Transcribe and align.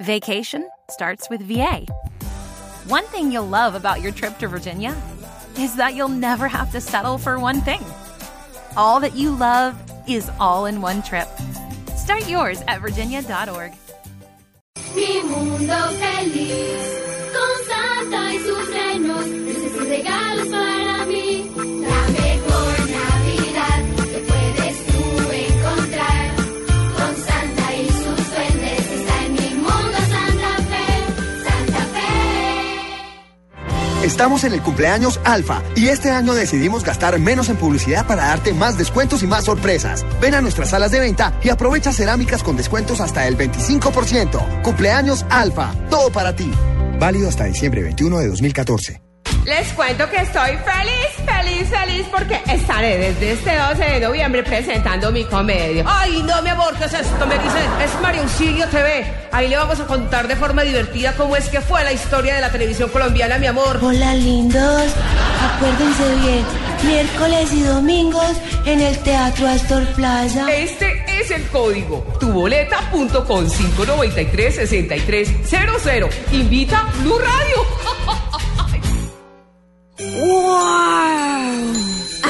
Vacation 0.00 0.68
starts 0.90 1.30
with 1.30 1.40
VA. 1.42 1.86
One 2.88 3.04
thing 3.04 3.30
you'll 3.30 3.46
love 3.46 3.74
about 3.74 4.00
your 4.00 4.12
trip 4.12 4.38
to 4.38 4.48
Virginia 4.48 4.94
is 5.56 5.76
that 5.76 5.94
you'll 5.94 6.08
never 6.08 6.48
have 6.48 6.72
to 6.72 6.80
settle 6.80 7.16
for 7.16 7.38
one 7.38 7.60
thing. 7.60 7.82
All 8.76 8.98
that 9.00 9.14
you 9.14 9.30
love 9.30 9.80
is 10.08 10.30
all 10.40 10.66
in 10.66 10.80
one 10.80 11.00
trip. 11.02 11.28
Start 11.96 12.28
yours 12.28 12.62
at 12.66 12.80
virginia.org. 12.80 13.72
Mi 14.96 15.22
mundo 15.22 15.88
feliz, 15.90 16.93
Estamos 34.04 34.44
en 34.44 34.52
el 34.52 34.60
cumpleaños 34.60 35.18
Alfa 35.24 35.62
y 35.74 35.88
este 35.88 36.10
año 36.10 36.34
decidimos 36.34 36.84
gastar 36.84 37.18
menos 37.18 37.48
en 37.48 37.56
publicidad 37.56 38.06
para 38.06 38.26
darte 38.26 38.52
más 38.52 38.76
descuentos 38.76 39.22
y 39.22 39.26
más 39.26 39.46
sorpresas. 39.46 40.04
Ven 40.20 40.34
a 40.34 40.42
nuestras 40.42 40.70
salas 40.70 40.90
de 40.90 41.00
venta 41.00 41.32
y 41.42 41.48
aprovecha 41.48 41.90
cerámicas 41.90 42.42
con 42.42 42.54
descuentos 42.54 43.00
hasta 43.00 43.26
el 43.26 43.38
25%. 43.38 44.60
Cumpleaños 44.60 45.24
Alfa, 45.30 45.74
todo 45.88 46.10
para 46.10 46.36
ti. 46.36 46.52
Válido 47.00 47.30
hasta 47.30 47.44
diciembre 47.44 47.82
21 47.82 48.18
de 48.18 48.28
2014. 48.28 49.00
Les 49.46 49.72
cuento 49.72 50.08
que 50.10 50.16
estoy 50.16 50.50
feliz, 50.50 51.13
feliz, 51.44 51.68
feliz 51.68 52.06
porque 52.10 52.40
estaré 52.48 52.96
desde 52.98 53.32
este 53.32 53.56
12 53.56 53.84
de 53.84 54.00
noviembre 54.00 54.42
presentando 54.42 55.12
mi 55.12 55.24
comedia. 55.24 55.84
Ay, 55.86 56.22
no, 56.22 56.40
mi 56.42 56.48
amor, 56.50 56.74
¿qué 56.76 56.86
es 56.86 56.94
esto? 56.94 57.26
Me 57.26 57.34
dicen, 57.34 57.62
es 57.82 58.00
Mario 58.00 58.22
Auxilio 58.22 58.66
TV. 58.68 59.04
Ahí 59.32 59.48
le 59.48 59.56
vamos 59.56 59.78
a 59.80 59.86
contar 59.86 60.28
de 60.28 60.36
forma 60.36 60.62
divertida 60.62 61.12
cómo 61.16 61.34
es 61.36 61.48
que 61.48 61.60
fue 61.60 61.82
la 61.84 61.92
historia 61.92 62.34
de 62.34 62.40
la 62.40 62.50
televisión 62.50 62.88
colombiana, 62.88 63.38
mi 63.38 63.46
amor. 63.46 63.78
Hola 63.82 64.14
lindos, 64.14 64.94
acuérdense 65.54 66.14
bien, 66.22 66.44
miércoles 66.84 67.52
y 67.52 67.62
domingos 67.62 68.32
en 68.64 68.80
el 68.80 68.96
Teatro 68.98 69.46
Astor 69.48 69.84
Plaza. 69.94 70.50
Este 70.52 71.04
es 71.20 71.30
el 71.30 71.46
código. 71.48 72.06
Tuboleta.com 72.20 73.46
593-6300. 73.46 76.08
Invita 76.32 76.88
Blue 77.02 77.18
Radio. 77.18 77.56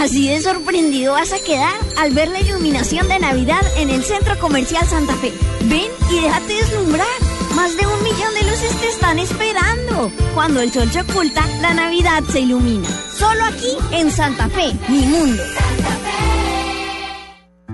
Así 0.05 0.29
de 0.29 0.39
sorprendido 0.43 1.15
vas 1.15 1.33
a 1.33 1.39
quedar 1.39 1.73
al 1.97 2.11
ver 2.13 2.29
la 2.29 2.39
iluminación 2.39 3.09
de 3.09 3.19
Navidad 3.19 3.63
en 3.79 3.89
el 3.89 4.05
Centro 4.05 4.39
Comercial 4.39 4.87
Santa 4.87 5.15
Fe. 5.15 5.33
Ven 5.63 5.91
y 6.11 6.21
déjate 6.21 6.53
deslumbrar. 6.53 7.07
Más 7.57 7.75
de 7.75 7.87
un 7.87 8.03
millón 8.03 8.35
de 8.35 8.43
luces 8.43 8.79
te 8.83 8.89
están 8.89 9.19
esperando. 9.19 10.13
Cuando 10.35 10.61
el 10.61 10.71
sol 10.71 10.91
se 10.93 11.01
oculta, 11.01 11.47
la 11.63 11.73
Navidad 11.73 12.23
se 12.31 12.41
ilumina. 12.41 12.87
Solo 13.17 13.47
aquí 13.47 13.79
en 13.93 14.11
Santa 14.11 14.47
Fe, 14.51 14.75
mi 14.89 15.07
mundo. 15.07 15.43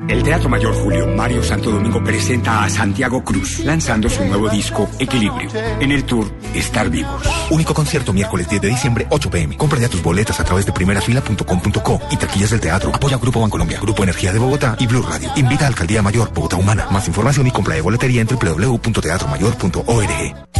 El 0.08 0.22
Teatro 0.22 0.48
Mayor 0.48 0.74
Julio 0.74 1.06
Mario 1.06 1.42
Santo 1.42 1.70
Domingo 1.70 2.02
presenta 2.02 2.64
a 2.64 2.70
Santiago 2.70 3.22
Cruz, 3.22 3.60
lanzando 3.60 4.08
su 4.08 4.24
nuevo 4.24 4.48
disco 4.48 4.88
Equilibrio. 4.98 5.50
En 5.80 5.92
el 5.92 6.04
tour 6.04 6.30
Estar 6.54 6.88
Vivos. 6.90 7.22
Único 7.50 7.74
concierto 7.74 8.12
miércoles 8.12 8.48
10 8.48 8.62
de 8.62 8.68
diciembre, 8.68 9.06
8 9.10 9.30
pm. 9.30 9.56
Compra 9.56 9.78
ya 9.78 9.88
tus 9.88 10.02
boletas 10.02 10.40
a 10.40 10.44
través 10.44 10.66
de 10.66 10.72
primerafila.com.co 10.72 12.00
y 12.10 12.16
taquillas 12.16 12.50
del 12.50 12.60
teatro. 12.60 12.90
Apoya 12.94 13.18
Grupo 13.18 13.40
Bancolombia, 13.40 13.80
Grupo 13.80 14.02
Energía 14.02 14.32
de 14.32 14.38
Bogotá 14.38 14.76
y 14.78 14.86
Blue 14.86 15.02
Radio. 15.02 15.30
Invita 15.36 15.64
a 15.64 15.68
Alcaldía 15.68 16.02
Mayor, 16.02 16.32
Bogotá 16.32 16.56
Humana. 16.56 16.86
Más 16.90 17.06
información 17.06 17.46
y 17.46 17.50
compra 17.50 17.74
de 17.74 17.82
boletería 17.82 18.22
en 18.22 18.28
www.teatromayor.org. 18.28 20.59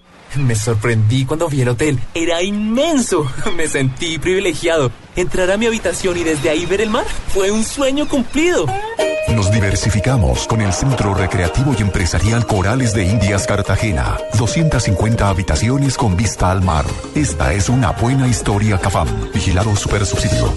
Me 0.35 0.55
sorprendí 0.55 1.25
cuando 1.25 1.49
vi 1.49 1.61
el 1.61 1.69
hotel. 1.69 1.99
Era 2.13 2.41
inmenso. 2.41 3.29
Me 3.55 3.67
sentí 3.67 4.17
privilegiado. 4.17 4.91
Entrar 5.15 5.51
a 5.51 5.57
mi 5.57 5.65
habitación 5.65 6.17
y 6.17 6.23
desde 6.23 6.49
ahí 6.49 6.65
ver 6.65 6.81
el 6.81 6.89
mar 6.89 7.05
fue 7.33 7.51
un 7.51 7.63
sueño 7.63 8.07
cumplido. 8.07 8.65
Nos 9.35 9.51
diversificamos 9.51 10.47
con 10.47 10.61
el 10.61 10.73
Centro 10.73 11.13
Recreativo 11.13 11.73
y 11.77 11.81
Empresarial 11.81 12.45
Corales 12.45 12.93
de 12.93 13.05
Indias 13.05 13.47
Cartagena. 13.47 14.17
250 14.37 15.27
habitaciones 15.27 15.97
con 15.97 16.17
vista 16.17 16.51
al 16.51 16.61
mar. 16.61 16.85
Esta 17.15 17.53
es 17.53 17.69
una 17.69 17.91
buena 17.91 18.27
historia 18.27 18.77
Cafam. 18.77 19.07
Vigilado 19.33 19.75
Super 19.75 20.05
Subsidio. 20.05 20.53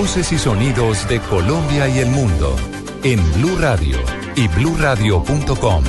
Voces 0.00 0.32
y 0.32 0.38
sonidos 0.38 1.06
de 1.10 1.20
Colombia 1.20 1.86
y 1.86 1.98
el 1.98 2.08
mundo 2.08 2.56
en 3.04 3.20
Blue 3.34 3.58
Radio 3.58 3.98
y 4.34 4.48
bluradio.com, 4.48 5.84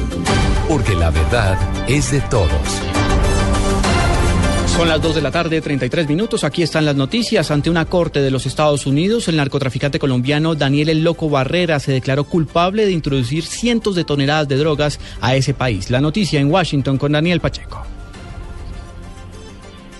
porque 0.67 0.95
la 0.95 1.11
verdad 1.11 1.57
es 1.87 2.11
de 2.11 2.19
todos. 2.19 2.51
Son 4.75 4.89
las 4.89 5.01
2 5.01 5.15
de 5.15 5.21
la 5.21 5.31
tarde, 5.31 5.61
33 5.61 6.09
minutos. 6.09 6.43
Aquí 6.43 6.61
están 6.61 6.83
las 6.83 6.97
noticias. 6.97 7.51
Ante 7.51 7.69
una 7.69 7.85
corte 7.85 8.21
de 8.21 8.31
los 8.31 8.45
Estados 8.45 8.85
Unidos, 8.85 9.29
el 9.29 9.37
narcotraficante 9.37 9.97
colombiano 9.97 10.55
Daniel 10.55 10.89
El 10.89 11.05
Loco 11.05 11.29
Barrera 11.29 11.79
se 11.79 11.93
declaró 11.93 12.25
culpable 12.25 12.85
de 12.85 12.91
introducir 12.91 13.45
cientos 13.45 13.95
de 13.95 14.03
toneladas 14.03 14.49
de 14.49 14.57
drogas 14.57 14.99
a 15.21 15.37
ese 15.37 15.53
país. 15.53 15.89
La 15.89 16.01
noticia 16.01 16.41
en 16.41 16.51
Washington 16.51 16.97
con 16.97 17.13
Daniel 17.13 17.39
Pacheco. 17.39 17.90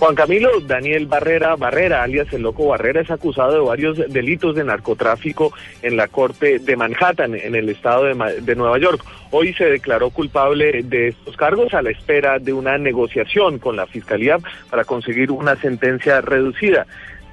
Juan 0.02 0.16
Camilo 0.16 0.58
Daniel 0.58 1.06
Barrera 1.06 1.54
Barrera, 1.54 2.02
alias 2.02 2.32
el 2.32 2.42
Loco 2.42 2.66
Barrera, 2.66 3.02
es 3.02 3.10
acusado 3.12 3.52
de 3.52 3.60
varios 3.60 4.12
delitos 4.12 4.56
de 4.56 4.64
narcotráfico 4.64 5.52
en 5.80 5.96
la 5.96 6.08
corte 6.08 6.58
de 6.58 6.76
Manhattan, 6.76 7.36
en 7.36 7.54
el 7.54 7.68
estado 7.68 8.06
de, 8.06 8.40
de 8.40 8.56
Nueva 8.56 8.80
York. 8.80 9.00
Hoy 9.30 9.54
se 9.54 9.66
declaró 9.66 10.10
culpable 10.10 10.82
de 10.82 11.06
estos 11.06 11.36
cargos 11.36 11.72
a 11.72 11.82
la 11.82 11.90
espera 11.90 12.40
de 12.40 12.52
una 12.52 12.78
negociación 12.78 13.60
con 13.60 13.76
la 13.76 13.86
fiscalía 13.86 14.38
para 14.70 14.84
conseguir 14.84 15.30
una 15.30 15.54
sentencia 15.54 16.20
reducida. 16.20 16.84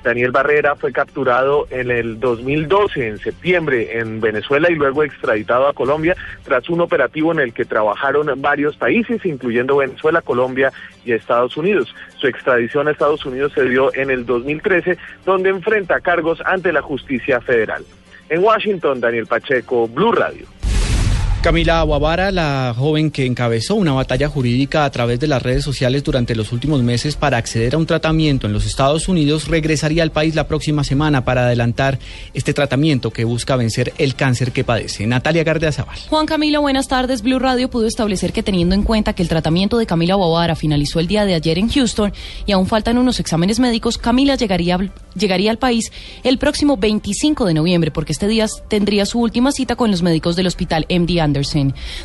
Daniel 0.03 0.31
Barrera 0.31 0.75
fue 0.75 0.93
capturado 0.93 1.67
en 1.69 1.91
el 1.91 2.19
2012, 2.19 3.07
en 3.07 3.17
septiembre, 3.17 3.99
en 3.99 4.21
Venezuela 4.21 4.71
y 4.71 4.75
luego 4.75 5.03
extraditado 5.03 5.67
a 5.67 5.73
Colombia 5.73 6.15
tras 6.43 6.69
un 6.69 6.81
operativo 6.81 7.31
en 7.31 7.39
el 7.39 7.53
que 7.53 7.65
trabajaron 7.65 8.29
varios 8.41 8.77
países, 8.77 9.25
incluyendo 9.25 9.77
Venezuela, 9.77 10.21
Colombia 10.21 10.71
y 11.03 11.11
Estados 11.11 11.57
Unidos. 11.57 11.93
Su 12.17 12.27
extradición 12.27 12.87
a 12.87 12.91
Estados 12.91 13.25
Unidos 13.25 13.51
se 13.53 13.65
dio 13.65 13.93
en 13.93 14.09
el 14.09 14.25
2013, 14.25 14.97
donde 15.25 15.49
enfrenta 15.49 15.99
cargos 15.99 16.41
ante 16.45 16.71
la 16.71 16.81
justicia 16.81 17.41
federal. 17.41 17.83
En 18.29 18.43
Washington, 18.43 19.01
Daniel 19.01 19.27
Pacheco, 19.27 19.87
Blue 19.87 20.11
Radio. 20.11 20.58
Camila 21.41 21.79
Aguavara, 21.79 22.33
la 22.33 22.75
joven 22.77 23.11
que 23.11 23.25
encabezó 23.25 23.75
una 23.75 23.93
batalla 23.93 24.27
jurídica 24.27 24.83
a 24.83 24.91
través 24.91 25.21
de 25.21 25.27
las 25.27 25.41
redes 25.41 25.63
sociales 25.63 26.03
durante 26.03 26.35
los 26.35 26.51
últimos 26.51 26.83
meses 26.83 27.15
para 27.15 27.37
acceder 27.37 27.75
a 27.75 27.77
un 27.77 27.85
tratamiento 27.85 28.45
en 28.45 28.51
los 28.51 28.65
Estados 28.65 29.07
Unidos, 29.07 29.47
regresaría 29.47 30.03
al 30.03 30.11
país 30.11 30.35
la 30.35 30.49
próxima 30.49 30.83
semana 30.83 31.23
para 31.23 31.45
adelantar 31.45 31.97
este 32.33 32.53
tratamiento 32.53 33.11
que 33.11 33.23
busca 33.23 33.55
vencer 33.55 33.93
el 33.97 34.15
cáncer 34.15 34.51
que 34.51 34.65
padece. 34.65 35.07
Natalia 35.07 35.45
Gardeazabal. 35.45 35.97
Juan 36.09 36.25
Camilo, 36.25 36.59
buenas 36.59 36.89
tardes. 36.89 37.21
Blue 37.21 37.39
Radio 37.39 37.69
pudo 37.69 37.87
establecer 37.87 38.33
que 38.33 38.43
teniendo 38.43 38.75
en 38.75 38.83
cuenta 38.83 39.13
que 39.13 39.23
el 39.23 39.29
tratamiento 39.29 39.77
de 39.77 39.85
Camila 39.85 40.15
Bobara 40.15 40.55
finalizó 40.57 40.99
el 40.99 41.07
día 41.07 41.23
de 41.23 41.35
ayer 41.35 41.57
en 41.57 41.69
Houston 41.69 42.11
y 42.45 42.51
aún 42.51 42.67
faltan 42.67 42.97
unos 42.97 43.21
exámenes 43.21 43.61
médicos, 43.61 43.97
Camila 43.97 44.35
llegaría, 44.35 44.77
llegaría 45.15 45.51
al 45.51 45.57
país 45.57 45.89
el 46.23 46.37
próximo 46.37 46.75
25 46.75 47.45
de 47.45 47.53
noviembre 47.53 47.91
porque 47.91 48.11
este 48.11 48.27
día 48.27 48.45
tendría 48.67 49.05
su 49.05 49.21
última 49.21 49.53
cita 49.53 49.77
con 49.77 49.89
los 49.89 50.01
médicos 50.01 50.35
del 50.35 50.47
hospital 50.47 50.85
MD 50.89 51.28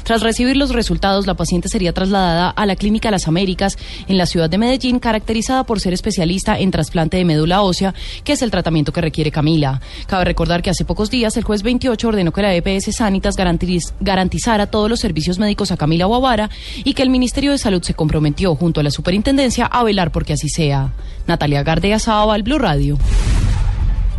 Tras 0.03 0.23
recibir 0.23 0.57
los 0.57 0.71
resultados, 0.71 1.27
la 1.27 1.35
paciente 1.35 1.69
sería 1.69 1.93
trasladada 1.93 2.51
a 2.51 2.67
la 2.67 2.77
Clínica 2.77 3.11
Las 3.11 3.29
Américas 3.29 3.79
en 4.09 4.19
la 4.19 4.27
ciudad 4.27 4.51
de 4.51 4.59
Medellín, 4.59 4.99
caracterizada 4.99 5.65
por 5.65 5.81
ser 5.81 5.93
especialista 5.93 6.59
en 6.59 6.71
trasplante 6.71 7.17
de 7.17 7.25
médula 7.25 7.63
ósea, 7.63 7.95
que 8.23 8.33
es 8.33 8.43
el 8.43 8.51
tratamiento 8.51 8.93
que 8.93 9.01
requiere 9.01 9.31
Camila. 9.31 9.81
Cabe 10.07 10.25
recordar 10.25 10.63
que 10.63 10.71
hace 10.71 10.85
pocos 10.85 11.11
días 11.11 11.37
el 11.37 11.45
juez 11.45 11.63
28 11.63 12.09
ordenó 12.09 12.33
que 12.33 12.43
la 12.43 12.55
EPS 12.55 12.95
Sanitas 12.97 13.37
garantizara 13.37 14.67
todos 14.67 14.91
los 14.91 15.01
servicios 15.01 15.39
médicos 15.39 15.73
a 15.73 15.77
Camila 15.77 16.07
Guavara 16.07 16.51
y 16.85 16.95
que 16.95 17.03
el 17.03 17.11
Ministerio 17.11 17.53
de 17.53 17.59
Salud 17.59 17.83
se 17.83 17.95
comprometió 17.95 18.55
junto 18.55 18.81
a 18.81 18.83
la 18.83 18.91
Superintendencia 18.91 19.67
a 19.67 19.83
velar 19.83 20.13
porque 20.13 20.35
así 20.35 20.49
sea. 20.49 20.93
Natalia 21.27 21.63
Gardea 21.63 21.99
Sábal, 21.99 22.43
Blue 22.43 22.59
Radio. 22.59 22.99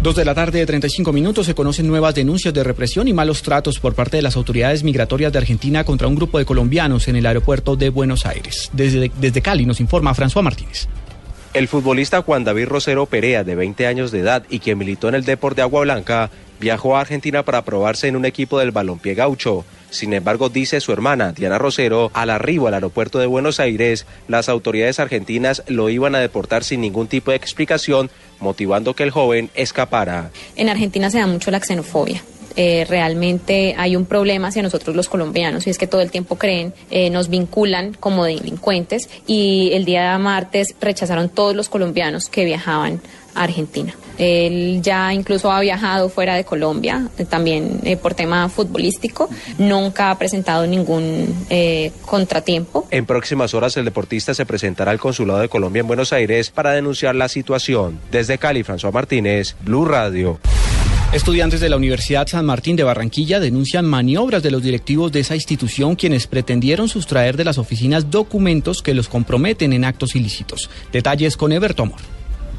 Dos 0.02 0.16
de 0.16 0.26
la 0.26 0.36
tarde 0.36 0.60
de 0.60 0.66
35 0.66 1.12
minutos 1.14 1.46
se 1.46 1.56
conocen 1.56 1.88
nuevas 1.88 2.14
denuncias 2.14 2.54
de 2.54 2.64
represión 2.64 3.08
y 3.08 3.14
malos 3.14 3.42
tratos 3.42 3.80
por 3.80 3.96
parte 3.96 4.18
de 4.18 4.24
las 4.24 4.36
autoridades 4.36 4.84
migratorias 4.84 5.32
de 5.32 5.40
Argentina 5.40 5.84
contra 5.84 6.08
un 6.08 6.16
grupo 6.16 6.38
de 6.38 6.46
colombianos 6.46 7.08
en 7.08 7.16
el 7.16 7.26
aeropuerto 7.26 7.76
de 7.76 7.90
Buenos 7.90 8.26
Aires. 8.26 8.70
Desde, 8.74 9.12
desde 9.20 9.42
Cali 9.42 9.66
nos 9.66 9.80
informa 9.80 10.14
François 10.14 10.44
Martínez. 10.44 10.88
El 11.56 11.70
futbolista 11.70 12.22
Juan 12.22 12.44
David 12.44 12.68
Rosero 12.68 13.06
Perea, 13.06 13.46
de 13.46 13.56
20 13.56 13.88
años 13.88 14.12
de 14.12 14.20
edad 14.20 14.44
y 14.50 14.60
que 14.60 14.76
militó 14.76 15.08
en 15.08 15.16
el 15.16 15.24
Deport 15.24 15.56
de 15.56 15.62
Agua 15.62 15.82
Blanca, 15.82 16.30
viajó 16.60 16.98
a 16.98 17.02
Argentina 17.02 17.44
para 17.44 17.64
probarse 17.64 18.10
en 18.10 18.18
un 18.18 18.26
equipo 18.26 18.60
del 18.60 18.72
balompié 18.72 19.16
gaucho. 19.16 19.64
Sin 19.96 20.14
embargo, 20.14 20.50
dice 20.50 20.82
su 20.82 20.92
hermana, 20.92 21.32
Diana 21.32 21.58
Rosero, 21.58 22.12
al 22.14 22.30
arribo 22.30 22.68
al 22.68 22.74
aeropuerto 22.74 23.18
de 23.18 23.28
Buenos 23.28 23.62
Aires, 23.62 24.06
las 24.28 24.50
autoridades 24.50 25.00
argentinas 25.00 25.64
lo 25.68 25.90
iban 25.90 26.16
a 26.16 26.20
deportar 26.20 26.66
sin 26.66 26.82
ningún 26.82 27.08
tipo 27.08 27.32
de 27.32 27.38
explicación, 27.38 28.10
motivando 28.42 28.94
que 28.94 29.04
el 29.04 29.12
joven 29.12 29.50
escapara. 29.56 30.32
En 30.58 30.68
Argentina 30.68 31.10
se 31.10 31.20
da 31.20 31.28
mucho 31.28 31.50
la 31.50 31.62
xenofobia. 31.62 32.22
Eh, 32.58 32.86
realmente 32.90 33.74
hay 33.78 33.96
un 33.96 34.06
problema 34.06 34.50
hacia 34.50 34.64
nosotros 34.64 34.96
los 34.96 35.10
colombianos 35.10 35.68
y 35.68 35.70
es 35.70 35.78
que 35.78 35.88
todo 35.88 36.02
el 36.02 36.12
tiempo 36.12 36.38
creen, 36.38 36.74
eh, 36.90 37.10
nos 37.10 37.30
vinculan 37.30 37.94
como 37.94 38.24
delincuentes 38.24 39.10
y 39.28 39.72
el 39.74 39.84
día 39.84 40.18
martes 40.18 40.76
rechazaron 40.80 41.30
todos 41.30 41.56
los 41.56 41.68
colombianos 41.68 42.30
que 42.30 42.46
viajaban 42.46 43.02
a 43.36 43.44
Argentina. 43.44 43.94
Él 44.18 44.82
ya 44.82 45.14
incluso 45.14 45.52
ha 45.52 45.60
viajado 45.60 46.10
fuera 46.10 46.36
de 46.36 46.46
Colombia, 46.46 47.10
eh, 47.18 47.26
también 47.26 47.82
por 48.02 48.14
tema 48.14 48.48
futbolístico. 48.50 49.30
Nunca 49.58 50.10
ha 50.10 50.18
presentado 50.18 50.66
ningún 50.66 51.46
contratiempo. 52.06 52.88
En 52.92 53.06
próximas 53.06 53.54
horas 53.54 53.76
el 53.78 53.86
deportista 53.86 54.34
se 54.34 54.46
presentará 54.46 54.92
al 54.92 55.00
Consulado 55.00 55.40
de 55.40 55.50
Colombia 55.50 55.82
en 55.82 55.88
Buenos 55.88 56.14
Aires 56.14 56.50
para 56.50 56.72
denunciar 56.72 57.16
la 57.16 57.28
situación. 57.28 58.00
Desde 58.12 58.38
Cali, 58.38 58.64
François 58.64 58.94
Martínez, 58.94 59.56
Blue 59.62 59.86
Radio. 59.86 60.40
Estudiantes 61.16 61.62
de 61.62 61.70
la 61.70 61.78
Universidad 61.78 62.28
San 62.28 62.46
Martín 62.46 62.76
de 62.76 62.84
Barranquilla 62.84 63.40
denuncian 63.40 63.86
maniobras 63.86 64.44
de 64.44 64.52
los 64.52 64.62
directivos 64.62 65.14
de 65.14 65.22
esa 65.22 65.36
institución 65.36 65.96
quienes 65.96 66.28
pretendieron 66.28 66.90
sustraer 66.90 67.38
de 67.38 67.46
las 67.46 67.58
oficinas 67.58 68.12
documentos 68.12 68.82
que 68.82 68.94
los 68.94 69.08
comprometen 69.08 69.72
en 69.72 69.86
actos 69.86 70.16
ilícitos. 70.16 70.70
Detalles 70.92 71.38
con 71.38 71.54
Everto 71.54 71.84
Amor. 71.84 72.00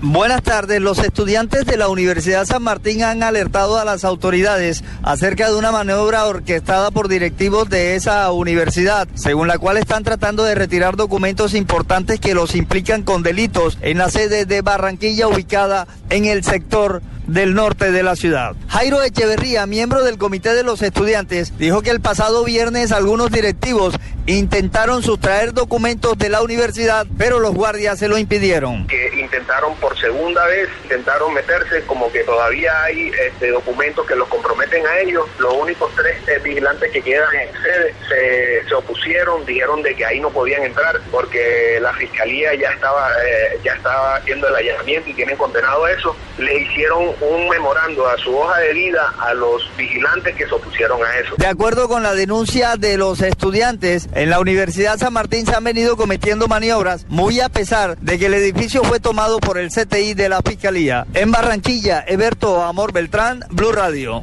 Buenas 0.02 0.42
tardes. 0.42 0.82
Los 0.82 0.98
estudiantes 0.98 1.64
de 1.64 1.78
la 1.78 1.88
Universidad 1.88 2.44
San 2.44 2.62
Martín 2.62 3.02
han 3.02 3.22
alertado 3.22 3.78
a 3.78 3.84
las 3.84 4.04
autoridades 4.04 4.84
acerca 5.02 5.48
de 5.48 5.56
una 5.56 5.72
maniobra 5.72 6.26
orquestada 6.26 6.90
por 6.90 7.08
directivos 7.08 7.70
de 7.70 7.96
esa 7.96 8.30
universidad, 8.30 9.08
según 9.14 9.48
la 9.48 9.56
cual 9.56 9.78
están 9.78 10.04
tratando 10.04 10.44
de 10.44 10.54
retirar 10.54 10.96
documentos 10.96 11.54
importantes 11.54 12.20
que 12.20 12.34
los 12.34 12.54
implican 12.54 13.04
con 13.04 13.22
delitos 13.22 13.78
en 13.80 13.96
la 13.96 14.10
sede 14.10 14.44
de 14.44 14.60
Barranquilla 14.60 15.28
ubicada 15.28 15.86
en 16.10 16.26
el 16.26 16.44
sector 16.44 17.00
del 17.26 17.54
norte 17.54 17.90
de 17.92 18.02
la 18.02 18.16
ciudad. 18.16 18.54
Jairo 18.68 19.02
Echeverría, 19.02 19.66
miembro 19.66 20.04
del 20.04 20.18
comité 20.18 20.54
de 20.54 20.62
los 20.62 20.82
estudiantes, 20.82 21.56
dijo 21.58 21.82
que 21.82 21.90
el 21.90 22.00
pasado 22.00 22.44
viernes 22.44 22.92
algunos 22.92 23.30
directivos 23.30 23.94
intentaron 24.26 25.02
sustraer 25.02 25.52
documentos 25.52 26.18
de 26.18 26.28
la 26.28 26.42
universidad, 26.42 27.06
pero 27.16 27.38
los 27.38 27.54
guardias 27.54 27.98
se 27.98 28.08
lo 28.08 28.18
impidieron. 28.18 28.86
Que 28.88 29.12
intentaron 29.20 29.74
por 29.76 29.98
segunda 29.98 30.44
vez, 30.46 30.68
intentaron 30.82 31.32
meterse 31.32 31.82
como 31.86 32.10
que 32.10 32.24
todavía 32.24 32.82
hay 32.82 33.12
este, 33.26 33.50
documentos 33.50 34.04
que 34.06 34.16
los 34.16 34.28
comprometen 34.28 34.84
a 34.86 34.98
ellos. 34.98 35.26
Los 35.38 35.54
únicos 35.54 35.92
tres 35.94 36.16
eh, 36.26 36.40
vigilantes 36.42 36.90
que 36.90 37.02
quedan 37.02 37.34
en 37.36 37.52
sede 37.62 37.94
se, 38.08 38.68
se, 38.68 38.74
opusieron, 38.74 39.46
dijeron 39.46 39.82
de 39.82 39.94
que 39.94 40.04
ahí 40.04 40.18
no 40.18 40.30
podían 40.30 40.64
entrar 40.64 41.00
porque 41.10 41.78
la 41.80 41.92
fiscalía 41.94 42.54
ya 42.54 42.70
estaba, 42.70 43.08
eh, 43.24 43.58
ya 43.64 43.74
estaba 43.74 44.16
haciendo 44.16 44.48
el 44.48 44.56
allanamiento 44.56 45.10
y 45.10 45.14
tienen 45.14 45.36
condenado 45.36 45.86
eso. 45.86 46.16
Le 46.38 46.62
hicieron 46.62 47.14
un 47.20 47.48
memorando 47.48 48.06
a 48.06 48.16
su 48.18 48.36
hoja 48.36 48.58
de 48.60 48.72
vida 48.74 49.14
a 49.18 49.34
los 49.34 49.62
vigilantes 49.76 50.34
que 50.36 50.46
se 50.46 50.54
opusieron 50.54 51.02
a 51.02 51.18
eso. 51.18 51.34
De 51.36 51.46
acuerdo 51.46 51.88
con 51.88 52.02
la 52.02 52.14
denuncia 52.14 52.76
de 52.76 52.96
los 52.96 53.20
estudiantes, 53.22 54.08
en 54.14 54.30
la 54.30 54.40
Universidad 54.40 54.98
San 54.98 55.12
Martín 55.12 55.46
se 55.46 55.54
han 55.54 55.64
venido 55.64 55.96
cometiendo 55.96 56.48
maniobras, 56.48 57.06
muy 57.08 57.40
a 57.40 57.48
pesar 57.48 57.96
de 57.98 58.18
que 58.18 58.26
el 58.26 58.34
edificio 58.34 58.84
fue 58.84 59.00
tomado 59.00 59.38
por 59.38 59.58
el 59.58 59.70
CTI 59.70 60.14
de 60.14 60.28
la 60.28 60.42
Fiscalía. 60.42 61.06
En 61.14 61.30
Barranquilla, 61.32 62.04
Eberto 62.06 62.62
Amor 62.62 62.92
Beltrán, 62.92 63.44
Blue 63.50 63.72
Radio. 63.72 64.22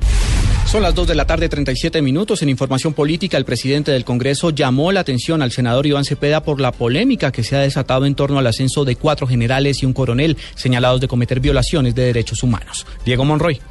Son 0.73 0.81
las 0.81 0.95
2 0.95 1.09
de 1.09 1.13
la 1.13 1.27
tarde, 1.27 1.49
37 1.49 2.01
minutos. 2.01 2.41
En 2.41 2.49
información 2.49 2.95
política, 2.95 3.37
el 3.37 3.45
presidente 3.45 3.91
del 3.91 4.03
Congreso 4.03 4.49
llamó 4.49 4.91
la 4.91 5.01
atención 5.01 5.43
al 5.43 5.51
senador 5.51 5.85
Iván 5.85 6.03
Cepeda 6.03 6.41
por 6.41 6.59
la 6.59 6.71
polémica 6.71 7.31
que 7.31 7.43
se 7.43 7.55
ha 7.55 7.59
desatado 7.59 8.07
en 8.07 8.15
torno 8.15 8.39
al 8.39 8.47
ascenso 8.47 8.83
de 8.83 8.95
cuatro 8.95 9.27
generales 9.27 9.83
y 9.83 9.85
un 9.85 9.93
coronel 9.93 10.35
señalados 10.55 10.99
de 10.99 11.07
cometer 11.07 11.39
violaciones 11.39 11.93
de 11.93 12.05
derechos 12.05 12.41
humanos. 12.41 12.87
Diego 13.05 13.23
Monroy. 13.23 13.61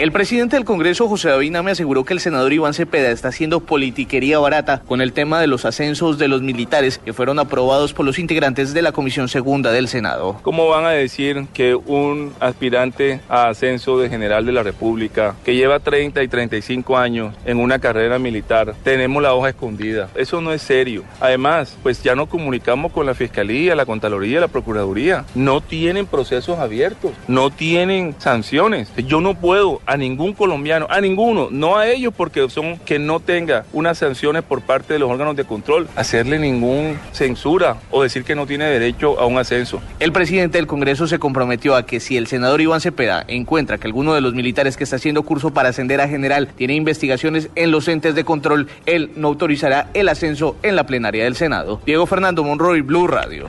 El 0.00 0.12
presidente 0.12 0.56
del 0.56 0.64
Congreso, 0.64 1.08
José 1.08 1.28
David 1.28 1.58
me 1.62 1.72
aseguró 1.72 2.06
que 2.06 2.14
el 2.14 2.20
senador 2.20 2.54
Iván 2.54 2.72
Cepeda 2.72 3.10
está 3.10 3.28
haciendo 3.28 3.60
politiquería 3.60 4.38
barata 4.38 4.80
con 4.80 5.02
el 5.02 5.12
tema 5.12 5.42
de 5.42 5.46
los 5.46 5.66
ascensos 5.66 6.16
de 6.16 6.26
los 6.26 6.40
militares 6.40 6.96
que 6.96 7.12
fueron 7.12 7.38
aprobados 7.38 7.92
por 7.92 8.06
los 8.06 8.18
integrantes 8.18 8.72
de 8.72 8.80
la 8.80 8.92
Comisión 8.92 9.28
Segunda 9.28 9.72
del 9.72 9.88
Senado. 9.88 10.38
¿Cómo 10.40 10.68
van 10.68 10.86
a 10.86 10.90
decir 10.92 11.48
que 11.52 11.74
un 11.74 12.32
aspirante 12.40 13.20
a 13.28 13.50
ascenso 13.50 13.98
de 13.98 14.08
general 14.08 14.46
de 14.46 14.52
la 14.52 14.62
República 14.62 15.34
que 15.44 15.54
lleva 15.54 15.80
30 15.80 16.22
y 16.22 16.28
35 16.28 16.96
años 16.96 17.34
en 17.44 17.58
una 17.58 17.78
carrera 17.78 18.18
militar, 18.18 18.74
tenemos 18.82 19.22
la 19.22 19.34
hoja 19.34 19.50
escondida? 19.50 20.08
Eso 20.14 20.40
no 20.40 20.54
es 20.54 20.62
serio. 20.62 21.04
Además, 21.20 21.76
pues 21.82 22.02
ya 22.02 22.14
nos 22.14 22.30
comunicamos 22.30 22.90
con 22.92 23.04
la 23.04 23.12
Fiscalía, 23.12 23.74
la 23.74 23.84
Contraloría, 23.84 24.40
la 24.40 24.48
Procuraduría. 24.48 25.26
No 25.34 25.60
tienen 25.60 26.06
procesos 26.06 26.58
abiertos, 26.58 27.12
no 27.28 27.50
tienen 27.50 28.14
sanciones. 28.18 28.90
Yo 28.96 29.20
no 29.20 29.34
puedo 29.34 29.82
a 29.90 29.96
ningún 29.96 30.34
colombiano, 30.34 30.86
a 30.88 31.00
ninguno, 31.00 31.48
no 31.50 31.76
a 31.76 31.88
ellos 31.88 32.14
porque 32.16 32.48
son 32.48 32.78
que 32.78 33.00
no 33.00 33.18
tenga 33.18 33.64
unas 33.72 33.98
sanciones 33.98 34.44
por 34.44 34.62
parte 34.62 34.92
de 34.92 35.00
los 35.00 35.10
órganos 35.10 35.34
de 35.34 35.42
control, 35.42 35.88
hacerle 35.96 36.38
ningún 36.38 36.96
censura 37.10 37.78
o 37.90 38.04
decir 38.04 38.22
que 38.22 38.36
no 38.36 38.46
tiene 38.46 38.66
derecho 38.66 39.18
a 39.18 39.26
un 39.26 39.36
ascenso. 39.36 39.82
El 39.98 40.12
presidente 40.12 40.58
del 40.58 40.68
Congreso 40.68 41.08
se 41.08 41.18
comprometió 41.18 41.74
a 41.74 41.86
que 41.86 41.98
si 41.98 42.16
el 42.16 42.28
senador 42.28 42.60
Iván 42.60 42.80
Cepeda 42.80 43.24
encuentra 43.26 43.78
que 43.78 43.88
alguno 43.88 44.14
de 44.14 44.20
los 44.20 44.32
militares 44.32 44.76
que 44.76 44.84
está 44.84 44.94
haciendo 44.94 45.24
curso 45.24 45.52
para 45.52 45.70
ascender 45.70 46.00
a 46.00 46.06
general 46.06 46.46
tiene 46.54 46.76
investigaciones 46.76 47.50
en 47.56 47.72
los 47.72 47.88
entes 47.88 48.14
de 48.14 48.22
control, 48.22 48.68
él 48.86 49.10
no 49.16 49.26
autorizará 49.26 49.88
el 49.92 50.08
ascenso 50.08 50.54
en 50.62 50.76
la 50.76 50.86
plenaria 50.86 51.24
del 51.24 51.34
Senado. 51.34 51.80
Diego 51.84 52.06
Fernando 52.06 52.44
Monroy, 52.44 52.82
Blue 52.82 53.08
Radio. 53.08 53.48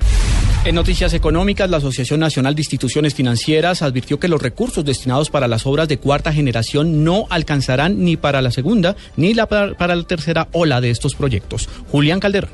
En 0.63 0.75
noticias 0.75 1.15
económicas, 1.15 1.71
la 1.71 1.77
Asociación 1.77 2.19
Nacional 2.19 2.53
de 2.53 2.61
Instituciones 2.61 3.15
Financieras 3.15 3.81
advirtió 3.81 4.19
que 4.19 4.27
los 4.27 4.39
recursos 4.39 4.85
destinados 4.85 5.31
para 5.31 5.47
las 5.47 5.65
obras 5.65 5.87
de 5.87 5.97
cuarta 5.97 6.31
generación 6.31 7.03
no 7.03 7.25
alcanzarán 7.31 8.03
ni 8.03 8.15
para 8.15 8.43
la 8.43 8.51
segunda 8.51 8.95
ni 9.17 9.33
la 9.33 9.47
para 9.47 9.95
la 9.95 10.03
tercera 10.03 10.49
ola 10.51 10.79
de 10.79 10.91
estos 10.91 11.15
proyectos. 11.15 11.67
Julián 11.91 12.19
Calderón. 12.19 12.51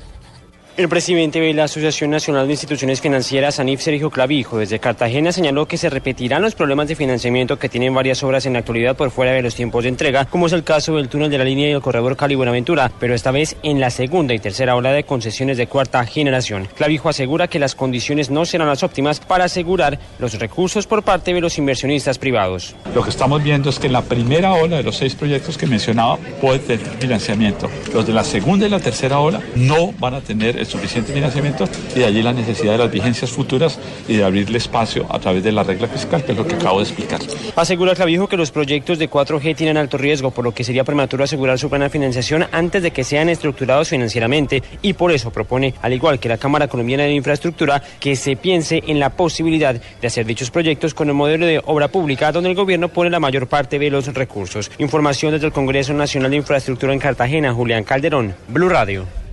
El 0.77 0.89
presidente 0.89 1.39
de 1.39 1.55
la 1.55 1.63
Asociación 1.63 2.11
Nacional 2.11 2.45
de 2.45 2.53
Instituciones 2.53 3.01
Financieras, 3.01 3.59
ANIF 3.59 3.81
Sergio 3.81 4.11
Clavijo, 4.11 4.59
desde 4.59 4.77
Cartagena 4.77 5.31
señaló 5.31 5.67
que 5.67 5.75
se 5.75 5.89
repetirán 5.89 6.43
los 6.43 6.53
problemas 6.53 6.87
de 6.87 6.95
financiamiento 6.95 7.57
que 7.57 7.67
tienen 7.67 7.95
varias 7.95 8.21
obras 8.21 8.45
en 8.45 8.53
la 8.53 8.59
actualidad 8.59 8.95
por 8.95 9.09
fuera 9.09 9.31
de 9.31 9.41
los 9.41 9.55
tiempos 9.55 9.81
de 9.81 9.89
entrega, 9.89 10.25
como 10.25 10.45
es 10.45 10.53
el 10.53 10.63
caso 10.63 10.95
del 10.97 11.09
túnel 11.09 11.31
de 11.31 11.39
la 11.39 11.45
línea 11.45 11.67
y 11.67 11.71
el 11.71 11.81
corredor 11.81 12.15
Cali-Buenaventura, 12.15 12.91
pero 12.99 13.15
esta 13.15 13.31
vez 13.31 13.57
en 13.63 13.79
la 13.79 13.89
segunda 13.89 14.35
y 14.35 14.39
tercera 14.39 14.75
ola 14.75 14.91
de 14.91 15.03
concesiones 15.03 15.57
de 15.57 15.65
cuarta 15.65 16.05
generación. 16.05 16.67
Clavijo 16.75 17.09
asegura 17.09 17.47
que 17.47 17.57
las 17.57 17.73
condiciones 17.73 18.29
no 18.29 18.45
serán 18.45 18.67
las 18.67 18.83
óptimas 18.83 19.19
para 19.19 19.45
asegurar 19.45 19.97
los 20.19 20.37
recursos 20.37 20.85
por 20.85 21.01
parte 21.01 21.33
de 21.33 21.41
los 21.41 21.57
inversionistas 21.57 22.19
privados. 22.19 22.75
Lo 22.93 23.01
que 23.01 23.09
estamos 23.09 23.41
viendo 23.41 23.71
es 23.71 23.79
que 23.79 23.87
en 23.87 23.93
la 23.93 24.03
primera 24.03 24.53
ola 24.53 24.77
de 24.77 24.83
los 24.83 24.97
seis 24.97 25.15
proyectos 25.15 25.57
que 25.57 25.65
mencionaba 25.65 26.19
puede 26.39 26.59
tener 26.59 26.85
financiamiento. 26.99 27.67
Los 27.95 28.05
de 28.05 28.13
la 28.13 28.23
segunda 28.23 28.67
y 28.67 28.69
la 28.69 28.79
tercera 28.79 29.17
ola 29.19 29.41
no 29.55 29.91
van 29.93 30.13
a 30.13 30.21
tener 30.21 30.66
suficiente 30.67 31.13
financiamiento 31.13 31.67
y 31.95 31.99
de 31.99 32.05
allí 32.05 32.21
la 32.21 32.33
necesidad 32.33 32.73
de 32.73 32.77
las 32.79 32.91
vigencias 32.91 33.31
futuras 33.31 33.79
y 34.07 34.17
de 34.17 34.23
abrirle 34.23 34.57
espacio 34.57 35.05
a 35.09 35.19
través 35.19 35.43
de 35.43 35.51
la 35.51 35.63
regla 35.63 35.87
fiscal, 35.87 36.23
que 36.23 36.33
es 36.33 36.37
lo 36.37 36.45
que 36.45 36.55
acabo 36.55 36.79
de 36.79 36.83
explicar. 36.83 37.19
Asegura 37.55 37.95
Clavijo 37.95 38.27
que 38.27 38.37
los 38.37 38.51
proyectos 38.51 38.99
de 38.99 39.09
4G 39.09 39.55
tienen 39.55 39.77
alto 39.77 39.97
riesgo, 39.97 40.31
por 40.31 40.43
lo 40.43 40.53
que 40.53 40.63
sería 40.63 40.83
prematuro 40.83 41.23
asegurar 41.23 41.57
su 41.57 41.69
plena 41.69 41.89
financiación 41.89 42.45
antes 42.51 42.83
de 42.83 42.91
que 42.91 43.03
sean 43.03 43.29
estructurados 43.29 43.89
financieramente 43.89 44.63
y 44.81 44.93
por 44.93 45.11
eso 45.11 45.31
propone, 45.31 45.73
al 45.81 45.93
igual 45.93 46.19
que 46.19 46.29
la 46.29 46.37
Cámara 46.37 46.67
Colombiana 46.67 47.03
de 47.03 47.13
Infraestructura, 47.13 47.81
que 47.99 48.15
se 48.15 48.35
piense 48.35 48.83
en 48.87 48.99
la 48.99 49.11
posibilidad 49.11 49.75
de 49.75 50.07
hacer 50.07 50.25
dichos 50.25 50.51
proyectos 50.51 50.93
con 50.93 51.07
el 51.07 51.13
modelo 51.13 51.45
de 51.45 51.61
obra 51.65 51.87
pública 51.87 52.31
donde 52.31 52.49
el 52.49 52.55
gobierno 52.55 52.89
pone 52.89 53.09
la 53.09 53.19
mayor 53.19 53.47
parte 53.47 53.79
de 53.79 53.89
los 53.89 54.13
recursos. 54.13 54.71
Información 54.77 55.33
desde 55.33 55.47
el 55.47 55.53
Congreso 55.53 55.93
Nacional 55.93 56.31
de 56.31 56.37
Infraestructura 56.37 56.93
en 56.93 56.99
Cartagena, 56.99 57.53
Julián 57.53 57.83
Calderón, 57.83 58.35
Blue 58.47 58.69
Radio. 58.69 59.26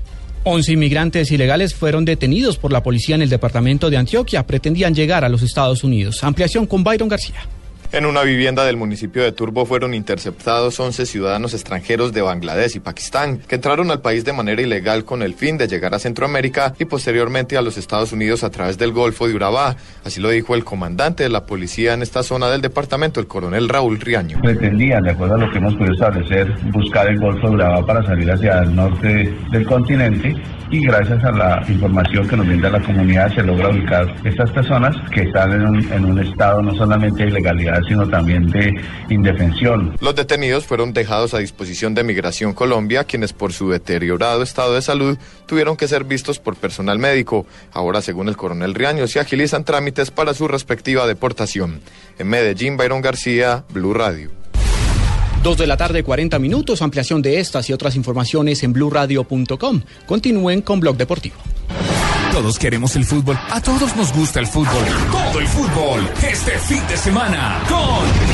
11 0.44 0.72
inmigrantes 0.72 1.30
ilegales 1.32 1.74
fueron 1.74 2.04
detenidos 2.04 2.58
por 2.58 2.70
la 2.70 2.82
policía 2.82 3.14
en 3.14 3.22
el 3.22 3.30
departamento 3.30 3.88
de 3.88 3.96
Antioquia. 3.96 4.46
Pretendían 4.46 4.94
llegar 4.94 5.24
a 5.24 5.30
los 5.30 5.42
Estados 5.42 5.82
Unidos. 5.84 6.22
Ampliación 6.22 6.66
con 6.66 6.84
Byron 6.84 7.08
García. 7.08 7.48
En 7.94 8.06
una 8.06 8.24
vivienda 8.24 8.64
del 8.64 8.76
municipio 8.76 9.22
de 9.22 9.30
Turbo 9.30 9.66
fueron 9.66 9.94
interceptados 9.94 10.80
11 10.80 11.06
ciudadanos 11.06 11.54
extranjeros 11.54 12.12
de 12.12 12.22
Bangladesh 12.22 12.74
y 12.74 12.80
Pakistán 12.80 13.38
que 13.38 13.54
entraron 13.54 13.88
al 13.92 14.00
país 14.00 14.24
de 14.24 14.32
manera 14.32 14.60
ilegal 14.60 15.04
con 15.04 15.22
el 15.22 15.34
fin 15.34 15.58
de 15.58 15.68
llegar 15.68 15.94
a 15.94 16.00
Centroamérica 16.00 16.74
y 16.80 16.86
posteriormente 16.86 17.56
a 17.56 17.62
los 17.62 17.78
Estados 17.78 18.10
Unidos 18.10 18.42
a 18.42 18.50
través 18.50 18.78
del 18.78 18.90
Golfo 18.90 19.28
de 19.28 19.36
Urabá. 19.36 19.76
Así 20.04 20.20
lo 20.20 20.30
dijo 20.30 20.56
el 20.56 20.64
comandante 20.64 21.22
de 21.22 21.28
la 21.28 21.46
policía 21.46 21.94
en 21.94 22.02
esta 22.02 22.24
zona 22.24 22.50
del 22.50 22.62
departamento, 22.62 23.20
el 23.20 23.28
coronel 23.28 23.68
Raúl 23.68 24.00
Riaño. 24.00 24.40
Pretendían, 24.42 25.04
de 25.04 25.12
acuerdo 25.12 25.36
a 25.36 25.38
lo 25.38 25.52
que 25.52 25.58
hemos 25.58 25.76
podido 25.76 25.94
establecer, 25.94 26.52
buscar 26.72 27.06
el 27.06 27.20
Golfo 27.20 27.46
de 27.46 27.54
Urabá 27.54 27.86
para 27.86 28.04
salir 28.04 28.28
hacia 28.28 28.58
el 28.58 28.74
norte 28.74 29.32
del 29.52 29.66
continente 29.66 30.34
y 30.70 30.84
gracias 30.84 31.22
a 31.22 31.30
la 31.30 31.62
información 31.68 32.26
que 32.26 32.36
nos 32.36 32.46
brinda 32.48 32.70
la 32.70 32.80
comunidad 32.80 33.32
se 33.32 33.42
logra 33.44 33.68
ubicar 33.68 34.12
estas 34.24 34.50
personas 34.50 34.96
que 35.12 35.22
están 35.22 35.52
en 35.52 35.66
un, 35.66 35.92
en 35.92 36.04
un 36.04 36.18
estado 36.18 36.62
no 36.62 36.74
solamente 36.74 37.22
de 37.22 37.30
ilegalidad, 37.30 37.83
sino 37.88 38.08
también 38.08 38.50
de 38.50 38.72
indefensión. 39.10 39.96
Los 40.00 40.14
detenidos 40.14 40.66
fueron 40.66 40.92
dejados 40.92 41.34
a 41.34 41.38
disposición 41.38 41.94
de 41.94 42.04
Migración 42.04 42.52
Colombia, 42.52 43.04
quienes 43.04 43.32
por 43.32 43.52
su 43.52 43.70
deteriorado 43.70 44.42
estado 44.42 44.74
de 44.74 44.82
salud 44.82 45.18
tuvieron 45.46 45.76
que 45.76 45.88
ser 45.88 46.04
vistos 46.04 46.38
por 46.38 46.56
personal 46.56 46.98
médico. 46.98 47.46
Ahora, 47.72 48.02
según 48.02 48.28
el 48.28 48.36
coronel 48.36 48.74
Riaño, 48.74 49.06
se 49.06 49.20
agilizan 49.20 49.64
trámites 49.64 50.10
para 50.10 50.34
su 50.34 50.48
respectiva 50.48 51.06
deportación. 51.06 51.80
En 52.18 52.28
Medellín, 52.28 52.76
Byron 52.76 53.00
García, 53.00 53.64
Blue 53.72 53.94
Radio. 53.94 54.30
Dos 55.42 55.58
de 55.58 55.66
la 55.66 55.76
tarde, 55.76 56.02
40 56.02 56.38
minutos. 56.38 56.80
Ampliación 56.80 57.20
de 57.20 57.38
estas 57.38 57.68
y 57.68 57.74
otras 57.74 57.96
informaciones 57.96 58.62
en 58.62 58.72
blurradio.com. 58.72 59.82
Continúen 60.06 60.62
con 60.62 60.80
Blog 60.80 60.96
Deportivo. 60.96 61.36
Todos 62.34 62.58
queremos 62.58 62.96
el 62.96 63.04
fútbol. 63.04 63.38
A 63.48 63.60
todos 63.60 63.94
nos 63.94 64.12
gusta 64.12 64.40
el 64.40 64.48
fútbol. 64.48 64.84
Todo 65.12 65.38
el 65.38 65.46
fútbol. 65.46 66.10
Este 66.20 66.58
fin 66.58 66.84
de 66.88 66.96
semana 66.96 67.62
con... 67.68 68.33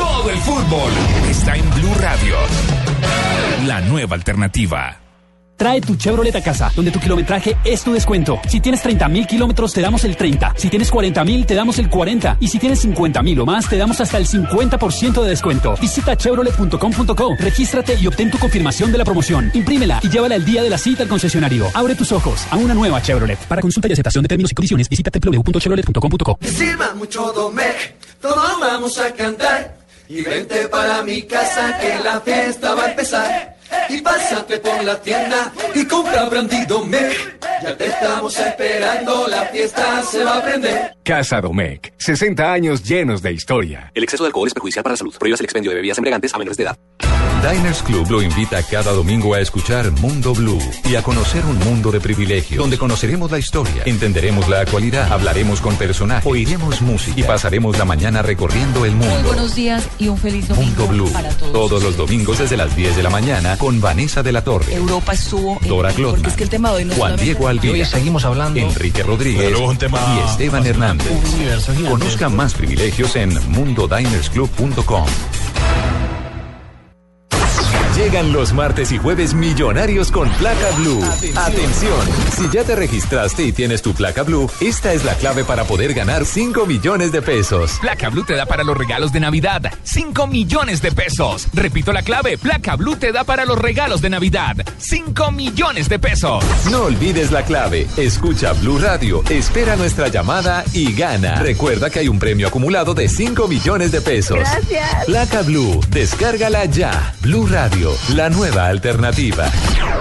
Todo 0.00 0.30
el 0.30 0.38
fútbol 0.38 0.90
está 1.28 1.54
en 1.56 1.70
Blue 1.74 1.94
Radio. 2.00 2.34
La 3.66 3.82
nueva 3.82 4.14
alternativa. 4.16 4.96
Trae 5.58 5.82
tu 5.82 5.94
Chevrolet 5.94 6.34
a 6.34 6.42
casa, 6.42 6.72
donde 6.74 6.90
tu 6.90 6.98
kilometraje 6.98 7.54
es 7.64 7.84
tu 7.84 7.92
descuento. 7.92 8.40
Si 8.48 8.60
tienes 8.60 8.80
30 8.80 9.08
mil 9.10 9.26
kilómetros, 9.26 9.74
te 9.74 9.82
damos 9.82 10.02
el 10.04 10.16
30. 10.16 10.54
Si 10.56 10.70
tienes 10.70 10.90
40 10.90 11.22
mil, 11.24 11.44
te 11.44 11.54
damos 11.54 11.78
el 11.78 11.90
40. 11.90 12.38
Y 12.40 12.48
si 12.48 12.58
tienes 12.58 12.80
50 12.80 13.22
mil 13.22 13.38
o 13.40 13.44
más, 13.44 13.68
te 13.68 13.76
damos 13.76 14.00
hasta 14.00 14.16
el 14.16 14.26
50% 14.26 15.22
de 15.22 15.28
descuento. 15.28 15.74
Visita 15.78 16.16
chevrolet.com.co, 16.16 17.36
regístrate 17.38 17.98
y 18.00 18.06
obtén 18.06 18.30
tu 18.30 18.38
confirmación 18.38 18.90
de 18.90 18.96
la 18.96 19.04
promoción. 19.04 19.50
Imprímela 19.52 20.00
y 20.02 20.08
llévala 20.08 20.34
el 20.36 20.46
día 20.46 20.62
de 20.62 20.70
la 20.70 20.78
cita 20.78 21.02
al 21.02 21.10
concesionario. 21.10 21.66
Abre 21.74 21.94
tus 21.94 22.10
ojos 22.10 22.46
a 22.50 22.56
una 22.56 22.72
nueva 22.72 23.02
Chevrolet. 23.02 23.38
Para 23.40 23.60
consulta 23.60 23.86
y 23.86 23.92
aceptación 23.92 24.22
de 24.22 24.28
términos 24.28 24.50
y 24.52 24.54
condiciones, 24.54 24.88
visita 24.88 25.10
www.chevrolet.com.co. 25.12 26.38
Sirva 26.40 26.94
mucho 26.94 27.32
Domec, 27.32 27.96
todos 28.18 28.58
vamos 28.58 28.98
a 28.98 29.12
cantar. 29.12 29.79
Y 30.10 30.22
vente 30.22 30.66
para 30.66 31.04
mi 31.04 31.22
casa 31.22 31.78
que 31.78 32.02
la 32.02 32.20
fiesta 32.20 32.74
va 32.74 32.86
a 32.86 32.90
empezar. 32.90 33.56
Y 33.88 34.00
pásate 34.00 34.58
por 34.58 34.82
la 34.82 35.00
tienda 35.00 35.52
y 35.72 35.84
compra 35.84 36.24
brandy 36.24 36.66
Domec. 36.66 37.38
Ya 37.62 37.76
te 37.76 37.86
estamos 37.86 38.36
esperando, 38.36 39.28
la 39.28 39.46
fiesta 39.46 40.02
se 40.02 40.24
va 40.24 40.38
a 40.38 40.42
prender. 40.42 40.96
Casa 41.04 41.40
Domecq, 41.40 41.92
60 41.96 42.52
años 42.52 42.82
llenos 42.82 43.22
de 43.22 43.32
historia. 43.32 43.92
El 43.94 44.02
exceso 44.02 44.24
de 44.24 44.28
alcohol 44.28 44.48
es 44.48 44.54
perjudicial 44.54 44.82
para 44.82 44.94
la 44.94 44.96
salud. 44.96 45.14
Prohíbas 45.16 45.38
el 45.38 45.44
expendio 45.44 45.70
de 45.70 45.76
bebidas 45.76 45.98
embriagantes 45.98 46.34
a 46.34 46.38
menores 46.38 46.56
de 46.56 46.64
edad. 46.64 46.76
Diners 47.42 47.82
Club 47.82 48.10
lo 48.10 48.20
invita 48.22 48.62
cada 48.62 48.92
domingo 48.92 49.32
a 49.34 49.40
escuchar 49.40 49.90
Mundo 49.92 50.34
Blue 50.34 50.58
y 50.84 50.94
a 50.96 51.02
conocer 51.02 51.42
un 51.46 51.58
mundo 51.60 51.90
de 51.90 51.98
privilegios, 51.98 52.58
donde 52.58 52.76
conoceremos 52.76 53.30
la 53.30 53.38
historia, 53.38 53.82
entenderemos 53.86 54.46
la 54.48 54.60
actualidad, 54.60 55.10
hablaremos 55.10 55.60
con 55.62 55.74
personajes, 55.76 56.30
oiremos 56.30 56.82
música 56.82 57.18
y 57.18 57.22
pasaremos 57.22 57.78
la 57.78 57.86
mañana 57.86 58.20
recorriendo 58.20 58.84
el 58.84 58.94
Muy 58.94 59.06
mundo. 59.06 59.28
buenos 59.28 59.54
días 59.54 59.88
y 59.98 60.08
un 60.08 60.18
feliz 60.18 60.48
domingo 60.48 60.66
Mundo 60.86 60.86
Blue, 60.88 61.12
para 61.12 61.30
todos. 61.30 61.52
todos 61.52 61.82
los 61.82 61.96
domingos 61.96 62.38
desde 62.38 62.58
las 62.58 62.76
10 62.76 62.94
de 62.96 63.02
la 63.02 63.10
mañana 63.10 63.56
con 63.56 63.80
Vanessa 63.80 64.22
de 64.22 64.32
la 64.32 64.44
Torre, 64.44 64.74
Europa 64.74 65.12
estuvo 65.14 65.58
en- 65.62 65.68
Dora 65.68 65.88
porque 65.88 66.02
Glotman, 66.02 66.30
es 66.30 66.36
que 66.36 66.44
el 66.44 66.50
tema 66.50 66.68
de 66.70 66.76
hoy 66.76 66.84
no 66.84 66.94
Juan 66.94 67.16
Diego 67.16 67.48
Alvira, 67.48 67.72
Hoy 67.72 67.84
seguimos 67.86 68.24
hablando- 68.26 68.60
Enrique 68.60 69.02
Rodríguez 69.02 69.38
Pero 69.44 69.50
luego 69.56 69.70
un 69.70 69.78
tema 69.78 69.98
y 70.24 70.28
Esteban 70.30 70.66
Hernández. 70.66 71.08
Conozca 71.88 72.28
más 72.28 72.52
privilegios 72.52 73.16
en 73.16 73.32
mundodinersclub.com. 73.50 75.06
Llegan 78.02 78.32
los 78.32 78.54
martes 78.54 78.92
y 78.92 78.98
jueves 78.98 79.34
millonarios 79.34 80.10
con 80.10 80.26
placa 80.30 80.70
blue. 80.78 81.04
Atención. 81.36 82.00
si 82.34 82.48
ya 82.48 82.64
te 82.64 82.74
registraste 82.74 83.42
y 83.42 83.52
tienes 83.52 83.82
tu 83.82 83.92
placa 83.92 84.22
blue, 84.22 84.50
esta 84.62 84.94
es 84.94 85.04
la 85.04 85.14
clave 85.16 85.44
para 85.44 85.64
poder 85.64 85.92
ganar 85.92 86.24
5 86.24 86.64
millones 86.64 87.12
de 87.12 87.20
pesos. 87.20 87.76
Placa 87.78 88.08
Blue 88.08 88.24
te 88.24 88.36
da 88.36 88.46
para 88.46 88.64
los 88.64 88.74
regalos 88.74 89.12
de 89.12 89.20
Navidad 89.20 89.70
5 89.82 90.26
millones 90.28 90.80
de 90.80 90.92
pesos. 90.92 91.46
Repito 91.52 91.92
la 91.92 92.00
clave, 92.00 92.38
Placa 92.38 92.74
Blue 92.74 92.96
te 92.96 93.12
da 93.12 93.24
para 93.24 93.44
los 93.44 93.58
regalos 93.58 94.00
de 94.00 94.08
Navidad 94.08 94.56
5 94.78 95.30
millones 95.32 95.90
de 95.90 95.98
pesos. 95.98 96.42
No 96.70 96.84
olvides 96.84 97.30
la 97.30 97.44
clave. 97.44 97.86
Escucha 97.98 98.54
Blue 98.54 98.78
Radio, 98.78 99.22
espera 99.28 99.76
nuestra 99.76 100.08
llamada 100.08 100.64
y 100.72 100.94
gana. 100.94 101.42
Recuerda 101.42 101.90
que 101.90 101.98
hay 101.98 102.08
un 102.08 102.18
premio 102.18 102.48
acumulado 102.48 102.94
de 102.94 103.10
5 103.10 103.46
millones 103.46 103.92
de 103.92 104.00
pesos. 104.00 104.38
Gracias. 104.38 105.04
Placa 105.04 105.42
Blue, 105.42 105.80
descárgala 105.90 106.64
ya. 106.64 107.14
Blue 107.20 107.46
Radio, 107.46 107.89
la 108.14 108.30
nueva 108.30 108.66
alternativa. 108.66 109.50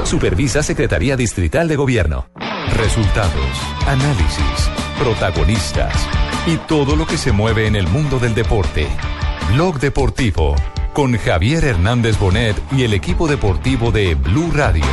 Supervisa 0.04 0.64
Secretaría 0.64 1.16
Distrital 1.16 1.68
de 1.68 1.76
Gobierno. 1.76 2.30
Resultados, 2.76 3.58
análisis, 3.88 4.70
protagonistas 4.98 5.94
y 6.46 6.58
todo 6.58 6.96
lo 6.96 7.06
que 7.06 7.18
se 7.18 7.32
mueve 7.32 7.68
en 7.68 7.76
el 7.76 7.88
mundo 7.88 8.20
del 8.20 8.36
deporte. 8.36 8.88
Blog 9.54 9.80
Deportivo 9.80 10.56
con 10.94 11.18
Javier 11.18 11.64
Hernández 11.64 12.18
Bonet 12.20 12.56
y 12.72 12.84
el 12.84 12.94
equipo 12.94 13.28
deportivo 13.28 13.92
de 13.92 14.16
Blue 14.16 14.52
Radio. 14.54 14.86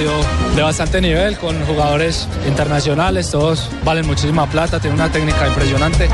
Partido 0.00 0.56
de 0.56 0.62
bastante 0.62 1.00
nivel 1.00 1.36
con 1.36 1.58
jugadores 1.66 2.26
internacionales, 2.46 3.30
todos 3.30 3.68
valen 3.84 4.06
muchísima 4.06 4.48
plata, 4.48 4.80
tienen 4.80 4.98
una 4.98 5.12
técnica 5.12 5.46
impresionante. 5.46 6.08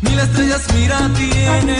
Mil 0.00 0.18
estrellas, 0.18 0.66
mira, 0.74 0.98
tiene 1.14 1.76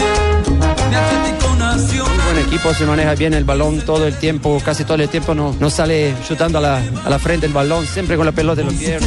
mi 0.89 0.95
Atlético 0.95 1.55
Nacional. 1.55 2.15
buen 2.25 2.45
equipo, 2.45 2.73
se 2.73 2.85
maneja 2.85 3.15
bien 3.15 3.33
el 3.33 3.43
balón 3.43 3.81
todo 3.81 4.05
el 4.05 4.15
tiempo, 4.15 4.61
casi 4.63 4.83
todo 4.83 4.95
el 5.01 5.09
tiempo 5.09 5.33
no, 5.33 5.55
no 5.59 5.69
sale 5.69 6.13
chutando 6.27 6.59
a 6.59 6.61
la, 6.61 6.81
a 7.03 7.09
la 7.09 7.17
frente 7.17 7.47
el 7.47 7.53
balón, 7.53 7.85
siempre 7.87 8.17
con 8.17 8.25
la 8.25 8.31
pelota 8.31 8.61
en 8.61 8.67
los 8.67 8.75
pies. 8.75 9.01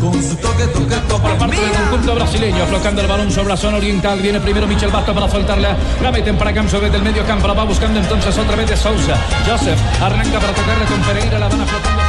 Con 0.00 0.14
su 0.22 0.34
toque, 0.36 0.66
toque, 0.68 0.96
toque. 1.08 1.22
Por 1.22 1.38
parte 1.38 1.60
del 1.60 1.72
conjunto 1.72 2.14
brasileño, 2.14 2.62
aflocando 2.64 3.02
el 3.02 3.06
balón 3.06 3.30
sobre 3.30 3.48
la 3.50 3.56
zona 3.56 3.76
oriental. 3.76 4.18
Viene 4.20 4.40
primero 4.40 4.66
Michel 4.66 4.90
Basto 4.90 5.12
para 5.12 5.28
soltarla. 5.28 5.76
La 6.02 6.10
meten 6.10 6.36
para 6.38 6.54
Camso 6.54 6.80
desde 6.80 6.96
el 6.96 7.02
medio 7.02 7.24
campo. 7.26 7.46
La 7.46 7.52
va 7.54 7.64
buscando 7.64 8.00
entonces 8.00 8.36
otra 8.38 8.56
vez 8.56 8.70
de 8.70 8.76
Sousa. 8.76 9.16
Joseph 9.46 9.78
arranca 10.00 10.40
para 10.40 10.54
tocarle 10.54 10.84
con 10.86 11.00
Pereira. 11.02 11.38
La 11.38 11.48
van 11.48 11.60
aflocando. 11.60 12.02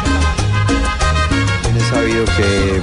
Bien 1.63 1.77
es 1.77 1.83
sabido 1.89 2.25
que 2.25 2.81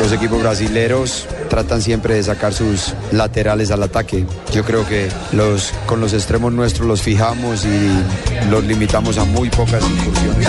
los 0.00 0.12
equipos 0.12 0.42
brasileños 0.42 1.26
tratan 1.48 1.80
siempre 1.80 2.14
de 2.14 2.24
sacar 2.24 2.52
sus 2.52 2.94
laterales 3.12 3.70
al 3.70 3.82
ataque. 3.84 4.26
Yo 4.52 4.64
creo 4.64 4.86
que 4.88 5.08
los, 5.32 5.72
con 5.86 6.00
los 6.00 6.12
extremos 6.14 6.52
nuestros 6.52 6.88
los 6.88 7.02
fijamos 7.02 7.64
y 7.64 8.50
los 8.50 8.64
limitamos 8.64 9.18
a 9.18 9.24
muy 9.24 9.50
pocas 9.50 9.84
incursiones. 9.88 10.48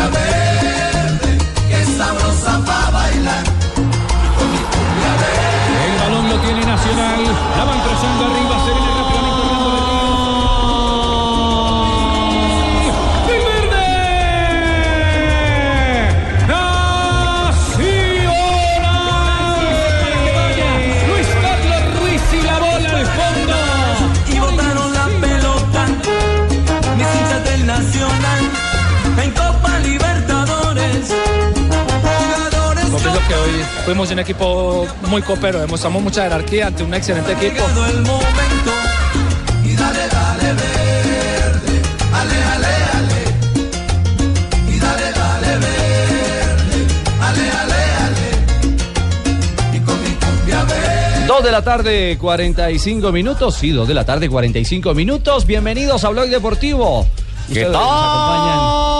La 6.95 7.65
van 7.65 7.79
cruzando 7.81 8.25
arriba. 8.25 8.59
Se 8.65 8.82
fuimos 33.85 34.11
un 34.11 34.19
equipo 34.19 34.87
muy 35.07 35.21
copero, 35.21 35.59
demostramos 35.59 36.01
mucha 36.01 36.23
jerarquía 36.23 36.67
ante 36.67 36.83
un 36.83 36.93
excelente 36.93 37.33
equipo. 37.33 37.63
Dos 51.27 51.43
de 51.43 51.51
la 51.51 51.63
tarde, 51.63 52.17
45 52.19 53.11
minutos. 53.11 53.55
Sí, 53.55 53.71
dos 53.71 53.87
de 53.87 53.93
la 53.93 54.05
tarde, 54.05 54.29
45 54.29 54.93
minutos. 54.93 55.47
Bienvenidos 55.47 56.03
a 56.03 56.09
Blog 56.09 56.27
Deportivo. 56.27 57.07
¿Qué 57.47 57.65
Ustedes 57.65 57.71
tal? 57.71 57.81
nos 57.81 57.81
acompañan. 57.81 58.92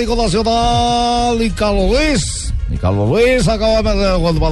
Atlético 0.00 0.22
Nacional! 0.22 1.42
Y 1.42 1.50
Carlos 1.50 1.90
Luis. 1.90 2.54
Y 2.72 2.76
Carlos 2.78 3.08
Luis 3.10 3.46
acaba 3.46 3.76
de 3.76 3.82
para 3.82 3.94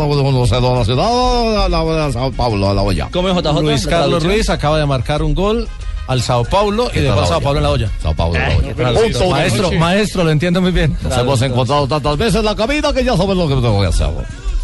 el 0.04 0.74
Nacional. 0.74 1.70
La 1.70 1.82
la- 1.82 2.12
Sao 2.12 2.30
Paulo, 2.32 2.68
a 2.68 2.74
la 2.74 2.82
olla. 2.82 3.08
¿Cómo 3.10 3.30
es 3.30 3.34
JJ? 3.34 3.62
Luis 3.62 3.86
Carlos? 3.86 4.22
Ruiz 4.24 4.50
acaba 4.50 4.78
de 4.78 4.84
marcar 4.84 5.22
un 5.22 5.34
gol 5.34 5.66
al 6.06 6.20
Sao 6.20 6.44
Paulo 6.44 6.90
y 6.94 6.98
dejó 7.00 7.20
al 7.20 7.26
Sao 7.28 7.40
Paulo 7.40 7.60
en 7.60 7.62
la 7.62 7.70
olla. 7.70 7.90
Sao 8.02 8.14
Paulo 8.14 8.36
en 8.38 8.42
la 8.42 8.56
olla. 8.58 9.00
Punto, 9.00 9.30
maestro, 9.30 9.72
maestro, 9.72 10.24
lo 10.24 10.30
entiendo 10.32 10.60
muy 10.60 10.70
bien. 10.70 10.94
Nos 11.02 11.16
hemos 11.16 11.40
encontrado 11.40 11.88
tantas 11.88 12.18
veces 12.18 12.34
en 12.36 12.44
la 12.44 12.54
cabina 12.54 12.92
que 12.92 13.02
ya 13.02 13.16
sabes 13.16 13.34
lo 13.36 13.48
que 13.48 13.54
tengo 13.54 13.80
que 13.80 13.86
hacer. 13.86 14.08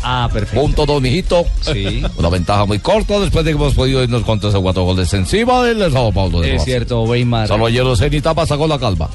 Ah, 0.03 0.29
perfecto. 0.31 0.61
Punto 0.61 0.85
dos, 0.85 1.00
mijito. 1.00 1.47
Sí. 1.62 2.05
Una 2.19 2.29
ventaja 2.29 2.67
muy 2.67 2.79
corta 2.79 3.19
después 3.21 3.43
de 3.43 3.53
que 3.53 3.57
hemos 3.57 3.73
podido 3.73 4.03
irnos 4.03 4.23
con 4.25 4.38
tres 4.38 4.55
o 4.55 4.61
cuatro 4.61 4.83
goles 4.83 5.11
encima 5.14 5.62
del 5.62 5.91
Sao 5.91 6.12
Paulo. 6.12 6.43
de 6.43 6.57
Es 6.57 6.64
cierto, 6.64 7.05
Weimar. 7.05 7.49
Solo 7.49 7.64
ayer 7.67 7.83
lo 7.85 7.97
sé, 7.97 8.11
ni 8.11 8.21
tapa 8.21 8.45
sacó 8.45 8.67
la 8.67 8.79
calva. 8.79 9.09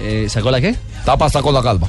Eh, 0.00 0.26
¿Sacó 0.28 0.50
la 0.50 0.60
qué? 0.60 0.74
Tapa 1.04 1.28
sacó 1.28 1.52
la 1.52 1.62
calva. 1.62 1.88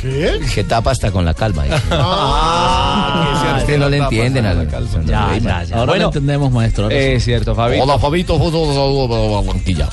¿Qué? 0.00 0.40
Que 0.54 0.62
tapa 0.62 0.92
hasta 0.92 1.10
con 1.10 1.24
la 1.24 1.34
calva. 1.34 1.64
Ah, 1.90 3.62
que 3.66 3.76
no 3.76 3.88
le 3.88 3.98
entienden 3.98 4.46
a 4.46 4.54
la 4.54 4.64
Ya, 5.04 5.38
ya, 5.38 5.64
ya. 5.64 5.76
Ahora 5.76 5.92
Bueno, 5.92 6.04
lo 6.04 6.08
entendemos, 6.10 6.52
maestro. 6.52 6.88
Es 6.90 7.24
cierto, 7.24 7.54
Fabito. 7.54 7.82
Hola, 7.82 7.98
Fabito. 7.98 8.34
Un 8.36 8.52
saludo 8.52 9.08
para 9.08 9.42
Barranquilla. 9.42 9.88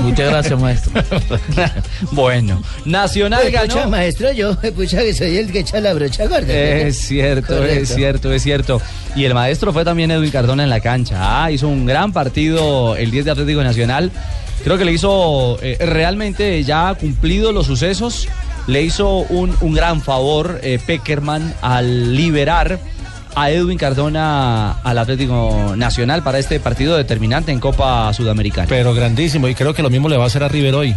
Muchas 0.00 0.30
gracias, 0.30 0.60
maestro. 0.60 0.92
bueno, 2.12 2.62
Nacional 2.84 3.40
Pues, 3.42 3.60
pucha, 3.62 3.74
ganó. 3.76 3.90
maestro, 3.90 4.32
yo, 4.32 4.56
pucha, 4.74 4.98
que 5.00 5.14
soy 5.14 5.36
el 5.38 5.50
que 5.50 5.60
echa 5.60 5.80
la 5.80 5.94
brocha 5.94 6.26
gorda. 6.26 6.52
Es 6.52 6.98
cierto, 6.98 7.64
es 7.64 7.94
cierto, 7.94 8.32
es 8.32 8.42
cierto. 8.42 8.80
Y 9.14 9.24
el 9.24 9.34
maestro 9.34 9.72
fue 9.72 9.84
también 9.84 10.10
Edwin 10.10 10.30
Cardona 10.30 10.62
en 10.64 10.70
la 10.70 10.80
cancha. 10.80 11.16
Ah, 11.44 11.50
hizo 11.50 11.68
un 11.68 11.86
gran 11.86 12.12
partido 12.12 12.96
el 12.96 13.10
10 13.10 13.24
de 13.26 13.30
Atlético 13.30 13.62
Nacional. 13.62 14.10
Creo 14.64 14.78
que 14.78 14.84
le 14.84 14.92
hizo, 14.92 15.58
eh, 15.62 15.76
realmente 15.80 16.62
ya 16.64 16.94
cumplido 16.94 17.52
los 17.52 17.66
sucesos, 17.66 18.28
le 18.66 18.82
hizo 18.82 19.18
un, 19.18 19.54
un 19.60 19.74
gran 19.74 20.00
favor 20.02 20.58
eh, 20.62 20.78
Peckerman 20.84 21.54
al 21.62 22.16
liberar 22.16 22.78
a 23.36 23.50
Edwin 23.50 23.76
Cardona 23.76 24.80
al 24.82 24.98
Atlético 24.98 25.74
Nacional 25.76 26.22
para 26.22 26.38
este 26.38 26.58
partido 26.58 26.96
determinante 26.96 27.52
en 27.52 27.60
Copa 27.60 28.10
Sudamericana. 28.14 28.66
Pero 28.66 28.94
grandísimo, 28.94 29.46
y 29.46 29.54
creo 29.54 29.74
que 29.74 29.82
lo 29.82 29.90
mismo 29.90 30.08
le 30.08 30.16
va 30.16 30.24
a 30.24 30.26
hacer 30.28 30.42
a 30.42 30.48
River 30.48 30.74
hoy. 30.74 30.96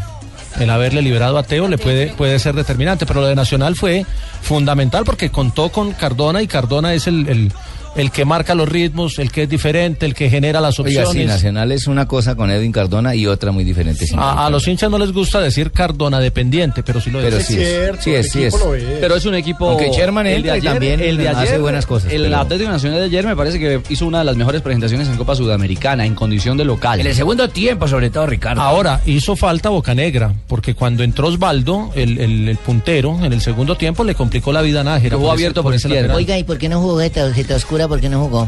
El 0.58 0.70
haberle 0.70 1.02
liberado 1.02 1.38
a 1.38 1.44
Teo 1.44 1.68
le 1.68 1.78
puede, 1.78 2.08
puede 2.14 2.40
ser 2.40 2.56
determinante, 2.56 3.06
pero 3.06 3.20
lo 3.20 3.28
de 3.28 3.36
Nacional 3.36 3.76
fue 3.76 4.06
fundamental 4.42 5.04
porque 5.04 5.30
contó 5.30 5.70
con 5.70 5.92
Cardona 5.92 6.42
y 6.42 6.48
Cardona 6.48 6.94
es 6.94 7.08
el, 7.08 7.28
el, 7.28 7.52
el 7.96 8.12
que 8.12 8.26
marca 8.26 8.56
los 8.56 8.68
ritmos, 8.70 9.20
el 9.20 9.32
que 9.32 9.44
es 9.44 9.50
diferente, 9.50 10.06
el 10.06 10.14
que 10.14 10.30
genera 10.30 10.62
las 10.62 10.80
Oiga, 10.80 11.02
opciones. 11.04 11.24
sí, 11.24 11.28
Nacional 11.28 11.72
es 11.72 11.88
una 11.88 12.08
cosa 12.08 12.36
con 12.36 12.50
Edwin 12.52 12.72
Cardona 12.72 13.16
y 13.16 13.26
otra 13.28 13.52
muy 13.52 13.64
diferente. 13.64 14.06
sin 14.08 14.20
a, 14.20 14.46
a 14.46 14.50
los 14.50 14.68
hinchas 14.68 14.90
no 14.90 14.98
les 14.98 15.12
gusta 15.12 15.42
decir 15.42 15.72
Cardona 15.72 16.20
dependiente, 16.20 16.84
pero 16.84 17.02
sí 17.02 17.10
lo 17.12 17.20
Pero 17.20 17.38
es. 17.38 17.46
sí 17.46 17.58
es, 17.60 17.96
sí 18.00 18.12
es, 18.14 18.32
sí 18.32 18.44
es. 18.44 18.56
Pero 19.02 19.16
es 19.16 19.26
un 19.26 19.36
equipo. 19.36 19.70
Aunque 19.70 19.90
Sherman 19.92 20.28
el 20.28 20.44
de 20.44 20.48
y 20.50 20.52
ayer- 20.52 20.72
también 20.74 21.00
el 21.02 21.18
de 21.18 21.30
hace 21.30 21.42
ayer, 21.50 21.60
buenas 21.62 21.86
cosas, 21.86 22.12
El 22.12 22.24
pero- 22.24 22.38
Atlético 22.38 22.70
Nacional 22.70 23.00
de 23.00 23.06
ayer 23.06 23.26
me 23.26 23.36
parece 23.36 23.60
que 23.60 23.82
hizo 23.90 24.06
una 24.06 24.20
de 24.20 24.26
las 24.26 24.36
mejores 24.36 24.62
presentaciones 24.62 25.08
en 25.08 25.18
Copa 25.18 25.36
Sudamericana, 25.36 26.06
en 26.06 26.16
condición 26.16 26.58
de 26.58 26.66
local. 26.66 27.00
En 27.00 27.08
el 27.08 27.16
segundo 27.16 27.50
tiempo, 27.50 27.88
sobre 27.88 28.10
todo, 28.10 28.26
Ricardo. 28.28 28.62
Ahora, 28.62 29.02
hizo 29.06 29.36
falta 29.36 29.70
Bocanegra, 29.70 30.34
porque 30.48 30.74
cuando 30.76 31.04
entró 31.04 31.28
Osvaldo, 31.28 31.92
el, 31.96 32.18
el- 32.20 32.50
el 32.50 32.58
puntero, 32.58 33.18
en 33.24 33.34
el 33.34 33.42
segundo 33.42 33.76
tiempo 33.76 34.04
le 34.04 34.16
complicó 34.16 34.52
la 34.54 34.62
vida 34.62 34.82
a 34.82 34.84
Nájera. 34.84 35.18
Jugó 35.18 35.32
abierto 35.32 35.64
por 35.64 35.74
ese 35.74 35.88
izquierda. 35.88 36.08
lateral. 36.10 36.18
Oiga, 36.18 36.38
¿y 36.38 36.44
por 36.44 36.58
qué 36.58 36.70
no 36.70 36.80
jugó 36.82 37.02
esta 37.02 37.24
tarjeta 37.26 37.56
oscura? 37.56 37.79
¿Por 37.88 38.00
qué 38.02 38.10
no 38.10 38.20
jugó? 38.26 38.48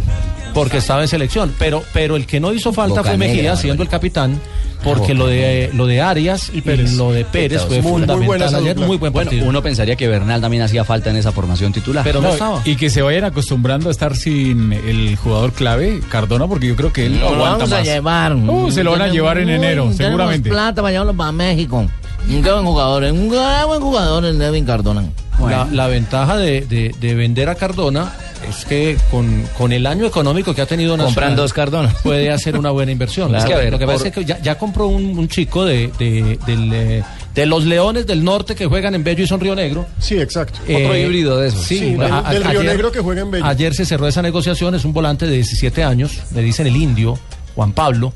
porque 0.54 0.78
estaba 0.80 1.02
en 1.02 1.08
selección. 1.08 1.54
Pero, 1.58 1.82
pero 1.94 2.18
el 2.18 2.26
que 2.26 2.42
no 2.42 2.54
hizo 2.54 2.74
falta 2.74 3.04
fue 3.04 3.16
Mejía, 3.18 3.56
siendo 3.56 3.84
el 3.84 3.88
capitán, 3.90 4.38
porque 4.84 5.14
lo 5.14 5.28
de 5.28 5.70
lo 5.74 5.88
de 5.88 6.02
Arias 6.02 6.52
y, 6.54 6.62
lo 6.98 7.14
de 7.14 7.24
Pérez 7.24 7.62
fue 7.66 7.82
Muy- 7.82 8.02
muy 8.06 8.26
buena 8.26 8.48
ayer. 8.48 8.76
Muy 8.78 8.98
buen 8.98 9.14
Bueno, 9.14 9.32
uno 9.46 9.62
pensaría 9.64 9.96
que 9.96 10.10
Bernal 10.10 10.42
también 10.42 10.64
hacía 10.64 10.84
falta 10.84 11.10
en 11.10 11.16
esa 11.16 11.32
formación 11.32 11.72
titular. 11.72 12.04
Pero 12.04 12.20
no 12.20 12.30
estaba. 12.30 12.62
Y 12.66 12.76
que 12.76 12.90
se 12.90 13.02
vayan 13.02 13.24
acostumbrando 13.24 13.88
a 13.88 13.92
estar 13.94 14.16
sin 14.18 14.74
el 14.74 15.16
jugador 15.16 15.54
clave, 15.54 16.02
Cardona, 16.10 16.48
porque 16.48 16.68
yo 16.68 16.76
creo 16.76 16.92
que 16.92 17.06
él 17.06 17.20
Lo 17.22 17.28
aguanta 17.30 17.50
vamos 17.60 17.72
a 17.72 17.78
más. 17.78 17.86
llevar. 17.86 18.36
Uh, 18.36 18.72
se 18.72 18.84
lo 18.84 18.92
van 18.92 19.04
a 19.04 19.08
llevar 19.08 19.38
en 19.38 19.50
enero, 19.50 19.94
seguramente. 19.96 20.50
Plata 20.50 20.82
para 20.82 20.92
llevarlo 20.92 21.14
para 21.14 21.32
México. 21.32 21.86
Un 22.30 22.42
buen 22.42 22.66
jugador, 22.66 23.04
un 23.04 23.30
gran 23.30 23.68
buen 23.68 23.82
jugador 23.82 24.26
el 24.26 24.42
Edwin 24.42 24.66
Cardona. 24.66 25.04
La, 25.40 25.68
la 25.72 25.88
ventaja 25.88 26.38
de, 26.38 26.62
de- 26.62 26.94
de 27.00 27.16
vender 27.16 27.50
a 27.50 27.56
Cardona 27.56 28.14
es 28.48 28.64
que 28.66 28.96
con, 29.10 29.44
con 29.58 29.72
el 29.74 29.88
año 29.88 30.06
económico 30.06 30.54
que 30.54 30.62
ha 30.62 30.66
tenido 30.68 30.92
Compran 30.92 31.10
Nacional, 31.16 31.36
dos 31.36 31.54
Cardona. 31.54 31.94
puede 32.04 32.30
hacer 32.30 32.58
una 32.58 32.70
buena 32.70 32.92
inversión. 32.92 33.30
Claro. 33.32 33.44
Es 33.44 33.50
que, 33.50 33.54
a 33.56 33.58
ver, 33.58 33.72
lo 33.72 33.80
que 33.80 33.86
Por- 33.86 33.96
pasa 33.96 34.08
es 34.10 34.14
que 34.14 34.24
ya, 34.24 34.40
ya 34.40 34.58
compró 34.58 34.88
un, 34.88 35.18
un 35.18 35.28
chico 35.28 35.66
de, 35.66 35.92
de, 35.98 36.38
del, 36.46 36.72
eh, 36.74 37.04
de 37.34 37.46
los 37.48 37.66
Leones 37.66 38.06
del 38.06 38.24
Norte 38.24 38.54
que 38.56 38.68
juegan 38.68 38.94
en 38.94 39.04
Bello 39.04 39.24
y 39.24 39.28
Son 39.28 39.40
Río 39.40 39.56
Negro. 39.56 39.88
Sí, 40.00 40.20
exacto. 40.20 40.60
Eh, 40.68 41.04
híbrido 41.06 41.38
de 41.38 41.48
esos. 41.50 41.64
Sí, 41.64 41.80
Sí, 41.80 41.92
del, 41.94 42.02
a- 42.04 42.32
del 42.32 42.44
a- 42.44 42.50
Río 42.52 42.60
ayer- 42.62 42.72
Negro 42.72 42.92
que 42.92 43.00
juega 43.00 43.22
en 43.22 43.32
Bello. 43.32 43.46
Ayer 43.46 43.74
se 43.74 43.84
cerró 43.86 44.08
esa 44.08 44.22
negociación, 44.22 44.76
es 44.76 44.86
un 44.86 44.94
volante 44.94 45.26
de 45.26 45.34
17 45.34 45.84
años, 45.84 46.20
le 46.36 46.42
dicen 46.44 46.68
el 46.68 46.76
indio, 46.76 47.18
Juan 47.56 47.72
Pablo. 47.74 48.14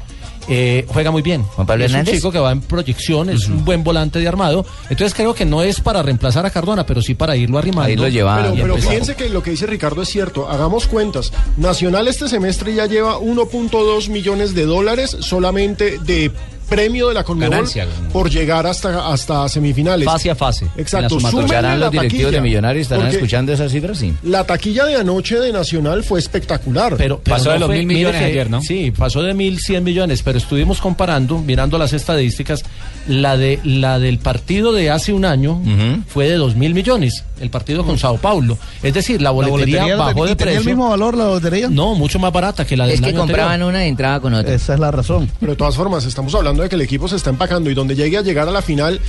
Eh, 0.47 0.85
juega 0.87 1.11
muy 1.11 1.21
bien. 1.21 1.43
¿Juan 1.43 1.67
Pablo 1.67 1.85
es 1.85 1.93
un 1.93 2.05
chico 2.05 2.31
que 2.31 2.39
va 2.39 2.51
en 2.51 2.61
proyección, 2.61 3.29
es 3.29 3.47
un 3.47 3.65
buen 3.65 3.83
volante 3.83 4.19
de 4.19 4.27
armado. 4.27 4.65
Entonces 4.89 5.13
creo 5.13 5.33
que 5.33 5.45
no 5.45 5.63
es 5.63 5.79
para 5.79 6.01
reemplazar 6.03 6.45
a 6.45 6.49
Cardona, 6.49 6.85
pero 6.85 7.01
sí 7.01 7.15
para 7.15 7.35
irlo 7.35 7.57
arrimando. 7.57 7.89
Ahí 7.89 7.95
lo 7.95 8.07
lleva. 8.07 8.41
Pero, 8.41 8.55
pero 8.55 8.77
fíjense 8.77 9.15
que 9.15 9.29
lo 9.29 9.41
que 9.41 9.51
dice 9.51 9.65
Ricardo 9.65 10.01
es 10.01 10.09
cierto. 10.09 10.49
Hagamos 10.49 10.87
cuentas. 10.87 11.31
Nacional 11.57 12.07
este 12.07 12.27
semestre 12.27 12.73
ya 12.73 12.85
lleva 12.85 13.19
1.2 13.19 14.09
millones 14.09 14.53
de 14.53 14.65
dólares 14.65 15.17
solamente 15.19 15.99
de 15.99 16.31
premio 16.67 17.07
de 17.09 17.13
la 17.13 17.23
Conmebol 17.23 17.51
Ganancia. 17.51 17.87
por 18.11 18.29
llegar 18.29 18.65
hasta, 18.67 19.07
hasta 19.11 19.47
semifinales. 19.49 20.05
Fase 20.05 20.29
a 20.31 20.35
fase. 20.35 20.67
Exacto. 20.77 21.19
Súmenle 21.19 21.39
¿Escucharán 21.39 21.79
la 21.79 21.85
los 21.87 21.91
directivos 21.91 22.31
de 22.31 22.41
Millonarios? 22.41 22.83
¿Estarán 22.83 23.07
escuchando 23.07 23.53
esas 23.53 23.71
cifras? 23.71 23.97
Sí. 23.97 24.13
La 24.23 24.43
taquilla 24.45 24.85
de 24.85 24.95
anoche 24.95 25.39
de 25.39 25.51
Nacional 25.51 26.03
fue 26.03 26.19
espectacular. 26.19 26.95
Pero, 26.97 27.19
pero 27.23 27.35
Pasó 27.37 27.51
de 27.51 27.59
los 27.59 27.67
fue- 27.67 27.77
mil 27.77 27.87
millones 27.87 28.19
que- 28.19 28.25
ayer, 28.27 28.49
¿no? 28.49 28.61
Sí, 28.61 28.91
pasó 28.91 29.21
de 29.21 29.33
mil 29.33 29.59
cien 29.59 29.83
millones, 29.83 30.21
pero 30.23 30.37
estuvimos 30.37 30.79
comparando, 30.81 31.37
mirando 31.39 31.77
las 31.77 31.93
estadísticas, 31.93 32.63
la 33.07 33.37
de 33.37 33.59
la 33.63 33.99
del 33.99 34.17
partido 34.19 34.71
de 34.71 34.89
hace 34.89 35.13
un 35.13 35.25
año 35.25 35.61
fue 36.07 36.27
de 36.29 36.35
dos 36.35 36.55
mil 36.55 36.73
millones, 36.73 37.23
el 37.39 37.49
partido 37.49 37.85
con 37.85 37.97
Sao 37.97 38.17
Paulo. 38.17 38.57
Es 38.81 38.93
decir, 38.93 39.21
la 39.21 39.31
boletería, 39.31 39.81
boletería 39.81 39.95
bajó 39.95 40.25
¿y 40.25 40.29
de 40.29 40.35
tenía 40.35 40.53
precio. 40.53 40.59
el 40.71 40.75
mismo 40.77 40.89
valor 40.89 41.15
la 41.17 41.25
lotería? 41.25 41.67
No, 41.69 41.95
mucho 41.95 42.19
más 42.19 42.31
barata 42.33 42.65
que 42.65 42.75
la 42.77 42.85
del 42.85 42.95
Es 42.95 43.01
que 43.01 43.07
año 43.07 43.17
compraban 43.19 43.53
anterior. 43.53 43.69
una 43.69 43.85
y 43.85 43.89
entraba 43.89 44.19
con 44.19 44.33
otra. 44.33 44.53
Esa 44.53 44.73
es 44.73 44.79
la 44.79 44.91
razón. 44.91 45.29
Pero 45.39 45.51
de 45.53 45.55
todas 45.57 45.75
formas, 45.75 46.05
estamos 46.05 46.33
hablando 46.35 46.63
de 46.63 46.69
que 46.69 46.75
el 46.75 46.81
equipo 46.81 47.07
se 47.07 47.15
está 47.15 47.29
empacando 47.29 47.69
y 47.69 47.73
donde 47.73 47.95
llegue 47.95 48.17
a 48.17 48.21
llegar 48.21 48.47
a 48.47 48.51
la 48.51 48.61
final, 48.61 48.99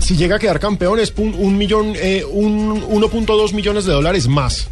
si 0.00 0.16
llega 0.16 0.36
a 0.36 0.38
quedar 0.38 0.60
campeón, 0.60 0.98
es 1.00 1.12
un 1.16 1.56
millón, 1.58 1.92
eh, 1.96 2.24
un 2.30 2.82
1.2 2.82 3.52
millones 3.52 3.84
de 3.84 3.92
dólares 3.92 4.28
más. 4.28 4.68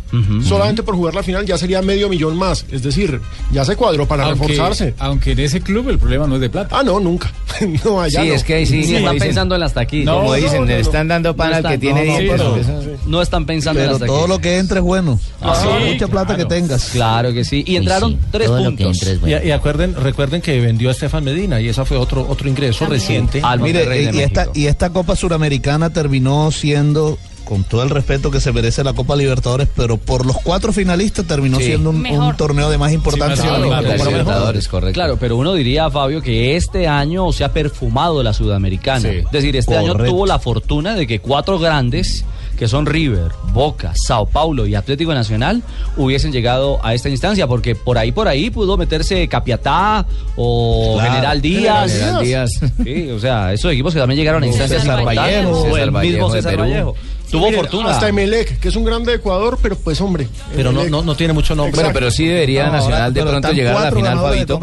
Solamente 0.47 0.83
por 0.85 0.95
jugar 0.95 1.15
la 1.15 1.23
final 1.25 1.45
ya 1.45 1.59
sería 1.59 1.83
medio 1.83 2.09
millón 2.09 2.37
más. 2.37 2.65
Es 2.71 2.83
decir, 2.85 3.21
ya 3.53 3.65
se 3.65 3.75
cuadró 3.75 4.07
para 4.07 4.25
Aunque, 4.27 4.47
reforzarse. 4.49 4.95
aunque 4.99 5.33
en 5.33 5.41
ese 5.41 5.61
club 5.61 5.89
el 5.89 5.99
problema 5.99 6.27
no 6.29 6.37
es 6.37 6.41
de 6.41 6.51
plata. 6.51 6.79
Ah, 6.79 6.83
no, 6.85 7.01
nunca. 7.01 7.33
no, 7.85 8.01
allá 8.01 8.23
Sí, 8.23 8.29
no. 8.29 8.35
es 8.35 8.45
que 8.45 8.55
ahí 8.55 8.67
sí, 8.83 8.97
están 8.97 9.13
dicen. 9.15 9.29
pensando 9.29 9.55
en 9.55 9.61
las 9.61 9.75
taquillas. 9.75 10.07
No, 10.07 10.17
como 10.17 10.29
no, 10.31 10.35
dicen, 10.35 10.61
no, 10.61 10.67
le 10.67 10.81
están 10.81 11.09
dando 11.09 11.37
pan 11.37 11.51
No 11.51 11.57
al 11.57 11.69
que 11.69 11.79
tiene 11.79 12.07
no, 12.07 12.17
pero- 12.33 12.57
Eso- 12.57 12.81
No 13.07 13.23
están 13.23 13.47
pensando 13.47 13.81
en 13.81 13.87
las 13.89 13.99
todo 13.99 14.07
taquillas. 14.09 14.29
lo 14.29 14.39
que 14.41 14.59
entre 14.59 14.79
es 14.79 14.85
bueno. 14.85 15.21
Ah, 15.41 15.55
sí, 15.61 15.93
Mucha 15.93 16.09
plata 16.09 16.37
que 16.37 16.45
tengas. 16.47 16.87
Claro 16.91 17.33
que 17.33 17.45
sí. 17.45 17.63
Y 17.67 17.77
entraron 17.77 18.19
tres 18.31 18.49
puntos. 18.51 19.03
Y, 19.27 19.47
y 19.47 19.51
acuerden, 19.51 19.95
recuerden 19.95 20.41
que 20.41 20.61
vendió 20.61 20.89
a 20.89 20.93
Estefan 20.93 21.23
Medina 21.25 21.61
y 21.61 21.69
esa 21.69 21.85
fue 21.85 21.97
otro 21.97 22.27
otro 22.29 22.49
ingreso 22.49 22.87
reciente. 22.87 23.43
Mire, 23.61 24.11
y, 24.13 24.17
y 24.17 24.21
esta, 24.21 24.47
y 24.55 24.67
esta 24.67 24.91
Copa 24.91 25.15
Suramericana 25.17 25.91
terminó 25.91 26.51
siendo, 26.51 27.19
con 27.45 27.65
todo 27.65 27.83
el 27.83 27.91
respeto 27.91 28.31
que 28.31 28.41
se 28.41 28.53
merece 28.53 28.83
la 28.83 28.93
Copa 28.93 29.17
Libertadores, 29.17 29.69
pero 29.77 29.97
por 29.99 30.27
los 30.27 30.37
cuatro 30.43 30.73
finalistas 30.73 31.27
terminó 31.27 31.59
Sí. 31.59 31.65
siendo 31.65 31.91
un, 31.91 32.05
torneo 32.37 32.71
de 32.71 32.79
más 32.79 32.93
importancia. 32.93 33.45
Claro, 33.45 33.65
que 33.65 33.71
la 33.71 33.79
claro, 33.81 33.99
Copa 33.99 34.11
Libertadores, 34.11 34.69
correcto. 34.69 34.95
Claro, 34.95 35.17
pero 35.19 35.37
uno 35.37 35.55
diría, 35.55 35.91
Fabio, 35.91 36.21
que 36.23 36.57
este 36.57 36.89
año 36.89 37.31
se 37.33 37.45
ha 37.45 37.53
perfumado 37.53 38.23
la 38.23 38.33
sudamericana. 38.33 39.09
Sí. 39.11 39.17
Es 39.19 39.31
decir, 39.31 39.57
este 39.57 39.77
año 39.77 39.95
tuvo 39.95 40.27
la 40.27 40.39
fortuna 40.39 40.95
de 40.95 41.07
que 41.07 41.21
cuatro 41.21 41.59
grandes, 41.59 42.25
que 42.57 42.69
son 42.69 42.87
River, 42.87 43.33
Boca, 43.53 43.93
Sao 43.95 44.27
Paulo 44.27 44.67
y 44.67 44.75
Atlético 44.75 45.13
Nacional, 45.13 45.63
hubiesen 45.97 46.33
llegado 46.33 46.79
a 46.85 46.95
esta 46.95 47.09
instancia, 47.09 47.47
porque 47.47 47.75
por 47.75 47.99
ahí, 47.99 48.13
por 48.13 48.29
ahí 48.29 48.51
pudo 48.51 48.77
meterse 48.77 49.27
Capiatá 49.29 50.07
o 50.37 50.95
Claro. 50.95 51.11
General 51.13 51.41
Díaz. 51.43 51.93
General 51.93 52.25
Díaz. 52.25 52.51
Sí, 52.85 53.11
o 53.11 53.19
sea, 53.19 53.53
esos 53.53 53.73
equipos 53.73 53.93
que 53.93 54.01
también 54.01 54.19
llegaron 54.19 54.43
a 54.43 54.47
instancias 54.47 54.83
César 54.83 55.01
importantes. 55.01 55.45
Vallejo, 55.47 55.63
o 55.63 55.77
el 55.77 55.93
mismo 55.93 56.31
César. 56.31 56.57
Vallejo. 56.57 56.95
Tuvo 57.35 57.47
Mire, 57.47 57.57
fortuna. 57.57 57.91
Hasta 57.91 58.09
Emelec, 58.09 58.61
que 58.61 58.69
es 58.69 58.77
un 58.77 58.85
grande 58.85 59.11
de 59.11 59.17
Ecuador, 59.17 59.59
pero 59.61 59.77
pues 59.77 60.01
hombre. 60.01 60.29
Pero 60.55 60.71
no, 60.71 60.85
no, 60.85 61.03
no 61.03 61.17
tiene 61.17 61.33
mucho 61.33 61.57
nombre. 61.57 61.83
Pero 61.93 62.09
sí 62.13 62.29
debería 62.29 62.71
Nacional 62.71 63.13
de 63.13 63.23
pronto 63.23 63.51
llegar 63.51 63.77
a 63.77 63.81
la 63.81 63.93
final, 63.93 64.19
Fabito. 64.21 64.61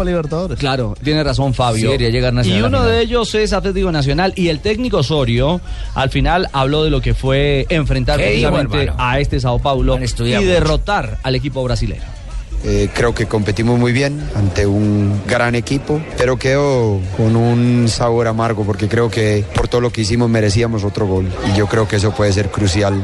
Claro, 0.58 0.96
tiene 1.04 1.22
razón 1.22 1.54
Fabio. 1.54 1.82
Sí, 1.82 1.86
debería 1.88 2.10
llegar 2.10 2.34
Nacional 2.34 2.62
Y 2.62 2.64
uno 2.64 2.78
final. 2.78 2.92
de 2.94 3.02
ellos 3.02 3.36
es 3.36 3.52
Atlético 3.52 3.92
Nacional 3.92 4.32
y 4.38 4.48
el 4.48 4.62
técnico 4.62 5.00
Osorio 5.00 5.60
al 5.96 6.10
final 6.12 6.48
habló 6.54 6.86
de 6.86 6.92
lo 6.92 7.02
que 7.02 7.14
fue 7.14 7.66
enfrentar 7.68 8.18
¿Qué 8.18 8.32
dijo, 8.32 8.50
precisamente 8.50 8.94
a 8.98 9.20
este 9.20 9.42
Sao 9.42 9.60
Paulo 9.60 10.00
y 10.00 10.46
derrotar 10.46 11.18
al 11.24 11.36
equipo 11.36 11.62
brasileño. 11.66 12.21
Eh, 12.64 12.90
creo 12.94 13.16
que 13.16 13.26
competimos 13.26 13.80
muy 13.80 13.92
bien 13.92 14.22
ante 14.36 14.68
un 14.68 15.22
gran 15.28 15.56
equipo, 15.56 16.00
pero 16.16 16.38
quedo 16.38 17.00
con 17.18 17.36
un 17.36 17.88
sabor 17.88 18.28
amargo 18.28 18.64
porque 18.66 18.88
creo 18.88 19.10
que 19.10 19.44
por 19.56 19.68
todo 19.68 19.82
lo 19.82 19.92
que 19.92 20.02
hicimos 20.02 20.30
merecíamos 20.30 20.84
otro 20.84 21.08
gol 21.08 21.28
y 21.52 21.58
yo 21.58 21.66
creo 21.66 21.88
que 21.88 21.96
eso 21.96 22.12
puede 22.14 22.32
ser 22.34 22.52
crucial 22.52 23.04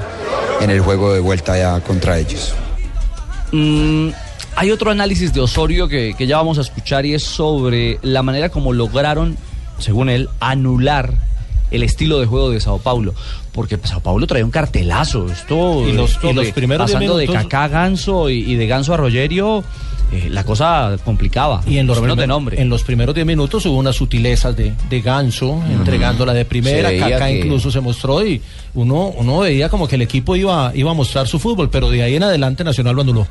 en 0.62 0.70
el 0.70 0.80
juego 0.82 1.12
de 1.12 1.22
vuelta 1.22 1.58
ya 1.58 1.80
contra 1.80 2.20
ellos. 2.20 2.54
Mm, 3.52 4.10
hay 4.56 4.72
otro 4.72 4.92
análisis 4.92 5.34
de 5.34 5.42
Osorio 5.42 5.88
que, 5.88 6.14
que 6.16 6.28
ya 6.28 6.38
vamos 6.38 6.60
a 6.60 6.62
escuchar 6.62 7.08
y 7.08 7.16
es 7.16 7.24
sobre 7.24 7.98
la 8.04 8.22
manera 8.22 8.50
como 8.50 8.74
lograron, 8.74 9.38
según 9.80 10.10
él, 10.10 10.30
anular 10.40 11.16
el 11.72 11.82
estilo 11.82 12.20
de 12.20 12.28
juego 12.28 12.52
de 12.52 12.60
Sao 12.60 12.78
Paulo. 12.78 13.16
Porque 13.58 13.80
Sao 13.84 14.00
Paulo 14.02 14.28
traía 14.28 14.46
un 14.46 14.52
cartelazo. 14.52 15.26
Esto, 15.32 15.84
Y 15.90 15.92
los- 15.94 16.12
esto 16.12 16.30
y 16.30 16.34
los 16.34 16.48
primeros 16.52 16.92
pasando 16.92 17.18
de 17.18 17.24
minutos- 17.26 17.44
Kaká 17.44 17.64
a 17.64 17.68
Ganso 17.68 18.30
y, 18.30 18.52
y 18.52 18.54
de 18.56 18.68
Ganso 18.68 18.94
a 18.94 18.98
Rogerio, 18.98 19.64
eh, 20.12 20.28
la 20.30 20.44
cosa 20.44 20.96
complicaba. 21.04 21.64
Y 21.66 21.80
en 21.80 21.88
los, 21.88 21.98
por 21.98 22.04
lo 22.04 22.04
menos 22.04 22.18
de 22.18 22.22
primer- 22.22 22.30
nombre. 22.30 22.62
en 22.62 22.70
los 22.70 22.84
primeros 22.84 23.16
10 23.16 23.26
minutos 23.26 23.66
hubo 23.66 23.78
unas 23.80 23.96
sutilezas 23.96 24.56
de, 24.56 24.74
de 24.92 25.02
ganso, 25.02 25.60
entregándola 25.72 26.36
de 26.36 26.46
primera. 26.46 26.96
Kaká 26.98 27.26
que- 27.30 27.40
incluso 27.40 27.72
se 27.72 27.82
mostró 27.82 28.24
y 28.24 28.40
uno, 28.76 29.08
uno 29.08 29.40
veía 29.40 29.70
como 29.70 29.88
que 29.88 29.96
el 29.96 30.04
equipo 30.04 30.36
iba, 30.36 30.72
iba 30.76 30.92
a 30.92 30.94
mostrar 30.94 31.28
su 31.28 31.40
fútbol, 31.40 31.72
pero 31.72 31.90
de 31.90 32.04
ahí 32.04 32.16
en 32.16 32.22
adelante 32.24 32.64
Nacional 32.64 32.96
lo 32.96 33.02
anuló. 33.02 33.28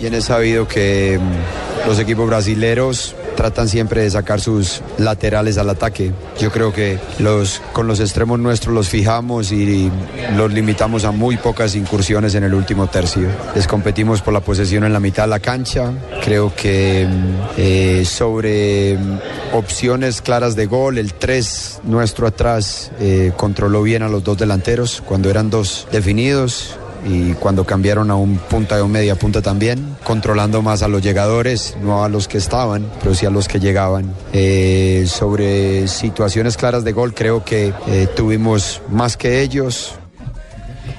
Bien 0.00 0.14
es 0.14 0.24
sabido 0.24 0.66
que 0.66 1.18
mm, 1.20 1.86
los 1.88 1.98
equipos 1.98 2.26
brasileros 2.26 3.14
tratan 3.40 3.70
siempre 3.70 4.02
de 4.02 4.10
sacar 4.10 4.38
sus 4.38 4.82
laterales 4.98 5.56
al 5.56 5.70
ataque. 5.70 6.12
Yo 6.38 6.50
creo 6.50 6.74
que 6.74 6.98
los, 7.20 7.62
con 7.72 7.86
los 7.86 7.98
extremos 7.98 8.38
nuestros 8.38 8.74
los 8.74 8.90
fijamos 8.90 9.50
y 9.50 9.90
los 10.36 10.52
limitamos 10.52 11.06
a 11.06 11.10
muy 11.10 11.38
pocas 11.38 11.74
incursiones 11.74 12.34
en 12.34 12.44
el 12.44 12.52
último 12.52 12.88
tercio. 12.88 13.28
Les 13.54 13.66
competimos 13.66 14.20
por 14.20 14.34
la 14.34 14.40
posesión 14.40 14.84
en 14.84 14.92
la 14.92 15.00
mitad 15.00 15.22
de 15.22 15.30
la 15.30 15.40
cancha. 15.40 15.90
Creo 16.22 16.54
que 16.54 17.08
mm, 17.08 17.34
eh, 17.56 18.04
sobre 18.04 18.98
mm, 18.98 19.18
opciones 19.54 20.20
claras 20.20 20.54
de 20.54 20.66
gol, 20.66 20.98
el 20.98 21.14
3 21.14 21.80
nuestro 21.84 22.26
atrás 22.26 22.90
eh, 23.00 23.32
controló 23.38 23.82
bien 23.82 24.02
a 24.02 24.10
los 24.10 24.22
dos 24.22 24.36
delanteros 24.36 25.02
cuando 25.06 25.30
eran 25.30 25.48
dos 25.48 25.88
definidos 25.90 26.76
y 27.04 27.32
cuando 27.34 27.64
cambiaron 27.64 28.10
a 28.10 28.16
un 28.16 28.36
punta 28.36 28.78
y 28.78 28.82
un 28.82 28.92
media 28.92 29.16
punta 29.16 29.42
también, 29.42 29.96
controlando 30.04 30.62
más 30.62 30.82
a 30.82 30.88
los 30.88 31.02
llegadores, 31.02 31.76
no 31.82 32.04
a 32.04 32.08
los 32.08 32.28
que 32.28 32.38
estaban, 32.38 32.90
pero 33.02 33.14
sí 33.14 33.26
a 33.26 33.30
los 33.30 33.48
que 33.48 33.60
llegaban. 33.60 34.12
Eh, 34.32 35.04
sobre 35.06 35.88
situaciones 35.88 36.56
claras 36.56 36.84
de 36.84 36.92
gol, 36.92 37.14
creo 37.14 37.44
que 37.44 37.72
eh, 37.88 38.08
tuvimos 38.14 38.82
más 38.90 39.16
que 39.16 39.42
ellos. 39.42 39.94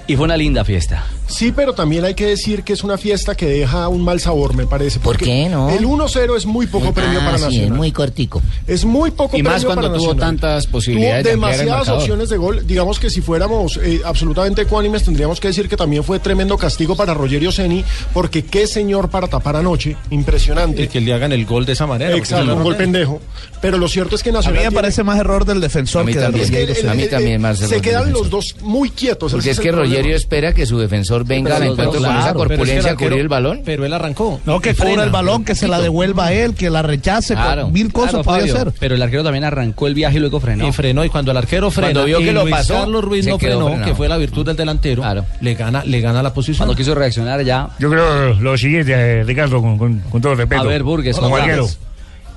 Y 0.08 0.16
fue 0.16 0.26
una 0.26 0.38
linda 0.38 0.64
fiesta. 0.64 1.04
Sí, 1.32 1.52
pero 1.52 1.74
también 1.74 2.06
hay 2.06 2.14
que 2.14 2.26
decir 2.28 2.64
que 2.64 2.74
es 2.74 2.84
una 2.84 2.98
fiesta 2.98 3.36
que 3.36 3.46
deja 3.48 3.88
un 3.88 4.04
mal 4.04 4.20
sabor, 4.20 4.56
me 4.56 4.68
parece. 4.68 5.00
¿Por 5.00 5.18
qué 5.18 5.48
no? 5.50 5.70
El 5.70 5.86
1-0 5.86 6.36
es 6.38 6.46
muy 6.46 6.68
poco 6.68 6.94
premio 6.94 7.20
Ah, 7.22 7.26
para 7.26 7.38
sí, 7.38 7.44
Nacional. 7.46 7.72
es 7.72 7.78
muy 7.78 7.92
cortico. 7.92 8.42
Es 8.68 8.86
muy 8.86 9.12
poco 9.12 9.38
Y 9.38 9.44
más 9.44 9.54
premio 9.56 9.68
cuando 9.68 9.82
para 9.88 9.98
tuvo 9.98 10.08
Nacional. 10.14 10.20
tantas 10.40 10.68
posibilidades 10.68 11.24
Tuvo 11.24 11.30
de 11.30 11.34
ampliar 11.34 11.54
el 11.54 11.60
demasiadas 11.66 11.90
opciones 12.02 12.30
de 12.30 12.38
gol. 12.38 12.68
Digamos 12.68 13.00
que 13.00 13.10
si 13.10 13.22
fuéramos 13.22 13.78
eh, 13.82 14.02
absolutamente 14.06 14.62
ecuánimes, 14.64 15.04
tendríamos 15.04 15.40
que 15.40 15.48
decir 15.48 15.68
que 15.70 15.78
también 15.78 16.04
fue 16.04 16.20
tremendo 16.20 16.58
castigo 16.58 16.96
para 16.96 17.14
Rogerio 17.14 17.52
Ceni, 17.52 17.84
porque 18.14 18.44
qué 18.46 18.68
señor 18.68 19.10
para 19.10 19.28
tapar 19.28 19.56
anoche. 19.56 19.96
Impresionante. 20.10 20.84
Y 20.84 20.88
que 20.88 21.02
le 21.02 21.14
hagan 21.14 21.32
el 21.32 21.46
gol 21.46 21.66
de 21.66 21.74
esa 21.74 21.88
manera. 21.88 22.16
Exacto, 22.16 22.56
un 22.56 22.64
gol 22.64 22.76
pendejo. 22.76 23.22
Pero 23.62 23.78
lo 23.78 23.88
cierto 23.88 24.16
es 24.16 24.24
que 24.24 24.30
A 24.30 24.34
mí 24.34 24.38
Nacional. 24.38 24.56
me 24.56 24.62
tiene- 24.70 24.76
parece 24.76 25.04
más 25.04 25.20
error 25.20 25.46
del 25.46 25.62
defensor 25.62 26.02
A 26.02 26.06
mí 26.06 26.14
que 26.14 26.20
también. 26.20 26.46
Rogerio 26.48 26.68
Es 26.72 26.76
que 26.78 26.82
Ceni. 26.82 26.92
a 26.92 26.96
mí 26.96 27.08
también 27.10 27.42
más 27.42 27.58
Se 27.60 27.66
error 27.66 27.74
del 27.76 27.82
quedan 27.82 28.12
los 28.12 28.30
dos 28.30 28.56
muy 28.62 28.90
quietos. 28.90 29.32
Porque 29.32 29.52
es 29.52 29.58
el 29.58 29.64
que 29.64 29.70
problema. 29.72 29.94
Rogerio 29.96 30.16
espera 30.16 30.54
que 30.54 30.66
su 30.66 30.78
defensor 30.80 31.21
venga 31.26 31.56
al 31.58 31.64
encuentro 31.64 31.92
con 31.92 32.04
claro, 32.04 32.20
esa 32.20 32.34
corpulencia 32.34 32.92
a 32.92 32.96
cubrir 32.96 33.20
el 33.20 33.28
balón. 33.28 33.62
Pero 33.66 33.86
él 33.86 33.94
arrancó. 33.94 34.40
No, 34.46 34.60
que 34.60 34.74
cubra 34.76 35.04
el 35.04 35.10
balón, 35.10 35.44
que 35.46 35.56
se 35.56 35.68
la 35.68 35.80
devuelva 35.80 36.28
a 36.28 36.34
él, 36.34 36.54
que 36.56 36.70
la 36.70 36.82
rechace, 36.82 37.34
Claro. 37.36 37.70
mil 37.70 37.92
cosas 37.92 38.12
Claro, 38.12 38.24
puede 38.26 38.40
Fabio, 38.42 38.56
hacer. 38.56 38.74
Pero 38.80 38.96
el 38.96 39.02
arquero 39.02 39.24
también 39.24 39.44
arrancó 39.44 39.88
el 39.88 39.94
viaje 39.94 40.18
y 40.18 40.20
luego 40.20 40.40
frenó. 40.40 40.68
Y 40.68 40.72
frenó, 40.72 41.04
y 41.06 41.10
cuando 41.10 41.32
el 41.32 41.38
arquero 41.38 41.70
frena, 41.72 41.94
Cuando 41.94 42.06
vio 42.06 42.20
que 42.20 42.32
lo 42.32 42.48
pasó, 42.50 42.74
Carlos 42.76 43.04
Ruiz 43.04 43.26
no 43.28 43.38
frenó, 43.40 43.66
frenado. 43.68 43.86
que 43.86 43.96
fue 43.96 44.08
la 44.10 44.18
virtud 44.18 44.46
del 44.46 44.56
delantero, 44.56 45.04
le 45.42 45.54
gana, 45.56 45.84
le 45.86 46.02
gana 46.02 46.22
la 46.24 46.34
posición. 46.34 46.58
Cuando 46.58 46.76
quiso 46.76 46.94
reaccionar 46.96 47.42
ya. 47.44 47.70
Yo 47.80 47.90
creo 47.90 48.34
lo 48.36 48.58
siguiente, 48.58 48.94
eh, 48.94 49.24
Ricardo, 49.24 49.62
con, 49.62 49.78
con- 49.78 50.00
con 50.00 50.22
todo 50.22 50.36
respeto. 50.36 50.62
A 50.62 50.66
ver, 50.66 50.84
Burgues, 50.84 51.16
como 51.16 51.30
¿cómo 51.30 51.38
arquero. 51.42 51.68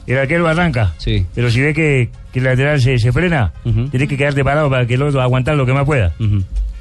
El 0.07 0.19
arquero 0.19 0.47
arranca, 0.47 0.93
Sí. 0.99 1.25
pero 1.35 1.51
si 1.51 1.63
ve 1.63 1.73
que, 1.73 2.11
que 2.31 2.39
el 2.39 2.45
lateral 2.45 2.79
se, 2.81 2.99
se 2.99 3.11
frena, 3.11 3.53
tiene 3.91 4.07
que 4.07 4.19
quedarte 4.19 4.45
parado 4.45 4.69
para 4.69 4.87
que 4.87 4.95
el 4.95 5.03
otro 5.03 5.23
aguantar 5.23 5.57
lo 5.57 5.65
que 5.65 5.73
más 5.73 5.87
pueda. 5.87 6.13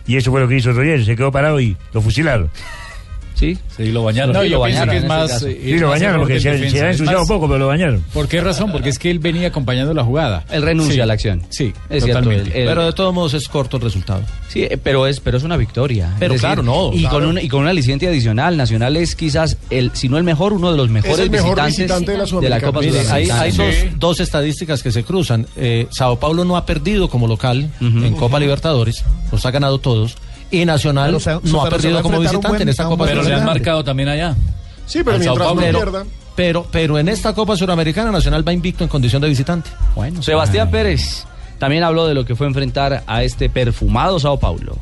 Y 0.05 0.17
eso 0.17 0.31
fue 0.31 0.41
lo 0.41 0.47
que 0.47 0.57
hizo 0.57 0.71
Roger, 0.73 1.03
se 1.05 1.15
quedó 1.15 1.31
parado 1.31 1.59
y 1.59 1.77
lo 1.93 2.01
fusilaron. 2.01 2.49
Sí, 3.35 3.57
Sí, 3.75 3.91
lo 3.91 4.03
bañaron. 4.03 4.31
No, 4.33 4.43
yo 4.43 4.57
lo 4.59 4.63
pienso 4.65 4.81
bañaron 4.85 4.89
que 4.91 4.97
es 4.99 5.05
más. 5.05 5.43
eh, 5.43 5.59
Sí, 5.63 5.73
es 5.73 5.81
lo 5.81 5.87
más 5.87 5.99
bañaron 5.99 6.21
porque 6.21 6.39
se, 6.39 6.69
se 6.69 6.81
ha 6.81 6.91
ensuciado 6.91 7.21
un 7.23 7.27
poco, 7.27 7.47
pero 7.47 7.59
lo 7.59 7.67
bañaron. 7.67 8.03
¿Por 8.13 8.27
qué 8.27 8.39
razón? 8.41 8.71
Porque 8.71 8.89
es 8.89 8.99
que 8.99 9.09
él 9.09 9.19
venía 9.19 9.47
acompañando 9.47 9.93
la 9.93 10.03
jugada. 10.03 10.45
Él 10.51 10.61
renuncia 10.61 10.93
Sí. 10.93 10.99
a 11.01 11.05
la 11.05 11.13
acción. 11.13 11.41
Sí, 11.49 11.73
Es 11.89 12.03
cierto, 12.03 12.21
totalmente. 12.23 12.61
él- 12.61 12.67
Pero 12.67 12.85
de 12.85 12.93
todos 12.93 13.13
modos 13.13 13.33
es 13.33 13.47
corto 13.47 13.77
el 13.77 13.83
resultado. 13.83 14.21
Sí, 14.49 14.63
eh, 14.63 14.77
pero 14.81 15.07
es, 15.07 15.19
pero 15.19 15.37
es 15.37 15.43
una 15.43 15.57
victoria. 15.57 16.13
Pero 16.19 16.35
Es 16.35 16.41
claro, 16.41 16.61
no, 16.63 16.91
Y, 16.93 16.99
claro. 17.01 17.15
Con 17.19 17.25
un, 17.25 17.37
y 17.39 17.47
con 17.49 17.61
un 17.61 17.67
aliciente 17.67 18.07
adicional. 18.07 18.55
Nacional 18.55 18.95
es 18.97 19.15
quizás, 19.15 19.57
el, 19.71 19.91
si 19.93 20.07
no 20.09 20.17
el 20.19 20.23
mejor, 20.23 20.53
uno 20.53 20.71
de 20.71 20.77
los 20.77 20.89
mejores 20.89 21.19
el 21.19 21.29
mejor 21.31 21.55
visitantes 21.65 21.77
visitante 21.77 22.11
de 22.11 22.17
la 22.19 22.25
de 22.41 22.49
la. 22.49 22.61
Copa 22.61 22.79
hay, 22.81 22.89
Sudamericana. 22.91 23.41
hay 23.41 23.51
Sí. 23.51 23.57
dos, 23.57 23.75
dos 23.99 24.19
estadísticas 24.19 24.83
que 24.83 24.91
se 24.91 25.03
cruzan. 25.03 25.47
Eh, 25.57 25.87
Sao 25.91 26.19
Paulo 26.19 26.45
no 26.45 26.55
ha 26.55 26.65
perdido 26.65 27.09
como 27.09 27.27
local 27.27 27.69
en 27.81 28.13
Copa 28.15 28.39
Libertadores, 28.39 29.03
los 29.31 29.45
ha 29.45 29.51
ganado 29.51 29.79
todos. 29.79 30.15
Y 30.53 30.65
Nacional 30.65 31.17
Pero 31.23 31.41
no 31.45 31.61
ha 31.65 31.69
perdido 31.69 32.01
como 32.01 32.19
visitante 32.19 32.47
buen- 32.47 32.61
en 32.61 32.69
esta 32.69 32.85
Copa 32.85 33.05
Pero 33.05 33.15
le 33.15 33.19
han 33.21 33.25
Sudamericana. 33.25 33.51
marcado 33.53 33.83
también 33.83 34.09
allá. 34.09 34.35
Sí, 34.85 34.99
pero 35.03 35.17
mientras 35.17 35.37
no 35.49 35.55
Paulo. 35.55 35.61
pierda. 35.79 36.03
Pero, 36.35 36.67
pero 36.71 36.97
en 36.99 37.09
esta 37.09 37.33
Copa 37.33 37.55
Suramericana 37.55 38.11
Nacional 38.11 38.47
va 38.47 38.53
invicto 38.53 38.83
en 38.83 38.89
condición 38.89 39.21
de 39.21 39.29
visitante. 39.29 39.69
Bueno, 39.95 40.21
Sebastián 40.23 40.69
Pérez 40.71 41.25
también 41.59 41.83
habló 41.83 42.05
de 42.07 42.13
lo 42.13 42.25
que 42.25 42.35
fue 42.35 42.47
enfrentar 42.47 43.03
a 43.07 43.23
este 43.23 43.49
perfumado 43.49 44.19
Sao 44.19 44.39
Paulo. 44.39 44.77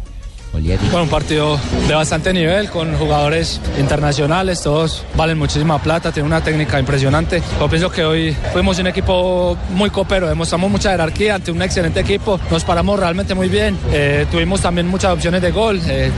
Bueno, 0.92 1.04
un 1.04 1.10
partido 1.10 1.58
de 1.88 1.94
bastante 1.96 2.34
nivel 2.34 2.70
con 2.70 2.94
jugadores 2.98 3.62
internacionales, 3.80 4.62
todos 4.62 5.04
valen 5.16 5.38
muchísima 5.38 5.82
plata, 5.82 6.12
tienen 6.12 6.28
una 6.32 6.44
técnica 6.44 6.78
impresionante. 6.80 7.42
Yo 7.60 7.70
pienso 7.70 7.90
que 7.90 8.04
hoy 8.04 8.36
fuimos 8.52 8.78
un 8.80 8.88
equipo 8.88 9.58
muy 9.70 9.90
copero, 9.90 10.28
demostramos 10.28 10.70
mucha 10.70 10.92
jerarquía 10.92 11.36
ante 11.36 11.52
un 11.52 11.62
excelente 11.62 12.02
equipo, 12.02 12.40
nos 12.50 12.64
paramos 12.66 13.00
realmente 13.00 13.34
muy 13.34 13.48
bien, 13.48 13.78
eh, 13.94 14.26
tuvimos 14.30 14.60
también 14.62 14.88
muchas 14.88 15.14
opciones 15.14 15.42
de 15.42 15.52
gol. 15.52 15.80
eh, 15.88 16.12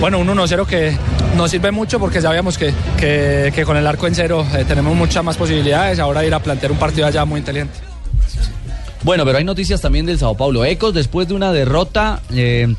bueno, 0.00 0.18
un 0.18 0.28
1-0 0.28 0.64
que 0.66 0.96
nos 1.36 1.50
sirve 1.50 1.72
mucho 1.72 1.98
porque 1.98 2.20
sabíamos 2.20 2.56
que, 2.58 2.72
que- 2.98 3.64
con 3.64 3.76
el 3.76 3.86
arco 3.86 4.06
en 4.06 4.14
cero 4.14 4.46
eh, 4.54 4.64
tenemos 4.68 4.94
muchas 4.94 5.24
más 5.24 5.36
posibilidades, 5.36 5.98
ahora 5.98 6.24
ir 6.24 6.34
a 6.34 6.38
plantear 6.40 6.70
un 6.72 6.78
partido 6.78 7.06
allá 7.06 7.24
muy 7.24 7.40
inteligente. 7.40 7.87
Bueno, 9.02 9.24
pero 9.24 9.38
hay 9.38 9.44
noticias 9.44 9.80
también 9.80 10.06
del 10.06 10.18
Sao 10.18 10.36
Paulo. 10.36 10.64
Ecos, 10.64 10.92
después 10.92 11.28
de 11.28 11.34
una 11.34 11.52
derrota, 11.52 12.20
eh, 12.34 12.74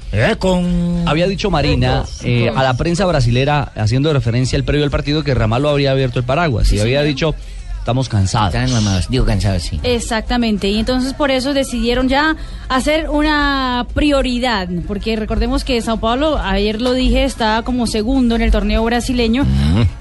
había 1.06 1.28
dicho 1.28 1.50
Marina 1.50 2.06
eh, 2.24 2.50
a 2.54 2.64
la 2.64 2.76
prensa 2.76 3.06
brasilera, 3.06 3.72
haciendo 3.76 4.12
referencia 4.12 4.58
al 4.58 4.64
previo 4.64 4.82
del 4.82 4.92
partido, 4.92 5.24
que 5.24 5.34
Ramallo 5.34 5.70
habría 5.70 5.92
abierto 5.92 6.20
el 6.20 6.26
paraguas. 6.26 6.72
Y 6.74 6.80
había 6.80 7.04
dicho, 7.04 7.36
estamos 7.90 8.10
cansados. 8.10 8.54
Están 8.54 8.72
mamados, 8.72 9.08
digo 9.10 9.26
cansados, 9.26 9.64
sí. 9.64 9.80
Exactamente, 9.84 10.70
y 10.70 10.78
entonces 10.80 11.14
por 11.14 11.32
eso 11.32 11.54
decidieron 11.54 12.08
ya 12.08 12.36
hacer 12.70 13.10
una 13.10 13.86
prioridad, 13.96 14.68
porque 14.88 15.16
recordemos 15.16 15.64
que 15.64 15.82
Sao 15.82 16.00
Paulo, 16.00 16.38
ayer 16.38 16.82
lo 16.82 16.94
dije, 16.94 17.24
está 17.24 17.64
como 17.64 17.88
segundo 17.88 18.36
en 18.36 18.42
el 18.44 18.52
torneo 18.52 18.84
brasileño, 18.84 19.46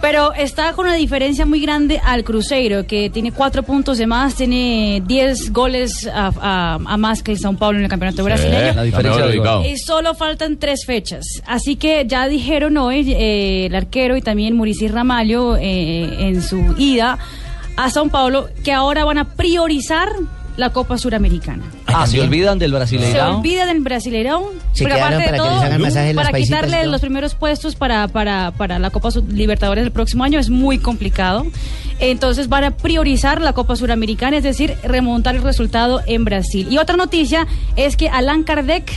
pero 0.02 0.34
está 0.34 0.72
con 0.74 0.86
una 0.86 0.94
diferencia 0.96 1.46
muy 1.46 1.60
grande 1.60 2.00
al 2.04 2.24
Cruzeiro, 2.24 2.86
que 2.86 3.08
tiene 3.10 3.32
cuatro 3.32 3.62
puntos 3.62 3.96
de 3.98 4.06
más, 4.06 4.34
tiene 4.34 5.02
10 5.06 5.52
goles 5.52 6.06
a, 6.06 6.30
a- 6.40 6.74
a 6.84 6.96
más 6.98 7.22
que 7.22 7.32
el 7.32 7.38
Sao 7.38 7.54
Paulo 7.54 7.78
en 7.78 7.84
el 7.84 7.90
campeonato 7.90 8.22
brasileño. 8.22 8.74
la 8.74 8.82
diferencia 8.82 9.26
de. 9.26 9.68
Y 9.70 9.78
solo 9.78 10.14
faltan 10.14 10.58
tres 10.58 10.84
fechas. 10.84 11.24
Así 11.46 11.76
que 11.76 12.04
ya 12.06 12.28
dijeron 12.28 12.76
hoy 12.76 13.12
eh, 13.12 13.66
el 13.66 13.74
arquero 13.74 14.16
y 14.16 14.20
también 14.22 14.54
Muricy 14.56 14.88
Ramalho 14.88 15.56
eh, 15.56 16.28
en 16.28 16.42
su 16.42 16.74
ida 16.76 17.18
a 17.78 17.90
Sao 17.90 18.08
Paulo 18.08 18.48
que 18.64 18.72
ahora 18.72 19.04
van 19.04 19.18
a 19.18 19.24
priorizar 19.24 20.08
la 20.56 20.70
Copa 20.70 20.98
Suramericana. 20.98 21.62
Ah, 21.86 22.04
se 22.08 22.20
olvidan 22.20 22.58
del 22.58 22.72
Se 22.72 22.76
Brasileirão. 22.76 23.36
olvidan 23.38 23.68
del 23.68 23.80
Brasileirão. 23.80 24.42
Se 24.72 24.84
quedaron 24.84 25.14
aparte 25.14 25.22
de 25.22 25.24
para 25.24 25.26
que 25.26 25.30
les 25.30 25.94
todo, 25.94 26.00
hagan 26.02 26.14
para 26.16 26.32
quitarle 26.32 26.86
los 26.86 27.00
primeros 27.00 27.34
puestos 27.36 27.76
para, 27.76 28.08
para, 28.08 28.50
para 28.50 28.80
la 28.80 28.90
Copa 28.90 29.10
Libertadores 29.32 29.84
del 29.84 29.92
próximo 29.92 30.24
año 30.24 30.40
es 30.40 30.50
muy 30.50 30.78
complicado. 30.78 31.46
Entonces 32.00 32.48
van 32.48 32.64
a 32.64 32.72
priorizar 32.72 33.40
la 33.40 33.52
Copa 33.52 33.76
Suramericana, 33.76 34.36
es 34.38 34.42
decir, 34.42 34.74
remontar 34.82 35.36
el 35.36 35.42
resultado 35.42 36.02
en 36.06 36.24
Brasil. 36.24 36.66
Y 36.68 36.78
otra 36.78 36.96
noticia 36.96 37.46
es 37.76 37.96
que 37.96 38.08
Alan 38.08 38.42
Kardec 38.42 38.90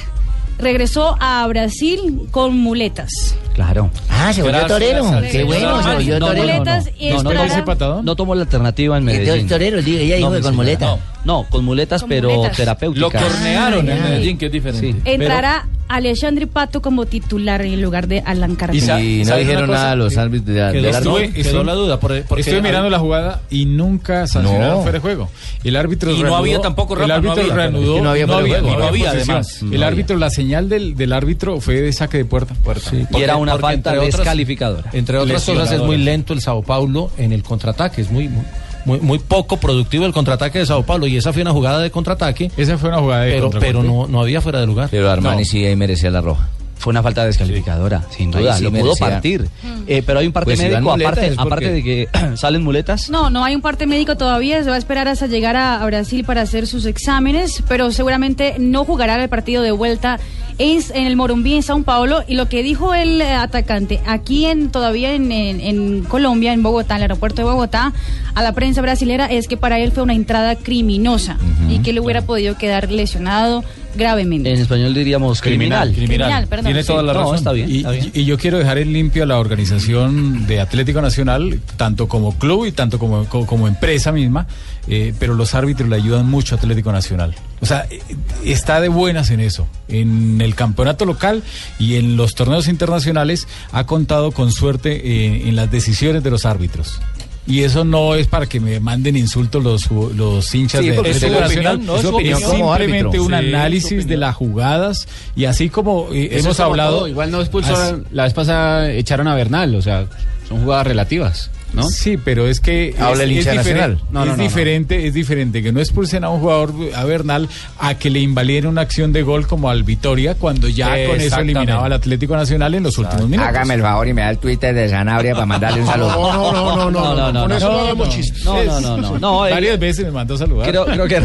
regresó 0.57 1.15
a 1.19 1.45
Brasil 1.47 2.27
con 2.31 2.57
muletas. 2.57 3.35
Claro. 3.61 3.91
Ah, 4.09 4.33
se 4.33 4.41
volvió 4.41 4.65
torero. 4.65 5.03
gracias. 5.11 5.31
Qué 5.31 5.43
bueno, 5.43 5.69
No, 5.77 5.83
se 5.83 5.93
volvió 5.95 6.13
no, 6.13 6.19
no, 6.19 6.25
torero. 6.27 6.43
Muletas 6.53 6.85
No, 7.01 7.23
no, 7.23 7.75
no, 7.95 8.01
no 8.01 8.15
tomó 8.15 8.35
la 8.35 8.41
alternativa 8.41 8.97
en 8.97 9.03
Entonces, 9.03 9.27
Medellín. 9.27 9.47
torero, 9.47 9.81
digo, 9.81 9.97
ella 9.99 10.15
dijo 10.17 10.29
que 10.31 10.33
con 10.35 10.43
señora, 10.43 10.55
muleta. 10.57 10.85
No, 10.85 10.99
no, 11.23 11.43
con 11.49 11.63
muletas, 11.65 12.01
Con 12.01 12.09
pero 12.09 12.29
muletas. 12.31 12.57
terapéuticas. 12.57 13.01
Lo 13.01 13.11
cornearon 13.29 13.87
en 13.89 13.97
Ay. 13.97 14.09
Medellín, 14.09 14.37
que 14.39 14.47
es 14.47 14.51
diferente. 14.51 14.95
Entrará 15.11 15.67
Alexandre 15.87 16.47
Pato 16.47 16.81
como 16.81 17.05
titular 17.05 17.61
en 17.63 17.81
lugar 17.81 18.07
de 18.07 18.21
Alan 18.25 18.55
Kardec. 18.55 18.81
Y 19.01 19.23
no 19.25 19.35
dijeron 19.35 19.69
nada 19.69 19.91
a 19.91 19.95
los 19.97 20.15
árbitros 20.17 20.47
de 20.47 20.53
Quedó- 20.53 20.65
árbitro. 20.67 20.89
estuve- 21.19 21.41
estuve- 21.41 21.63
la 21.65 21.73
duda, 21.73 21.99
por- 21.99 22.23
porque 22.23 22.41
estuve 22.41 22.55
hay- 22.57 22.61
mirando 22.61 22.89
la 22.89 22.97
jugada 22.97 23.41
y 23.49 23.65
nunca 23.65 24.25
sancionaron 24.25 24.77
No. 24.77 24.81
fuera 24.83 24.93
de 24.93 24.99
juego. 25.01 25.29
El 25.65 25.75
árbitro 25.75 26.11
Y 26.11 26.15
no 26.19 26.23
reanudó- 26.23 26.35
había 26.37 26.61
tampoco, 26.61 26.93
el 26.93 26.99
Rafa, 27.01 27.07
no 27.09 27.15
árbitro 27.15 27.41
había. 27.41 27.53
reanudó, 27.55 27.97
Y 27.97 28.01
no 28.01 28.09
había 28.09 28.25
fuera 28.25 28.41
de 28.43 28.49
juego. 28.49 28.67
Y 28.73 28.77
no 28.77 28.83
había, 28.85 29.09
además. 29.11 29.61
El 29.61 29.79
No 29.81 29.85
árbitro, 29.85 30.17
la 30.17 30.29
señal 30.29 30.69
del, 30.69 30.95
del 30.95 31.11
árbitro 31.13 31.59
fue 31.59 31.81
de 31.81 31.91
saque 31.91 32.17
de 32.19 32.25
puerta. 32.25 32.55
Sí, 32.89 33.05
Y 33.17 33.21
era 33.21 33.35
una 33.35 33.50
porque 33.53 33.61
falta 33.61 33.89
entre 33.91 33.97
otras- 34.07 34.17
descalificadora. 34.17 34.89
Entre 34.93 35.17
otras 35.17 35.43
cosas, 35.45 35.71
es 35.71 35.81
muy 35.81 35.97
lento 35.97 36.33
el 36.33 36.41
Sao 36.41 36.61
Paulo 36.61 37.11
en 37.17 37.31
el 37.31 37.43
contraataque. 37.43 38.01
Es 38.01 38.11
muy, 38.11 38.27
muy, 38.29 38.43
muy, 38.85 38.99
muy 38.99 39.19
poco 39.19 39.57
productivo 39.57 40.05
el 40.05 40.13
contraataque 40.13 40.59
de 40.59 40.65
Sao 40.65 40.83
Paulo. 40.83 41.07
Y 41.07 41.17
esa 41.17 41.33
fue 41.33 41.41
una 41.41 41.51
jugada 41.51 41.79
de 41.79 41.91
contraataque. 41.91 42.51
Esa 42.57 42.77
fue 42.77 42.89
una 42.89 42.99
jugada 42.99 43.23
de 43.23 43.31
Pero, 43.33 43.49
pero 43.51 43.83
no, 43.83 44.07
no 44.07 44.21
había 44.21 44.41
fuera 44.41 44.59
de 44.59 44.65
lugar. 44.67 44.87
Pero 44.91 45.09
Armani 45.09 45.41
No. 45.43 45.45
sí 45.45 45.65
ahí 45.65 45.75
merecía 45.75 46.09
la 46.11 46.21
roja. 46.21 46.47
Fue 46.81 46.91
una 46.91 47.03
falta 47.03 47.23
descalificadora, 47.25 48.03
sin 48.09 48.31
duda. 48.31 48.57
sí 48.57 48.63
lo 48.63 48.71
pudo 48.71 48.83
merecía. 48.83 49.07
partir. 49.07 49.47
Eh, 49.87 50.01
pero 50.05 50.19
hay 50.19 50.27
un 50.27 50.33
parte 50.33 50.45
Pues 50.47 50.59
si 50.59 50.65
médico, 50.65 50.81
muletas 50.81 51.11
aparte, 51.13 51.27
es 51.27 51.35
porque- 51.37 51.47
aparte 51.47 51.71
de 51.71 51.83
que 51.83 52.09
salen 52.37 52.63
muletas. 52.63 53.09
No, 53.09 53.29
no 53.29 53.43
hay 53.43 53.53
un 53.55 53.61
parte 53.61 53.85
médico 53.87 54.17
todavía, 54.17 54.63
se 54.63 54.69
va 54.69 54.75
a 54.75 54.79
esperar 54.79 55.07
hasta 55.07 55.27
llegar 55.27 55.55
a, 55.55 55.81
a 55.81 55.85
Brasil 55.85 56.23
para 56.25 56.41
hacer 56.41 56.65
sus 56.67 56.85
exámenes, 56.85 57.63
pero 57.67 57.91
seguramente 57.91 58.55
no 58.59 58.83
jugará 58.83 59.21
el 59.21 59.29
partido 59.29 59.61
de 59.61 59.71
vuelta 59.71 60.19
en, 60.57 60.79
en 60.93 61.05
el 61.07 61.15
Morumbí, 61.15 61.53
en 61.55 61.63
Sao 61.63 61.81
Paulo. 61.83 62.23
Y 62.27 62.33
lo 62.35 62.49
que 62.49 62.63
dijo 62.63 62.93
el 62.95 63.21
eh, 63.21 63.31
atacante, 63.33 64.01
aquí 64.07 64.45
en 64.45 64.69
todavía 64.71 65.13
en, 65.13 65.31
en- 65.31 65.59
en 65.61 66.03
Colombia, 66.03 66.51
en 66.53 66.63
Bogotá, 66.63 66.95
en 66.95 66.97
el 66.97 67.03
aeropuerto 67.03 67.43
de 67.43 67.47
Bogotá, 67.51 67.93
a 68.33 68.41
la 68.41 68.53
prensa 68.53 68.81
brasilera, 68.81 69.27
es 69.27 69.47
que 69.47 69.57
para 69.57 69.77
él 69.79 69.91
fue 69.91 70.01
una 70.03 70.13
entrada 70.15 70.55
criminosa 70.55 71.37
y 71.69 71.79
que 71.79 71.93
le 71.93 71.99
hubiera 71.99 72.21
podido 72.23 72.57
quedar 72.57 72.91
lesionado 72.91 73.63
gravemente. 73.95 74.51
En 74.53 74.59
español 74.59 74.93
diríamos 74.93 75.41
criminal. 75.41 75.91
Criminal, 75.93 76.47
perdón. 76.47 76.65
Tiene 76.65 76.83
toda 76.83 77.03
la 77.03 77.13
No, 77.13 77.19
razón. 77.19 77.35
está 77.35 77.51
bien, 77.51 77.69
Y, 77.69 77.77
está 77.77 77.91
bien. 77.91 78.11
y 78.13 78.25
yo 78.25 78.37
quiero 78.37 78.57
dejar 78.57 78.77
en 78.77 78.93
limpio 78.93 79.23
a 79.23 79.25
la 79.25 79.39
organización 79.39 80.47
de 80.47 80.59
Atlético 80.59 81.01
Nacional, 81.01 81.59
tanto 81.77 82.07
como 82.07 82.37
club 82.37 82.65
y 82.65 82.71
tanto 82.71 82.99
como, 82.99 83.25
como, 83.25 83.45
como 83.45 83.67
empresa 83.67 84.11
misma, 84.11 84.47
eh, 84.87 85.13
pero 85.19 85.33
los 85.35 85.53
árbitros 85.55 85.89
le 85.89 85.95
ayudan 85.95 86.25
mucho 86.29 86.55
a 86.55 86.57
Atlético 86.57 86.91
Nacional. 86.91 87.35
O 87.61 87.65
sea, 87.65 87.85
eh, 87.89 87.99
está 88.45 88.81
de 88.81 88.87
buenas 88.89 89.29
en 89.29 89.39
eso. 89.39 89.67
En 89.87 90.41
el 90.41 90.55
campeonato 90.55 91.05
local 91.05 91.43
y 91.79 91.95
en 91.95 92.17
los 92.17 92.33
torneos 92.35 92.67
internacionales 92.67 93.47
ha 93.71 93.85
contado 93.85 94.31
con 94.31 94.51
suerte 94.51 94.95
eh, 95.03 95.47
en 95.49 95.55
las 95.55 95.69
decisiones 95.69 96.23
de 96.23 96.31
los 96.31 96.45
árbitros. 96.45 96.99
Y 97.47 97.63
eso 97.63 97.83
no 97.83 98.13
es 98.15 98.27
para 98.27 98.45
que 98.45 98.59
me 98.59 98.79
manden 98.79 99.17
insultos 99.17 99.63
los, 99.63 99.89
los 100.15 100.53
hinchas 100.53 100.81
Sí, 100.81 100.89
de 100.91 101.09
es 101.09 101.19
su 101.19 101.25
opinión, 101.27 101.85
¿no? 101.85 101.95
Es 101.95 102.01
su 102.03 102.09
opinión 102.15 102.39
simplemente 102.39 102.99
árbitro. 102.99 103.23
un 103.23 103.29
Sí, 103.29 103.33
análisis 103.35 104.07
de 104.07 104.17
las 104.17 104.35
jugadas 104.35 105.07
y 105.35 105.45
así 105.45 105.69
como 105.69 106.07
eh, 106.13 106.29
hemos 106.39 106.59
hablado. 106.59 106.99
todo. 106.99 107.07
Igual 107.07 107.31
no 107.31 107.41
expulsó 107.41 107.73
Así- 107.75 107.95
la 108.11 108.25
vez 108.25 108.33
pasada 108.33 108.91
echaron 108.91 109.27
a 109.27 109.33
Bernal, 109.35 109.73
o 109.75 109.81
sea, 109.81 110.05
son 110.47 110.61
jugadas 110.63 110.85
relativas, 110.85 111.49
¿no? 111.73 111.83
Sí, 111.83 112.17
pero 112.17 112.47
es 112.47 112.59
que 112.59 112.93
Habla 112.99 113.23
es, 113.23 113.29
el 113.29 113.31
hincha 113.37 113.49
es 113.51 113.55
nacional. 113.57 113.91
diferente, 113.91 114.13
No, 114.13 114.19
no, 114.19 114.25
es 114.25 114.31
no, 114.31 114.37
no. 114.37 114.43
diferente, 114.43 115.07
es 115.07 115.13
diferente 115.13 115.63
que 115.63 115.71
no 115.71 115.79
expulsen 115.79 116.23
a 116.23 116.29
un 116.29 116.39
jugador 116.41 116.73
a 116.95 117.03
Bernal 117.05 117.47
a 117.79 117.95
que 117.95 118.09
le 118.09 118.19
invaliden 118.19 118.67
una 118.67 118.81
acción 118.81 119.13
de 119.13 119.21
gol 119.23 119.47
como 119.47 119.69
al 119.69 119.83
Vitoria 119.83 120.35
cuando 120.35 120.67
ya 120.67 120.89
con 121.07 121.19
eso 121.19 121.39
eliminaba 121.39 121.85
al 121.85 121.93
Atlético 121.93 122.35
Nacional 122.35 122.75
en 122.75 122.83
los 122.83 122.97
últimos 122.97 123.27
minutos. 123.27 123.47
Hágame 123.49 123.73
el 123.75 123.81
favor 123.81 124.07
y 124.07 124.13
me 124.13 124.21
da 124.21 124.29
el 124.31 124.37
Twitter 124.37 124.73
de 124.73 124.89
Sanabria 124.89 125.33
para 125.33 125.45
mandarle 125.45 125.81
un 125.81 125.87
saludo. 125.87 126.11
No, 126.11 126.33
no, 126.33 126.51
no, 126.51 126.75
no, 126.75 126.91
no, 126.91 127.15
no, 127.15 127.31
no, 127.31 127.47
no, 127.47 127.55
eso 127.55 127.71
no, 127.71 127.95
no 127.95 128.05
no. 128.05 128.11
No, 128.43 128.63
no, 128.63 128.97
no, 128.97 128.97
no. 128.97 129.19
no 129.19 129.47
eh, 129.47 129.51
Varias 129.51 129.79
veces 129.79 130.05
me 130.05 130.11
mandó 130.11 130.37
saludar. 130.37 130.67
Creo, 130.69 130.85
creo 130.85 131.07
que. 131.07 131.21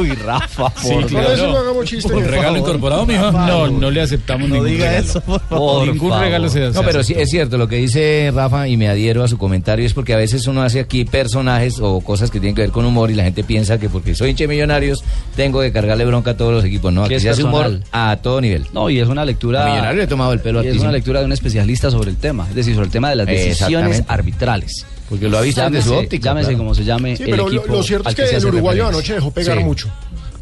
Uy, 0.00 0.10
Rafa, 0.12 0.70
por 0.70 0.82
Sí, 0.82 0.94
Dios. 1.08 2.04
Un 2.04 2.24
regalo 2.24 2.58
incorporado, 2.58 3.04
mijo. 3.06 3.30
No, 3.32 3.66
no 3.68 3.90
le 3.90 4.00
aceptamos 4.02 4.48
ningún 4.48 4.66
diga 4.66 4.86
regalo. 4.86 5.04
eso, 5.06 5.20
por 5.20 5.40
favor. 5.42 5.88
Ningún 5.88 6.18
regalo 6.20 6.48
se 6.48 6.70
No, 6.70 6.82
pero 6.82 7.02
sí 7.02 7.14
es 7.16 7.28
cierto 7.30 7.58
lo 7.58 7.68
que 7.68 7.76
dice 7.76 8.30
Rafa 8.34 8.68
y 8.68 8.76
me 8.76 8.88
adhiero 8.88 9.22
a 9.24 9.28
su 9.28 9.36
comentario 9.38 9.73
es 9.82 9.92
porque 9.94 10.14
a 10.14 10.16
veces 10.16 10.46
uno 10.46 10.62
hace 10.62 10.80
aquí 10.80 11.04
personajes 11.04 11.78
o 11.80 12.00
cosas 12.00 12.30
que 12.30 12.38
tienen 12.40 12.54
que 12.54 12.62
ver 12.62 12.70
con 12.70 12.84
humor 12.84 13.10
y 13.10 13.14
la 13.14 13.24
gente 13.24 13.42
piensa 13.44 13.78
que 13.78 13.88
porque 13.88 14.14
soy 14.14 14.30
hinche 14.30 14.46
millonarios 14.46 15.02
tengo 15.36 15.60
que 15.60 15.72
cargarle 15.72 16.04
bronca 16.04 16.30
a 16.32 16.36
todos 16.36 16.52
los 16.52 16.64
equipos. 16.64 16.92
No, 16.92 17.02
Que 17.02 17.06
aquí 17.06 17.14
es 17.16 17.22
se 17.22 17.30
hace 17.30 17.44
humor 17.44 17.80
a 17.92 18.18
todo 18.22 18.40
nivel. 18.40 18.66
No, 18.72 18.88
y 18.90 19.00
es 19.00 19.08
una 19.08 19.24
lectura. 19.24 19.64
A 19.64 19.70
Millonario 19.70 19.98
le 19.98 20.04
he 20.04 20.06
tomado 20.06 20.32
el 20.32 20.40
pelo 20.40 20.62
y 20.62 20.68
Es 20.68 20.78
una 20.78 20.92
lectura 20.92 21.20
de 21.20 21.26
un 21.26 21.32
especialista 21.32 21.90
sobre 21.90 22.10
el 22.10 22.16
tema, 22.16 22.46
es 22.48 22.54
decir, 22.54 22.74
sobre 22.74 22.86
el 22.86 22.92
tema 22.92 23.10
de 23.10 23.16
las 23.16 23.26
decisiones 23.26 24.02
arbitrales. 24.06 24.86
Porque 25.08 25.28
lo 25.28 25.36
ha 25.38 25.42
visto 25.42 25.60
desde 25.62 25.82
su 25.82 25.90
Llámese- 25.90 26.04
óptica, 26.04 26.24
Llámese 26.30 26.46
claro. 26.48 26.58
como 26.58 26.74
se 26.74 26.84
llame. 26.84 27.16
Sí, 27.16 27.24
pero 27.26 27.36
lo, 27.36 27.48
equipo 27.48 27.66
lo 27.74 27.82
cierto 27.82 28.08
es 28.08 28.14
que, 28.14 28.26
se 28.26 28.36
el 28.38 28.46
uruguayo 28.46 28.86
anoche 28.88 29.14
dejó 29.14 29.30
pegar 29.30 29.58
Sí. 29.58 29.64
mucho. 29.64 29.88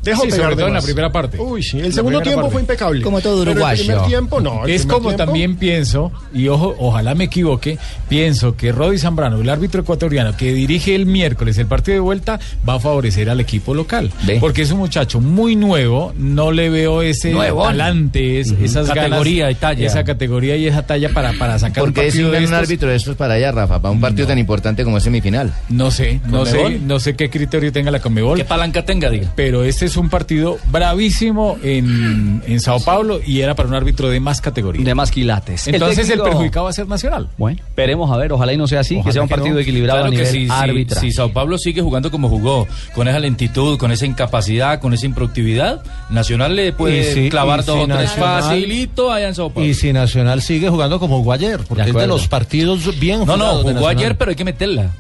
Dejó 0.03 0.23
Sí, 0.23 0.29
pegar 0.31 0.41
sobre 0.43 0.57
de 0.57 0.61
todo 0.61 0.69
en 0.69 0.75
la 0.75 0.83
primera 0.83 1.13
parte. 1.13 1.39
Uy, 1.39 1.63
sí. 1.63 1.79
El 1.79 1.87
La 1.89 1.93
segundo 1.93 2.21
tiempo 2.21 2.41
parte. 2.43 2.53
fue 2.53 2.61
impecable. 2.63 3.03
Como 3.03 3.21
todo 3.21 3.39
Pero 3.41 3.53
uruguayo. 3.53 3.81
el 3.83 3.87
primer 3.89 4.07
tiempo, 4.07 4.41
no. 4.41 4.65
el 4.65 4.71
es 4.73 4.83
como 4.87 5.09
tiempo- 5.11 5.17
también 5.17 5.57
pienso, 5.57 6.11
y 6.35 6.49
ojo, 6.49 6.75
ojalá 6.79 7.15
me 7.15 7.25
equivoque, 7.25 7.79
pienso 8.09 8.57
que 8.57 8.73
Rodi 8.73 8.99
Zambrano, 8.99 9.41
el 9.41 9.49
árbitro 9.49 9.83
ecuatoriano 9.83 10.37
que 10.37 10.53
dirige 10.53 10.95
el 10.95 11.07
miércoles 11.07 11.57
el 11.59 11.67
partido 11.67 11.95
de 11.95 12.01
vuelta, 12.01 12.41
va 12.69 12.75
a 12.75 12.81
favorecer 12.81 13.31
al 13.31 13.41
equipo 13.41 13.75
local. 13.75 14.11
Ve. 14.27 14.39
Porque 14.41 14.63
es 14.63 14.71
un 14.73 14.79
muchacho 14.79 15.21
muy 15.21 15.57
nuevo, 15.57 16.13
no 16.17 16.51
le 16.53 16.69
veo 16.71 17.03
ese 17.03 17.31
Nuevón. 17.31 17.69
talante, 17.69 18.41
es- 18.41 18.51
esas 18.51 18.89
Categoría 18.89 19.45
ganas, 19.45 19.57
y 19.57 19.61
talla. 19.61 19.87
esa 19.87 20.05
categoría 20.05 20.57
y 20.57 20.67
esa 20.67 20.85
talla 20.87 21.11
para, 21.11 21.33
para 21.35 21.59
sacar 21.59 21.83
un 21.83 21.89
Porque 21.89 22.03
partido 22.09 22.31
de 22.31 22.33
designan 22.33 22.39
un 22.39 22.45
estos. 22.55 22.69
árbitro 22.69 22.89
de 22.91 22.97
estos 22.97 23.17
para 23.17 23.35
allá, 23.35 23.53
Rafa, 23.53 23.81
para 23.81 23.93
un 23.93 24.01
partido 24.01 24.27
tan 24.27 24.39
importante 24.39 24.83
como 24.85 24.99
es 24.99 25.05
semifinal. 25.05 25.53
No 25.69 25.91
sé, 25.91 26.21
no 26.29 26.45
sé, 26.45 26.81
no 26.81 26.99
sé 26.99 27.15
qué 27.15 27.31
criterio 27.31 27.71
tenga 27.73 27.91
la 27.91 28.01
Conmebol. 28.01 28.37
¿Qué 28.37 28.45
palanca 28.45 28.85
tenga, 28.85 29.09
diga? 29.11 29.33
pero 29.37 29.65
este 29.65 29.87
es 29.87 29.92
un 29.97 30.09
partido 30.09 30.59
bravísimo 30.71 31.57
en, 31.63 32.43
en 32.47 32.61
Sao 32.61 32.81
Paulo 32.81 33.21
y 33.25 33.41
era 33.41 33.55
para 33.55 33.69
un 33.69 33.75
árbitro 33.75 34.09
de 34.11 34.21
más 34.21 34.41
categoría. 34.41 34.85
De 34.85 34.95
más 34.95 35.11
quilates. 35.11 35.69
Entonces 35.69 36.09
el, 36.11 36.19
técnico- 36.19 36.25
perjudicado 36.25 36.65
va 36.65 36.71
a 36.71 36.73
ser 36.73 36.89
Nacional. 36.89 37.29
Bueno, 37.39 37.61
esperemos 37.67 38.11
a 38.11 38.17
ver, 38.17 38.33
ojalá 38.33 38.53
y 38.53 38.57
no 38.57 38.67
sea 38.67 38.81
así, 38.81 39.01
que 39.03 39.13
sea 39.13 39.23
un 39.23 39.29
que 39.29 39.35
partido 39.35 39.55
no. 39.55 39.61
equilibrado 39.61 40.01
Claro 40.01 40.09
a 40.09 40.11
que 40.11 40.17
nivel 40.17 40.33
sí, 40.33 40.47
sí, 40.47 40.51
árbitra. 40.51 41.01
si 41.01 41.13
Sao 41.13 41.33
Paulo 41.33 41.59
sigue 41.59 41.81
jugando 41.83 42.11
como 42.11 42.29
jugó, 42.29 42.67
con 42.95 43.09
esa 43.09 43.19
lentitud, 43.21 43.79
con 43.79 43.93
esa 43.93 44.07
incapacidad, 44.07 44.81
con 44.81 44.95
esa 44.95 45.07
improductividad, 45.07 45.83
Nacional 46.11 46.57
le 46.57 46.73
puede 46.73 47.15
si- 47.15 47.31
clavar 47.31 47.65
dos 47.65 47.77
si 47.77 47.83
o 47.83 47.87
tres 47.87 47.99
Nacional- 48.11 48.43
facilito 48.43 49.13
allá 49.13 49.29
en 49.29 49.35
Sao 49.35 49.51
Paulo. 49.51 49.69
Y 49.69 49.75
si 49.75 49.93
Nacional 49.93 50.43
sigue 50.43 50.69
jugando 50.69 50.99
como 50.99 51.19
jugó 51.19 51.33
ayer, 51.33 51.61
porque 51.69 51.83
es 51.89 51.95
de 51.95 52.07
los 52.07 52.29
partidos 52.29 52.99
bien 52.99 53.21
no, 53.21 53.27
no, 53.27 53.33
jugados 53.37 53.67
de 53.67 53.73
jugó 53.75 53.89
ayer, 53.89 54.17
pero 54.19 54.31
hay 54.31 54.37
que 54.37 54.45
meterla. 54.45 54.91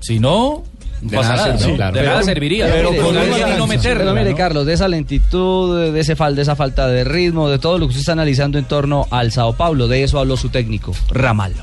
Si 0.00 0.20
no, 0.20 0.64
De 1.04 1.16
nada 1.16 1.92
Pero- 1.92 2.22
serviría. 2.22 2.66
Pero 2.66 2.90
Pero 2.90 3.02
con 3.04 3.14
no 3.14 3.66
meterla. 3.66 4.04
Pero 4.04 4.14
mire, 4.14 4.30
¿no? 4.30 4.36
Carlos, 4.36 4.66
de 4.66 4.72
esa 4.72 4.88
lentitud, 4.88 5.92
de 5.92 6.00
ese 6.00 6.16
fal, 6.16 6.34
de 6.34 6.42
esa 6.42 6.56
falta 6.56 6.86
de 6.88 7.04
ritmo, 7.04 7.48
de 7.50 7.58
todo 7.58 7.78
lo 7.78 7.86
que 7.86 7.90
usted 7.90 8.00
está 8.00 8.12
analizando 8.12 8.58
en 8.58 8.64
torno 8.64 9.06
al 9.10 9.30
Sao 9.32 9.52
Paulo, 9.54 9.86
de 9.86 10.02
eso 10.02 10.18
habló 10.18 10.36
su 10.36 10.48
técnico, 10.48 10.94
Ramallo. 11.10 11.62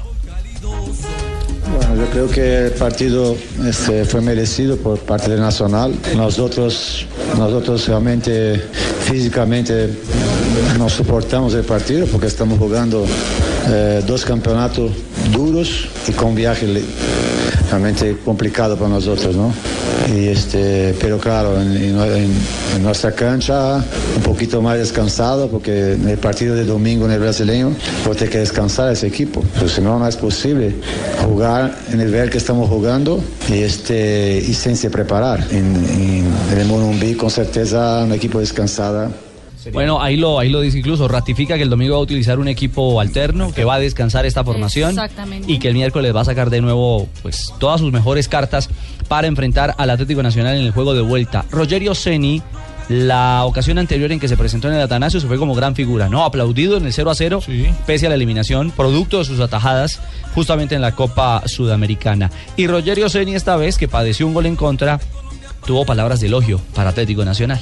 Bueno, 0.62 1.96
yo 1.96 2.10
creo 2.12 2.30
que 2.30 2.66
el 2.68 2.72
partido 2.72 3.36
este, 3.66 4.06
fue 4.06 4.22
merecido 4.22 4.78
por 4.78 5.00
parte 5.00 5.32
del 5.32 5.40
Nacional. 5.40 5.94
Nosotros, 6.16 7.06
nosotros 7.38 7.88
realmente 7.88 8.62
físicamente 9.06 9.90
no 10.78 10.90
soportamos 10.90 11.54
el 11.54 11.64
partido 11.64 12.06
porque 12.08 12.28
estamos 12.28 12.60
jugando 12.60 13.06
eh, 13.70 14.02
dos 14.06 14.26
campeonatos 14.26 14.92
duros 15.32 15.88
y 16.08 16.12
con 16.12 16.36
viaje 16.36 16.68
realmente 17.72 18.18
complicado 18.24 18.76
para 18.76 18.90
nosotros, 18.90 19.36
¿no? 19.36 19.52
Y 20.14 20.28
este, 20.28 20.94
pero 21.00 21.18
claro, 21.18 21.60
en, 21.62 21.96
nuestra 22.84 23.14
cancha 23.14 23.78
un 23.78 24.24
poquito 24.24 24.62
más 24.62 24.78
descansado 24.78 25.50
porque 25.50 25.94
en 25.94 26.08
el 26.10 26.18
partido 26.18 26.54
de 26.56 26.66
domingo 26.66 27.06
en 27.06 27.12
el 27.12 27.20
brasileño 27.20 27.72
voy 28.06 28.14
a 28.14 28.18
tener 28.18 28.30
que 28.30 28.40
descansar 28.40 28.92
ese 28.92 29.08
equipo, 29.08 29.44
pero 29.56 29.70
si 29.70 29.82
no, 29.82 29.98
no 29.98 30.08
es 30.08 30.18
posible 30.18 30.76
jugar 31.26 31.76
en 31.92 32.02
el 32.02 32.08
nivel 32.08 32.30
que 32.30 32.38
estamos 32.38 32.68
jugando 32.70 33.24
y, 33.50 33.60
este, 33.60 34.44
y 34.46 34.54
sin 34.54 34.76
se 34.76 34.90
preparar. 34.90 35.46
En, 35.52 35.76
en- 35.76 36.60
el 36.60 36.66
Morumbi 36.68 37.14
con 37.16 37.30
certeza 37.32 38.04
un 38.04 38.12
equipo 38.12 38.40
descansada 38.40 39.10
Bueno, 39.72 40.02
ahí 40.02 40.18
lo, 40.18 40.40
ahí 40.40 40.50
lo 40.50 40.62
dice 40.62 40.80
incluso, 40.80 41.08
ratifica 41.08 41.58
que 41.58 41.64
el 41.64 41.70
domingo 41.70 41.94
va 41.94 42.00
a 42.00 42.04
utilizar 42.04 42.40
un 42.40 42.48
equipo 42.48 43.00
alterno, 43.00 43.54
que 43.54 43.64
va 43.64 43.76
a 43.76 43.80
descansar 43.80 44.26
esta 44.26 44.44
formación 44.44 44.92
Exactamente. 44.92 45.52
y 45.52 45.60
que 45.60 45.68
el 45.68 45.74
miércoles 45.76 46.16
va 46.16 46.22
a 46.22 46.26
sacar 46.26 46.50
de 46.50 46.62
nuevo 46.62 47.08
pues 47.22 47.54
todas 47.60 47.80
sus 47.82 47.92
mejores 47.92 48.28
cartas 48.28 48.70
para 49.08 49.28
enfrentar 49.28 49.76
al 49.78 49.90
Atlético 49.90 50.24
Nacional 50.24 50.56
en 50.56 50.64
el 50.64 50.72
juego 50.72 50.94
de 50.94 51.02
vuelta. 51.02 51.46
Rogerio 51.52 51.94
Ceni, 51.94 52.42
la 52.90 53.46
ocasión 53.46 53.78
anterior 53.78 54.12
en 54.12 54.20
que 54.20 54.28
se 54.28 54.36
presentó 54.36 54.68
en 54.68 54.74
el 54.74 54.82
Atanasio 54.82 55.20
se 55.20 55.28
fue 55.28 55.38
como 55.38 55.54
gran 55.56 55.76
figura, 55.76 56.10
¿no? 56.10 56.26
Aplaudido 56.26 56.78
en 56.78 56.86
el 56.86 56.94
0 56.94 57.12
a 57.12 57.16
0, 57.16 57.42
pese 57.86 58.06
a 58.08 58.10
la 58.10 58.16
eliminación, 58.16 58.72
producto 58.72 59.20
de 59.20 59.26
sus 59.26 59.40
atajadas 59.40 60.00
justamente 60.34 60.76
en 60.76 60.82
la 60.82 60.94
Copa 60.94 61.44
Sudamericana. 61.46 62.32
Y 62.58 62.68
Rogerio 62.68 63.10
Ceni 63.10 63.36
esta 63.36 63.56
vez, 63.56 63.78
que 63.78 63.88
padeció 63.88 64.28
un 64.28 64.34
gol 64.34 64.46
en 64.46 64.56
contra, 64.56 65.00
tuvo 65.66 65.86
palabras 65.86 66.20
de 66.20 66.28
elogio 66.28 66.60
para 66.74 66.90
Atlético 66.90 67.24
Nacional. 67.24 67.62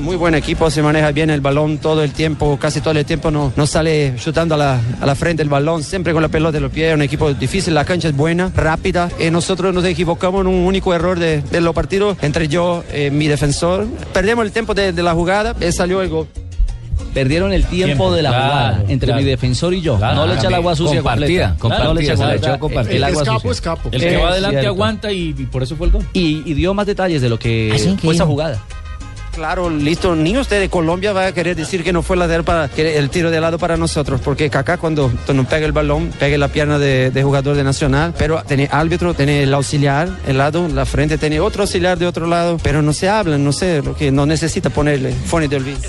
Muy 0.00 0.16
buen 0.16 0.34
equipo, 0.34 0.68
se 0.70 0.82
maneja 0.82 1.10
bien 1.12 1.30
el 1.30 1.40
balón 1.40 1.78
todo 1.78 2.02
el 2.02 2.10
tiempo, 2.12 2.58
casi 2.60 2.80
todo 2.80 2.98
el 2.98 3.04
tiempo 3.06 3.30
no, 3.30 3.52
no 3.56 3.66
sale 3.66 4.14
chutando 4.16 4.54
a 4.56 4.58
la, 4.58 4.80
a 5.00 5.06
la 5.06 5.14
frente 5.14 5.42
el 5.42 5.48
balón, 5.48 5.82
siempre 5.84 6.12
con 6.12 6.22
la 6.22 6.28
pelota 6.28 6.56
en 6.58 6.64
los 6.64 6.72
pies, 6.72 6.92
un 6.94 7.02
equipo 7.02 7.32
difícil, 7.32 7.72
la 7.74 7.84
cancha 7.84 8.08
es 8.08 8.16
buena, 8.16 8.50
rápida. 8.54 9.08
Eh, 9.18 9.30
nosotros 9.30 9.72
nos 9.72 9.84
equivocamos 9.84 10.40
en 10.42 10.48
un 10.48 10.66
único 10.66 10.92
error 10.92 11.18
de, 11.18 11.40
de 11.40 11.60
los 11.60 11.74
partidos, 11.74 12.16
entre 12.22 12.48
yo 12.48 12.82
y 12.94 13.10
mi 13.10 13.28
defensor. 13.28 13.86
Perdemos 14.12 14.44
el 14.44 14.52
tiempo 14.52 14.74
de, 14.74 14.92
de 14.92 15.02
la 15.02 15.14
jugada, 15.14 15.54
eh, 15.60 15.70
salió 15.72 16.02
el 16.02 16.08
gol. 16.08 16.26
Perdieron 17.14 17.52
el 17.52 17.64
tiempo, 17.64 17.86
Tiempo, 17.86 18.12
de 18.14 18.22
la 18.22 18.28
claro, 18.30 18.44
jugada 18.44 18.84
entre 18.88 19.06
claro. 19.08 19.22
mi 19.22 19.28
defensor 19.28 19.72
y 19.74 19.80
yo. 19.80 19.96
Claro, 19.96 20.16
no 20.16 20.26
le 20.26 20.34
echa 20.34 20.48
el 20.48 20.54
agua 20.54 20.76
sucia 20.76 20.96
compartida, 21.02 21.56
completa. 21.58 21.84
No 21.84 21.94
le 21.94 22.02
echa. 22.02 22.12
El 22.12 23.04
agua 23.04 23.22
Escapo, 23.22 23.38
sucia. 23.40 23.50
escapo. 23.52 23.88
El 23.92 24.00
que 24.00 24.16
va 24.16 24.28
adelante 24.30 24.66
aguanta 24.66 25.12
y, 25.12 25.34
y 25.38 25.46
por 25.46 25.62
eso 25.62 25.76
fue 25.76 25.86
el 25.86 25.92
gol. 25.94 26.04
Y, 26.12 26.42
y 26.44 26.54
dio 26.54 26.74
más 26.74 26.86
detalles 26.86 27.22
de 27.22 27.28
lo 27.30 27.38
que 27.38 27.70
que- 27.74 27.96
fue 28.02 28.14
esa 28.14 28.26
jugada. 28.26 28.58
Claro, 29.36 29.68
listo. 29.68 30.16
Ni 30.16 30.34
usted 30.38 30.60
de 30.60 30.70
Colombia 30.70 31.12
va 31.12 31.26
a 31.26 31.32
querer 31.32 31.54
decir 31.54 31.84
que 31.84 31.92
no 31.92 32.02
fue 32.02 32.16
lateral 32.16 32.42
para 32.42 32.68
que 32.68 32.96
el 32.96 33.10
tiro 33.10 33.30
de 33.30 33.38
lado 33.38 33.58
para 33.58 33.76
nosotros, 33.76 34.18
porque 34.24 34.48
Kaká 34.48 34.78
cuando, 34.78 35.12
cuando 35.26 35.44
pega 35.44 35.66
el 35.66 35.72
balón, 35.72 36.10
pega 36.18 36.38
la 36.38 36.48
pierna 36.48 36.78
de, 36.78 37.10
de 37.10 37.22
jugador 37.22 37.54
de 37.54 37.62
Nacional, 37.62 38.14
pero 38.16 38.42
tiene 38.44 38.66
árbitro, 38.72 39.12
tiene 39.12 39.42
el 39.42 39.52
auxiliar, 39.52 40.08
el 40.26 40.38
lado, 40.38 40.66
la 40.68 40.86
frente, 40.86 41.18
tiene 41.18 41.38
otro 41.40 41.64
auxiliar 41.64 41.98
de 41.98 42.06
otro 42.06 42.26
lado, 42.26 42.56
pero 42.62 42.80
no 42.80 42.94
se 42.94 43.10
hablan, 43.10 43.44
no 43.44 43.52
sé, 43.52 43.82
lo 43.82 43.94
que 43.94 44.10
no 44.10 44.24
necesita 44.24 44.70
ponerle 44.70 45.12
Fonny 45.12 45.48
de 45.48 45.56
olvido. 45.56 45.80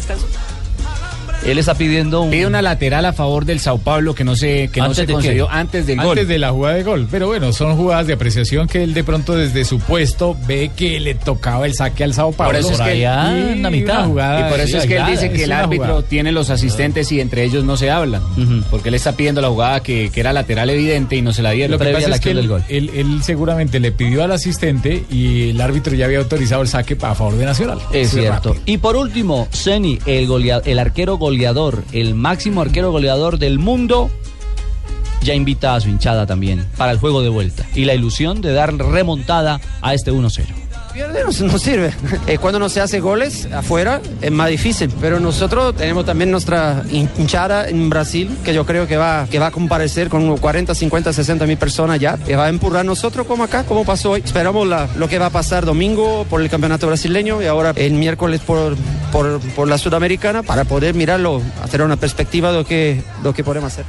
Él 1.47 1.57
está 1.57 1.75
pidiendo 1.75 2.21
un... 2.21 2.29
Pide 2.31 2.45
una 2.45 2.62
lateral 2.62 3.05
a 3.05 3.13
favor 3.13 3.45
del 3.45 3.60
Sao 3.60 3.77
Paulo 3.77 4.13
que 4.13 4.23
no 4.23 4.36
se, 4.36 4.69
que 4.69 4.79
no 4.79 4.88
¿Antes 4.88 4.97
se 4.97 5.05
qué? 5.07 5.13
concedió 5.13 5.49
antes 5.49 5.88
del 5.88 5.97
gol. 5.97 6.10
Antes 6.10 6.27
de 6.27 6.38
la 6.39 6.51
jugada 6.51 6.75
de 6.75 6.83
gol. 6.83 7.07
Pero 7.10 7.27
bueno, 7.27 7.53
son 7.53 7.75
jugadas 7.77 8.07
de 8.07 8.13
apreciación 8.13 8.67
que 8.67 8.83
él 8.83 8.93
de 8.93 9.03
pronto 9.03 9.33
desde 9.36 9.63
su 9.65 9.79
puesto 9.79 10.38
ve 10.47 10.71
que 10.75 10.99
le 10.99 11.15
tocaba 11.15 11.65
el 11.65 11.73
saque 11.73 12.03
al 12.03 12.13
Sao 12.13 12.31
Paulo. 12.31 12.51
Por 12.51 12.60
eso 12.60 12.71
es 12.73 12.79
que 12.81 13.07
jugada 14.05 14.47
y 14.47 14.51
por 14.51 14.60
eso 14.60 14.71
sí, 14.71 14.77
es 14.77 14.86
que 14.86 14.97
él 14.97 15.05
dice 15.07 15.31
que 15.31 15.43
el 15.45 15.51
árbitro 15.51 15.86
jugada. 15.88 16.07
tiene 16.10 16.31
los 16.31 16.49
asistentes 16.49 17.12
y 17.12 17.21
entre 17.21 17.43
ellos 17.43 17.63
no 17.63 17.77
se 17.77 17.89
hablan. 17.89 18.21
Porque 18.69 18.89
él 18.89 18.95
está 18.95 19.13
pidiendo 19.13 19.41
la 19.41 19.49
jugada 19.49 19.79
que, 19.81 20.10
que 20.10 20.19
era 20.19 20.33
lateral 20.33 20.69
evidente 20.69 21.15
y 21.15 21.21
no 21.21 21.33
se 21.33 21.41
la 21.41 21.51
dieron. 21.51 21.71
Lo 21.71 21.79
que 21.79 21.91
pasa 21.93 22.10
es 22.15 22.19
que 22.19 22.31
él, 22.31 22.51
él- 22.69 22.91
él 22.93 23.19
seguramente 23.23 23.79
le 23.79 23.91
pidió 23.91 24.23
al 24.23 24.31
asistente 24.31 25.05
y 25.10 25.51
el 25.51 25.62
árbitro 25.62 25.95
ya 25.95 26.05
había 26.05 26.19
autorizado 26.19 26.62
el 26.62 26.67
saque 26.67 26.97
a 27.01 27.15
favor 27.15 27.36
de 27.36 27.45
Nacional. 27.45 27.79
Es 27.93 28.12
Fue 28.12 28.21
cierto. 28.21 28.49
rápido. 28.53 28.63
Y 28.65 28.77
por 28.79 28.95
último, 28.95 29.47
Ceni, 29.53 29.99
el, 30.05 30.27
el 30.65 30.79
arquero 30.79 31.17
goleador, 31.17 31.37
el 31.91 32.15
máximo 32.15 32.62
arquero 32.62 32.91
goleador 32.91 33.38
del 33.38 33.60
mundo, 33.60 34.10
ya 35.21 35.34
invita 35.34 35.76
a 35.76 35.82
su 35.82 35.89
hinchada 35.89 36.26
también 36.26 36.65
para 36.78 36.91
el 36.91 37.00
juego 37.00 37.21
de 37.21 37.30
vuelta. 37.30 37.65
Y 37.76 37.86
la 37.86 37.93
ilusión 37.93 38.41
de 38.41 38.54
dar 38.54 38.73
remontada 38.76 39.62
a 39.82 39.93
este 39.93 40.12
1-0. 40.12 40.66
No, 40.97 41.57
sirve. 41.60 41.93
Eh, 42.27 42.38
cuando 42.39 42.60
no 42.60 42.67
se 42.69 42.81
hace 42.81 42.99
goles 42.99 43.47
afuera 43.53 44.01
es 44.21 44.31
más 44.31 44.49
difícil, 44.49 44.91
pero 44.99 45.19
nosotros 45.19 45.75
tenemos 45.75 46.05
también 46.05 46.29
nuestra 46.31 46.83
hin- 46.89 47.10
hinchada 47.17 47.69
en 47.69 47.89
Brasil, 47.89 48.36
que 48.43 48.53
yo 48.53 48.65
creo 48.65 48.86
que 48.88 48.97
va, 48.97 49.27
que 49.29 49.39
va 49.39 49.47
a 49.47 49.51
comparecer 49.51 50.10
con 50.10 50.23
unos 50.23 50.39
40, 50.41 50.75
50, 50.75 51.13
60 51.13 51.45
mil 51.45 51.57
personas 51.57 51.99
ya, 51.99 52.17
que 52.17 52.36
va 52.36 52.45
a 52.45 52.49
empurrar 52.49 52.83
nosotros 52.83 53.25
como 53.27 53.43
acá, 53.43 53.63
como 53.63 53.86
pasó 53.86 54.12
hoy. 54.12 54.21
Esperamos 54.25 54.67
lo 54.97 55.07
que 55.07 55.19
va 55.19 55.27
a 55.27 55.29
pasar 55.29 55.65
domingo 55.65 56.25
por 56.29 56.41
el 56.41 56.49
campeonato 56.49 56.88
brasileño 56.88 57.41
y 57.41 57.45
ahora 57.45 57.71
el 57.75 57.93
miércoles 57.93 58.41
por, 58.41 58.75
por, 59.12 59.39
por 59.55 59.67
la 59.67 59.77
sudamericana 59.77 60.43
para 60.43 60.65
poder 60.65 60.95
mirarlo, 60.95 61.41
hacer 61.63 61.81
una 61.81 61.95
perspectiva 61.95 62.51
de 62.51 62.57
lo 62.57 62.65
que, 62.65 63.01
lo 63.23 63.33
que 63.33 63.43
podemos 63.43 63.71
hacer. 63.71 63.86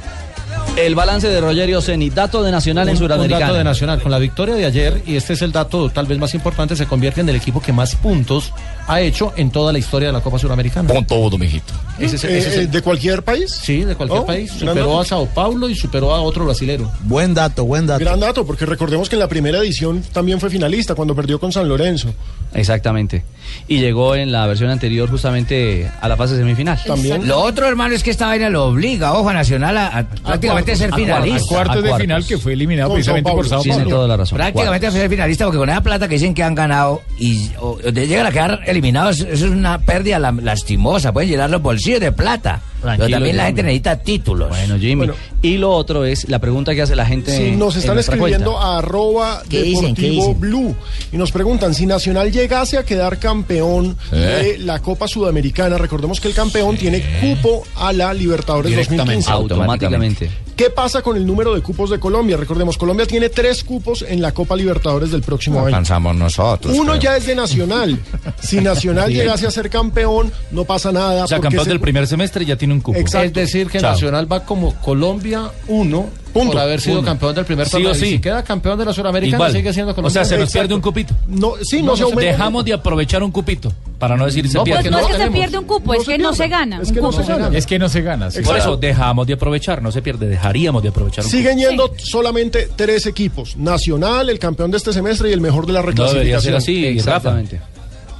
El 0.79 0.95
balance 0.95 1.27
de 1.27 1.41
Rogerio 1.41 1.81
Ceni, 1.81 2.09
dato 2.09 2.41
de 2.41 2.51
Nacional 2.51 2.87
en 2.87 2.95
Sudamericana. 2.95 3.35
Un 3.45 3.47
dato 3.49 3.57
de 3.57 3.63
Nacional. 3.65 4.01
Con 4.01 4.11
la 4.11 4.17
victoria 4.17 4.55
de 4.55 4.65
ayer, 4.65 5.01
y 5.05 5.17
este 5.17 5.33
es 5.33 5.41
el 5.41 5.51
dato 5.51 5.89
tal 5.89 6.05
vez 6.05 6.17
más 6.17 6.33
importante, 6.33 6.73
se 6.75 6.85
convierte 6.85 7.19
en 7.19 7.27
el 7.27 7.35
equipo 7.35 7.61
que 7.61 7.73
más 7.73 7.95
puntos 7.95 8.53
ha 8.87 9.01
hecho 9.01 9.33
en 9.35 9.51
toda 9.51 9.73
la 9.73 9.79
historia 9.79 10.07
de 10.07 10.13
la 10.13 10.21
Copa 10.21 10.39
Suramericana. 10.39 10.91
Con 10.91 11.05
todo, 11.05 11.37
mijito. 11.37 11.73
Ese 11.99 12.15
es- 12.15 12.23
Eh, 12.23 12.37
ese 12.37 12.49
es 12.49 12.55
el- 12.55 12.63
eh, 12.63 12.67
¿De 12.67 12.81
cualquier 12.81 13.23
país? 13.23 13.51
Sí, 13.61 13.83
de 13.83 13.93
cualquier 13.95 14.21
Oh, 14.21 14.25
país. 14.25 14.51
Superó 14.51 15.01
a 15.01 15.05
Sao 15.05 15.25
Paulo 15.25 15.67
y 15.67 15.75
superó 15.75 16.13
a 16.15 16.21
otro 16.21 16.45
brasilero. 16.45 16.89
Buen 17.03 17.33
dato, 17.33 17.65
buen 17.65 17.85
dato. 17.85 17.99
Gran 17.99 18.19
dato, 18.21 18.45
porque 18.45 18.65
recordemos 18.65 19.09
que 19.09 19.17
en 19.17 19.19
la 19.19 19.27
primera 19.27 19.59
edición 19.59 20.01
también 20.13 20.39
fue 20.39 20.49
finalista 20.49 20.95
cuando 20.95 21.13
perdió 21.13 21.41
con 21.41 21.51
San 21.51 21.67
Lorenzo. 21.67 22.13
Exactamente. 22.53 23.23
Y 23.67 23.79
llegó 23.79 24.15
en 24.15 24.31
la 24.31 24.45
versión 24.45 24.69
anterior 24.69 25.09
justamente 25.09 25.89
a 26.01 26.07
la 26.07 26.15
fase 26.15 26.35
semifinal. 26.37 26.79
Lo 27.25 27.39
otro, 27.41 27.67
hermano, 27.67 27.95
es 27.95 28.03
que 28.03 28.11
esta 28.11 28.27
vaina 28.27 28.47
lo 28.49 28.65
obliga, 28.65 29.13
ojo, 29.13 29.29
a 29.29 29.33
Nacional 29.33 29.75
a, 29.77 29.87
a 29.87 30.03
prácticamente 30.07 30.71
cuartos, 30.73 30.77
ser 30.77 30.93
a 30.93 30.95
finalista. 30.95 31.47
cuartos, 31.47 31.49
a 31.49 31.79
cuartos 31.79 31.83
de 31.83 32.01
final 32.03 32.25
que 32.27 32.37
fue 32.37 32.53
eliminado 32.53 32.93
precisamente 32.93 33.31
por 33.31 33.47
Sao 33.47 33.61
Tiene 33.61 33.79
Paulo. 33.79 33.89
toda 33.95 34.07
la 34.07 34.17
razón. 34.17 34.35
Prácticamente 34.37 34.87
a 34.87 34.91
ser 34.91 35.09
finalista 35.09 35.45
porque 35.45 35.57
con 35.57 35.69
esa 35.69 35.81
plata 35.81 36.07
que 36.07 36.15
dicen 36.15 36.33
que 36.35 36.43
han 36.43 36.53
ganado 36.53 37.01
y 37.17 37.49
o, 37.59 37.79
llegan 37.79 38.27
a 38.27 38.31
quedar 38.31 38.59
eliminados, 38.67 39.19
eso 39.19 39.45
es 39.47 39.51
una 39.51 39.79
pérdida 39.79 40.19
la- 40.19 40.31
lastimosa. 40.31 41.11
Pueden 41.11 41.29
llenar 41.31 41.49
los 41.49 41.61
bolsillos 41.61 42.01
de 42.01 42.11
plata. 42.11 42.61
Pero 42.81 43.09
también 43.09 43.37
la 43.37 43.45
gente 43.45 43.63
necesita 43.63 43.97
títulos. 43.97 44.49
Bueno, 44.49 44.77
Jimmy. 44.77 45.07
y 45.41 45.57
lo 45.57 45.71
otro 45.71 46.05
es 46.05 46.29
la 46.29 46.39
pregunta 46.39 46.73
que 46.73 46.81
hace 46.81 46.95
la 46.95 47.05
gente. 47.05 47.35
Sí, 47.35 47.55
nos 47.55 47.75
están 47.75 47.99
escribiendo 47.99 48.53
cuenta. 48.53 48.67
a 48.67 48.77
arroba 48.79 49.43
¿Qué 49.49 49.61
dicen? 49.63 49.95
¿Qué 49.95 50.01
Deportivo 50.03 50.25
dicen? 50.27 50.39
Blue 50.39 50.75
y 51.11 51.17
nos 51.17 51.31
preguntan 51.31 51.73
si 51.73 51.85
Nacional 51.85 52.31
llegase 52.31 52.77
a 52.77 52.83
quedar 52.83 53.17
campeón 53.17 53.97
¿Eh? 54.11 54.15
de 54.15 54.57
la 54.59 54.79
Copa 54.79 55.07
Sudamericana. 55.07 55.77
Recordemos 55.77 56.19
que 56.19 56.27
el 56.27 56.33
campeón 56.33 56.77
tiene 56.77 57.03
cupo 57.21 57.63
a 57.75 57.93
la 57.93 58.13
Libertadores 58.13 58.75
2015. 58.75 59.31
Automáticamente. 59.31 60.29
¿Qué 60.59 60.69
pasa 60.69 61.01
con 61.01 61.15
el 61.15 61.25
número 61.25 61.55
de 61.55 61.61
cupos 61.61 61.89
de 61.89 62.01
Colombia? 62.01 62.35
Recordemos, 62.35 62.77
Colombia 62.77 63.05
tiene 63.05 63.29
tres 63.29 63.63
cupos 63.63 64.01
en 64.05 64.21
la 64.21 64.33
Copa 64.33 64.57
Libertadores 64.57 65.09
del 65.09 65.21
próximo 65.21 65.59
año. 65.59 65.67
Alcanzamos 65.67 66.17
nosotros. 66.17 66.75
Uno 66.77 66.97
ya 66.97 67.15
es 67.15 67.27
de 67.27 67.33
Nacional. 67.33 67.97
Si 68.41 68.59
Nacional 68.59 69.09
llegase 69.13 69.47
a 69.47 69.51
ser 69.51 69.69
campeón, 69.69 70.33
no 70.51 70.65
pasa 70.65 70.91
nada. 70.91 71.23
O 71.23 71.27
sea, 71.29 71.39
campeón 71.39 71.63
se- 71.63 71.69
del 71.69 71.79
primer 71.79 72.07
semestre 72.07 72.43
ya 72.43 72.57
tiene 72.57 72.73
un 72.73 72.81
cupo. 72.81 72.99
Exacto. 72.99 73.27
Es 73.27 73.33
decir, 73.33 73.69
que 73.69 73.79
Chao. 73.79 73.91
Nacional 73.93 74.29
va 74.29 74.43
como 74.43 74.75
Colombia 74.81 75.49
1 75.69 76.09
Punto. 76.33 76.51
por 76.53 76.61
haber 76.61 76.79
sido 76.81 76.95
Punto. 76.97 77.09
campeón 77.11 77.35
del 77.35 77.45
primer 77.45 77.65
Sí 77.65 77.71
torneo. 77.71 77.91
o 77.91 77.95
Y 77.95 77.99
sí. 77.99 78.05
Si 78.11 78.19
queda 78.19 78.43
campeón 78.43 78.77
de 78.79 78.85
la 78.85 78.93
Suramericana, 78.93 79.37
Igual. 79.37 79.51
sigue 79.53 79.73
siendo 79.73 79.91
O 79.91 79.95
Colombia. 79.95 80.13
sea, 80.13 80.25
se 80.25 80.35
nos 80.35 80.43
Exacto. 80.49 80.59
pierde 80.59 80.75
un 80.75 80.81
cupito. 80.81 81.13
No, 81.27 81.53
sí, 81.61 81.81
no, 81.81 81.95
se 81.95 82.03
aumenta. 82.03 82.23
Dejamos 82.31 82.65
de 82.65 82.73
aprovechar 82.73 83.23
un 83.23 83.31
cupito. 83.31 83.71
Para 83.97 84.15
no 84.15 84.25
decir 84.25 84.47
se 84.47 84.57
No, 84.57 84.63
pierde. 84.63 84.77
porque 84.83 84.91
No 84.91 84.97
es 84.97 85.01
no 85.03 85.07
que 85.07 85.13
se 85.13 85.17
tenemos. 85.19 85.39
pierde 85.39 85.57
un 85.57 85.65
cupo, 85.65 85.93
es 85.93 86.05
que 86.07 86.17
no 86.17 86.33
se 86.33 86.47
gana. 86.47 86.79
Es 86.81 86.91
que 86.91 87.01
no 87.01 87.09
cupo. 87.09 87.23
se 87.23 87.33
gana. 87.33 87.57
Es 87.57 87.65
que 87.65 87.79
no 87.79 87.89
se 87.89 88.01
gana. 88.01 88.31
sí. 88.31 88.41
Por 88.41 88.57
eso 88.57 88.77
dejamos 88.77 89.27
de 89.27 89.33
aprovechar, 89.33 89.81
no 89.81 89.91
se 89.91 90.01
pierde, 90.01 90.27
dejaríamos 90.27 90.81
de 90.83 90.89
aprovechar 90.89 91.25
un 91.25 91.31
Siguen 91.31 91.57
yendo 91.57 91.93
solamente 91.97 92.69
tres 92.75 93.05
equipos. 93.05 93.57
Nacional, 93.57 94.29
el 94.29 94.39
campeón 94.39 94.71
de 94.71 94.77
este 94.77 94.93
semestre 94.93 95.29
y 95.29 95.33
el 95.33 95.41
mejor 95.41 95.65
de 95.65 95.73
la 95.73 95.81
cupo. 95.81 95.91
No 96.03 96.11
debería 96.13 96.39
ser 96.39 96.53
reclasificación. 96.53 96.97
así, 96.99 97.09
Rafa. 97.09 97.41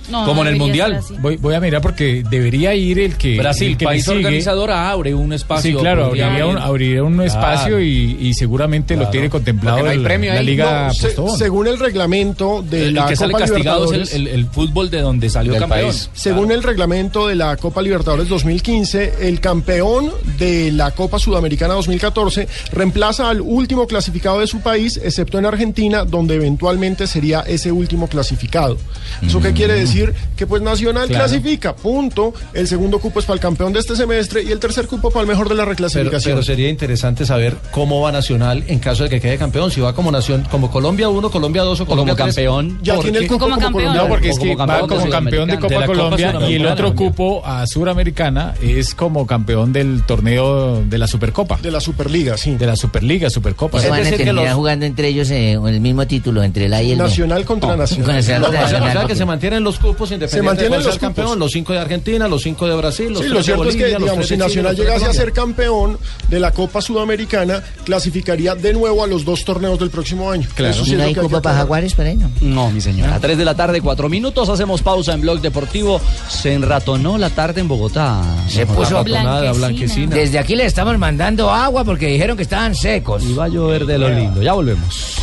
No, 0.09 0.25
Como 0.25 0.43
no 0.43 0.49
en 0.49 0.55
el 0.55 0.59
Mundial. 0.59 0.99
Voy, 1.21 1.37
voy 1.37 1.53
a 1.55 1.59
mirar 1.59 1.81
porque 1.81 2.23
debería 2.29 2.73
ir 2.75 2.99
el 2.99 3.15
que. 3.15 3.37
Brasil, 3.37 3.69
el 3.71 3.77
que 3.77 3.85
país 3.85 4.07
organizador, 4.07 4.71
abre 4.71 5.13
un 5.13 5.33
espacio. 5.33 5.71
Sí, 5.71 5.77
claro, 5.77 6.05
abriría 6.05 6.45
un, 6.45 6.51
ir. 6.53 6.57
abriría 6.59 7.03
un 7.03 7.21
espacio 7.21 7.67
Claro. 7.77 7.81
y, 7.83 8.17
y 8.19 8.33
seguramente 8.33 8.95
lo 8.95 9.09
tiene 9.09 9.29
contemplado 9.29 9.79
no 9.79 9.85
hay 9.89 9.97
el- 9.97 10.03
premio 10.03 10.33
la 10.33 10.39
ahí. 10.39 10.45
Liga 10.45 10.87
No, 10.87 10.93
se- 10.93 11.37
según 11.37 11.67
el 11.67 11.77
reglamento 11.79 12.63
de 12.67 12.87
El 12.87 12.93
la 12.95 13.07
que 13.07 13.15
sale 13.15 13.33
Copa 13.33 13.45
castigado 13.45 13.83
es 13.85 13.91
Libertadores, 13.91 14.13
el, 14.13 14.27
el- 14.27 14.33
el 14.39 14.45
fútbol 14.47 14.89
de 14.89 15.01
donde 15.01 15.29
salió 15.29 15.53
Del 15.53 15.61
campeón. 15.61 15.89
país. 15.91 16.09
según 16.13 16.51
el 16.51 16.63
reglamento 16.63 17.27
de 17.27 17.35
la 17.35 17.55
Copa 17.57 17.81
Libertadores 17.81 18.27
2015, 18.29 19.13
el 19.21 19.39
campeón 19.39 20.11
de 20.37 20.71
la 20.71 20.91
Copa 20.91 21.19
Sudamericana 21.19 21.73
2014 21.75 22.47
reemplaza 22.71 23.29
al 23.29 23.41
último 23.41 23.87
clasificado 23.87 24.39
de 24.39 24.47
su 24.47 24.61
país, 24.61 24.99
excepto 25.03 25.37
en 25.39 25.45
Argentina, 25.45 26.03
donde 26.05 26.35
eventualmente 26.35 27.07
sería 27.07 27.41
ese 27.41 27.71
último 27.71 28.07
clasificado. 28.07 28.77
¿Eso 29.21 29.39
qué 29.41 29.53
quiere 29.53 29.73
decir? 29.73 29.98
Decir 30.07 30.15
que 30.35 30.47
pues 30.47 30.61
Nacional 30.61 31.07
Claro. 31.07 31.25
clasifica, 31.25 31.75
punto. 31.75 32.33
El 32.53 32.67
segundo 32.67 32.99
cupo 32.99 33.19
es 33.19 33.25
para 33.25 33.35
el 33.35 33.39
campeón 33.39 33.73
de 33.73 33.79
este 33.79 33.95
semestre 33.95 34.43
y 34.43 34.51
el 34.51 34.59
tercer 34.59 34.87
cupo 34.87 35.09
para 35.11 35.21
el 35.23 35.27
mejor 35.27 35.49
de 35.49 35.55
la 35.55 35.65
reclasificación. 35.65 36.33
pero 36.35 36.43
sería 36.43 36.69
interesante 36.69 37.25
saber 37.25 37.55
cómo 37.71 38.01
va 38.01 38.11
Nacional 38.11 38.63
en 38.67 38.79
caso 38.79 39.03
de 39.03 39.09
que 39.09 39.19
quede 39.21 39.37
campeón. 39.37 39.71
Si 39.71 39.81
va 39.81 39.93
como 39.93 40.11
nación, 40.11 40.45
como 40.49 40.69
Colombia 40.71 41.09
1, 41.09 41.29
Colombia 41.29 41.63
2 41.63 41.81
o 41.81 41.85
Colombia 41.85 42.13
como 42.15 42.25
3. 42.25 42.35
campeón. 42.35 42.79
Ya 42.81 42.97
tiene 42.99 43.19
el 43.19 43.27
cupo 43.27 43.39
Como 43.39 43.55
como, 43.55 43.65
campeón. 43.65 43.83
colombiano. 43.83 44.03
No, 44.07 44.09
porque 44.13 44.29
es 44.29 44.39
que 44.39 44.53
como 44.55 44.67
va 44.67 44.79
como 44.81 44.97
de 45.03 45.09
campeón 45.09 45.47
de. 45.49 45.59
Copa 45.59 45.73
De 45.73 45.79
la 45.79 45.85
Copa 45.87 45.97
Colombia 45.99 46.49
y 46.49 46.53
el 46.55 46.65
otro 46.65 46.95
cupo 46.95 47.41
a 47.45 47.65
Suramericana 47.67 48.53
es 48.61 48.93
como 48.95 49.25
campeón 49.27 49.71
del 49.73 50.03
torneo 50.05 50.81
de 50.83 50.97
la 50.97 51.07
Supercopa. 51.07 51.57
De 51.61 51.71
la 51.71 51.79
Superliga, 51.79 52.37
sí. 52.37 52.55
De 52.55 52.65
la 52.65 52.75
Superliga, 52.75 53.29
Supercopa. 53.29 53.79
Eso 53.79 53.89
van 53.89 53.99
a 53.99 54.03
decir 54.03 54.17
que 54.17 54.25
terminar 54.25 54.45
los- 54.49 54.55
jugando 54.55 54.85
entre 54.85 55.07
ellos 55.09 55.29
eh, 55.31 55.53
el 55.53 55.81
mismo 55.81 56.05
título, 56.07 56.43
entre 56.43 56.65
el 56.65 56.73
A 56.73 56.81
y 56.81 56.91
el 56.91 56.97
B. 56.97 57.03
Nacional 57.03 57.45
contra 57.45 57.75
Nacional. 57.75 58.19
O 58.19 58.23
sea, 58.23 59.05
que 59.07 59.15
se 59.15 59.25
mantienen 59.25 59.63
los 59.63 59.77
cupos 59.79 59.88
independientemente 59.89 60.43
mantienen 60.43 60.79
de 60.79 60.85
los 60.85 60.93
el 60.95 60.99
campeón. 60.99 61.39
Los 61.39 61.51
cinco 61.51 61.73
de 61.73 61.79
Argentina, 61.79 62.27
los 62.27 62.41
cinco 62.41 62.67
de 62.67 62.75
Brasil, 62.75 63.11
los 63.11 63.21
Sí, 63.21 63.27
lo 63.27 63.37
de 63.37 63.43
cierto 63.43 63.63
es 63.63 63.75
Bolivia, 63.75 63.85
que, 63.87 63.93
los 63.93 64.01
digamos, 64.03 64.27
si 64.27 64.35
de 64.35 64.35
Chile, 64.35 64.47
Nacional 64.47 64.75
de 64.75 64.83
llegase 64.83 65.05
a 65.05 65.13
ser 65.13 65.33
campeón 65.33 65.97
de 66.29 66.39
la 66.39 66.51
Copa 66.51 66.81
Sudamericana, 66.81 67.63
clasificaría 67.83 68.55
de 68.55 68.73
nuevo 68.73 69.03
a 69.03 69.07
los 69.07 69.25
dos 69.25 69.43
torneos 69.45 69.79
del 69.79 69.89
próximo 69.89 70.31
año. 70.31 70.47
Eso 70.57 70.85
sí 70.85 70.91
¿Y 70.91 70.93
es 70.93 70.97
no 70.99 71.03
hay 71.05 71.13
que 71.13 71.19
hay 71.19 71.25
que 71.25 71.31
cupo 71.31 71.41
para. 71.41 71.57
Jaguares 71.57 71.97
ahí, 71.99 72.17
no? 72.17 72.31
No, 72.41 72.71
mi 72.71 72.81
señora. 72.81 73.15
A 73.15 73.19
3 73.19 73.37
de 73.37 73.45
la 73.45 73.55
tarde, 73.55 73.81
4 73.81 74.09
minutos. 74.09 74.49
Hacemos 74.49 74.81
pausa 74.81 75.13
en 75.13 75.21
Blog 75.21 75.41
Deportivo. 75.41 75.99
Se 76.29 76.53
enratonó 76.53 77.17
la 77.17 77.29
tarde 77.29 77.61
en 77.61 77.67
Bogotá. 77.67 78.21
Se 78.47 78.65
Don 78.65 78.75
puso. 78.75 78.95
Ratonada, 78.95 79.51
blanquecina. 79.53 80.15
Desde 80.15 80.39
aquí 80.39 80.55
le 80.55 80.65
estamos 80.65 80.97
mandando 80.97 81.49
agua 81.49 81.83
porque 81.83 82.07
dijeron 82.07 82.37
que 82.37 82.43
estaban 82.43 82.75
secos. 82.75 83.23
Y 83.23 83.33
va 83.33 83.45
a 83.45 83.49
llover 83.49 83.85
de 83.85 83.97
lo 83.97 84.09
lindo. 84.09 84.41
Ya 84.41 84.53
volvemos. 84.53 85.15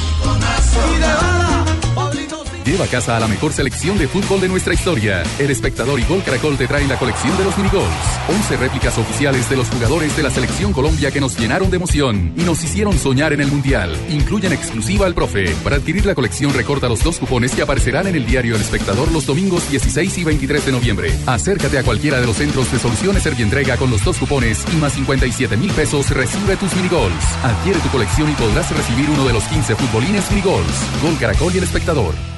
A 2.82 2.86
casa 2.88 3.16
a 3.16 3.20
la 3.20 3.26
mejor 3.26 3.54
selección 3.54 3.96
de 3.96 4.06
fútbol 4.06 4.38
de 4.38 4.48
nuestra 4.48 4.74
historia. 4.74 5.22
El 5.38 5.50
espectador 5.50 5.98
y 5.98 6.04
Gol 6.04 6.22
Caracol 6.22 6.58
te 6.58 6.66
trae 6.66 6.86
la 6.86 6.98
colección 6.98 7.36
de 7.38 7.44
los 7.44 7.56
minigols. 7.56 7.86
11 8.28 8.56
réplicas 8.58 8.98
oficiales 8.98 9.48
de 9.48 9.56
los 9.56 9.68
jugadores 9.70 10.14
de 10.14 10.22
la 10.22 10.30
selección 10.30 10.74
Colombia 10.74 11.10
que 11.10 11.20
nos 11.20 11.38
llenaron 11.38 11.70
de 11.70 11.76
emoción 11.76 12.34
y 12.36 12.42
nos 12.42 12.62
hicieron 12.62 12.98
soñar 12.98 13.32
en 13.32 13.40
el 13.40 13.50
Mundial. 13.50 13.96
Incluyen 14.10 14.52
exclusiva 14.52 15.06
al 15.06 15.14
profe. 15.14 15.54
Para 15.64 15.76
adquirir 15.76 16.04
la 16.04 16.14
colección 16.14 16.52
recorta 16.52 16.86
los 16.86 17.02
dos 17.02 17.18
cupones 17.18 17.54
que 17.54 17.62
aparecerán 17.62 18.08
en 18.08 18.14
el 18.14 18.26
diario 18.26 18.54
El 18.54 18.60
Espectador 18.60 19.10
los 19.10 19.24
domingos 19.24 19.68
16 19.70 20.18
y 20.18 20.24
23 20.24 20.66
de 20.66 20.72
noviembre. 20.72 21.18
Acércate 21.24 21.78
a 21.78 21.82
cualquiera 21.82 22.20
de 22.20 22.26
los 22.26 22.36
centros 22.36 22.70
de 22.70 22.78
soluciones 22.78 23.22
Servientrega 23.22 23.78
con 23.78 23.90
los 23.90 24.04
dos 24.04 24.18
cupones 24.18 24.62
y 24.72 24.76
más 24.76 24.92
57 24.92 25.56
mil 25.56 25.72
pesos 25.72 26.10
recibe 26.10 26.56
tus 26.56 26.76
minigols. 26.76 27.24
Adquiere 27.42 27.80
tu 27.80 27.88
colección 27.88 28.30
y 28.30 28.34
podrás 28.34 28.70
recibir 28.70 29.08
uno 29.08 29.24
de 29.24 29.32
los 29.32 29.44
15 29.44 29.76
futbolines 29.76 30.30
minigols. 30.30 31.02
Gol 31.02 31.16
Caracol 31.18 31.54
y 31.54 31.58
El 31.58 31.64
Espectador. 31.64 32.35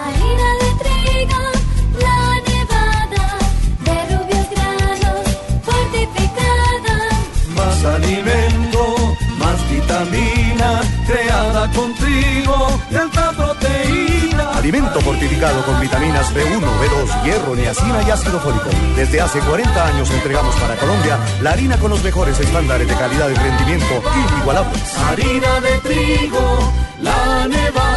Harina 0.00 0.50
de 0.60 0.70
trigo, 0.82 1.40
la 1.98 2.18
nevada, 2.46 3.26
de 3.84 3.96
rubios 4.14 4.46
granos, 4.50 5.24
fortificada. 5.64 6.96
Más 7.56 7.84
alimento, 7.84 8.80
más 9.38 9.70
vitamina, 9.70 10.80
creada 11.06 11.70
con 11.72 11.94
trigo 11.94 12.80
de 12.90 12.98
alta 12.98 13.32
proteína. 13.32 14.50
Alimento 14.56 15.00
fortificado 15.00 15.64
con 15.66 15.80
vitaminas 15.80 16.32
B1, 16.32 16.60
B2, 16.60 17.24
hierro, 17.24 17.56
niacina 17.56 18.02
y 18.06 18.10
ácido 18.10 18.38
fólico. 18.38 18.70
Desde 18.94 19.20
hace 19.20 19.40
40 19.40 19.86
años 19.86 20.10
entregamos 20.10 20.54
para 20.56 20.76
Colombia 20.76 21.18
la 21.42 21.50
harina 21.50 21.76
con 21.76 21.90
los 21.90 22.04
mejores 22.04 22.38
estándares 22.38 22.86
de 22.86 22.94
calidad 22.94 23.28
y 23.30 23.34
rendimiento 23.34 24.02
inigualables. 24.32 24.96
Harina 24.96 25.60
de 25.60 25.78
trigo, 25.80 26.72
la 27.00 27.48
nevada. 27.48 27.87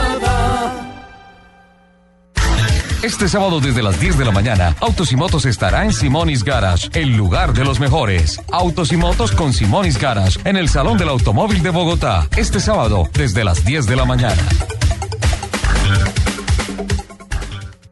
Este 3.04 3.28
sábado 3.28 3.60
desde 3.60 3.82
las 3.82 4.00
10 4.00 4.20
de 4.20 4.26
la 4.26 4.32
mañana, 4.32 4.76
Autos 4.80 5.12
y 5.12 5.16
Motos 5.16 5.48
estará 5.48 5.84
en 5.84 5.92
Simonis 5.92 6.44
Garage, 6.44 6.88
el 6.94 7.18
lugar 7.18 7.52
de 7.52 7.66
los 7.66 7.80
mejores. 7.80 8.40
Autos 8.52 8.92
y 8.92 8.98
Motos 8.98 9.32
con 9.32 9.54
Simonis 9.54 9.98
Garage, 9.98 10.40
en 10.46 10.56
el 10.56 10.70
Salón 10.70 11.00
del 11.00 11.10
Automóvil 11.10 11.64
de 11.64 11.72
Bogotá. 11.72 12.28
Este 12.38 12.60
sábado 12.60 13.10
desde 13.14 13.44
las 13.44 13.66
10 13.66 13.88
de 13.88 13.96
la 13.96 14.06
mañana. 14.06 14.44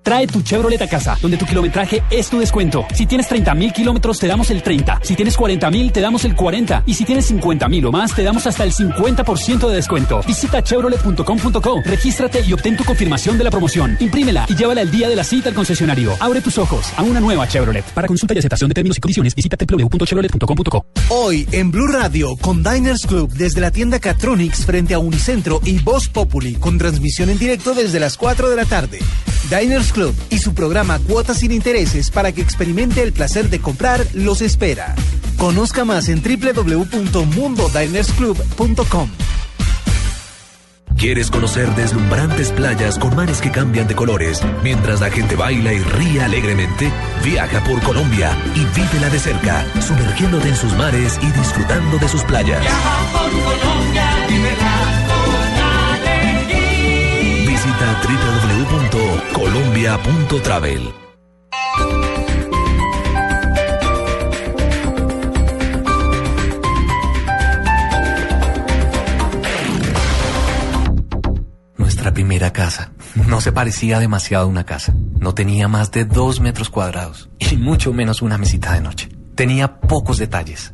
Trae 0.10 0.26
tu 0.26 0.42
Chevrolet 0.42 0.82
a 0.82 0.88
casa, 0.88 1.16
donde 1.22 1.38
tu 1.38 1.46
kilometraje 1.46 2.02
es 2.10 2.28
tu 2.32 2.40
descuento. 2.40 2.84
Si 2.96 3.06
tienes 3.06 3.28
30 3.28 3.54
mil 3.54 3.72
kilómetros, 3.72 4.18
te 4.18 4.26
damos 4.26 4.50
el 4.50 4.64
30. 4.64 5.02
Si 5.04 5.16
tienes 5.16 5.38
40 5.38 5.70
mil, 5.70 5.92
te 5.92 6.02
damos 6.02 6.26
el 6.26 6.36
40. 6.36 6.82
Y 6.88 6.96
si 6.96 7.06
tienes 7.06 7.28
50 7.28 7.68
mil 7.70 7.86
o 7.86 7.92
más, 7.92 8.16
te 8.16 8.24
damos 8.24 8.48
hasta 8.48 8.64
el 8.64 8.72
50% 8.72 9.70
de 9.70 9.76
descuento. 9.76 10.22
Visita 10.26 10.64
chevrolet.com.co, 10.64 11.82
regístrate 11.86 12.42
y 12.42 12.52
obtén 12.54 12.76
tu 12.76 12.84
confirmación 12.86 13.38
de 13.38 13.44
la 13.44 13.52
promoción. 13.52 13.98
Imprímela 14.00 14.48
y 14.50 14.56
llévala 14.56 14.82
el 14.82 14.90
día 14.90 15.08
de 15.10 15.16
la 15.16 15.24
cita 15.24 15.50
al 15.50 15.54
concesionario. 15.54 16.14
Abre 16.20 16.42
tus 16.42 16.58
ojos 16.58 16.92
a 16.98 17.04
una 17.04 17.20
nueva 17.20 17.48
Chevrolet. 17.48 17.86
Para 17.94 18.08
consulta 18.08 18.34
y 18.34 18.40
aceptación 18.40 18.68
de 18.70 18.74
términos 18.74 18.98
y 18.98 19.02
condiciones, 19.02 19.36
visita 19.36 19.58
www.chevrolet.com.co. 19.60 20.86
Hoy 21.10 21.48
en 21.52 21.70
Blue 21.70 21.86
Radio 21.86 22.36
con 22.36 22.64
Diners 22.64 23.06
Club 23.06 23.32
desde 23.34 23.62
la 23.62 23.70
tienda 23.70 24.00
Catronics 24.00 24.66
frente 24.66 24.96
a 24.96 24.98
Unicentro 24.98 25.62
y 25.64 25.78
Voz 25.78 26.10
Populi 26.10 26.56
con 26.56 26.80
transmisión 26.80 27.30
en 27.30 27.38
directo 27.38 27.76
desde 27.76 28.00
las 28.00 28.18
4 28.18 28.50
de 28.50 28.56
la 28.56 28.66
tarde. 28.66 28.98
Diners 29.52 29.92
Club 29.92 29.99
y 30.30 30.38
su 30.40 30.54
programa 30.54 31.00
Cuotas 31.00 31.40
sin 31.40 31.52
Intereses 31.52 32.12
para 32.12 32.32
que 32.32 32.42
experimente 32.42 33.02
el 33.02 33.12
placer 33.12 33.50
de 33.50 33.60
comprar 33.60 34.06
los 34.14 34.42
espera. 34.42 34.96
Conozca 35.38 35.84
más 35.86 36.10
en 36.10 36.22
www.mundodinersclub.com. 36.22 39.10
¿Quieres 40.98 41.32
conocer 41.32 41.74
deslumbrantes 41.76 42.52
playas 42.52 43.00
con 43.00 43.16
mares 43.16 43.40
que 43.40 43.52
cambian 43.52 43.88
de 43.88 43.96
colores 43.96 44.42
mientras 44.64 45.00
la 45.00 45.10
gente 45.10 45.38
baila 45.38 45.72
y 45.72 45.80
ríe 45.80 46.22
alegremente? 46.22 46.92
Viaja 47.24 47.64
por 47.64 47.82
Colombia 47.84 48.38
y 48.54 48.66
vívela 48.78 49.10
de 49.10 49.18
cerca, 49.18 49.66
sumergiéndote 49.82 50.50
en 50.50 50.58
sus 50.58 50.74
mares 50.74 51.18
y 51.22 51.32
disfrutando 51.32 51.98
de 51.98 52.10
sus 52.10 52.22
playas. 52.24 52.66
Visita 57.48 58.02
www.colombia.travel. 58.60 60.94
Nuestra 71.78 72.14
primera 72.14 72.52
casa. 72.52 72.92
No 73.28 73.40
se 73.40 73.54
parecía 73.54 74.00
demasiado 74.00 74.46
a 74.46 74.48
una 74.48 74.66
casa. 74.66 74.94
No 75.20 75.34
tenía 75.34 75.70
más 75.70 75.92
de 75.92 76.06
dos 76.06 76.42
metros 76.42 76.70
cuadrados 76.70 77.30
y 77.40 77.56
mucho 77.56 77.94
menos 77.94 78.22
una 78.22 78.38
mesita 78.38 78.74
de 78.74 78.82
noche. 78.82 79.10
Tenía 79.36 79.80
pocos 79.80 80.18
detalles, 80.18 80.74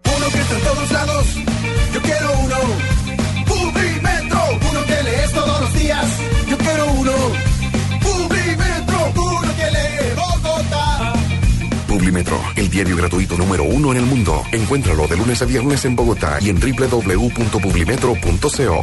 El 12.55 12.69
diario 12.69 12.95
gratuito 12.97 13.37
número 13.37 13.63
uno 13.63 13.91
en 13.91 13.97
el 13.97 14.05
mundo. 14.05 14.43
Encuéntralo 14.51 15.07
de 15.07 15.15
lunes 15.15 15.41
a 15.41 15.45
viernes 15.45 15.85
en 15.85 15.95
Bogotá 15.95 16.39
y 16.41 16.49
en 16.49 16.59
www.publimetro.co. 16.59 18.81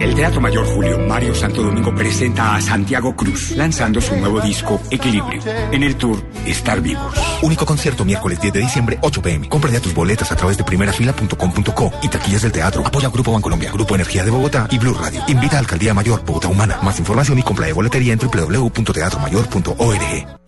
El 0.00 0.14
Teatro 0.14 0.40
Mayor 0.40 0.66
Julio 0.66 0.98
Mario 0.98 1.34
Santo 1.34 1.62
Domingo 1.62 1.94
presenta 1.94 2.54
a 2.54 2.60
Santiago 2.62 3.14
Cruz, 3.14 3.50
lanzando 3.50 4.00
su 4.00 4.16
nuevo 4.16 4.40
disco 4.40 4.80
Equilibrio. 4.90 5.42
En 5.70 5.82
el 5.82 5.96
tour 5.96 6.24
Estar 6.46 6.80
Vivos. 6.80 7.14
Único 7.42 7.66
concierto 7.66 8.06
miércoles 8.06 8.40
10 8.40 8.54
de 8.54 8.60
diciembre, 8.60 8.98
8 9.02 9.20
pm. 9.20 9.50
Compra 9.50 9.70
ya 9.70 9.80
tus 9.80 9.92
boletas 9.92 10.32
a 10.32 10.36
través 10.36 10.56
de 10.56 10.64
primerafila.com.co 10.64 11.92
y 12.02 12.08
taquillas 12.08 12.40
del 12.42 12.52
teatro. 12.52 12.82
Apoya 12.86 13.10
Grupo 13.10 13.32
Bancolombia, 13.32 13.72
Grupo 13.72 13.94
Energía 13.94 14.24
de 14.24 14.30
Bogotá 14.30 14.66
y 14.70 14.78
Blue 14.78 14.94
Radio. 14.94 15.22
Invita 15.28 15.56
a 15.56 15.58
Alcaldía 15.58 15.92
Mayor 15.92 16.24
Bogotá 16.24 16.48
Humana. 16.48 16.78
Más 16.82 16.98
información 16.98 17.38
y 17.38 17.42
compra 17.42 17.66
de 17.66 17.74
boletería 17.74 18.14
en 18.14 18.20
www.teatromayor.org. 18.20 20.39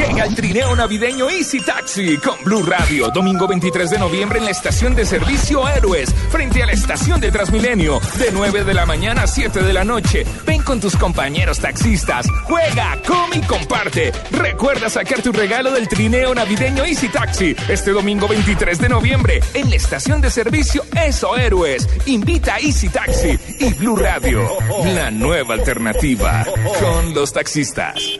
Llega 0.00 0.24
el 0.24 0.34
trineo 0.34 0.74
navideño 0.74 1.28
Easy 1.28 1.60
Taxi 1.60 2.16
con 2.16 2.42
Blue 2.42 2.62
Radio. 2.62 3.10
Domingo 3.10 3.46
23 3.46 3.90
de 3.90 3.98
noviembre 3.98 4.38
en 4.38 4.46
la 4.46 4.50
estación 4.50 4.94
de 4.94 5.04
servicio 5.04 5.68
Héroes, 5.68 6.14
frente 6.30 6.62
a 6.62 6.66
la 6.66 6.72
estación 6.72 7.20
de 7.20 7.30
Transmilenio. 7.30 8.00
De 8.18 8.30
9 8.32 8.64
de 8.64 8.72
la 8.72 8.86
mañana 8.86 9.24
a 9.24 9.26
7 9.26 9.62
de 9.62 9.72
la 9.74 9.84
noche. 9.84 10.24
Ven 10.46 10.62
con 10.62 10.80
tus 10.80 10.96
compañeros 10.96 11.58
taxistas. 11.58 12.26
Juega, 12.44 12.96
come 13.06 13.36
y 13.36 13.40
comparte. 13.42 14.10
Recuerda 14.30 14.88
sacar 14.88 15.20
tu 15.20 15.32
regalo 15.32 15.70
del 15.70 15.86
trineo 15.86 16.34
navideño 16.34 16.82
Easy 16.86 17.10
Taxi. 17.10 17.54
Este 17.68 17.90
domingo 17.90 18.26
23 18.26 18.78
de 18.78 18.88
noviembre 18.88 19.40
en 19.52 19.68
la 19.68 19.76
estación 19.76 20.22
de 20.22 20.30
servicio 20.30 20.82
Eso 20.96 21.36
Héroes. 21.36 21.86
Invita 22.06 22.54
a 22.54 22.58
Easy 22.60 22.88
Taxi 22.88 23.38
y 23.58 23.74
Blue 23.74 23.96
Radio. 23.96 24.48
La 24.94 25.10
nueva 25.10 25.52
alternativa 25.52 26.46
con 26.80 27.12
los 27.12 27.34
taxistas. 27.34 28.18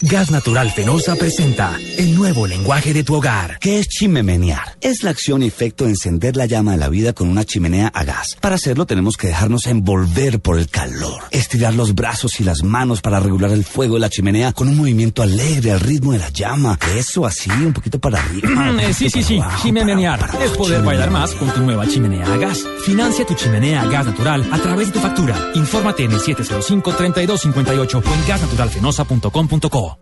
Gas 0.00 0.30
Natural 0.30 0.70
Fenosa 0.70 1.14
presenta 1.14 1.78
el 1.96 2.14
nuevo 2.14 2.46
lenguaje 2.46 2.92
de 2.92 3.04
tu 3.04 3.14
hogar. 3.14 3.58
¿Qué 3.60 3.78
es 3.78 3.88
chimenear? 3.88 4.76
Es 4.80 5.02
la 5.02 5.10
acción 5.10 5.42
y 5.42 5.46
efecto 5.46 5.84
de 5.84 5.90
encender 5.90 6.36
la 6.36 6.46
llama 6.46 6.72
de 6.72 6.78
la 6.78 6.88
vida 6.88 7.12
con 7.12 7.28
una 7.28 7.44
chimenea 7.44 7.88
a 7.88 8.04
gas. 8.04 8.36
Para 8.40 8.56
hacerlo 8.56 8.86
tenemos 8.86 9.16
que 9.16 9.28
dejarnos 9.28 9.66
envolver 9.66 10.40
por 10.40 10.58
el 10.58 10.68
calor, 10.68 11.22
estirar 11.30 11.74
los 11.74 11.94
brazos 11.94 12.40
y 12.40 12.44
las 12.44 12.64
manos 12.64 13.00
para 13.00 13.20
regular 13.20 13.52
el 13.52 13.64
fuego 13.64 13.94
de 13.94 14.00
la 14.00 14.10
chimenea 14.10 14.52
con 14.52 14.68
un 14.68 14.76
movimiento 14.76 15.22
alegre 15.22 15.70
al 15.72 15.80
ritmo 15.80 16.12
de 16.12 16.18
la 16.18 16.28
llama. 16.28 16.78
Eso 16.96 17.24
así, 17.24 17.50
un 17.50 17.72
poquito 17.72 17.98
para 17.98 18.20
arriba. 18.20 18.82
Eh, 18.82 18.92
sí, 18.92 19.08
sí, 19.08 19.22
sí. 19.22 19.40
Chimenear 19.62 20.28
es 20.42 20.50
poder 20.50 20.82
bailar 20.82 21.10
más 21.10 21.30
con 21.32 21.50
tu 21.54 21.60
nueva 21.60 21.86
chimenea 21.86 22.26
a 22.26 22.36
gas. 22.36 22.64
Financia 22.84 23.24
tu 23.24 23.34
chimenea 23.34 23.82
a 23.82 23.86
gas 23.86 24.06
natural 24.06 24.46
a 24.50 24.58
través 24.58 24.88
de 24.88 24.94
tu 24.94 24.98
factura. 24.98 25.52
Infórmate 25.54 26.04
en 26.04 26.12
el 26.12 26.20
705-3258 26.20 27.94
o 27.94 28.14
en 28.14 28.26
gasnaturalfenosa.com.co. 28.26 29.93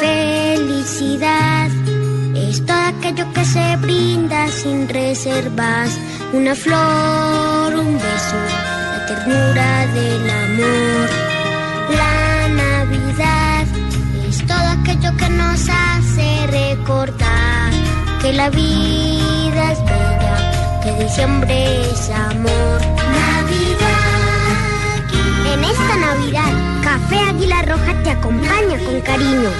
Felicidad 0.00 1.70
es 2.34 2.64
todo 2.64 2.76
aquello 2.76 3.32
que 3.32 3.44
se 3.44 3.76
brinda 3.76 4.48
sin 4.48 4.88
reservas. 4.88 5.90
Una 6.32 6.54
flor, 6.54 7.74
un 7.74 7.94
beso, 7.94 8.36
la 8.92 9.06
ternura 9.06 9.86
del 9.94 10.30
amor. 10.30 11.08
La 11.96 12.48
Navidad 12.48 13.66
es 14.28 14.46
todo 14.46 14.68
aquello 14.80 15.16
que 15.16 15.28
nos 15.30 15.68
hace 15.68 16.46
recordar 16.48 17.85
que 18.26 18.32
la 18.32 18.50
vida 18.50 19.72
es 19.72 19.84
bella, 19.84 20.80
que 20.82 21.04
diciembre 21.04 21.90
es 21.90 22.10
amor. 22.10 22.80
Navidad. 23.22 24.26
En 25.52 25.64
esta 25.64 25.96
Navidad, 25.96 26.52
Café 26.82 27.18
Águila 27.20 27.62
Roja 27.62 28.02
te 28.02 28.10
acompaña 28.10 28.78
con 28.84 29.00
cariño. 29.02 29.50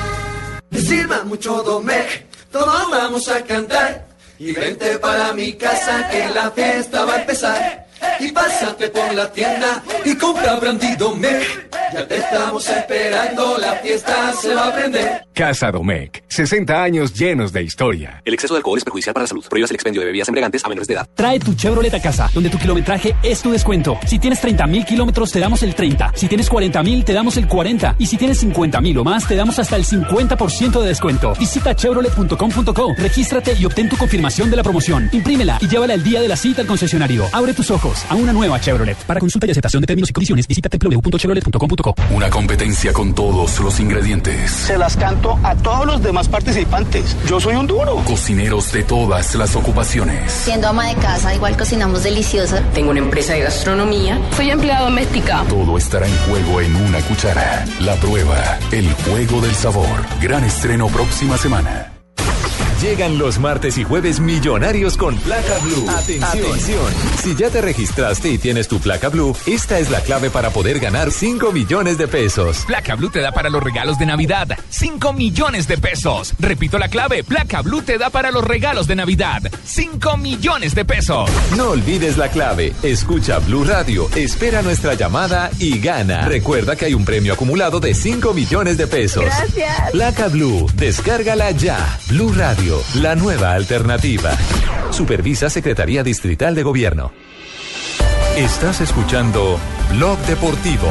Sirva 0.73 1.23
mucho 1.23 1.62
Domec, 1.62 2.27
todos 2.51 2.91
vamos 2.91 3.29
a 3.29 3.41
cantar. 3.45 4.09
Y 4.39 4.53
vente 4.53 4.99
para 4.99 5.33
mi 5.33 5.53
casa 5.53 6.09
que 6.11 6.29
la 6.35 6.51
fiesta 6.51 7.05
va 7.05 7.14
a 7.14 7.21
empezar. 7.21 7.87
Y 8.19 8.33
pásate 8.33 8.89
por 8.89 9.14
la 9.14 9.31
tienda 9.31 9.83
y 10.05 10.17
compra 10.17 10.57
brandy 10.57 10.97
Domec. 10.97 11.86
Ya 11.93 12.07
te 12.07 12.16
estamos 12.16 12.68
esperando, 12.68 13.59
la 13.59 13.72
fiesta 13.74 14.32
se 14.32 14.55
va 14.55 14.68
a 14.68 14.74
prender. 14.74 15.26
Casa 15.32 15.70
Domecq, 15.70 16.24
60 16.28 16.82
años 16.82 17.14
llenos 17.14 17.53
de 17.53 17.62
historia. 17.62 18.22
El 18.24 18.34
exceso 18.34 18.55
de 18.55 18.59
alcohol 18.59 18.78
es 18.78 18.84
perjudicial 18.84 19.14
para 19.14 19.24
la 19.24 19.28
salud. 19.28 19.45
Prohíbas 19.49 19.70
el 19.70 19.76
expendio 19.76 20.01
de 20.01 20.07
bebidas 20.07 20.28
embriagantes 20.28 20.64
a 20.64 20.68
menores 20.68 20.89
de 20.89 20.95
edad. 20.95 21.09
Trae 21.14 21.39
tu 21.39 21.55
Chevrolet 21.55 21.95
a 21.95 22.01
casa, 22.01 22.28
donde 22.34 22.51
tu 22.51 22.59
kilometraje 22.59 23.14
es 23.22 23.41
tu 23.41 23.53
descuento. 23.53 23.99
Si 24.07 24.18
tienes 24.18 24.41
30 24.41 24.66
mil 24.66 24.84
kilómetros, 24.84 25.30
te 25.30 25.39
damos 25.39 25.62
el 25.62 25.74
30. 25.74 26.12
Si 26.16 26.26
tienes 26.26 26.49
40 26.49 26.82
mil, 26.82 27.05
te 27.05 27.12
damos 27.12 27.37
el 27.37 27.47
40. 27.47 27.97
Y 27.99 28.07
si 28.07 28.16
tienes 28.16 28.39
50 28.39 28.80
mil 28.80 28.99
o 28.99 29.05
más, 29.05 29.28
te 29.28 29.37
damos 29.37 29.59
hasta 29.59 29.76
el 29.76 29.84
50% 29.84 30.80
de 30.80 30.89
descuento. 30.89 31.34
Visita 31.39 31.76
chevrolet.com.co, 31.76 32.95
regístrate 32.97 33.55
y 33.55 33.64
obtén 33.64 33.89
tu 33.89 33.97
confirmación 33.97 34.51
de 34.51 34.57
la 34.57 34.62
promoción. 34.62 35.09
Imprímela 35.12 35.59
y 35.61 35.68
llévala 35.68 35.95
el 35.95 36.03
día 36.03 36.20
de 36.20 36.28
la 36.28 36.37
cita 36.37 36.62
al 36.62 36.66
concesionario. 36.66 37.26
Abre 37.32 37.53
tus 37.55 37.70
ojos 37.70 38.05
a 38.09 38.16
una 38.16 38.32
nueva 38.32 38.59
Chevrolet. 38.59 38.97
Para 39.07 39.20
consulta 39.20 39.47
y 39.47 39.51
aceptación 39.51 39.82
de 39.82 39.87
términos 39.87 40.11
y 40.11 40.12
condiciones, 40.12 40.49
visita 40.49 40.68
www.chevrolet.com.co. 40.70 41.76
Una 42.11 42.31
competencia 42.31 42.93
con 42.93 43.14
todos 43.14 43.61
los 43.61 43.81
ingredientes. 43.81 44.51
Se 44.51 44.79
las 44.79 44.97
canto 44.97 45.39
a 45.43 45.55
todos 45.55 45.87
los 45.87 46.03
demás 46.03 46.29
participantes. 46.29 47.16
Yo 47.27 47.39
soy 47.39 47.57
un 47.57 47.66
duro. 47.66 47.97
Cocineros 48.07 48.72
de 48.72 48.83
todas 48.83 49.35
las 49.35 49.55
ocupaciones. 49.57 50.33
Siendo 50.33 50.68
ama 50.68 50.87
de 50.87 50.95
casa, 50.95 51.35
igual 51.35 51.57
cocinamos 51.57 52.03
delicioso. 52.03 52.57
Tengo 52.74 52.91
una 52.91 53.01
empresa 53.01 53.35
de 53.35 53.41
gastronomía. 53.41 54.18
Soy 54.37 54.51
empleada 54.51 54.85
doméstica. 54.85 55.45
Todo 55.49 55.77
estará 55.77 56.07
en 56.07 56.16
juego 56.18 56.61
en 56.61 56.74
una 56.77 57.01
cuchara. 57.01 57.64
La 57.81 57.95
prueba, 57.97 58.59
el 58.72 58.93
juego 58.93 59.41
del 59.41 59.55
sabor. 59.55 60.05
Gran 60.20 60.45
estreno 60.45 60.87
próxima 60.89 61.37
semana. 61.37 61.95
Llegan 62.81 63.16
los 63.16 63.39
martes 63.39 63.79
y 63.79 63.85
jueves 63.85 64.20
millonarios 64.20 64.99
con 64.99 65.16
placa 65.16 65.59
blue. 65.62 65.89
Atención. 65.89 66.93
Si 67.22 67.35
ya 67.35 67.49
te 67.49 67.62
registraste 67.62 68.29
y 68.29 68.37
tienes 68.37 68.68
tu 68.68 68.81
placa 68.81 69.09
blue, 69.09 69.35
esta 69.47 69.79
es 69.79 69.89
la 69.89 70.03
clave 70.03 70.29
para 70.29 70.51
poder 70.51 70.79
ganar 70.79 71.11
5 71.11 71.53
millones 71.53 71.97
de 71.97 72.07
pesos. 72.07 72.64
Placa 72.66 72.95
Blue 72.95 73.09
te 73.09 73.20
da 73.20 73.33
para 73.33 73.49
los 73.49 73.62
regalos 73.62 73.99
de 73.99 74.05
Navidad 74.05 74.49
5 74.68 75.14
millones 75.14 75.66
de 75.68 75.79
pesos. 75.79 76.35
Repito 76.39 76.79
la 76.79 76.89
clave, 76.89 77.24
Placa 77.24 77.62
Blue 77.62 77.81
te 77.81 77.97
da 77.97 78.11
para 78.11 78.31
los 78.31 78.45
regalos 78.45 78.87
de 78.87 78.97
Navidad 78.97 79.43
5 79.64 80.18
millones 80.18 80.74
de 80.74 80.85
pesos. 80.85 81.31
No 81.57 81.70
olvides 81.70 82.18
la 82.18 82.29
clave. 82.29 82.74
Escucha 82.83 83.39
Blue 83.39 83.64
Radio, 83.64 84.07
espera 84.14 84.61
nuestra 84.61 84.93
llamada 84.93 85.51
y 85.59 85.79
gana. 85.79 86.29
Recuerda 86.29 86.77
que 86.77 86.85
hay 86.85 86.95
un 86.95 87.07
premio 87.07 87.33
acumulado 87.33 87.81
de 87.81 87.95
5 87.95 88.35
millones 88.35 88.77
de 88.77 88.87
pesos. 88.87 89.24
Gracias. 89.24 89.91
Placa 89.93 90.29
Blue, 90.29 90.70
descárgala 90.74 91.53
ya. 91.53 91.99
Blue 92.09 92.35
La 92.97 93.14
nueva 93.14 93.53
alternativa. 93.53 94.33
Supervisa 94.91 95.49
Secretaría 95.49 96.03
Distrital 96.03 96.57
de 96.57 96.64
Gobierno. 96.64 97.12
Estás 98.37 98.81
escuchando 98.81 99.61
Blog 99.93 100.19
Deportivo. 100.27 100.89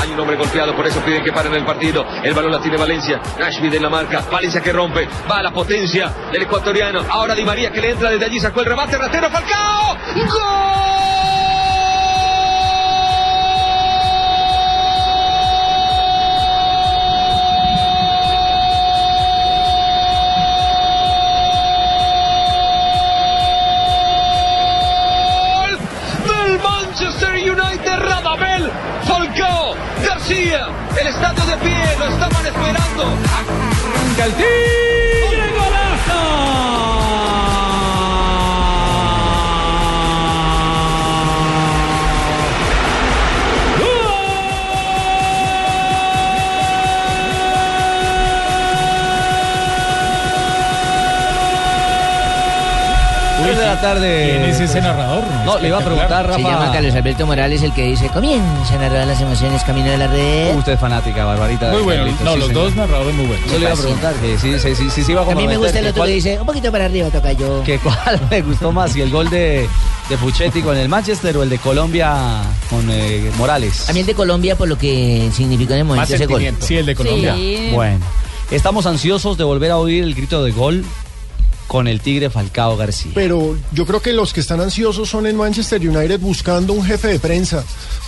Hay 0.00 0.10
un 0.10 0.18
hombre 0.18 0.36
golpeado, 0.36 0.74
por 0.74 0.84
eso 0.84 1.00
piden 1.04 1.22
que 1.22 1.32
paren 1.32 1.54
el 1.54 1.64
partido. 1.64 2.04
El 2.24 2.34
balón 2.34 2.50
la 2.50 2.60
tiene 2.60 2.76
Valencia. 2.76 3.20
Nashville 3.38 3.76
en 3.76 3.82
la 3.84 3.90
marca. 3.90 4.24
Valencia 4.30 4.60
que 4.60 4.72
rompe. 4.72 5.08
Va 5.30 5.42
la 5.42 5.52
potencia 5.52 6.12
del 6.32 6.42
ecuatoriano. 6.42 7.02
Ahora 7.08 7.36
Di 7.36 7.44
María 7.44 7.70
que 7.70 7.80
le 7.80 7.90
entra 7.90 8.10
desde 8.10 8.24
allí. 8.24 8.40
Sacó 8.40 8.60
el 8.60 8.66
remate. 8.66 8.98
Ratero 8.98 9.30
Falcao. 9.30 9.96
¡Gol! 10.16 11.51
García. 30.22 30.68
El 31.00 31.06
estadio 31.08 31.44
de 31.46 31.56
pie. 31.56 31.96
Lo 31.98 32.06
estaban 32.06 32.46
esperando. 32.46 33.02
Arranca 33.02 34.24
el 34.24 34.32
tiro. 34.34 34.52
Tres 53.42 53.58
de 53.58 53.66
la 53.66 53.80
tarde. 53.80 54.30
¿Quién 54.30 54.44
es 54.44 54.60
ese 54.60 54.80
narrador? 54.80 55.24
No, 55.44 55.58
le 55.58 55.68
iba 55.68 55.78
a 55.78 55.80
preguntar, 55.80 56.26
Rafa. 56.26 56.36
Se 56.36 56.42
llama 56.42 56.72
Carlos 56.72 56.94
Alberto 56.94 57.26
Morales, 57.26 57.62
el 57.62 57.72
que 57.74 57.82
dice, 57.88 58.08
comienzan 58.08 58.80
a 58.82 58.88
rodar 58.88 59.06
las 59.06 59.20
emociones 59.20 59.62
camino 59.64 59.90
de 59.90 59.98
la 59.98 60.06
red. 60.06 60.54
Usted 60.56 60.72
es 60.74 60.80
fanática, 60.80 61.24
Barbarita. 61.24 61.66
de 61.66 61.72
Muy 61.72 61.82
bueno. 61.82 62.02
Carlitos, 62.04 62.24
No, 62.24 62.32
sí, 62.34 62.38
los 62.38 62.48
señor. 62.48 62.64
dos 62.64 62.76
narradores 62.76 63.14
muy 63.14 63.26
buenos. 63.26 63.46
Yo 63.50 63.58
le 63.58 63.64
iba 63.64 63.72
a 63.72 63.76
preguntar 63.76 64.14
que 64.14 64.38
sí, 64.38 64.58
sí, 64.58 64.74
sí, 64.74 64.90
sí, 64.90 65.04
sí 65.04 65.12
iba 65.12 65.22
A 65.22 65.24
como 65.24 65.40
mí 65.40 65.46
me 65.48 65.56
gusta 65.56 65.78
el 65.78 65.86
otro 65.86 65.96
¿cuál- 65.98 66.08
que 66.08 66.14
dice, 66.14 66.38
un 66.40 66.46
poquito 66.46 66.70
para 66.72 66.84
arriba 66.84 67.08
toca 67.10 67.32
yo. 67.32 67.62
que 67.64 67.78
cuál 67.78 68.20
le 68.30 68.42
gustó 68.42 68.72
más, 68.72 68.92
si 68.92 69.00
el 69.00 69.10
gol 69.10 69.28
de, 69.30 69.68
de 70.08 70.16
Puchetti 70.18 70.62
con 70.62 70.76
el 70.76 70.88
Manchester 70.88 71.36
o 71.36 71.42
el 71.42 71.50
de 71.50 71.58
Colombia 71.58 72.42
con 72.70 72.88
eh, 72.90 73.30
Morales. 73.36 73.88
A 73.88 73.92
mí 73.92 74.00
el 74.00 74.06
de 74.06 74.14
Colombia 74.14 74.56
por 74.56 74.68
lo 74.68 74.78
que 74.78 75.30
significó 75.34 75.72
en 75.72 75.80
el 75.80 75.84
momento 75.84 76.14
ese 76.14 76.26
gol. 76.26 76.42
Sí, 76.60 76.76
el 76.76 76.86
de 76.86 76.94
Colombia. 76.94 77.34
Sí. 77.34 77.70
Bueno, 77.72 77.98
estamos 78.50 78.86
ansiosos 78.86 79.36
de 79.38 79.44
volver 79.44 79.70
a 79.72 79.78
oír 79.78 80.04
el 80.04 80.14
grito 80.14 80.42
de 80.44 80.52
gol 80.52 80.84
con 81.72 81.88
el 81.88 82.02
Tigre 82.02 82.28
Falcao 82.28 82.76
García. 82.76 83.12
Pero 83.14 83.56
yo 83.72 83.86
creo 83.86 84.02
que 84.02 84.12
los 84.12 84.34
que 84.34 84.40
están 84.40 84.60
ansiosos 84.60 85.08
son 85.08 85.26
en 85.26 85.34
Manchester 85.38 85.80
United 85.80 86.20
buscando 86.20 86.74
un 86.74 86.84
jefe 86.84 87.08
de 87.08 87.18
prensa. 87.18 87.64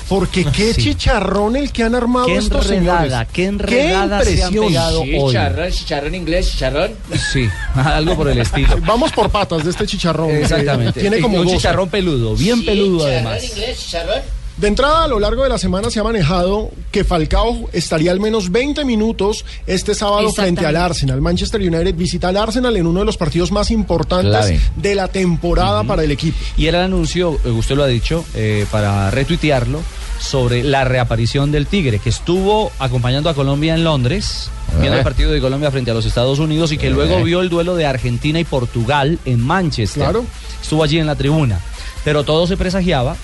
Porque 0.06 0.44
qué 0.44 0.74
Sí. 0.74 0.82
chicharrón 0.82 1.56
el 1.56 1.72
que 1.72 1.82
han 1.82 1.94
armado 1.94 2.26
Qué 2.26 2.36
estos 2.36 2.70
enredada, 2.70 3.08
señores. 3.08 3.28
qué 3.32 3.44
enredada 3.46 4.22
se 4.22 4.42
han 4.44 4.52
impresión. 4.54 4.66
pegado 4.66 5.00
hoy. 5.00 5.28
Chicharrón, 5.28 5.70
chicharrón 5.70 6.14
inglés, 6.14 6.50
chicharrón. 6.52 6.90
Sí, 7.32 7.48
algo 7.74 8.14
por 8.16 8.28
el 8.28 8.38
estilo. 8.38 8.76
Vamos 8.86 9.12
por 9.12 9.30
patas 9.30 9.64
de 9.64 9.70
este 9.70 9.86
chicharrón. 9.86 10.30
Exactamente. 10.32 11.00
Tiene 11.00 11.20
como 11.20 11.38
un 11.38 11.44
12. 11.44 11.56
chicharrón 11.56 11.88
peludo, 11.88 12.36
bien 12.36 12.62
peludo 12.66 12.98
Chicharrón 13.06 13.26
además. 13.26 13.44
inglés, 13.50 13.78
chicharrón. 13.82 14.20
De 14.56 14.68
entrada, 14.68 15.02
a 15.04 15.08
lo 15.08 15.18
largo 15.18 15.42
de 15.42 15.48
la 15.48 15.58
semana 15.58 15.90
se 15.90 15.98
ha 15.98 16.04
manejado 16.04 16.70
que 16.92 17.02
Falcao 17.02 17.68
estaría 17.72 18.12
al 18.12 18.20
menos 18.20 18.52
20 18.52 18.84
minutos 18.84 19.44
este 19.66 19.96
sábado 19.96 20.30
frente 20.32 20.64
al 20.64 20.76
Arsenal. 20.76 21.20
Manchester 21.20 21.60
United 21.60 21.94
visita 21.96 22.28
al 22.28 22.36
Arsenal 22.36 22.76
en 22.76 22.86
uno 22.86 23.00
de 23.00 23.04
los 23.06 23.16
partidos 23.16 23.50
más 23.50 23.72
importantes 23.72 24.30
Clave. 24.30 24.60
de 24.76 24.94
la 24.94 25.08
temporada 25.08 25.82
para 25.82 26.04
el 26.04 26.12
equipo. 26.12 26.38
Y 26.56 26.66
era 26.66 26.78
el 26.78 26.84
anuncio, 26.84 27.36
eh, 27.44 27.50
usted 27.50 27.74
lo 27.74 27.82
ha 27.82 27.88
dicho, 27.88 28.24
eh, 28.36 28.64
para 28.70 29.10
retuitearlo, 29.10 29.80
sobre 30.20 30.62
la 30.62 30.84
reaparición 30.84 31.50
del 31.50 31.66
Tigre, 31.66 31.98
que 31.98 32.08
estuvo 32.10 32.70
acompañando 32.78 33.28
a 33.28 33.34
Colombia 33.34 33.74
en 33.74 33.82
Londres, 33.82 34.50
viendo 34.78 34.94
Eh. 34.94 34.98
el 34.98 35.04
partido 35.04 35.32
de 35.32 35.40
Colombia 35.40 35.72
frente 35.72 35.90
a 35.90 35.94
los 35.94 36.06
Estados 36.06 36.38
Unidos 36.38 36.70
y 36.70 36.78
que 36.78 36.86
Eh. 36.86 36.90
luego 36.90 37.20
vio 37.24 37.40
el 37.40 37.48
duelo 37.48 37.74
de 37.74 37.86
Argentina 37.86 38.38
y 38.38 38.44
Portugal 38.44 39.18
en 39.24 39.40
Manchester. 39.40 40.04
Claro. 40.04 40.24
Estuvo 40.62 40.84
allí 40.84 41.00
en 41.00 41.06
la 41.08 41.16
tribuna. 41.16 41.58
Pero 42.04 42.22
todo 42.22 42.46
se 42.46 42.56
presagiaba 42.56 43.16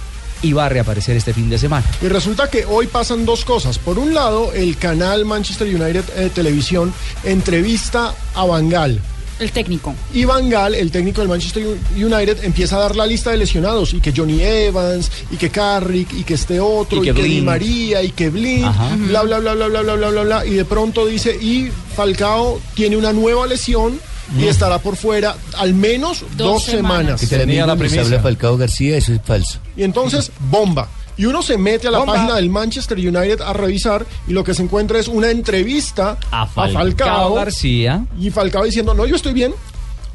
y 0.43 0.53
va 0.53 0.67
a 0.67 0.69
reaparecer 0.69 1.17
este 1.17 1.33
fin 1.35 1.51
de 1.51 1.59
semana. 1.59 1.87
Y 2.03 2.09
resulta 2.09 2.49
que 2.49 2.65
hoy 2.65 2.87
pasan 2.87 3.25
dos 3.27 3.45
cosas. 3.45 3.79
Por 3.79 3.99
un 3.99 4.15
lado, 4.15 4.53
el 4.53 4.77
canal 4.77 5.25
Manchester 5.25 5.69
United 5.69 6.05
eh, 6.17 6.31
Televisión 6.35 6.93
entrevista 7.25 8.15
a 8.35 8.45
Bangal. 8.45 9.01
El 9.39 9.53
técnico. 9.53 9.95
Y 10.13 10.27
Van 10.27 10.51
Gaal, 10.51 10.75
el 10.75 10.91
técnico 10.91 11.23
del 11.23 11.31
Manchester 11.31 11.65
United, 11.97 12.45
empieza 12.45 12.77
a 12.77 12.81
dar 12.81 12.95
la 12.95 13.07
lista 13.07 13.31
de 13.31 13.39
lesionados 13.39 13.95
y 13.95 14.01
que 14.01 14.13
Johnny 14.15 14.43
Evans, 14.43 15.11
y 15.31 15.37
que 15.37 15.49
Carrick, 15.49 16.13
y 16.13 16.25
que 16.25 16.35
este 16.35 16.61
otro, 16.61 16.99
Y 16.99 17.09
y 17.09 17.13
que 17.13 17.15
que, 17.15 17.23
Di. 17.23 17.41
María, 17.41 18.03
y 18.03 18.11
que 18.11 18.29
Blind, 18.29 18.67
Ajá. 18.67 18.95
bla, 18.99 19.23
bla, 19.23 19.39
bla, 19.39 19.55
bla, 19.55 19.69
bla, 19.69 19.81
bla, 19.81 19.95
bla, 19.95 20.11
bla, 20.11 20.23
bla, 20.25 20.47
y 20.47 20.51
de 20.51 20.67
pronto 20.67 21.07
dice, 21.07 21.35
y 21.41 21.71
Falcao 21.97 22.61
tiene 22.75 22.99
una 22.99 23.15
nueva 23.15 23.47
lesión 23.47 23.99
y 24.39 24.47
estará 24.47 24.79
por 24.79 24.97
fuera 24.97 25.35
al 25.59 25.75
menos 25.75 26.25
dos, 26.37 26.65
semanas. 26.65 27.21
Tenía 27.29 27.67
la 27.67 27.77
primicia. 27.77 28.21
Falcao 28.21 28.57
García, 28.57 28.97
eso 28.97 29.13
es 29.13 29.21
falso. 29.25 29.59
Y 29.77 29.83
entonces, 29.83 30.31
bomba. 30.51 30.89
Y 31.17 31.27
uno 31.27 31.43
se 31.43 31.59
mete 31.59 31.89
a 31.89 31.91
la 31.91 31.99
Bomba. 31.99 32.15
página 32.15 32.37
del 32.37 32.49
Manchester 32.49 32.97
United 32.97 33.43
a 33.43 33.53
revisar 33.53 34.07
y 34.27 34.33
lo 34.33 34.43
que 34.43 34.55
se 34.55 34.63
encuentra 34.63 34.99
es 34.99 35.07
una 35.07 35.31
entrevista 35.31 36.17
A 36.31 36.43
a 36.43 36.47
Falcao, 36.47 37.35
García. 37.35 38.07
y 38.19 38.31
Falcao 38.31 38.65
diciendo, 38.65 38.95
no, 38.95 39.05
yo 39.05 39.17
estoy 39.17 39.35
bien. 39.35 39.53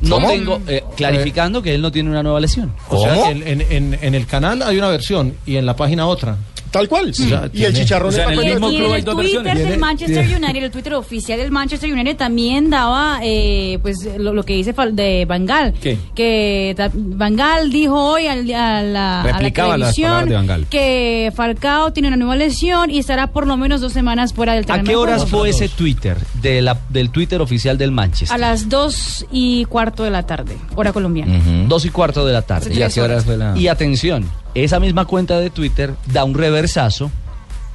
No 0.01 0.15
¿Cómo? 0.15 0.27
tengo, 0.29 0.61
eh, 0.67 0.83
clarificando 0.97 1.61
que 1.61 1.75
él 1.75 1.81
no 1.81 1.91
tiene 1.91 2.09
una 2.09 2.23
nueva 2.23 2.39
lesión. 2.39 2.73
O 2.89 3.01
sea, 3.01 3.29
en, 3.29 3.43
en- 3.47 3.61
en- 3.61 3.99
en 4.01 4.15
el 4.15 4.25
canal 4.25 4.61
hay 4.63 4.77
una 4.77 4.87
versión 4.89 5.35
y 5.45 5.57
en 5.57 5.65
la 5.65 5.75
página 5.75 6.07
otra. 6.07 6.37
Tal 6.75 6.89
cual. 6.89 7.09
O 7.09 7.13
sea, 7.13 7.49
Y 7.53 7.63
el 7.63 7.73
chicharrón 7.73 8.09
o 8.09 8.11
sea, 8.11 8.25
es 8.25 8.31
en 8.31 8.39
el 8.39 8.51
mismo 8.51 8.67
club 8.67 8.89
Y 8.89 8.93
hay 8.93 9.01
dos 9.01 9.15
Twitter 9.15 9.43
versiones. 9.43 9.69
del 9.69 9.79
Manchester 9.79 10.25
United, 10.35 10.63
el 10.63 10.71
Twitter 10.71 10.93
oficial 10.95 11.39
del 11.39 11.51
Manchester 11.51 11.91
United 11.93 12.17
también 12.17 12.69
daba 12.69 13.19
eh, 13.23 13.79
pues 13.81 13.97
lo, 14.17 14.33
lo 14.33 14.43
que 14.43 14.55
dice 14.55 14.75
Fal- 14.75 14.93
de 14.93 15.23
Bangal. 15.25 15.73
¿Qué? 15.81 15.97
Que 16.13 16.75
Bangal 16.93 17.71
dijo 17.71 17.95
hoy 18.11 18.27
al- 18.27 18.51
a, 18.53 18.81
la, 18.83 19.21
a 19.21 19.41
la 19.41 19.51
televisión 19.51 20.27
de 20.27 20.35
Van 20.35 20.47
Gaal. 20.47 20.67
que 20.67 21.31
Falcao 21.33 21.93
tiene 21.93 22.09
una 22.09 22.17
nueva 22.17 22.35
lesión 22.35 22.91
y 22.91 22.99
estará 22.99 23.27
por 23.27 23.47
lo 23.47 23.55
menos 23.55 23.79
dos 23.79 23.93
semanas 23.93 24.33
fuera 24.33 24.53
del 24.53 24.63
¿A 24.65 24.67
terreno 24.67 24.83
qué 24.85 24.91
de 24.91 24.95
horas 24.97 25.25
fue 25.25 25.49
ese 25.51 25.69
Twitter 25.69 26.17
de 26.41 26.61
la, 26.61 26.77
del 26.89 27.09
Twitter 27.09 27.39
oficial 27.41 27.77
del 27.77 27.91
Manchester? 27.91 28.35
A 28.35 28.37
las 28.37 28.67
dos 28.67 29.25
y 29.31 29.63
cuarto 29.65 30.03
de 30.03 30.09
la 30.11 30.23
tarde, 30.23 30.57
hora 30.75 30.91
colombiana. 30.91 31.39
Dos 31.67 31.85
y 31.85 31.89
cuarto 31.89 32.25
de 32.25 32.33
la 32.33 32.41
tarde. 32.41 32.71
Hace 32.71 32.73
¿Y 32.79 32.81
a 32.81 32.85
tres 32.87 32.93
qué 32.95 33.01
horas 33.01 33.11
horas. 33.11 33.25
fue 33.25 33.37
la- 33.37 33.57
Y 33.57 33.67
atención, 33.69 34.25
esa 34.55 34.79
misma 34.79 35.05
cuenta 35.05 35.39
de 35.39 35.49
Twitter 35.49 35.93
da 36.07 36.23
un 36.23 36.33
reversazo 36.33 37.11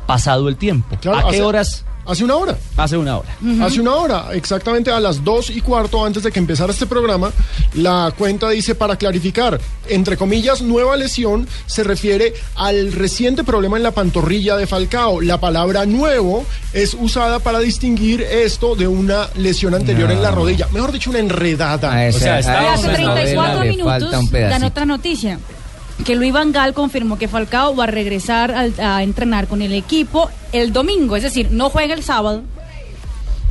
pasado 0.06 0.48
el 0.48 0.56
tiempo. 0.56 0.96
Claro, 1.00 1.18
¿A 1.18 1.22
qué 1.30 1.36
hace- 1.36 1.42
horas? 1.42 1.84
Hace 2.06 2.24
una 2.24 2.34
hora. 2.34 2.56
Hace 2.76 2.96
una 2.96 3.18
hora. 3.18 3.28
Hace 3.62 3.80
una 3.80 3.94
hora, 3.94 4.24
exactamente 4.32 4.90
a 4.90 4.98
las 4.98 5.22
dos 5.22 5.48
y 5.50 5.60
cuarto 5.60 6.04
antes 6.04 6.24
de 6.24 6.32
que 6.32 6.40
empezara 6.40 6.72
este 6.72 6.86
programa, 6.86 7.30
la 7.74 8.12
cuenta 8.18 8.48
dice 8.48 8.74
para 8.74 8.96
clarificar, 8.96 9.60
entre 9.86 10.16
comillas, 10.16 10.60
nueva 10.60 10.96
lesión 10.96 11.46
se 11.66 11.84
refiere 11.84 12.32
al 12.56 12.90
reciente 12.92 13.44
problema 13.44 13.76
en 13.76 13.84
la 13.84 13.92
pantorrilla 13.92 14.56
de 14.56 14.66
Falcao. 14.66 15.20
La 15.20 15.38
palabra 15.38 15.86
nuevo 15.86 16.44
es 16.72 16.94
usada 16.94 17.38
para 17.38 17.60
distinguir 17.60 18.22
esto 18.22 18.74
de 18.74 18.88
una 18.88 19.28
lesión 19.36 19.74
anterior 19.74 20.10
en 20.10 20.20
la 20.22 20.32
rodilla. 20.32 20.66
Mejor 20.72 20.90
dicho, 20.90 21.10
una 21.10 21.20
enredada. 21.20 21.92
Ah, 21.92 22.06
esa- 22.06 22.26
Y 22.26 22.28
hace 22.40 22.86
esa 22.86 22.92
34 22.94 23.52
novela 23.52 23.64
le 23.64 23.70
minutos 23.70 24.10
dan 24.32 24.64
otra 24.64 24.84
noticia. 24.84 25.38
Que 26.04 26.16
Luis 26.16 26.32
Van 26.32 26.50
Gaal 26.52 26.72
confirmó 26.74 27.18
que 27.18 27.28
Falcao 27.28 27.76
va 27.76 27.84
a 27.84 27.86
regresar 27.86 28.50
al- 28.52 28.74
a 28.80 29.02
entrenar 29.02 29.46
con 29.46 29.62
el 29.62 29.72
equipo 29.74 30.30
el 30.52 30.72
domingo, 30.72 31.16
es 31.16 31.22
decir, 31.22 31.48
no 31.50 31.70
juega 31.70 31.94
el 31.94 32.02
sábado 32.02 32.42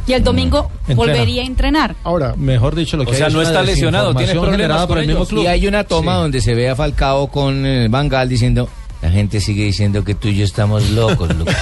y 0.08 0.14
el 0.14 0.24
domingo 0.24 0.72
Entrena. 0.88 0.96
volvería 0.96 1.44
a 1.44 1.46
entrenar. 1.46 1.96
Ahora, 2.04 2.34
Mejor 2.36 2.76
dicho, 2.76 2.98
lo 2.98 3.06
que 3.06 3.12
O 3.12 3.14
sea, 3.14 3.30
no 3.30 3.42
está 3.42 3.62
lesionado, 3.62 4.14
tiene 4.16 4.34
problemas 4.34 4.88
por 4.88 4.98
el 4.98 5.08
mismo 5.08 5.26
club. 5.26 5.44
Y 5.44 5.48
hay 5.48 5.68
una 5.68 5.84
toma 5.84 6.14
Sí. 6.16 6.22
donde 6.22 6.42
se 6.42 6.56
ve 6.56 6.70
a 6.70 6.76
Falcao 6.76 7.28
con 7.28 7.66
eh, 7.66 7.88
Van 7.90 8.10
Gaal 8.10 8.28
diciendo, 8.28 8.68
la 9.02 9.10
gente 9.12 9.40
sigue 9.40 9.64
diciendo 9.64 10.04
que 10.04 10.14
tú 10.16 10.28
y 10.28 10.36
yo 10.36 10.44
estamos 10.46 10.90
locos, 10.90 11.34
Lucas. 11.36 11.56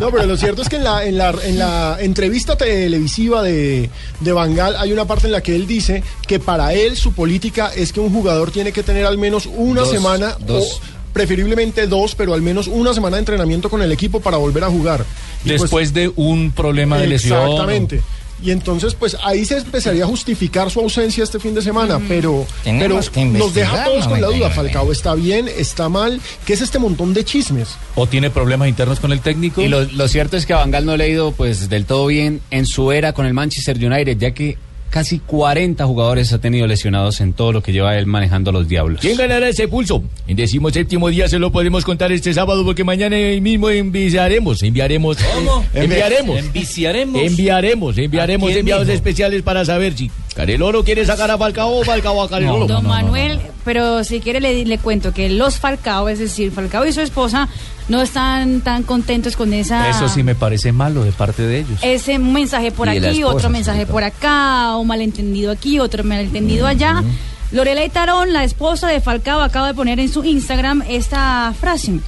No, 0.00 0.10
pero 0.10 0.26
lo 0.26 0.36
cierto 0.36 0.62
es 0.62 0.68
que 0.68 0.76
en 0.76 0.84
la, 0.84 1.04
en 1.04 1.16
la, 1.18 1.34
en 1.42 1.58
la 1.58 1.96
entrevista 2.00 2.56
televisiva 2.56 3.42
de, 3.42 3.88
de 4.20 4.32
Van 4.32 4.54
Gaal 4.54 4.76
hay 4.78 4.92
una 4.92 5.04
parte 5.06 5.26
en 5.26 5.32
la 5.32 5.40
que 5.42 5.54
él 5.56 5.66
dice 5.66 6.02
que 6.26 6.38
para 6.38 6.74
él 6.74 6.96
su 6.96 7.12
política 7.12 7.70
es 7.74 7.92
que 7.92 8.00
un 8.00 8.12
jugador 8.12 8.50
tiene 8.50 8.72
que 8.72 8.82
tener 8.82 9.06
al 9.06 9.18
menos 9.18 9.46
una 9.46 9.80
Dos, 9.82 9.90
semana 9.90 10.36
dos. 10.46 10.80
o 10.84 11.00
preferiblemente 11.12 11.86
dos, 11.86 12.14
pero 12.14 12.34
al 12.34 12.42
menos 12.42 12.66
una 12.68 12.94
semana 12.94 13.16
de 13.16 13.20
entrenamiento 13.20 13.68
con 13.70 13.82
el 13.82 13.90
equipo 13.90 14.20
para 14.20 14.36
volver 14.36 14.64
a 14.64 14.68
jugar. 14.68 15.04
Y 15.44 15.48
pues- 15.48 15.62
Después 15.62 15.94
de 15.94 16.12
un 16.16 16.52
problema 16.52 16.98
de 16.98 17.06
lesión. 17.06 17.40
Exactamente. 17.42 18.00
Y 18.42 18.50
entonces, 18.50 18.94
pues 18.94 19.16
ahí 19.22 19.44
se 19.44 19.58
empezaría 19.58 20.04
a 20.04 20.06
justificar 20.06 20.70
su 20.70 20.80
ausencia 20.80 21.24
este 21.24 21.38
fin 21.38 21.54
de 21.54 21.62
semana, 21.62 22.00
pero, 22.08 22.46
pero 22.64 22.78
Tenemos 22.78 23.10
que 23.10 23.24
nos 23.24 23.54
deja 23.54 23.84
todos 23.84 24.06
con 24.06 24.20
la 24.20 24.28
duda. 24.28 24.48
99. 24.48 24.54
Falcao 24.54 24.92
está 24.92 25.14
bien, 25.14 25.48
está 25.48 25.88
mal. 25.88 26.20
¿Qué 26.44 26.54
es 26.54 26.60
este 26.60 26.78
montón 26.78 27.14
de 27.14 27.24
chismes? 27.24 27.76
O 27.96 28.06
tiene 28.06 28.30
problemas 28.30 28.68
internos 28.68 29.00
con 29.00 29.12
el 29.12 29.20
técnico. 29.20 29.60
Y 29.60 29.68
lo, 29.68 29.82
lo 29.82 30.08
cierto 30.08 30.36
es 30.36 30.46
que 30.46 30.54
a 30.54 30.56
Van 30.56 30.70
Gaal 30.70 30.86
no 30.86 30.96
le 30.96 31.04
ha 31.04 31.08
ido 31.08 31.32
pues 31.32 31.68
del 31.68 31.84
todo 31.84 32.06
bien 32.06 32.40
en 32.50 32.66
su 32.66 32.92
era 32.92 33.12
con 33.12 33.26
el 33.26 33.34
Manchester 33.34 33.76
United, 33.76 34.16
ya 34.18 34.32
que 34.32 34.56
casi 34.90 35.20
40 35.20 35.84
jugadores 35.86 36.32
ha 36.32 36.40
tenido 36.40 36.66
lesionados 36.66 37.20
en 37.20 37.32
todo 37.32 37.52
lo 37.52 37.62
que 37.62 37.72
lleva 37.72 37.96
él 37.96 38.06
manejando 38.06 38.52
los 38.52 38.68
Diablos. 38.68 39.00
¿Quién 39.00 39.16
ganará 39.16 39.48
ese 39.48 39.68
pulso? 39.68 40.02
En 40.26 40.36
decimos 40.36 40.72
séptimo 40.72 41.08
día 41.08 41.28
se 41.28 41.38
lo 41.38 41.50
podemos 41.52 41.84
contar 41.84 42.10
este 42.12 42.34
sábado 42.34 42.64
porque 42.64 42.84
mañana 42.84 43.16
mismo 43.40 43.70
enviaremos, 43.70 44.62
enviaremos, 44.62 45.16
¿Cómo? 45.34 45.64
enviaremos, 45.74 46.38
Enviciaremos. 46.38 47.22
enviaremos, 47.22 47.98
enviaremos 47.98 48.48
¿A 48.48 48.52
quién 48.52 48.58
enviados 48.60 48.86
mismo? 48.86 48.94
especiales 48.96 49.42
para 49.42 49.64
saber 49.64 49.96
si 49.96 50.10
Careloro 50.34 50.84
quiere 50.84 51.04
sacar 51.04 51.30
a 51.30 51.36
Falcao 51.36 51.80
o 51.80 51.84
Falcao 51.84 52.22
a 52.22 52.28
Careloro. 52.28 52.66
Don 52.66 52.86
Manuel, 52.86 53.40
pero 53.64 54.04
si 54.04 54.20
quiere 54.20 54.40
le, 54.40 54.64
le 54.64 54.78
cuento 54.78 55.12
que 55.12 55.28
los 55.28 55.58
Falcao, 55.58 56.08
es 56.08 56.18
decir, 56.18 56.52
Falcao 56.52 56.86
y 56.86 56.92
su 56.92 57.00
esposa, 57.00 57.48
no 57.88 58.00
están 58.00 58.60
tan 58.60 58.84
contentos 58.84 59.36
con 59.36 59.52
esa... 59.52 59.90
Eso 59.90 60.08
sí 60.08 60.22
me 60.22 60.34
parece 60.36 60.70
malo 60.70 61.02
de 61.02 61.12
parte 61.12 61.42
de 61.42 61.58
ellos. 61.60 61.80
Ese 61.82 62.18
mensaje 62.18 62.70
por 62.70 62.86
Y 62.88 62.98
aquí, 62.98 63.18
esposa, 63.18 63.34
otro 63.34 63.50
mensaje 63.50 63.86
por 63.86 64.04
acá, 64.04 64.76
un 64.76 64.86
malentendido 64.86 65.50
aquí, 65.50 65.80
otro 65.80 66.04
malentendido 66.04 66.66
allá. 66.66 67.02
Lorela 67.50 67.86
Tarón, 67.88 68.32
la 68.32 68.44
esposa 68.44 68.86
de 68.86 69.00
Falcao, 69.00 69.40
acaba 69.40 69.66
de 69.66 69.74
poner 69.74 69.98
en 69.98 70.08
su 70.08 70.22
Instagram 70.24 70.84
esta 70.88 71.52
frase. 71.60 71.98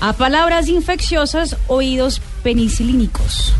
A 0.00 0.12
palabras 0.12 0.68
infecciosas, 0.68 1.56
oídos 1.66 2.20
penicilínicos. 2.44 3.52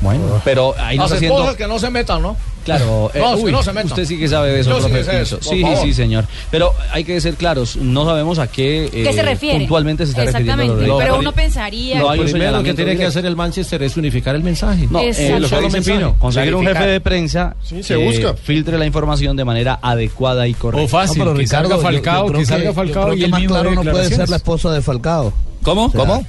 Bueno, 0.00 0.40
pero 0.44 0.74
ahí 0.78 0.96
nos 0.96 1.10
Las 1.10 1.16
haciendo... 1.16 1.38
esposas 1.38 1.56
que 1.56 1.66
no 1.66 1.78
se 1.78 1.90
metan, 1.90 2.22
¿no? 2.22 2.36
Claro, 2.76 3.10
eh, 3.14 3.18
No, 3.20 3.30
es 3.32 3.38
que 3.38 3.44
uy, 3.46 3.52
no 3.52 3.62
se 3.62 3.72
metan. 3.72 3.86
usted 3.88 4.04
sí 4.04 4.18
que 4.18 4.28
sabe 4.28 4.52
de 4.52 4.60
eso, 4.60 4.70
Yo 4.70 4.76
sí 4.76 4.90
profe 4.92 5.10
que 5.10 5.20
eso, 5.22 5.38
Sí, 5.40 5.60
favor. 5.62 5.78
sí, 5.84 5.92
señor. 5.94 6.24
Pero 6.50 6.72
hay 6.92 7.04
que 7.04 7.20
ser 7.20 7.34
claros, 7.34 7.76
no 7.76 8.04
sabemos 8.04 8.38
a 8.38 8.46
qué, 8.46 8.86
eh, 8.86 8.90
¿Qué 9.04 9.12
se 9.12 9.22
refiere? 9.22 9.58
puntualmente 9.60 10.04
se 10.06 10.10
está 10.12 10.24
refiriendo. 10.24 10.52
Exactamente, 10.62 10.86
Lorena. 10.88 11.04
pero 11.10 11.18
uno 11.20 11.32
pensaría... 11.32 11.98
Lo 12.00 12.10
primero 12.24 12.62
que 12.62 12.74
tiene 12.74 12.96
que 12.96 13.04
hacer 13.06 13.24
el 13.26 13.36
Manchester 13.36 13.82
es 13.82 13.96
unificar 13.96 14.34
el 14.34 14.42
mensaje. 14.42 14.86
No, 14.90 15.00
eh, 15.00 15.12
lo 15.38 15.48
que 15.48 15.54
Solo 15.54 15.68
dice. 15.68 15.92
Pino, 15.92 16.14
conseguir 16.18 16.54
un 16.54 16.66
jefe 16.66 16.86
de 16.86 17.00
prensa 17.00 17.56
Sí, 17.62 17.82
se 17.82 17.96
que 17.96 18.04
busca. 18.04 18.34
filtre 18.34 18.78
la 18.78 18.86
información 18.86 19.36
de 19.36 19.44
manera 19.44 19.78
adecuada 19.82 20.46
y 20.46 20.54
correcta. 20.54 20.84
O 20.84 20.88
fácil, 20.88 21.18
No, 21.18 21.24
pero 21.24 21.36
que 21.36 21.42
Ricardo, 21.42 21.68
salga 21.70 21.82
Falcao, 21.82 22.26
yo 22.32 22.38
que 22.38 22.46
salga 22.46 22.64
yo 22.66 22.74
Falcao 22.74 23.02
creo 23.04 23.14
y 23.14 23.18
que 23.18 23.24
el 23.24 23.30
más 23.30 23.40
mismo 23.40 23.54
claro 23.54 23.70
dé 23.70 23.76
no 23.76 23.82
puede 23.90 24.08
ser 24.08 24.28
la 24.28 24.36
esposa 24.36 24.70
de 24.72 24.82
Falcao. 24.82 25.32
¿Cómo? 25.62 25.90
¿Cómo? 25.92 26.24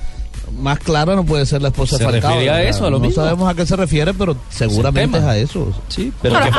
Más 0.57 0.79
clara 0.79 1.15
no 1.15 1.23
puede 1.25 1.45
ser 1.45 1.61
la 1.61 1.69
esposa 1.69 1.97
Se 1.97 2.03
de 2.05 2.11
Falcao. 2.11 2.31
refiere 2.31 2.49
a 2.51 2.63
eso, 2.63 2.85
a 2.85 2.89
lo 2.89 2.99
no 2.99 3.07
mismo. 3.07 3.23
sabemos 3.23 3.49
a 3.49 3.53
qué 3.55 3.65
se 3.65 3.75
refiere, 3.75 4.13
pero 4.13 4.35
seguramente 4.49 5.17
es 5.17 5.23
a 5.23 5.37
eso. 5.37 5.67
Sí, 5.87 6.11
pero 6.21 6.35
Pero 6.35 6.45
él- 6.45 6.53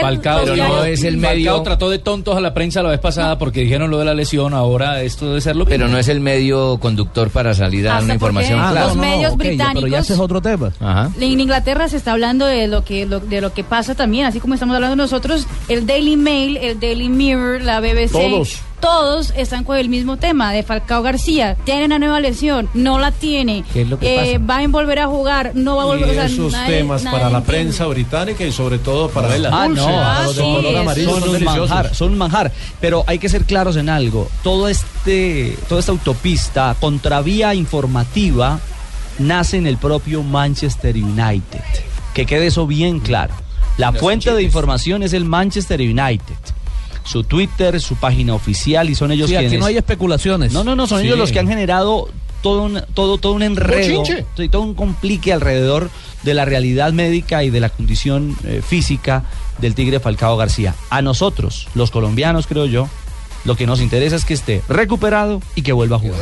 Falcao, 0.00 0.40
Pero 0.44 0.56
no 0.56 0.84
es 0.84 1.02
el 1.04 1.16
medio. 1.16 1.50
Falcao 1.52 1.62
trató 1.62 1.90
de 1.90 1.98
tontos 1.98 2.36
a 2.36 2.40
la 2.40 2.54
prensa 2.54 2.82
la 2.82 2.90
vez 2.90 3.00
pasada 3.00 3.38
porque 3.38 3.60
dijeron 3.60 3.90
lo 3.90 3.98
de 3.98 4.04
la 4.04 4.14
lesión. 4.14 4.54
Ahora 4.54 5.02
esto 5.02 5.26
debe 5.28 5.40
ser 5.40 5.56
lo 5.56 5.64
mismo. 5.64 5.70
Pero 5.70 5.88
no 5.88 5.98
es 5.98 6.08
el 6.08 6.20
medio 6.20 6.78
conductor 6.78 7.30
para 7.30 7.54
salir 7.54 7.86
a 7.86 7.90
dar 7.90 7.94
Hasta 7.98 8.04
una 8.04 8.14
información 8.14 8.58
porque 8.58 8.72
clara. 8.72 8.86
los 8.86 8.96
medios 8.96 9.36
británicos 9.36 9.82
Pero 9.82 9.86
ya 9.92 9.98
ese 10.00 10.12
es 10.14 10.18
otro 10.20 10.40
tema. 10.40 10.72
Ajá. 10.80 11.10
En 11.20 11.40
Inglaterra 11.40 11.88
se 11.88 11.96
está 11.96 12.12
hablando 12.12 12.46
de 12.46 12.66
lo 12.68 12.84
que 12.84 13.06
lo- 13.06 13.20
de 13.20 13.40
lo 13.40 13.52
que 13.52 13.64
pasa 13.64 13.94
también, 13.94 14.26
así 14.26 14.40
como 14.40 14.54
estamos 14.54 14.74
hablando 14.74 14.96
nosotros, 14.96 15.46
el 15.68 15.86
Daily 15.86 16.16
Mail, 16.16 16.56
el 16.56 16.80
Daily 16.80 17.08
Mirror, 17.08 17.62
la 17.62 17.80
BBC, 17.80 18.12
Todos. 18.12 18.58
todos 18.80 19.32
están 19.36 19.64
con 19.64 19.76
el 19.76 19.88
mismo 19.88 20.16
tema 20.16 20.52
de 20.52 20.62
Falcao 20.62 21.02
García. 21.02 21.56
Tiene 21.64 21.84
una 21.84 21.98
nueva 21.98 22.20
lesión, 22.20 22.68
no 22.74 22.98
la 22.98 23.10
tiene. 23.12 23.27
¿Qué 23.72 23.82
es 23.82 23.88
lo 23.88 23.98
que 23.98 24.32
Eh, 24.34 24.38
va 24.38 24.58
a 24.58 24.68
volver 24.68 24.98
a 25.00 25.06
jugar, 25.06 25.52
no 25.54 25.76
va 25.76 25.82
a 25.82 25.86
volver 25.86 26.10
o 26.10 26.12
sea, 26.14 26.24
esos 26.26 26.52
nadie- 26.52 26.78
temas 26.78 27.02
nadie 27.04 27.18
para 27.18 27.30
la 27.30 27.38
entiende. 27.38 27.64
prensa 27.64 27.86
británica 27.86 28.44
y 28.44 28.52
sobre 28.52 28.78
todo 28.78 29.08
para 29.10 29.34
el 29.36 29.46
Ah, 29.46 29.68
no, 29.68 29.84
para 29.84 30.22
los 30.24 30.36
de 30.36 30.42
color 30.42 30.76
amarillo 30.76 31.10
son 31.10 31.20
son 31.22 31.36
un 31.36 31.44
manjar, 31.44 31.94
son 31.94 32.12
un 32.12 32.18
manjar. 32.18 32.52
Pero 32.80 33.04
hay 33.06 33.18
que 33.18 33.28
ser 33.28 33.44
claros 33.44 33.76
en 33.76 33.88
algo. 33.88 34.28
Todo 34.42 34.68
este, 34.68 35.56
toda 35.68 35.80
esta 35.80 35.92
autopista, 35.92 36.74
contravía 36.80 37.54
informativa, 37.54 38.60
nace 39.18 39.56
en 39.56 39.66
el 39.66 39.76
propio 39.76 40.22
Manchester 40.22 40.96
United. 40.96 41.60
Que 42.14 42.24
quede 42.26 42.46
eso 42.46 42.66
bien 42.66 43.00
claro. 43.00 43.34
La 43.76 43.92
fuente 43.92 44.32
de 44.32 44.42
información 44.42 45.02
es 45.02 45.12
el 45.12 45.24
Manchester 45.24 45.80
United. 45.80 46.34
Su 47.04 47.22
Twitter, 47.24 47.80
su 47.80 47.94
página 47.96 48.34
oficial 48.34 48.90
y 48.90 48.94
son 48.94 49.12
ellos 49.12 49.30
Sí, 49.30 49.36
aquí 49.36 49.44
quienes. 49.44 49.60
no 49.60 49.66
hay 49.66 49.76
especulaciones. 49.78 50.52
No, 50.52 50.62
no, 50.64 50.76
no, 50.76 50.86
son 50.86 51.00
Sí. 51.00 51.06
ellos 51.06 51.16
los 51.18 51.32
que 51.32 51.38
han 51.38 51.48
generado 51.48 52.08
todo 52.42 52.62
un, 52.62 52.82
todo, 52.94 53.18
todo 53.18 53.32
un 53.32 53.42
enredo, 53.42 54.00
Bochinche. 54.00 54.48
todo 54.48 54.62
un 54.62 54.74
complique 54.74 55.32
alrededor 55.32 55.90
de 56.22 56.34
la 56.34 56.44
realidad 56.44 56.92
médica 56.92 57.44
y 57.44 57.50
de 57.50 57.60
la 57.60 57.68
condición 57.68 58.36
eh, 58.44 58.62
física 58.66 59.24
del 59.58 59.74
Tigre 59.74 60.00
Falcao 60.00 60.36
García. 60.36 60.74
A 60.90 61.02
nosotros, 61.02 61.68
los 61.74 61.90
colombianos, 61.90 62.46
creo 62.46 62.66
yo, 62.66 62.88
lo 63.44 63.56
que 63.56 63.66
nos 63.66 63.80
interesa 63.80 64.16
es 64.16 64.24
que 64.24 64.34
esté 64.34 64.62
recuperado 64.68 65.40
y 65.54 65.62
que 65.62 65.72
vuelva 65.72 65.96
a 65.96 66.00
jugar. 66.00 66.20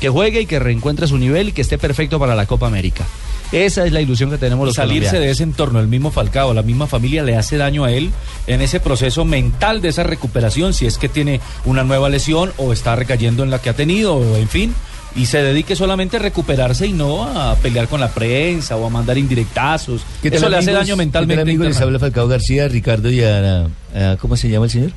Que 0.00 0.08
juegue 0.08 0.42
y 0.42 0.46
que 0.46 0.58
reencuentre 0.58 1.06
su 1.06 1.18
nivel 1.18 1.48
y 1.48 1.52
que 1.52 1.62
esté 1.62 1.76
perfecto 1.76 2.18
para 2.18 2.34
la 2.34 2.46
Copa 2.46 2.66
América. 2.66 3.04
Esa 3.50 3.86
es 3.86 3.92
la 3.92 4.02
ilusión 4.02 4.30
que 4.30 4.36
tenemos 4.36 4.66
los 4.66 4.74
salirse 4.74 5.10
colombianos. 5.10 5.26
de 5.26 5.30
ese 5.30 5.42
entorno, 5.42 5.80
el 5.80 5.88
mismo 5.88 6.10
Falcao, 6.10 6.52
la 6.52 6.62
misma 6.62 6.86
familia 6.86 7.22
le 7.22 7.34
hace 7.34 7.56
daño 7.56 7.84
a 7.84 7.90
él 7.90 8.10
en 8.46 8.60
ese 8.60 8.78
proceso 8.78 9.24
mental 9.24 9.80
de 9.80 9.88
esa 9.88 10.02
recuperación, 10.02 10.74
si 10.74 10.84
es 10.84 10.98
que 10.98 11.08
tiene 11.08 11.40
una 11.64 11.82
nueva 11.82 12.10
lesión 12.10 12.52
o 12.58 12.72
está 12.74 12.94
recayendo 12.94 13.42
en 13.42 13.50
la 13.50 13.60
que 13.60 13.70
ha 13.70 13.74
tenido, 13.74 14.16
o 14.16 14.36
en 14.36 14.48
fin, 14.48 14.74
y 15.16 15.26
se 15.26 15.42
dedique 15.42 15.74
solamente 15.76 16.16
a 16.16 16.20
recuperarse 16.20 16.86
y 16.86 16.92
no 16.92 17.24
a 17.24 17.54
pelear 17.56 17.88
con 17.88 18.00
la 18.00 18.08
prensa 18.08 18.76
o 18.76 18.86
a 18.86 18.90
mandar 18.90 19.18
indirectazos. 19.18 20.02
¿Qué 20.22 20.30
tal, 20.30 20.38
Eso 20.38 20.48
le 20.48 20.56
hace 20.58 20.72
daño 20.72 20.94
¿Qué 20.94 20.96
mentalmente. 20.96 21.42
tal, 21.42 21.48
amigos? 21.48 21.66
Les 21.68 21.80
habla 21.80 21.98
Falcao 21.98 22.28
García, 22.28 22.68
Ricardo 22.68 23.10
y 23.10 23.22
a, 23.22 23.66
a- 23.94 24.16
¿Cómo 24.20 24.36
se 24.36 24.48
llama 24.48 24.66
el 24.66 24.70
señor? 24.70 24.90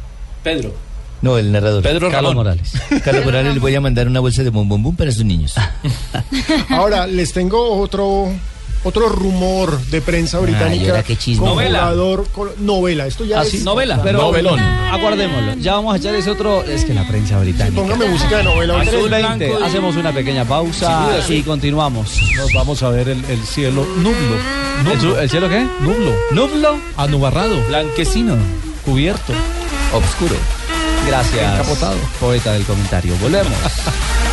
Pedro. 0.44 0.74
No, 1.22 1.38
el 1.38 1.52
narrador. 1.52 1.84
Pedro 1.84 2.10
Carlos 2.10 2.32
Ramón. 2.32 2.36
Morales. 2.38 2.72
Carlos 3.04 3.24
Morales, 3.26 3.54
les 3.54 3.62
voy 3.62 3.76
a 3.76 3.82
mandar 3.82 4.08
una 4.08 4.20
bolsa 4.20 4.44
de 4.44 4.50
bombombum 4.50 4.96
para 4.96 5.12
sus 5.12 5.24
niños. 5.24 5.54
Ahora, 6.70 7.06
les 7.08 7.32
tengo 7.32 7.80
otro 7.80 8.30
otro 8.84 9.10
rumor 9.10 9.80
de 9.86 10.02
prensa 10.02 10.40
británica. 10.40 11.04
qué 11.04 11.16
Novela. 11.36 11.80
jugador 11.80 12.26
novela. 12.60 13.06
Esto 13.06 13.26
ya 13.26 13.40
Ah, 13.40 13.44
es 13.44 13.50
sí, 13.50 13.62
pero 14.04 14.20
Novelón. 14.20 14.60
aguardémoslo. 14.60 15.54
Ya 15.56 15.74
vamos 15.76 15.94
a 15.94 15.98
echar 15.98 16.16
ese 16.16 16.30
otro. 16.32 16.64
Es 16.64 16.86
que 16.86 16.94
la 16.94 17.08
prensa 17.08 17.40
británica. 17.40 17.76
Póngame 17.82 18.06
música 18.08 18.38
de 18.38 18.44
novela. 18.44 18.82
Azul 18.82 19.08
Blanco 19.10 19.28
20, 19.40 19.50
y- 19.60 19.64
hacemos 19.64 19.96
una 19.96 20.12
pequeña 20.12 20.46
pausa 20.46 21.10
y 21.30 21.42
continuamos. 21.44 22.20
Nos 22.38 22.54
vamos 22.54 22.82
a 22.84 22.90
ver 22.90 23.10
el, 23.10 23.24
el 23.26 23.44
cielo 23.46 23.86
nublo. 23.98 24.92
¿El, 24.92 25.00
su- 25.02 25.18
el 25.18 25.30
cielo 25.30 25.48
qué? 25.50 25.66
Nublo. 25.82 26.14
Nublo. 26.32 26.78
Anubarrado. 26.98 27.62
Blanquecino. 27.68 28.36
Cubierto. 28.86 29.34
Obscuro. 29.94 30.36
Gracias. 31.08 31.54
Encapotado. 31.54 31.98
Poeta 32.20 32.54
del 32.54 32.64
comentario. 32.64 33.14
Volvemos. 33.22 33.54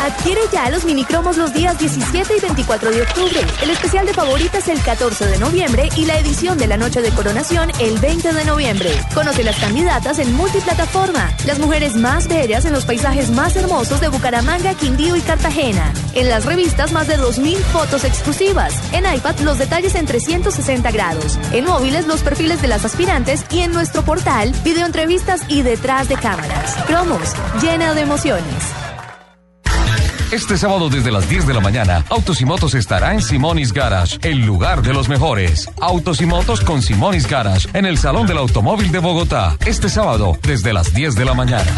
Adquiere 0.00 0.40
ya 0.52 0.70
los 0.70 0.84
minicromos 0.84 1.36
los 1.36 1.52
días 1.52 1.78
17 1.78 2.36
y 2.36 2.40
24 2.40 2.90
de 2.90 3.02
octubre. 3.02 3.40
El 3.62 3.70
especial 3.70 4.06
de 4.06 4.14
favoritas 4.14 4.68
el 4.68 4.80
14 4.80 5.26
de 5.26 5.38
noviembre 5.38 5.88
y 5.96 6.04
la 6.04 6.18
edición 6.18 6.56
de 6.56 6.68
la 6.68 6.76
noche 6.76 7.02
de 7.02 7.10
coronación 7.10 7.70
el 7.80 7.98
20 7.98 8.32
de 8.32 8.44
noviembre. 8.44 8.90
Conoce 9.12 9.42
las 9.42 9.56
candidatas 9.56 10.18
en 10.20 10.32
multiplataforma. 10.34 11.32
Las 11.46 11.58
mujeres 11.58 11.96
más 11.96 12.28
bellas 12.28 12.64
en 12.64 12.72
los 12.72 12.84
paisajes 12.84 13.30
más 13.30 13.56
hermosos 13.56 14.00
de 14.00 14.08
Bucaramanga, 14.08 14.74
Quindío 14.74 15.16
y 15.16 15.20
Cartagena. 15.20 15.92
En 16.14 16.28
las 16.28 16.44
revistas 16.44 16.92
más 16.92 17.08
de 17.08 17.18
2.000 17.18 17.56
fotos 17.56 18.04
exclusivas. 18.04 18.74
En 18.92 19.04
iPad 19.12 19.40
los 19.40 19.58
detalles 19.58 19.96
en 19.96 20.06
360 20.06 20.90
grados. 20.92 21.38
En 21.52 21.64
móviles 21.64 22.06
los 22.06 22.22
perfiles 22.22 22.62
de 22.62 22.68
las 22.68 22.84
aspirantes 22.84 23.44
y 23.50 23.60
en 23.60 23.72
nuestro 23.72 24.02
portal 24.02 24.52
videoentrevistas 24.64 25.42
y 25.48 25.62
detrás 25.62 26.08
de 26.08 26.16
cámaras. 26.16 26.76
Cromos, 26.86 27.34
llena 27.60 27.94
de 27.94 28.02
emociones. 28.02 28.87
Este 30.30 30.58
sábado 30.58 30.90
desde 30.90 31.10
las 31.10 31.26
10 31.26 31.46
de 31.46 31.54
la 31.54 31.60
mañana, 31.60 32.04
Autos 32.10 32.42
y 32.42 32.44
Motos 32.44 32.74
estará 32.74 33.14
en 33.14 33.22
Simonis 33.22 33.72
Garage, 33.72 34.18
el 34.20 34.44
lugar 34.44 34.82
de 34.82 34.92
los 34.92 35.08
mejores. 35.08 35.70
Autos 35.80 36.20
y 36.20 36.26
Motos 36.26 36.60
con 36.60 36.82
Simonis 36.82 37.26
Garage, 37.26 37.66
en 37.72 37.86
el 37.86 37.96
Salón 37.96 38.26
del 38.26 38.36
Automóvil 38.36 38.92
de 38.92 38.98
Bogotá. 38.98 39.56
Este 39.64 39.88
sábado 39.88 40.36
desde 40.42 40.74
las 40.74 40.92
10 40.92 41.14
de 41.14 41.24
la 41.24 41.32
mañana. 41.32 41.72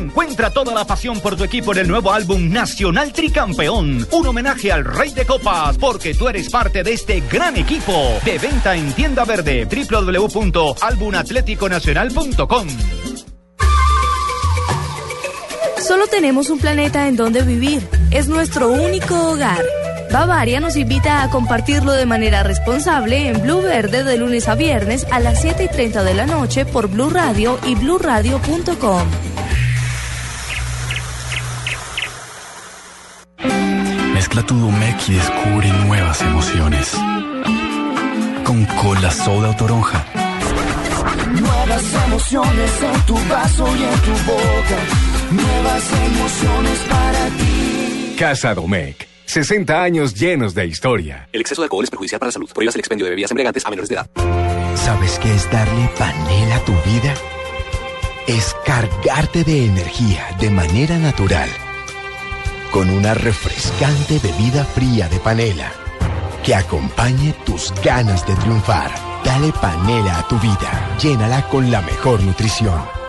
Encuentra 0.00 0.50
toda 0.50 0.72
la 0.72 0.86
pasión 0.86 1.20
por 1.20 1.36
tu 1.36 1.44
equipo 1.44 1.72
en 1.72 1.78
el 1.80 1.88
nuevo 1.88 2.10
álbum 2.10 2.50
Nacional 2.50 3.12
Tricampeón. 3.12 4.08
Un 4.10 4.26
homenaje 4.26 4.72
al 4.72 4.82
Rey 4.82 5.10
de 5.10 5.26
Copas, 5.26 5.76
porque 5.76 6.14
tú 6.14 6.26
eres 6.26 6.48
parte 6.48 6.82
de 6.82 6.94
este 6.94 7.22
gran 7.30 7.58
equipo. 7.58 7.92
De 8.24 8.38
venta 8.38 8.74
en 8.74 8.94
tienda 8.94 9.26
verde 9.26 9.66
www.albumatleticonacional.com. 9.66 12.66
Solo 15.86 16.06
tenemos 16.06 16.48
un 16.48 16.60
planeta 16.60 17.06
en 17.06 17.16
donde 17.16 17.42
vivir. 17.42 17.86
Es 18.10 18.28
nuestro 18.28 18.70
único 18.70 19.32
hogar. 19.32 19.62
Bavaria 20.10 20.60
nos 20.60 20.76
invita 20.76 21.22
a 21.22 21.28
compartirlo 21.28 21.92
de 21.92 22.06
manera 22.06 22.42
responsable 22.42 23.28
en 23.28 23.42
Blue 23.42 23.60
Verde 23.60 24.02
de 24.02 24.16
lunes 24.16 24.48
a 24.48 24.54
viernes 24.54 25.06
a 25.10 25.20
las 25.20 25.42
7 25.42 25.64
y 25.64 25.68
30 25.68 26.04
de 26.04 26.14
la 26.14 26.24
noche 26.24 26.64
por 26.64 26.88
Blue 26.88 27.10
Radio 27.10 27.58
y 27.66 27.74
bluradio.com. 27.74 29.29
Mezcla 34.50 34.58
tu 34.58 34.58
Domec 34.58 35.08
y 35.08 35.14
descubre 35.14 35.68
nuevas 35.86 36.22
emociones. 36.22 36.92
Con 38.44 38.64
cola 38.64 39.10
soda 39.10 39.50
o 39.50 39.56
toronja. 39.56 40.04
Nuevas 41.40 41.94
emociones 42.06 42.82
en 42.82 43.00
tu 43.06 43.14
vaso 43.28 43.76
y 43.76 43.82
en 43.84 44.00
tu 44.00 44.10
boca. 44.26 44.78
Nuevas 45.30 45.92
emociones 45.92 46.78
para 46.88 47.26
ti. 47.28 48.16
Casa 48.18 48.54
Domecq. 48.54 49.06
60 49.26 49.82
años 49.82 50.14
llenos 50.14 50.54
de 50.54 50.66
historia. 50.66 51.28
El 51.32 51.42
exceso 51.42 51.62
de 51.62 51.66
alcohol 51.66 51.84
es 51.84 51.90
perjudicial 51.90 52.18
para 52.18 52.28
la 52.28 52.32
salud. 52.32 52.50
Prohíbas 52.52 52.74
el 52.74 52.80
expendio 52.80 53.04
de 53.04 53.10
bebidas 53.10 53.30
embriagantes 53.30 53.64
a 53.64 53.70
menores 53.70 53.88
de 53.88 53.94
edad. 53.94 54.10
¿Sabes 54.74 55.18
qué 55.20 55.32
es 55.32 55.48
darle 55.52 55.88
panela 55.96 56.56
a 56.56 56.64
tu 56.64 56.72
vida? 56.72 57.14
Es 58.26 58.56
cargarte 58.64 59.44
de 59.44 59.66
energía 59.66 60.26
de 60.40 60.50
manera 60.50 60.98
natural. 60.98 61.48
Con 62.70 62.88
una 62.88 63.14
refrescante 63.14 64.20
bebida 64.20 64.64
fría 64.64 65.08
de 65.08 65.18
panela 65.18 65.72
que 66.44 66.54
acompañe 66.54 67.34
tus 67.44 67.72
ganas 67.82 68.26
de 68.26 68.34
triunfar. 68.36 68.90
Dale 69.24 69.52
panela 69.52 70.20
a 70.20 70.28
tu 70.28 70.38
vida. 70.38 70.96
Llénala 71.02 71.46
con 71.48 71.70
la 71.70 71.82
mejor 71.82 72.22
nutrición. 72.22 72.99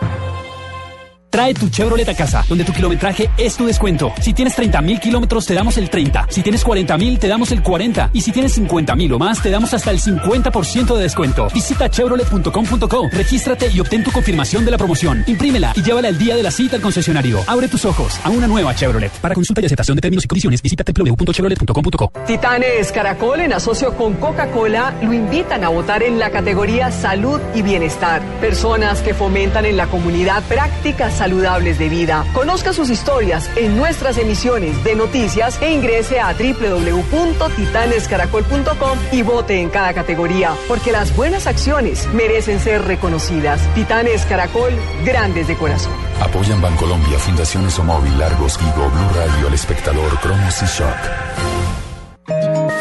Trae 1.32 1.54
tu 1.54 1.70
Chevrolet 1.70 2.06
a 2.10 2.14
casa, 2.14 2.44
donde 2.46 2.62
tu 2.62 2.74
kilometraje 2.74 3.30
es 3.38 3.56
tu 3.56 3.64
descuento. 3.64 4.12
Si 4.20 4.34
tienes 4.34 4.54
30 4.54 4.82
mil 4.82 5.00
kilómetros, 5.00 5.46
te 5.46 5.54
damos 5.54 5.78
el 5.78 5.88
30. 5.88 6.26
Si 6.28 6.42
tienes 6.42 6.62
40 6.62 6.98
mil, 6.98 7.18
te 7.18 7.26
damos 7.26 7.50
el 7.52 7.62
40. 7.62 8.10
Y 8.12 8.20
si 8.20 8.32
tienes 8.32 8.52
50 8.52 8.94
mil 8.96 9.10
o 9.14 9.18
más, 9.18 9.40
te 9.40 9.48
damos 9.48 9.72
hasta 9.72 9.90
el 9.90 9.98
50% 9.98 10.94
de 10.94 11.02
descuento. 11.02 11.48
Visita 11.54 11.88
chevrolet.com.co, 11.88 13.08
regístrate 13.10 13.70
y 13.72 13.80
obtén 13.80 14.04
tu 14.04 14.12
confirmación 14.12 14.66
de 14.66 14.72
la 14.72 14.76
promoción. 14.76 15.24
Imprímela 15.26 15.72
y 15.74 15.82
llévala 15.82 16.08
el 16.08 16.18
día 16.18 16.36
de 16.36 16.42
la 16.42 16.50
cita 16.50 16.76
al 16.76 16.82
concesionario. 16.82 17.38
Abre 17.46 17.66
tus 17.66 17.86
ojos 17.86 18.20
a 18.22 18.28
una 18.28 18.46
nueva 18.46 18.74
Chevrolet. 18.74 19.12
Para 19.12 19.34
consulta 19.34 19.62
y 19.62 19.64
aceptación 19.64 19.96
de 19.96 20.02
términos 20.02 20.26
y 20.26 20.28
condiciones, 20.28 20.60
visita 20.60 20.84
www.chevrolet.com.co. 20.84 22.12
Titanes 22.26 22.92
Caracol, 22.92 23.40
en 23.40 23.54
asocio 23.54 23.96
con 23.96 24.16
Coca-Cola, 24.16 24.92
lo 25.00 25.14
invitan 25.14 25.64
a 25.64 25.70
votar 25.70 26.02
en 26.02 26.18
la 26.18 26.28
categoría 26.28 26.92
Salud 26.92 27.40
y 27.54 27.62
Bienestar. 27.62 28.20
Personas 28.42 29.00
que 29.00 29.14
fomentan 29.14 29.64
en 29.64 29.78
la 29.78 29.86
comunidad 29.86 30.42
prácticas 30.42 31.21
saludables 31.22 31.78
de 31.78 31.88
vida. 31.88 32.26
Conozca 32.32 32.72
sus 32.72 32.90
historias 32.90 33.48
en 33.54 33.76
nuestras 33.76 34.18
emisiones 34.18 34.82
de 34.82 34.96
noticias 34.96 35.56
e 35.62 35.72
ingrese 35.72 36.18
a 36.18 36.32
www.titanescaracol.com 36.32 38.98
y 39.12 39.22
vote 39.22 39.60
en 39.60 39.70
cada 39.70 39.94
categoría, 39.94 40.56
porque 40.66 40.90
las 40.90 41.14
buenas 41.14 41.46
acciones 41.46 42.08
merecen 42.12 42.58
ser 42.58 42.82
reconocidas. 42.82 43.60
Titanes 43.76 44.26
Caracol, 44.26 44.72
grandes 45.04 45.46
de 45.46 45.56
corazón. 45.56 45.92
Apoyan 46.20 46.60
Bancolombia, 46.60 47.20
Fundaciones 47.20 47.78
Omóvil, 47.78 48.18
Largos, 48.18 48.58
Vigo, 48.58 48.90
Blue 48.90 49.10
Radio, 49.14 49.46
El 49.46 49.54
Espectador, 49.54 50.18
Cromos 50.18 50.60
y 50.60 50.66
Shock. 50.66 50.98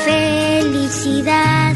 Felicidad 0.04 1.76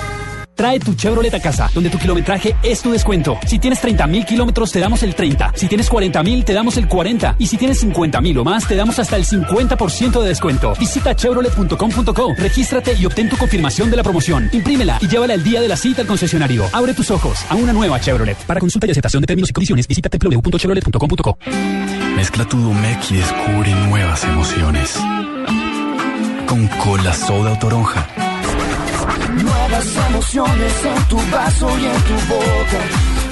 Trae 0.61 0.79
tu 0.79 0.93
Chevrolet 0.93 1.33
a 1.33 1.39
casa, 1.39 1.71
donde 1.73 1.89
tu 1.89 1.97
kilometraje 1.97 2.55
es 2.61 2.83
tu 2.83 2.91
descuento. 2.91 3.35
Si 3.47 3.57
tienes 3.57 3.81
30 3.81 4.05
mil 4.05 4.23
kilómetros, 4.27 4.71
te 4.71 4.79
damos 4.79 5.01
el 5.01 5.15
30. 5.15 5.53
Si 5.55 5.67
tienes 5.67 5.89
40 5.89 6.21
mil, 6.21 6.45
te 6.45 6.53
damos 6.53 6.77
el 6.77 6.87
40. 6.87 7.37
Y 7.39 7.47
si 7.47 7.57
tienes 7.57 7.79
50 7.79 8.21
mil 8.21 8.37
o 8.37 8.43
más, 8.43 8.67
te 8.67 8.75
damos 8.75 8.99
hasta 8.99 9.15
el 9.15 9.25
50% 9.25 10.21
de 10.21 10.27
descuento. 10.27 10.75
Visita 10.79 11.15
chevrolet.com.co, 11.15 12.35
regístrate 12.37 12.93
y 12.93 13.03
obtén 13.07 13.27
tu 13.27 13.37
confirmación 13.37 13.89
de 13.89 13.97
la 13.97 14.03
promoción. 14.03 14.49
Imprímela 14.51 14.99
y 15.01 15.07
llévala 15.07 15.33
el 15.33 15.43
día 15.43 15.61
de 15.61 15.67
la 15.67 15.75
cita 15.75 16.01
al 16.01 16.07
concesionario. 16.07 16.65
Abre 16.73 16.93
tus 16.93 17.09
ojos 17.09 17.39
a 17.49 17.55
una 17.55 17.73
nueva 17.73 17.99
Chevrolet. 17.99 18.37
Para 18.45 18.59
consulta 18.59 18.85
y 18.85 18.91
aceptación 18.91 19.21
de 19.21 19.25
términos 19.25 19.49
y 19.49 19.53
condiciones, 19.53 19.87
visita 19.87 20.09
www.chevrolet.com.co. 20.11 21.37
Mezcla 22.15 22.45
tu 22.45 22.61
Domec 22.61 22.99
y 23.09 23.15
descubre 23.15 23.73
nuevas 23.87 24.23
emociones. 24.25 24.95
Con 26.45 26.67
cola 26.83 27.15
soda 27.15 27.53
o 27.53 27.57
toronja. 27.57 28.30
Nuevas 29.43 29.95
emociones 30.09 30.85
en 30.85 31.03
tu 31.07 31.17
vaso 31.31 31.69
y 31.79 31.85
en 31.85 32.01
tu 32.03 32.13
boca. 32.33 32.81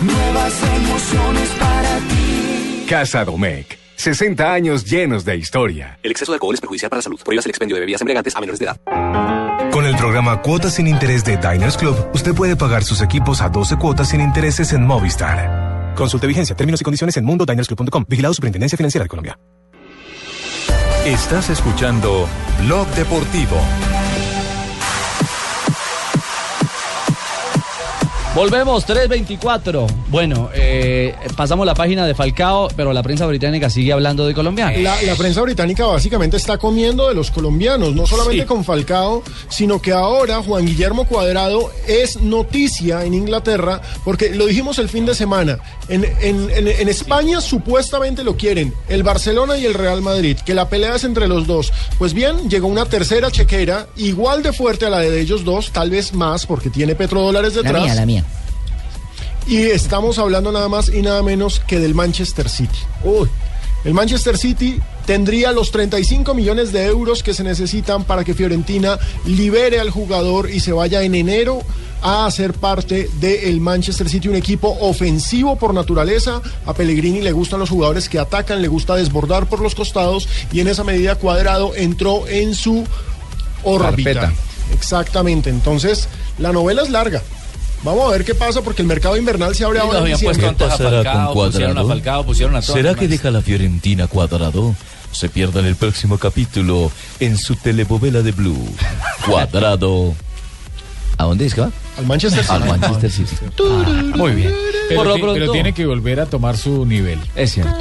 Nuevas 0.01 0.63
emociones 0.75 1.49
para 1.59 1.97
ti. 2.09 2.85
Casa 2.87 3.25
Domecq. 3.25 3.77
60 3.95 4.53
años 4.53 4.85
llenos 4.85 5.25
de 5.25 5.35
historia. 5.35 5.99
El 6.01 6.11
exceso 6.11 6.31
de 6.31 6.37
alcohol 6.37 6.53
es 6.53 6.61
perjudicial 6.61 6.89
para 6.89 6.99
la 6.99 7.03
salud. 7.03 7.19
Prohíbas 7.21 7.45
el 7.45 7.49
expendio 7.49 7.75
de 7.75 7.81
bebidas 7.81 7.99
embriagantes 7.99 8.33
a 8.35 8.39
menores 8.39 8.59
de 8.59 8.65
edad. 8.65 8.79
Con 9.71 9.85
el 9.85 9.95
programa 9.97 10.41
Cuotas 10.41 10.75
sin 10.75 10.87
Interés 10.87 11.25
de 11.25 11.37
Diners 11.37 11.77
Club, 11.77 11.95
usted 12.13 12.33
puede 12.33 12.55
pagar 12.55 12.83
sus 12.83 13.01
equipos 13.01 13.41
a 13.41 13.49
12 13.49 13.75
cuotas 13.75 14.09
sin 14.09 14.21
intereses 14.21 14.71
en 14.71 14.85
Movistar. 14.85 15.93
Consulte 15.95 16.27
vigencia, 16.27 16.55
términos 16.55 16.79
y 16.79 16.85
condiciones 16.85 17.17
en 17.17 17.25
mundodinersclub.com. 17.25 18.05
Vigilado 18.07 18.33
Superintendencia 18.33 18.77
Financiera 18.77 19.03
de 19.03 19.09
Colombia. 19.09 19.37
Estás 21.05 21.49
escuchando 21.49 22.27
Blog 22.61 22.87
Deportivo. 22.95 23.57
Volvemos, 28.35 28.85
3.24. 28.87 29.87
Bueno, 30.09 30.49
eh, 30.53 31.15
pasamos 31.35 31.65
la 31.65 31.73
página 31.73 32.05
de 32.05 32.13
Falcao, 32.13 32.67
pero 32.75 32.93
la 32.93 33.01
prensa 33.01 33.25
británica 33.25 33.71
sigue 33.71 33.91
hablando 33.91 34.25
de 34.27 34.35
colombianos. 34.35 34.79
La, 34.81 35.01
la 35.01 35.15
prensa 35.15 35.41
británica 35.41 35.87
básicamente 35.87 36.37
está 36.37 36.59
comiendo 36.59 37.07
de 37.09 37.15
los 37.15 37.31
colombianos, 37.31 37.95
no 37.95 38.05
solamente 38.05 38.43
Sí. 38.43 38.47
con 38.47 38.63
Falcao, 38.63 39.23
sino 39.49 39.81
que 39.81 39.91
ahora 39.93 40.43
Juan 40.43 40.65
Guillermo 40.67 41.05
Cuadrado 41.07 41.71
es 41.87 42.21
noticia 42.21 43.03
en 43.03 43.15
Inglaterra, 43.15 43.81
porque 44.05 44.29
lo 44.29 44.45
dijimos 44.45 44.77
el 44.77 44.89
fin 44.89 45.07
de 45.07 45.15
semana. 45.15 45.57
En, 45.89 46.05
en- 46.21 46.51
en- 46.51 46.67
en 46.67 46.87
España 46.87 47.41
supuestamente 47.41 48.23
lo 48.23 48.37
quieren 48.37 48.73
el 48.89 49.01
Barcelona 49.01 49.57
y 49.57 49.65
el 49.65 49.73
Real 49.73 50.03
Madrid, 50.03 50.37
que 50.45 50.53
la 50.53 50.69
pelea 50.69 50.95
es 50.95 51.03
entre 51.03 51.27
los 51.27 51.47
dos. 51.47 51.73
Pues 51.97 52.13
bien, 52.13 52.47
llegó 52.47 52.67
una 52.67 52.85
tercera 52.85 53.31
chequera, 53.31 53.87
igual 53.97 54.43
de 54.43 54.53
fuerte 54.53 54.85
a 54.85 54.89
la 54.91 54.99
de 54.99 55.19
ellos 55.19 55.43
dos, 55.43 55.71
tal 55.71 55.89
vez 55.89 56.13
más, 56.13 56.45
porque 56.45 56.69
tiene 56.69 56.93
petrodólares 56.93 57.55
La 57.55 57.63
detrás. 57.63 57.83
mía, 57.83 57.95
la 57.95 58.05
mía. 58.05 58.19
Y 59.47 59.57
estamos 59.63 60.19
hablando 60.19 60.51
nada 60.51 60.69
más 60.69 60.89
y 60.89 61.01
nada 61.01 61.23
menos 61.23 61.59
que 61.59 61.79
del 61.79 61.95
Manchester 61.95 62.49
City. 62.49 62.79
Uy, 63.03 63.27
el 63.83 63.93
Manchester 63.93 64.37
City 64.37 64.79
tendría 65.05 65.51
los 65.51 65.71
35 65.71 66.33
millones 66.33 66.71
de 66.71 66.85
euros 66.85 67.23
que 67.23 67.33
se 67.33 67.43
necesitan 67.43 68.03
para 68.03 68.23
que 68.23 68.33
Fiorentina 68.33 68.99
libere 69.25 69.79
al 69.79 69.89
jugador 69.89 70.49
y 70.49 70.59
se 70.59 70.73
vaya 70.73 71.01
en 71.01 71.15
enero 71.15 71.61
a 72.01 72.25
hacer 72.25 72.53
parte 72.53 73.09
del 73.19 73.59
Manchester 73.61 74.09
City, 74.09 74.27
un 74.27 74.35
equipo 74.35 74.77
ofensivo 74.81 75.55
por 75.55 75.73
naturaleza. 75.73 76.41
A 76.65 76.73
Pellegrini 76.73 77.21
le 77.21 77.31
gustan 77.31 77.59
los 77.59 77.69
jugadores 77.69 78.09
que 78.09 78.19
atacan, 78.19 78.61
le 78.61 78.67
gusta 78.67 78.95
desbordar 78.95 79.47
por 79.47 79.61
los 79.61 79.75
costados 79.75 80.27
y 80.51 80.59
en 80.59 80.67
esa 80.67 80.83
medida 80.83 81.15
Cuadrado 81.15 81.73
entró 81.75 82.27
en 82.27 82.55
su 82.55 82.85
órbita. 83.63 84.13
Carpeta. 84.13 84.33
Exactamente, 84.73 85.49
entonces 85.49 86.07
la 86.37 86.51
novela 86.51 86.83
es 86.83 86.89
larga. 86.89 87.21
Vamos 87.83 88.07
a 88.07 88.11
ver 88.11 88.25
qué 88.25 88.35
pasa 88.35 88.61
porque 88.61 88.81
el 88.81 88.87
mercado 88.87 89.15
invernal 89.17 89.55
se 89.55 89.63
abre 89.63 89.79
Sí, 89.79 89.85
ahora. 89.85 89.99
habían 89.99 90.19
puesto 90.19 90.47
antes 90.47 90.67
a 90.67 90.69
pasará 90.71 90.89
Falcao, 91.03 91.33
con 91.33 91.45
pusieron 91.51 91.71
a 91.71 91.73
Cuadrado? 91.81 91.87
Falcao, 91.87 92.25
pusieron 92.25 92.55
a 92.55 92.61
todos 92.61 92.75
¿Será 92.75 92.95
que 92.95 93.07
deja 93.07 93.31
la 93.31 93.41
Fiorentina 93.41 94.07
Cuadrado? 94.07 94.75
Se 95.11 95.29
pierda 95.29 95.59
en 95.61 95.65
el 95.65 95.75
próximo 95.75 96.17
capítulo 96.17 96.91
en 97.19 97.37
su 97.37 97.55
telenovela 97.55 98.21
de 98.21 98.31
Blue. 98.31 98.75
Cuadrado. 99.25 100.13
¿A 101.17 101.23
dónde 101.25 101.45
es 101.45 101.53
que 101.53 101.61
va? 101.61 101.71
Al 101.97 102.05
Manchester 102.05 102.43
City. 102.43 102.53
Al 102.55 102.65
Manchester 102.65 103.11
City. 103.11 103.35
Muy 104.15 104.31
bien. 104.33 104.53
Pero, 104.87 104.99
Por 105.01 105.07
lo 105.07 105.15
ti- 105.15 105.21
pero 105.21 105.33
pronto- 105.35 105.51
tiene 105.51 105.73
que 105.73 105.85
volver 105.85 106.19
a 106.21 106.25
tomar 106.27 106.57
su 106.57 106.85
nivel. 106.85 107.19
Es 107.35 107.53
cierto. 107.53 107.75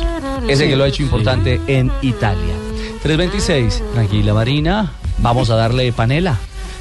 Ese 0.49 0.69
que 0.69 0.75
lo 0.77 0.85
ha 0.85 0.89
hecho 0.89 1.03
importante 1.03 1.61
en 1.67 1.93
Italia. 2.03 2.55
326. 3.03 3.83
Tranquila, 3.95 4.35
Marina. 4.35 4.93
Vamos 5.19 5.51
a 5.51 5.57
darle 5.57 5.93
panela. 5.93 6.37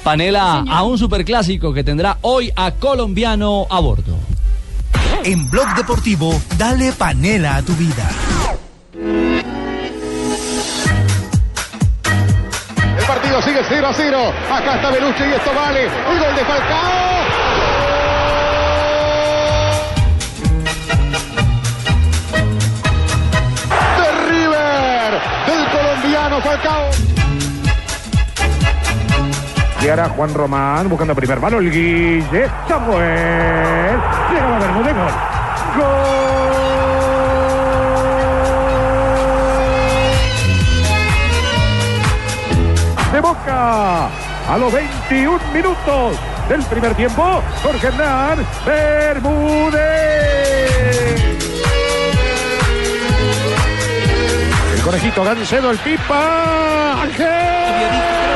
Panela 0.08 0.64
a 0.70 0.84
un 0.84 0.98
superclásico 0.98 1.74
que 1.74 1.84
tendrá 1.84 2.18
hoy 2.22 2.50
a 2.56 2.72
colombiano 2.72 3.68
a 3.70 3.82
bordo. 3.82 4.18
En 5.26 5.50
Blog 5.50 5.76
Deportivo, 5.76 6.42
dale 6.58 6.94
panela 6.94 7.58
a 7.58 7.62
tu 7.62 7.74
vida. 7.74 8.10
El 12.98 13.06
partido 13.06 13.42
sigue 13.42 13.60
0 13.68 13.86
a 13.86 13.94
0. 13.94 14.34
Acá 14.50 14.76
está 14.78 14.92
Belucci 14.92 15.24
y 15.24 15.34
esto 15.34 15.54
vale. 15.54 15.84
El 15.84 16.20
gol 16.20 16.36
de 16.38 16.46
Falcao. 16.46 16.88
De 23.98 24.12
River. 24.30 25.22
Del 25.48 25.70
colombiano 25.70 26.42
Falcao. 26.42 27.07
Llegará 29.82 30.10
Juan 30.10 30.34
Román 30.34 30.90
buscando 30.90 31.14
primer 31.14 31.40
mano 31.40 31.60
el 31.60 31.72
Guille. 31.72 32.50
Samuel. 32.68 34.00
Llega 34.32 34.50
la 34.50 34.60
Bermúdez. 34.60 34.96
Gol. 34.96 35.12
Gol. 35.78 36.18
De 43.12 43.20
Boca. 43.22 44.10
A 44.50 44.58
los 44.58 44.74
21 44.74 45.40
minutos 45.54 46.18
del 46.50 46.64
primer 46.64 46.96
tiempo. 46.96 47.44
Jorge 47.62 47.88
Hernán 47.88 48.46
Bermúdez. 48.66 49.78
El 54.74 54.82
conejito 54.82 55.24
Gancedo, 55.24 55.72
el 55.72 55.78
Pipa. 55.78 57.02
Ángel. 57.04 58.27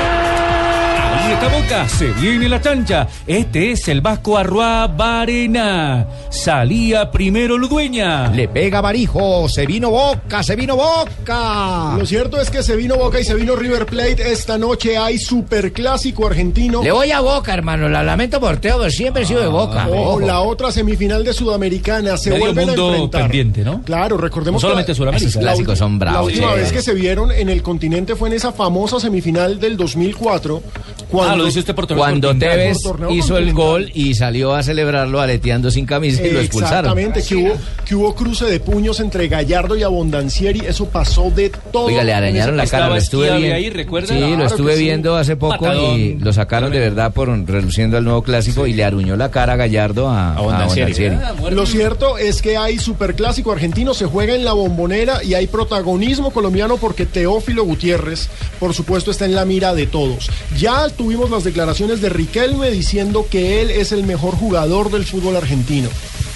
Boca, 1.49 1.87
se 1.89 2.07
viene 2.13 2.47
la 2.47 2.61
chancha. 2.61 3.07
Este 3.27 3.71
es 3.71 3.87
el 3.87 4.01
Vasco 4.01 4.37
Arruá 4.37 4.87
Barena. 4.87 6.05
Salía 6.29 7.09
primero 7.11 7.57
Ludueña. 7.57 8.27
Le 8.29 8.47
pega 8.47 8.79
Barijo, 8.81 9.49
se 9.49 9.65
vino 9.65 9.89
Boca, 9.89 10.43
se 10.43 10.55
vino 10.55 10.75
Boca. 10.75 11.95
Lo 11.97 12.05
cierto 12.05 12.39
es 12.39 12.49
que 12.49 12.63
se 12.63 12.75
vino 12.75 12.95
Boca 12.95 13.19
y 13.19 13.23
se 13.23 13.33
vino 13.35 13.55
River 13.55 13.85
Plate. 13.85 14.31
Esta 14.31 14.57
noche 14.57 14.97
hay 14.97 15.17
superclásico 15.17 16.27
argentino. 16.27 16.83
Le 16.83 16.91
voy 16.91 17.11
a 17.11 17.19
Boca, 17.21 17.53
hermano. 17.53 17.89
La 17.89 18.03
lamento 18.03 18.39
por 18.39 18.57
Teo, 18.57 18.77
pero 18.79 18.91
siempre 18.91 19.23
he 19.23 19.25
sido 19.25 19.41
de 19.41 19.47
Boca. 19.47 19.87
Ojo, 19.87 20.01
Ojo. 20.11 20.19
la 20.21 20.41
otra 20.41 20.71
semifinal 20.71 21.23
de 21.23 21.33
Sudamericana 21.33 22.17
se 22.17 22.29
Medio 22.29 22.45
vuelven 22.45 22.69
a 22.69 22.73
enfrentar. 22.73 23.21
pendiente, 23.23 23.63
¿no? 23.63 23.81
Claro, 23.83 24.17
recordemos 24.17 24.61
No 24.61 24.69
solamente 24.69 24.87
que 24.87 24.91
la- 24.93 24.97
Sudamérica. 24.97 25.29
Esos 25.29 25.41
clásicos 25.41 25.77
son 25.79 25.93
La 25.93 25.97
bravos. 25.99 26.27
última 26.27 26.53
sí. 26.53 26.59
vez 26.59 26.71
que 26.71 26.81
se 26.81 26.93
vieron 26.93 27.31
en 27.31 27.49
el 27.49 27.61
continente 27.61 28.15
fue 28.15 28.29
en 28.29 28.35
esa 28.35 28.51
famosa 28.51 28.99
semifinal 28.99 29.59
del 29.59 29.75
2004, 29.77 30.61
cuando 31.09 31.30
Ah, 31.33 31.35
lo 31.37 31.45
dice 31.45 31.59
usted 31.59 31.75
por 31.75 31.87
torneo 31.87 32.03
Cuando 32.03 32.29
continental. 32.29 32.59
Tevez 32.59 32.77
hizo 33.17 33.37
el 33.37 33.53
gol 33.53 33.91
y 33.93 34.13
salió 34.15 34.53
a 34.53 34.63
celebrarlo 34.63 35.21
aleteando 35.21 35.71
sin 35.71 35.85
camisa 35.85 36.25
y 36.25 36.31
lo 36.31 36.39
expulsaron. 36.39 36.97
Exactamente, 36.97 37.23
que 37.23 37.35
hubo, 37.35 37.53
que 37.85 37.95
hubo 37.95 38.15
cruce 38.15 38.45
de 38.45 38.59
puños 38.59 38.99
entre 38.99 39.27
Gallardo 39.27 39.75
y 39.75 39.83
Abondancieri, 39.83 40.61
eso 40.61 40.85
pasó 40.89 41.31
de 41.31 41.49
todo. 41.49 41.85
Oiga, 41.85 42.03
le 42.03 42.13
arañaron 42.13 42.57
la 42.57 42.65
cara, 42.67 42.89
lo 42.89 42.95
estuve 42.95 43.35
viendo. 43.37 43.55
ahí, 43.55 43.69
¿recuerda? 43.69 44.07
Sí, 44.09 44.17
Claro 44.17 44.37
lo 44.37 44.45
estuve 44.45 44.75
viendo 44.77 45.15
hace 45.17 45.35
poco 45.35 45.59
Patadón. 45.59 45.99
y 45.99 46.15
lo 46.15 46.33
sacaron 46.33 46.71
de 46.71 46.79
verdad 46.79 47.13
por 47.13 47.29
reluciendo 47.47 47.97
al 47.97 48.03
nuevo 48.03 48.23
clásico 48.23 48.67
y 48.67 48.73
le 48.73 48.83
aruñó 48.83 49.15
la 49.15 49.29
cara 49.31 49.53
a 49.53 49.55
Gallardo 49.55 50.09
a, 50.09 50.35
Abondancieri. 50.35 51.05
Abondancieri. 51.05 51.55
Lo 51.55 51.65
cierto 51.65 52.17
es 52.17 52.41
que 52.41 52.57
hay 52.57 52.79
superclásico 52.79 53.51
argentino, 53.51 53.93
se 53.93 54.05
juega 54.05 54.35
en 54.35 54.45
la 54.45 54.53
bombonera 54.53 55.23
y 55.23 55.33
hay 55.33 55.47
protagonismo 55.47 56.31
colombiano 56.31 56.77
porque 56.77 57.05
Teófilo 57.05 57.63
Gutiérrez, 57.63 58.29
por 58.59 58.73
supuesto, 58.73 59.11
está 59.11 59.25
en 59.25 59.35
la 59.35 59.45
mira 59.45 59.73
de 59.75 59.85
todos. 59.87 60.29
Ya 60.57 60.89
tuvimos 60.89 61.20
las 61.29 61.43
declaraciones 61.43 62.01
de 62.01 62.09
Riquelme 62.09 62.71
diciendo 62.71 63.27
que 63.29 63.61
él 63.61 63.69
es 63.69 63.91
el 63.91 64.03
mejor 64.03 64.35
jugador 64.35 64.91
del 64.91 65.05
fútbol 65.05 65.35
argentino. 65.35 65.89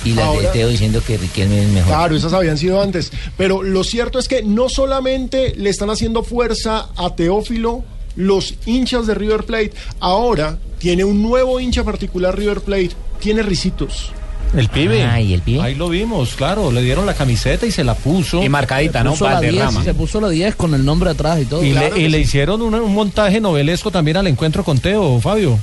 Y 0.03 0.13
la 0.13 0.31
de 0.31 0.47
Teo 0.47 0.69
diciendo 0.69 1.01
que 1.05 1.17
Riquelme 1.17 1.63
es 1.63 1.69
mejor. 1.69 1.89
Claro, 1.89 2.15
esas 2.15 2.33
habían 2.33 2.57
sido 2.57 2.79
antes. 2.81 3.11
Pero 3.37 3.63
lo 3.63 3.83
cierto 3.83 4.19
es 4.19 4.27
que 4.27 4.43
no 4.43 4.69
solamente 4.69 5.55
le 5.55 5.69
están 5.69 5.89
haciendo 5.89 6.23
fuerza 6.23 6.89
a 6.95 7.15
Teófilo 7.15 7.83
los 8.15 8.55
hinchas 8.65 9.07
de 9.07 9.15
River 9.15 9.43
Plate, 9.43 9.73
ahora 9.99 10.57
tiene 10.77 11.03
un 11.03 11.21
nuevo 11.21 11.59
hincha 11.59 11.83
particular 11.83 12.37
River 12.37 12.61
Plate, 12.61 12.91
tiene 13.19 13.43
risitos. 13.43 14.11
El 14.53 14.69
pibe. 14.69 15.03
Ay, 15.03 15.33
el 15.33 15.41
pibe. 15.41 15.61
Ahí 15.61 15.75
lo 15.75 15.89
vimos, 15.89 16.35
claro. 16.35 16.71
Le 16.71 16.81
dieron 16.81 17.05
la 17.05 17.13
camiseta 17.13 17.65
y 17.65 17.71
se 17.71 17.83
la 17.83 17.95
puso. 17.95 18.43
Y 18.43 18.49
marcadita, 18.49 19.03
¿no? 19.03 19.11
puso 19.11 19.29
la. 19.29 19.41
10, 19.41 19.73
Se 19.83 19.93
puso 19.93 20.21
la 20.21 20.29
10 20.29 20.55
con 20.55 20.73
el 20.73 20.85
nombre 20.85 21.09
atrás 21.09 21.41
y 21.41 21.45
todo. 21.45 21.63
Y, 21.63 21.71
Claro 21.71 21.95
le, 21.95 22.19
hicieron 22.19 22.61
un, 22.61 22.73
un 22.73 22.93
montaje 22.93 23.41
novelesco 23.41 23.91
también 23.91 24.17
al 24.17 24.27
encuentro 24.27 24.63
con 24.63 24.79
Teo, 24.79 25.19
Fabio. 25.19 25.59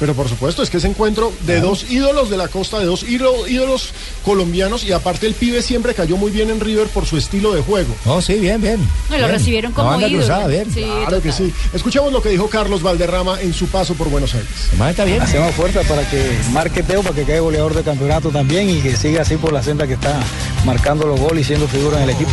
Pero 0.00 0.14
por 0.14 0.28
supuesto, 0.28 0.62
es 0.62 0.70
que 0.70 0.78
ese 0.78 0.88
encuentro 0.88 1.32
de 1.42 1.60
dos 1.60 1.90
ídolos 1.90 2.28
de 2.30 2.36
la 2.36 2.48
costa, 2.48 2.78
de 2.80 2.84
dos 2.86 3.04
ídolo- 3.04 3.46
ídolos 3.48 3.90
colombianos, 4.24 4.84
y 4.84 4.92
aparte 4.92 5.26
el 5.26 5.34
pibe 5.34 5.62
siempre 5.62 5.94
cayó 5.94 6.16
muy 6.16 6.30
bien 6.32 6.50
en 6.50 6.60
River 6.60 6.88
por 6.88 7.06
su 7.06 7.16
estilo 7.16 7.52
de 7.54 7.62
juego. 7.62 7.94
Oh, 8.04 8.20
sí, 8.20 8.34
bien, 8.34 8.60
bien. 8.60 8.80
No, 9.08 9.16
lo 9.16 9.26
Bien. 9.26 9.30
recibieron 9.30 9.72
como 9.72 9.90
banda 9.90 10.08
ídolo. 10.08 10.24
cruzada, 10.24 10.46
bien. 10.48 10.72
Sí, 10.72 10.84
Claro 11.06 11.22
que 11.22 11.30
sí. 11.32 11.52
Escuchemos 11.72 12.12
lo 12.12 12.20
que 12.22 12.28
dijo 12.30 12.48
Carlos 12.48 12.82
Valderrama 12.82 13.40
en 13.40 13.52
su 13.54 13.66
paso 13.68 13.94
por 13.94 14.08
Buenos 14.10 14.34
Aires. 14.34 14.48
Man 14.78 14.90
está 14.90 15.04
bien. 15.04 15.22
Hacemos 15.22 15.54
fuerza 15.54 15.82
para 15.82 16.08
que 16.10 16.38
marque 16.52 16.82
Teo, 16.82 17.02
para 17.02 17.14
que 17.14 17.24
quede 17.24 17.40
goleador 17.40 17.74
de 17.74 17.82
campeonato 17.82 18.30
también 18.30 18.68
y 18.70 18.80
que 18.80 18.96
siga 18.96 19.22
así 19.22 19.36
por 19.36 19.52
la 19.52 19.62
senda 19.62 19.86
que 19.86 19.94
está 19.94 20.18
marcando 20.64 21.06
los 21.06 21.20
goles 21.20 21.42
y 21.42 21.44
siendo 21.44 21.68
figura 21.68 21.98
en 21.98 22.04
el 22.04 22.10
equipo. 22.10 22.30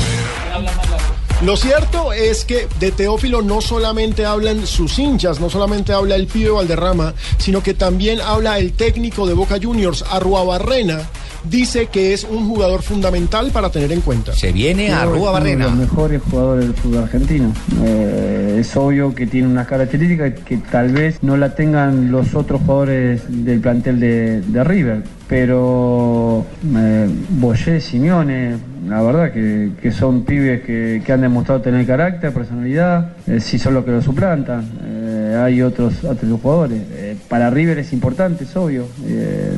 Lo 1.44 1.58
cierto 1.58 2.14
es 2.14 2.46
que 2.46 2.68
de 2.80 2.92
Teófilo 2.92 3.42
no 3.42 3.62
solamente 3.62 4.26
hablan 4.26 4.68
sus 4.68 5.00
hinchas, 5.00 5.40
no 5.40 5.50
solamente 5.50 5.92
habla 5.92 6.16
el 6.16 6.28
pibe 6.28 6.52
Valderrama, 6.52 7.16
sino 7.40 7.64
que 7.64 7.74
también 7.74 8.22
habla 8.22 8.60
el 8.60 8.74
técnico 8.74 9.26
de 9.26 9.34
Boca 9.34 9.56
Juniors, 9.60 10.06
Arruabarrena, 10.12 11.00
dice 11.44 11.88
que 11.88 12.14
es 12.14 12.26
un 12.26 12.48
jugador 12.48 12.84
fundamental 12.84 13.50
para 13.50 13.72
tener 13.72 13.92
en 13.92 14.02
cuenta. 14.02 14.34
Se 14.34 14.52
viene 14.52 14.92
a 14.92 15.06
Rúa 15.06 15.32
Uno 15.32 15.44
de 15.44 15.56
los 15.56 15.76
mejores 15.76 16.22
jugadores 16.22 16.66
del 16.66 16.76
fútbol 16.76 17.04
argentino. 17.04 17.54
Eh, 17.86 18.58
es 18.60 18.76
obvio 18.78 19.16
que 19.16 19.26
tiene 19.26 19.48
unas 19.48 19.68
características 19.68 20.34
que 20.46 20.58
tal 20.58 20.92
vez 20.92 21.18
no 21.24 21.38
la 21.38 21.56
tengan 21.56 22.12
los 22.12 22.36
otros 22.36 22.62
jugadores 22.62 23.24
del 23.28 23.60
plantel 23.60 24.00
de, 24.00 24.42
de 24.42 24.64
River. 24.64 25.04
Pero 25.32 26.46
eh, 26.76 27.08
Boyé, 27.30 27.80
Simeone, 27.80 28.58
la 28.90 29.02
verdad 29.02 29.32
que, 29.32 29.72
que 29.82 29.90
son 29.94 30.26
pibes 30.26 30.62
que, 30.64 31.02
que 31.06 31.14
han 31.14 31.22
demostrado 31.22 31.62
tener 31.62 31.88
carácter, 31.88 32.34
personalidad, 32.34 33.14
eh, 33.28 33.40
si 33.40 33.58
son 33.58 33.76
los 33.76 33.86
que 33.86 33.92
lo 33.92 34.02
suplantan. 34.02 34.70
Eh, 34.84 35.42
hay 35.42 35.62
otros, 35.62 36.04
otros 36.04 36.30
jugadores. 36.42 36.82
Eh, 36.92 37.16
para 37.30 37.50
River 37.50 37.80
es 37.80 37.94
importante, 37.94 38.44
es 38.44 38.54
obvio. 38.58 38.88
Eh, 39.06 39.58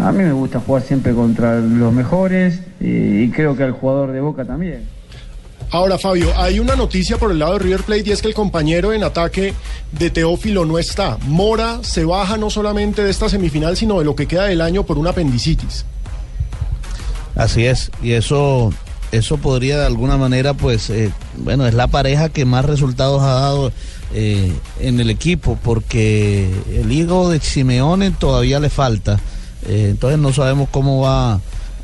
a 0.00 0.10
mí 0.10 0.24
me 0.24 0.32
gusta 0.32 0.58
jugar 0.58 0.82
siempre 0.82 1.12
contra 1.12 1.60
los 1.60 1.92
mejores 1.92 2.60
y, 2.80 3.22
y 3.22 3.30
creo 3.30 3.56
que 3.56 3.62
al 3.62 3.70
jugador 3.70 4.10
de 4.10 4.20
Boca 4.20 4.44
también. 4.44 4.80
Ahora, 5.72 5.96
Fabio, 5.96 6.34
hay 6.36 6.58
una 6.58 6.76
noticia 6.76 7.16
por 7.16 7.30
el 7.30 7.38
lado 7.38 7.54
de 7.54 7.60
River 7.60 7.82
Plate 7.84 8.02
y 8.04 8.12
es 8.12 8.20
que 8.20 8.28
el 8.28 8.34
compañero 8.34 8.92
en 8.92 9.02
ataque 9.02 9.54
de 9.90 10.10
Teófilo 10.10 10.66
no 10.66 10.78
está. 10.78 11.16
Mora 11.22 11.78
se 11.82 12.04
baja 12.04 12.36
no 12.36 12.50
solamente 12.50 13.02
de 13.02 13.10
esta 13.10 13.30
semifinal, 13.30 13.74
sino 13.74 13.98
de 13.98 14.04
lo 14.04 14.14
que 14.14 14.26
queda 14.26 14.44
del 14.44 14.60
año 14.60 14.84
por 14.84 14.98
una 14.98 15.10
apendicitis. 15.10 15.86
Así 17.34 17.64
es, 17.64 17.90
y 18.02 18.12
eso, 18.12 18.70
eso 19.12 19.38
podría 19.38 19.78
de 19.78 19.86
alguna 19.86 20.18
manera, 20.18 20.52
pues, 20.52 20.90
eh, 20.90 21.10
bueno, 21.38 21.66
es 21.66 21.72
la 21.72 21.86
pareja 21.86 22.28
que 22.28 22.44
más 22.44 22.66
resultados 22.66 23.22
ha 23.22 23.32
dado 23.32 23.72
eh, 24.12 24.52
en 24.78 25.00
el 25.00 25.08
equipo, 25.08 25.58
porque 25.64 26.50
el 26.74 26.92
hijo 26.92 27.30
de 27.30 27.40
Simeone 27.40 28.10
todavía 28.10 28.60
le 28.60 28.68
falta, 28.68 29.18
eh, 29.66 29.86
entonces 29.88 30.18
no 30.18 30.34
sabemos 30.34 30.68
cómo 30.70 31.00
va 31.00 31.40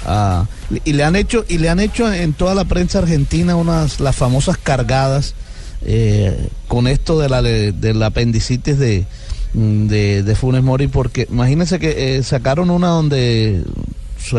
a... 0.06 0.46
Y 0.84 0.92
le 0.92 1.04
han 1.04 1.16
hecho, 1.16 1.44
y 1.48 1.58
le 1.58 1.68
han 1.68 1.80
hecho 1.80 2.12
en 2.12 2.32
toda 2.32 2.54
la 2.54 2.64
prensa 2.64 2.98
argentina 2.98 3.56
unas, 3.56 4.00
las 4.00 4.16
famosas 4.16 4.58
cargadas 4.58 5.34
eh, 5.82 6.48
con 6.66 6.86
esto 6.86 7.18
de 7.18 7.28
la, 7.28 7.40
la 7.40 8.06
apendicitis 8.06 8.78
de, 8.78 9.06
de, 9.54 10.22
de 10.22 10.34
Funes 10.34 10.62
Mori, 10.62 10.88
porque 10.88 11.26
imagínense 11.30 11.78
que 11.78 12.16
eh, 12.16 12.22
sacaron 12.22 12.70
una 12.70 12.88
donde 12.88 13.62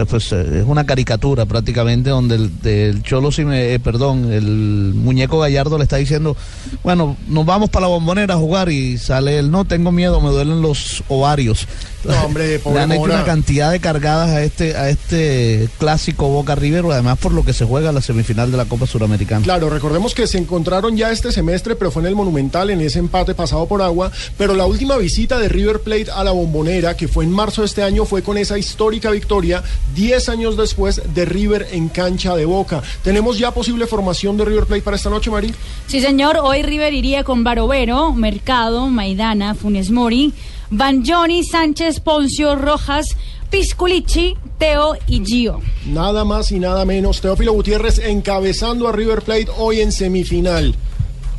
pues, 0.10 0.32
eh, 0.32 0.60
es 0.60 0.66
una 0.66 0.86
caricatura 0.86 1.46
prácticamente 1.46 2.10
donde 2.10 2.36
el 2.36 2.60
del 2.62 3.04
Cholo 3.04 3.32
Sime- 3.32 3.74
eh, 3.74 3.80
perdón, 3.80 4.32
el 4.32 4.94
muñeco 4.96 5.40
Gallardo 5.40 5.78
le 5.78 5.84
está 5.84 5.98
diciendo, 5.98 6.36
bueno, 6.84 7.16
nos 7.28 7.46
vamos 7.46 7.70
para 7.70 7.84
la 7.84 7.88
bombonera 7.88 8.36
a 8.36 8.38
jugar 8.38 8.70
y 8.70 8.98
sale 8.98 9.40
él, 9.40 9.52
no 9.52 9.66
tengo 9.66 9.92
miedo, 9.92 10.22
me 10.22 10.30
duelen 10.30 10.62
los 10.62 11.04
ovarios. 11.08 11.68
No, 12.04 12.14
hombre, 12.26 12.62
Le 12.74 12.80
han 12.80 12.92
hecho 12.92 13.02
Mora. 13.02 13.16
una 13.16 13.26
cantidad 13.26 13.72
de 13.72 13.80
cargadas 13.82 14.30
a 14.30 14.42
este 14.44 14.76
a 14.78 14.90
este 14.90 15.68
clásico 15.80 16.30
Boca 16.30 16.56
River, 16.56 16.86
además 16.92 17.18
por 17.18 17.34
lo 17.34 17.44
que 17.44 17.52
se 17.52 17.66
juega 17.66 17.92
la 17.92 18.02
semifinal 18.02 18.52
de 18.52 18.58
la 18.58 18.66
Copa 18.66 18.86
Suramericana. 18.88 19.44
Claro, 19.44 19.70
recordemos 19.70 20.14
que 20.14 20.26
se 20.28 20.38
encontraron 20.38 20.96
ya 20.96 21.12
este 21.12 21.32
semestre, 21.34 21.76
pero 21.76 21.92
fue 21.92 22.02
en 22.04 22.08
el 22.08 22.16
Monumental, 22.16 22.70
en 22.70 22.80
ese 22.82 23.00
empate 23.00 23.34
pasado 23.36 23.66
por 23.68 23.82
agua. 23.82 24.12
Pero 24.38 24.56
la 24.56 24.66
última 24.66 24.96
visita 24.98 25.40
de 25.40 25.50
River 25.50 25.82
Plate 25.82 26.08
a 26.12 26.24
la 26.24 26.32
Bombonera, 26.32 26.96
que 26.96 27.08
fue 27.10 27.26
en 27.26 27.32
marzo 27.32 27.62
de 27.62 27.68
este 27.68 27.84
año, 27.84 28.06
fue 28.06 28.22
con 28.24 28.38
esa 28.38 28.58
histórica 28.58 29.12
victoria, 29.12 29.62
10 29.96 30.30
años 30.30 30.58
después 30.58 31.02
de 31.14 31.26
River 31.26 31.68
en 31.72 31.90
cancha 31.90 32.36
de 32.36 32.46
Boca. 32.46 32.82
¿Tenemos 33.04 33.38
ya 33.38 33.52
posible 33.52 33.88
formación 33.88 34.38
de 34.38 34.46
River 34.46 34.66
Plate 34.66 34.82
para 34.82 34.98
esta 34.98 35.10
noche, 35.10 35.30
Mari? 35.32 35.54
Sí, 35.88 36.00
señor. 36.02 36.40
Hoy 36.42 36.62
River 36.64 36.94
iría 36.94 37.24
con 37.24 37.44
Barovero, 37.44 38.12
Mercado, 38.14 38.88
Maidana, 38.88 39.56
Funes 39.56 39.90
Mori, 39.92 40.34
Banjoni, 40.70 41.44
Sánchez, 41.44 42.00
Poncio, 42.00 42.56
Rojas, 42.56 43.06
Pisculichi, 43.50 44.36
Teo 44.58 44.96
y 45.08 45.26
Gio. 45.26 45.60
Nada 45.88 46.24
más 46.24 46.52
y 46.52 46.60
nada 46.60 46.86
menos. 46.86 47.20
Teófilo 47.20 47.54
Gutiérrez 47.54 48.00
encabezando 48.00 48.88
a 48.88 48.92
River 48.92 49.22
Plate 49.24 49.48
hoy 49.58 49.82
en 49.82 49.92
semifinal. 49.92 50.76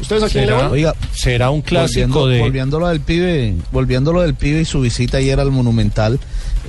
¿Ustedes 0.00 0.22
a 0.24 0.28
quién 0.28 0.46
le 0.46 0.52
van? 0.52 0.70
Oiga, 0.72 0.94
será 1.12 1.50
un 1.50 1.60
clásico 1.62 2.20
volviendo, 2.20 2.26
de- 2.26 2.40
volviéndolo 2.40 2.88
del 2.88 3.00
pibe, 3.00 3.54
volviéndolo 3.70 4.22
del 4.22 4.34
pibe 4.34 4.62
y 4.62 4.64
su 4.64 4.80
visita 4.80 5.18
ayer 5.18 5.38
al 5.38 5.50
Monumental, 5.50 6.18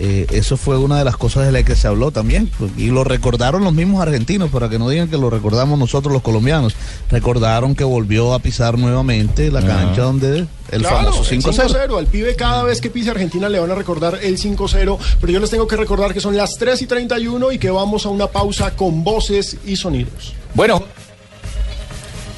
eh, 0.04 0.26
eso 0.32 0.58
fue 0.58 0.80
una 0.80 0.98
de 0.98 1.06
las 1.06 1.16
cosas 1.16 1.46
de 1.46 1.52
las 1.52 1.64
que 1.64 1.76
se 1.76 1.88
habló 1.88 2.10
también 2.10 2.50
pues, 2.58 2.72
y 2.76 2.88
lo 2.88 3.04
recordaron 3.04 3.64
los 3.64 3.72
mismos 3.72 4.02
argentinos 4.02 4.50
para 4.50 4.68
que 4.68 4.80
no 4.80 4.90
digan 4.90 5.10
que 5.10 5.18
lo 5.18 5.30
recordamos 5.30 5.78
nosotros 5.78 6.12
los 6.12 6.24
colombianos. 6.24 6.74
Recordaron 7.12 7.76
que 7.76 7.84
volvió 7.84 8.34
a 8.34 8.40
pisar 8.40 8.80
nuevamente 8.80 9.52
la 9.52 9.64
cancha 9.64 10.02
donde 10.02 10.48
el 10.72 10.82
Claro, 10.82 11.12
famoso 11.14 11.32
el 11.32 11.44
5-0. 11.44 11.68
5-0. 11.68 12.00
Al 12.00 12.08
pibe 12.08 12.36
cada 12.36 12.64
vez 12.64 12.82
que 12.82 12.90
pise 12.90 13.12
Argentina 13.12 13.48
le 13.48 13.60
van 13.60 13.70
a 13.70 13.76
recordar 13.76 14.18
el 14.24 14.40
5-0. 14.40 14.98
Pero 15.20 15.34
yo 15.34 15.40
les 15.40 15.52
tengo 15.52 15.68
que 15.68 15.76
recordar 15.76 16.16
que 16.16 16.20
son 16.20 16.36
las 16.36 16.58
3 16.58 16.82
y 16.82 16.88
31 16.88 17.52
y 17.52 17.60
que 17.60 17.70
vamos 17.70 18.08
a 18.08 18.10
una 18.10 18.26
pausa 18.26 18.76
con 18.76 19.04
voces 19.04 19.58
y 19.68 19.76
sonidos. 19.76 20.34
Bueno. 20.56 20.84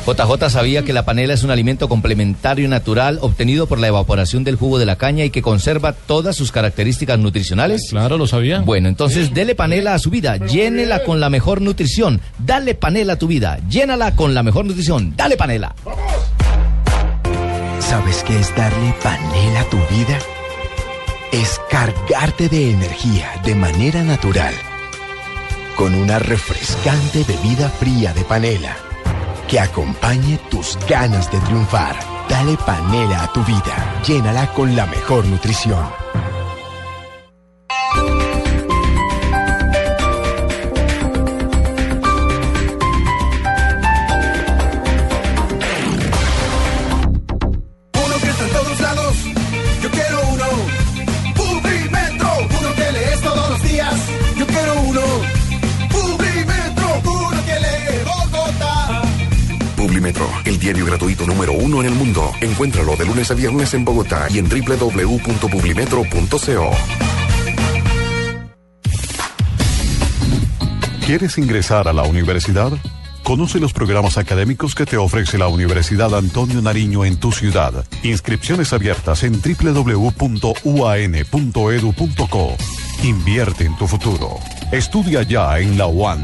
JJ 0.06 0.49
sabía 0.49 0.84
que 0.84 0.91
la 0.91 1.06
panela 1.06 1.34
es 1.34 1.43
un 1.43 1.51
alimento 1.51 1.88
complementario 1.88 2.66
y 2.66 2.68
natural 2.68 3.20
obtenido 3.22 3.68
por 3.68 3.80
la 3.80 3.88
evaporación 3.88 4.43
del 4.43 4.58
jugo 4.58 4.78
de 4.78 4.86
la 4.86 4.97
caña 4.97 5.24
y 5.24 5.30
que 5.30 5.41
conserva 5.41 5.93
todas 5.93 6.36
sus 6.36 6.51
características 6.51 7.18
nutricionales. 7.20 7.88
Claro, 7.89 8.18
lo 8.18 8.28
sabía. 8.28 8.60
Bueno, 8.60 8.89
entonces 8.89 9.34
dele 9.34 9.56
panela 9.56 9.93
a 9.93 9.99
su 9.99 10.10
vida, 10.10 10.36
llénela 10.45 11.04
con 11.04 11.22
la 11.22 11.30
mejor 11.30 11.62
nutrición. 11.62 12.20
Dale 12.38 12.76
panela 12.76 13.14
a 13.14 13.16
tu 13.18 13.28
vida, 13.28 13.60
llénala 13.70 14.14
con 14.14 14.34
la 14.34 14.43
mejor 14.43 14.66
nutrición. 14.66 15.14
Dale 15.16 15.38
panela. 15.38 15.74
¿Sabes 17.80 18.24
qué 18.28 18.38
es 18.38 18.54
darle 18.58 18.93
panela 19.01 19.62
a 19.62 19.70
tu 19.70 19.78
vida? 19.78 20.20
Es 21.32 21.62
cargarte 21.70 22.49
de 22.49 22.72
energía 22.72 23.30
de 23.45 23.56
manera 23.56 24.04
natural. 24.04 24.54
Con 25.78 25.95
una 25.95 26.20
refrescante 26.20 27.24
bebida 27.24 27.70
fría 27.70 28.14
de 28.14 28.24
panela 28.26 28.76
que 29.54 29.60
acompañe 29.60 30.39
tus 30.49 30.80
ganas 30.89 31.32
de 31.32 31.39
triunfar. 31.41 31.95
Dale 32.28 32.58
panela 32.66 33.22
a 33.22 33.32
tu 33.34 33.43
vida. 33.43 34.01
Llénala 34.04 34.51
con 34.51 34.76
la 34.76 34.88
mejor 34.88 35.28
nutrición. 35.28 35.86
El 60.43 60.60
diario 60.60 60.86
gratuito 60.86 61.26
número 61.26 61.54
uno 61.54 61.80
en 61.82 61.88
el 61.88 61.95
mundo. 61.95 62.30
Encuéntralo 62.41 62.97
de 62.97 63.06
lunes 63.06 63.32
a 63.32 63.36
viernes 63.36 63.74
en 63.74 63.86
Bogotá 63.86 64.28
y 64.30 64.39
en 64.39 64.49
www.publimetro.co. 64.49 66.72
¿Quieres 71.06 71.38
ingresar 71.38 71.88
a 71.88 71.93
la 71.93 72.04
universidad? 72.04 72.74
Conoce 73.24 73.62
los 73.62 73.72
programas 73.72 74.18
académicos 74.18 74.76
que 74.76 74.86
te 74.86 74.97
ofrece 74.97 75.38
la 75.38 75.47
Universidad 75.47 76.14
Antonio 76.14 76.62
Nariño 76.62 77.06
en 77.06 77.16
tu 77.18 77.32
ciudad. 77.32 77.86
Inscripciones 78.04 78.74
abiertas 78.74 79.24
en 79.24 79.41
www.uan.edu.co. 79.41 80.18
Invierte 83.04 83.64
en 83.64 83.78
tu 83.78 83.88
futuro. 83.88 84.36
Estudia 84.74 85.24
ya 85.24 85.58
en 85.60 85.78
la 85.78 85.88
UAN. 85.88 86.24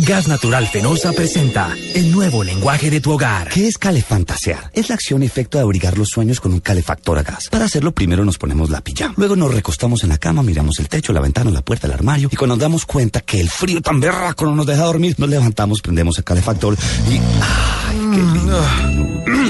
Gas 0.00 0.28
Natural 0.28 0.66
Fenosa 0.68 1.12
presenta 1.12 1.74
el 1.94 2.12
nuevo 2.12 2.44
lenguaje 2.44 2.88
de 2.88 3.00
tu 3.00 3.12
hogar. 3.12 3.48
¿Qué 3.48 3.66
es 3.66 3.78
calefantasear? 3.78 4.70
Es 4.72 4.88
la 4.88 4.94
acción 4.94 5.22
y 5.22 5.26
efecto 5.26 5.58
de 5.58 5.64
abrigar 5.64 5.98
los 5.98 6.08
sueños 6.08 6.40
con 6.40 6.52
un 6.52 6.60
calefactor 6.60 7.18
a 7.18 7.22
gas. 7.22 7.48
Para 7.50 7.64
hacerlo 7.64 7.92
primero 7.92 8.24
nos 8.24 8.38
ponemos 8.38 8.70
la 8.70 8.80
pijama. 8.80 9.14
Luego 9.16 9.34
nos 9.34 9.52
recostamos 9.52 10.04
en 10.04 10.10
la 10.10 10.18
cama, 10.18 10.42
miramos 10.44 10.78
el 10.78 10.88
techo, 10.88 11.12
la 11.12 11.20
ventana, 11.20 11.50
la 11.50 11.62
puerta, 11.62 11.88
el 11.88 11.92
armario. 11.94 12.28
Y 12.30 12.36
cuando 12.36 12.54
nos 12.54 12.62
damos 12.62 12.86
cuenta 12.86 13.20
que 13.22 13.40
el 13.40 13.50
frío 13.50 13.82
tan 13.82 13.98
berraco 13.98 14.44
no 14.44 14.54
nos 14.54 14.66
deja 14.66 14.84
dormir, 14.84 15.16
nos 15.18 15.28
levantamos, 15.28 15.80
prendemos 15.82 16.16
el 16.18 16.24
calefactor 16.24 16.76
y... 17.10 17.14
¡Ay, 17.14 17.98
qué 18.12 18.22
lindo! 18.22 18.64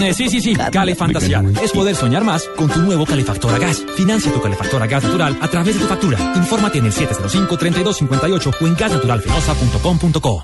Eh, 0.07 0.14
Sí, 0.14 0.28
sí, 0.30 0.40
sí, 0.40 0.55
calefantasear. 0.55 1.44
Es 1.62 1.72
poder 1.72 1.94
soñar 1.94 2.24
más 2.24 2.44
con 2.57 2.68
tu 2.70 2.80
nuevo 2.80 3.05
calefactor 3.05 3.53
a 3.55 3.59
gas. 3.59 3.82
Financia 3.96 4.32
tu 4.32 4.40
calefactor 4.40 4.82
a 4.82 4.86
gas 4.86 5.03
natural 5.03 5.36
a 5.40 5.49
través 5.49 5.74
de 5.74 5.80
tu 5.82 5.86
factura. 5.86 6.18
Infórmate 6.36 6.78
en 6.78 6.86
el 6.86 6.92
705-3258 6.92 8.55
o 8.61 8.66
en 8.66 8.74
gasnaturalfenosa.com.co. 8.76 10.38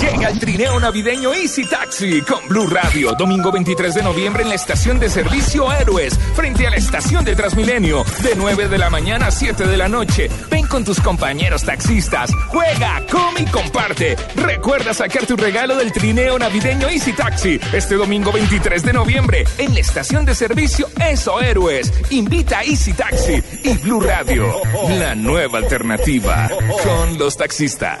Llega 0.00 0.28
el 0.28 0.38
trineo 0.38 0.78
navideño 0.78 1.32
Easy 1.32 1.64
Taxi 1.64 2.20
con 2.20 2.46
Blue 2.48 2.66
Radio. 2.66 3.12
Domingo 3.12 3.50
23 3.50 3.94
de 3.94 4.02
noviembre 4.02 4.42
en 4.42 4.50
la 4.50 4.54
estación 4.54 4.98
de 4.98 5.08
servicio 5.08 5.72
Héroes, 5.72 6.18
frente 6.34 6.66
a 6.66 6.70
la 6.70 6.76
estación 6.76 7.24
de 7.24 7.34
Transmilenio. 7.34 8.04
De 8.22 8.34
9 8.36 8.68
de 8.68 8.78
la 8.78 8.90
mañana 8.90 9.28
a 9.28 9.30
7 9.30 9.66
de 9.66 9.76
la 9.76 9.88
noche. 9.88 10.28
Ven 10.50 10.66
con 10.66 10.84
tus 10.84 11.00
compañeros 11.00 11.62
taxistas. 11.62 12.30
Juega, 12.48 13.02
come 13.10 13.42
y 13.42 13.46
comparte. 13.46 14.16
Recuerda 14.36 14.92
sacar 14.92 15.24
tu 15.24 15.36
regalo 15.36 15.76
del 15.76 15.92
trineo 15.92 16.38
navideño 16.38 16.88
Easy 16.88 17.12
Taxi. 17.12 17.58
Este 17.72 17.94
domingo 17.94 18.32
23 18.32 18.82
de 18.82 18.92
noviembre 18.92 19.44
en 19.56 19.72
la 19.72 19.80
estación 19.80 20.26
de 20.26 20.34
servicio 20.34 20.88
Eso 21.00 21.40
Héroes. 21.40 21.92
Invita 22.10 22.58
a 22.58 22.64
Easy 22.64 22.92
Taxi 22.92 23.42
y 23.64 23.76
Blue 23.78 24.00
Radio. 24.00 24.60
La 24.98 25.14
nueva 25.14 25.58
alternativa 25.58 26.50
con 26.84 27.18
los 27.18 27.36
taxistas. 27.36 28.00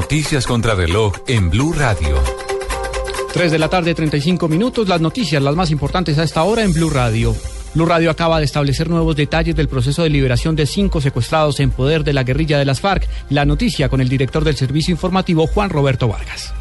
Noticias 0.00 0.46
contra 0.46 0.76
reloj 0.76 1.12
en 1.26 1.50
Blue 1.50 1.72
Radio. 1.72 2.22
3 3.32 3.50
de 3.50 3.58
la 3.58 3.68
tarde, 3.68 3.96
35 3.96 4.46
minutos. 4.46 4.86
Las 4.86 5.00
noticias, 5.00 5.42
las 5.42 5.56
más 5.56 5.72
importantes 5.72 6.16
a 6.20 6.22
esta 6.22 6.44
hora 6.44 6.62
en 6.62 6.72
Blue 6.72 6.88
Radio. 6.88 7.34
Blue 7.74 7.84
Radio 7.84 8.08
acaba 8.08 8.38
de 8.38 8.44
establecer 8.44 8.88
nuevos 8.88 9.16
detalles 9.16 9.56
del 9.56 9.66
proceso 9.66 10.04
de 10.04 10.10
liberación 10.10 10.54
de 10.54 10.66
cinco 10.66 11.00
secuestrados 11.00 11.58
en 11.58 11.72
poder 11.72 12.04
de 12.04 12.12
la 12.12 12.22
guerrilla 12.22 12.60
de 12.60 12.64
las 12.64 12.80
FARC. 12.80 13.08
La 13.30 13.44
noticia 13.44 13.88
con 13.88 14.00
el 14.00 14.08
director 14.08 14.44
del 14.44 14.54
servicio 14.54 14.92
informativo, 14.92 15.48
Juan 15.48 15.68
Roberto 15.68 16.06
Vargas. 16.06 16.54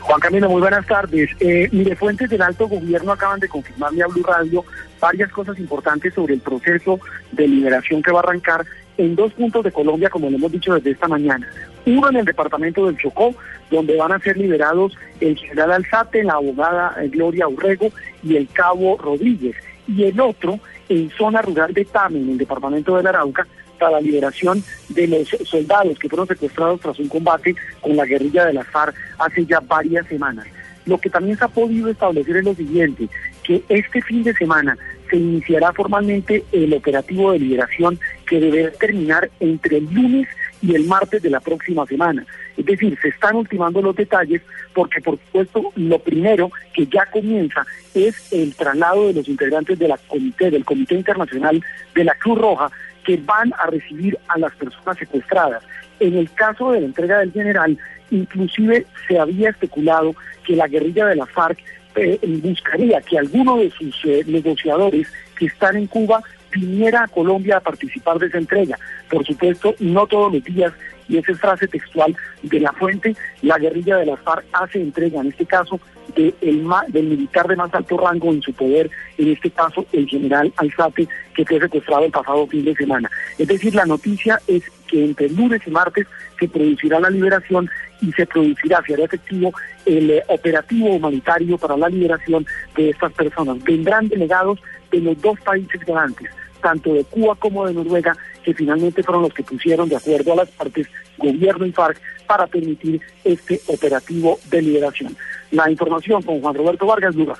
Juan 0.00 0.20
Camilo, 0.20 0.48
muy 0.48 0.62
buenas 0.62 0.86
tardes. 0.86 1.28
Eh, 1.40 1.68
mire, 1.72 1.94
fuentes 1.94 2.30
del 2.30 2.40
alto 2.40 2.68
gobierno 2.68 3.12
acaban 3.12 3.38
de 3.38 3.48
confirmarle 3.48 4.02
a 4.02 4.06
Blue 4.06 4.22
Radio 4.22 4.64
varias 4.98 5.30
cosas 5.30 5.58
importantes 5.58 6.14
sobre 6.14 6.32
el 6.32 6.40
proceso 6.40 6.98
de 7.32 7.46
liberación 7.46 8.02
que 8.02 8.12
va 8.12 8.20
a 8.20 8.22
arrancar 8.22 8.64
en 8.96 9.16
dos 9.16 9.32
puntos 9.32 9.64
de 9.64 9.72
Colombia, 9.72 10.10
como 10.10 10.30
lo 10.30 10.36
hemos 10.36 10.52
dicho 10.52 10.74
desde 10.74 10.92
esta 10.92 11.08
mañana. 11.08 11.48
Uno 11.86 12.08
en 12.10 12.16
el 12.16 12.24
departamento 12.24 12.86
del 12.86 12.96
Chocó, 12.96 13.34
donde 13.70 13.96
van 13.96 14.12
a 14.12 14.20
ser 14.20 14.36
liberados 14.36 14.96
el 15.20 15.36
general 15.36 15.72
Alzate, 15.72 16.22
la 16.22 16.34
abogada 16.34 16.96
eh, 17.02 17.08
Gloria 17.08 17.48
Urrego 17.48 17.90
y 18.22 18.36
el 18.36 18.48
cabo 18.48 18.96
Rodríguez. 18.98 19.56
Y 19.86 20.04
el 20.04 20.20
otro 20.20 20.58
en 20.88 21.10
zona 21.10 21.42
rural 21.42 21.74
de 21.74 21.84
Tame, 21.84 22.18
en 22.18 22.30
el 22.30 22.38
departamento 22.38 22.96
del 22.96 23.06
Arauca, 23.06 23.46
para 23.78 23.92
la 23.92 24.00
liberación 24.00 24.62
de 24.90 25.06
los 25.08 25.28
soldados 25.48 25.98
que 25.98 26.08
fueron 26.08 26.28
secuestrados 26.28 26.80
tras 26.80 26.98
un 26.98 27.08
combate 27.08 27.54
con 27.80 27.96
la 27.96 28.06
guerrilla 28.06 28.46
de 28.46 28.54
la 28.54 28.64
FARC 28.64 28.94
hace 29.18 29.44
ya 29.44 29.60
varias 29.60 30.06
semanas. 30.06 30.46
Lo 30.86 30.98
que 30.98 31.10
también 31.10 31.36
se 31.36 31.44
ha 31.44 31.48
podido 31.48 31.88
establecer 31.88 32.36
es 32.36 32.44
lo 32.44 32.54
siguiente, 32.54 33.08
que 33.42 33.62
este 33.68 34.02
fin 34.02 34.22
de 34.22 34.34
semana 34.34 34.76
se 35.14 35.20
iniciará 35.20 35.72
formalmente 35.72 36.44
el 36.50 36.74
operativo 36.74 37.30
de 37.30 37.38
liberación 37.38 38.00
que 38.26 38.40
deberá 38.40 38.72
terminar 38.72 39.30
entre 39.38 39.76
el 39.76 39.84
lunes 39.84 40.26
y 40.60 40.74
el 40.74 40.86
martes 40.86 41.22
de 41.22 41.30
la 41.30 41.38
próxima 41.38 41.86
semana. 41.86 42.26
Es 42.56 42.66
decir, 42.66 42.98
se 43.00 43.08
están 43.08 43.36
ultimando 43.36 43.80
los 43.80 43.94
detalles 43.94 44.42
porque, 44.72 45.00
por 45.00 45.18
supuesto, 45.18 45.72
lo 45.76 46.00
primero 46.00 46.50
que 46.72 46.86
ya 46.86 47.06
comienza 47.06 47.64
es 47.94 48.32
el 48.32 48.56
traslado 48.56 49.06
de 49.06 49.14
los 49.14 49.28
integrantes 49.28 49.78
de 49.78 49.86
la 49.86 49.98
comité, 49.98 50.50
del 50.50 50.64
Comité 50.64 50.96
Internacional 50.96 51.62
de 51.94 52.04
la 52.04 52.14
Cruz 52.14 52.38
Roja 52.38 52.70
que 53.04 53.16
van 53.18 53.52
a 53.58 53.66
recibir 53.66 54.18
a 54.26 54.38
las 54.38 54.52
personas 54.56 54.98
secuestradas. 54.98 55.62
En 56.00 56.16
el 56.16 56.28
caso 56.32 56.72
de 56.72 56.80
la 56.80 56.86
entrega 56.86 57.18
del 57.18 57.32
general, 57.32 57.78
inclusive 58.10 58.84
se 59.06 59.18
había 59.18 59.50
especulado 59.50 60.16
que 60.44 60.56
la 60.56 60.66
guerrilla 60.66 61.06
de 61.06 61.16
la 61.16 61.26
FARC 61.26 61.58
eh, 61.96 62.18
buscaría 62.42 63.00
que 63.00 63.18
alguno 63.18 63.58
de 63.58 63.70
sus 63.70 64.04
eh, 64.04 64.24
negociadores 64.26 65.08
que 65.38 65.46
están 65.46 65.76
en 65.76 65.86
Cuba 65.86 66.22
viniera 66.52 67.04
a 67.04 67.08
Colombia 67.08 67.56
a 67.56 67.60
participar 67.60 68.18
de 68.18 68.26
esa 68.26 68.38
entrega. 68.38 68.78
Por 69.10 69.24
supuesto, 69.26 69.74
no 69.80 70.06
todos 70.06 70.32
los 70.32 70.44
días, 70.44 70.72
y 71.08 71.18
esa 71.18 71.32
es 71.32 71.38
frase 71.38 71.68
textual 71.68 72.16
de 72.42 72.60
la 72.60 72.72
fuente, 72.72 73.14
la 73.42 73.58
guerrilla 73.58 73.96
de 73.98 74.06
la 74.06 74.16
FARC 74.16 74.44
hace 74.52 74.80
entrega, 74.80 75.20
en 75.20 75.28
este 75.28 75.46
caso, 75.46 75.80
de 76.16 76.34
el 76.40 76.66
del 76.88 77.06
militar 77.06 77.48
de 77.48 77.56
más 77.56 77.74
alto 77.74 77.96
rango 77.96 78.32
en 78.32 78.42
su 78.42 78.52
poder, 78.52 78.90
en 79.18 79.32
este 79.32 79.50
caso 79.50 79.84
el 79.92 80.06
general 80.08 80.52
Alzate, 80.56 81.08
que 81.34 81.44
fue 81.44 81.58
secuestrado 81.58 82.04
el 82.04 82.12
pasado 82.12 82.46
fin 82.46 82.64
de 82.64 82.74
semana. 82.74 83.10
Es 83.38 83.48
decir, 83.48 83.74
la 83.74 83.86
noticia 83.86 84.40
es 84.46 84.62
que 84.86 85.04
entre 85.04 85.28
lunes 85.30 85.62
y 85.66 85.70
martes 85.70 86.06
se 86.38 86.48
producirá 86.48 87.00
la 87.00 87.10
liberación 87.10 87.68
y 88.06 88.12
se 88.12 88.26
producirá, 88.26 88.82
se 88.86 88.94
hará 88.94 89.04
efectivo 89.04 89.52
el 89.86 90.10
eh, 90.10 90.22
operativo 90.28 90.94
humanitario 90.94 91.58
para 91.58 91.76
la 91.76 91.88
liberación 91.88 92.46
de 92.76 92.90
estas 92.90 93.12
personas. 93.12 93.62
Vendrán 93.64 94.08
delegados 94.08 94.60
de 94.90 95.00
los 95.00 95.20
dos 95.20 95.40
países 95.40 95.80
garantes, 95.84 96.30
tanto 96.60 96.92
de 96.92 97.04
Cuba 97.04 97.34
como 97.36 97.66
de 97.66 97.74
Noruega, 97.74 98.16
que 98.42 98.54
finalmente 98.54 99.02
fueron 99.02 99.22
los 99.22 99.34
que 99.34 99.42
pusieron 99.42 99.88
de 99.88 99.96
acuerdo 99.96 100.32
a 100.32 100.36
las 100.36 100.50
partes, 100.50 100.86
gobierno 101.18 101.66
y 101.66 101.72
FARC, 101.72 102.00
para 102.26 102.46
permitir 102.46 103.00
este 103.24 103.60
operativo 103.66 104.38
de 104.50 104.62
liberación. 104.62 105.16
La 105.50 105.70
información 105.70 106.22
con 106.22 106.40
Juan 106.40 106.54
Roberto 106.54 106.86
Vargas, 106.86 107.14
Radio. 107.14 107.36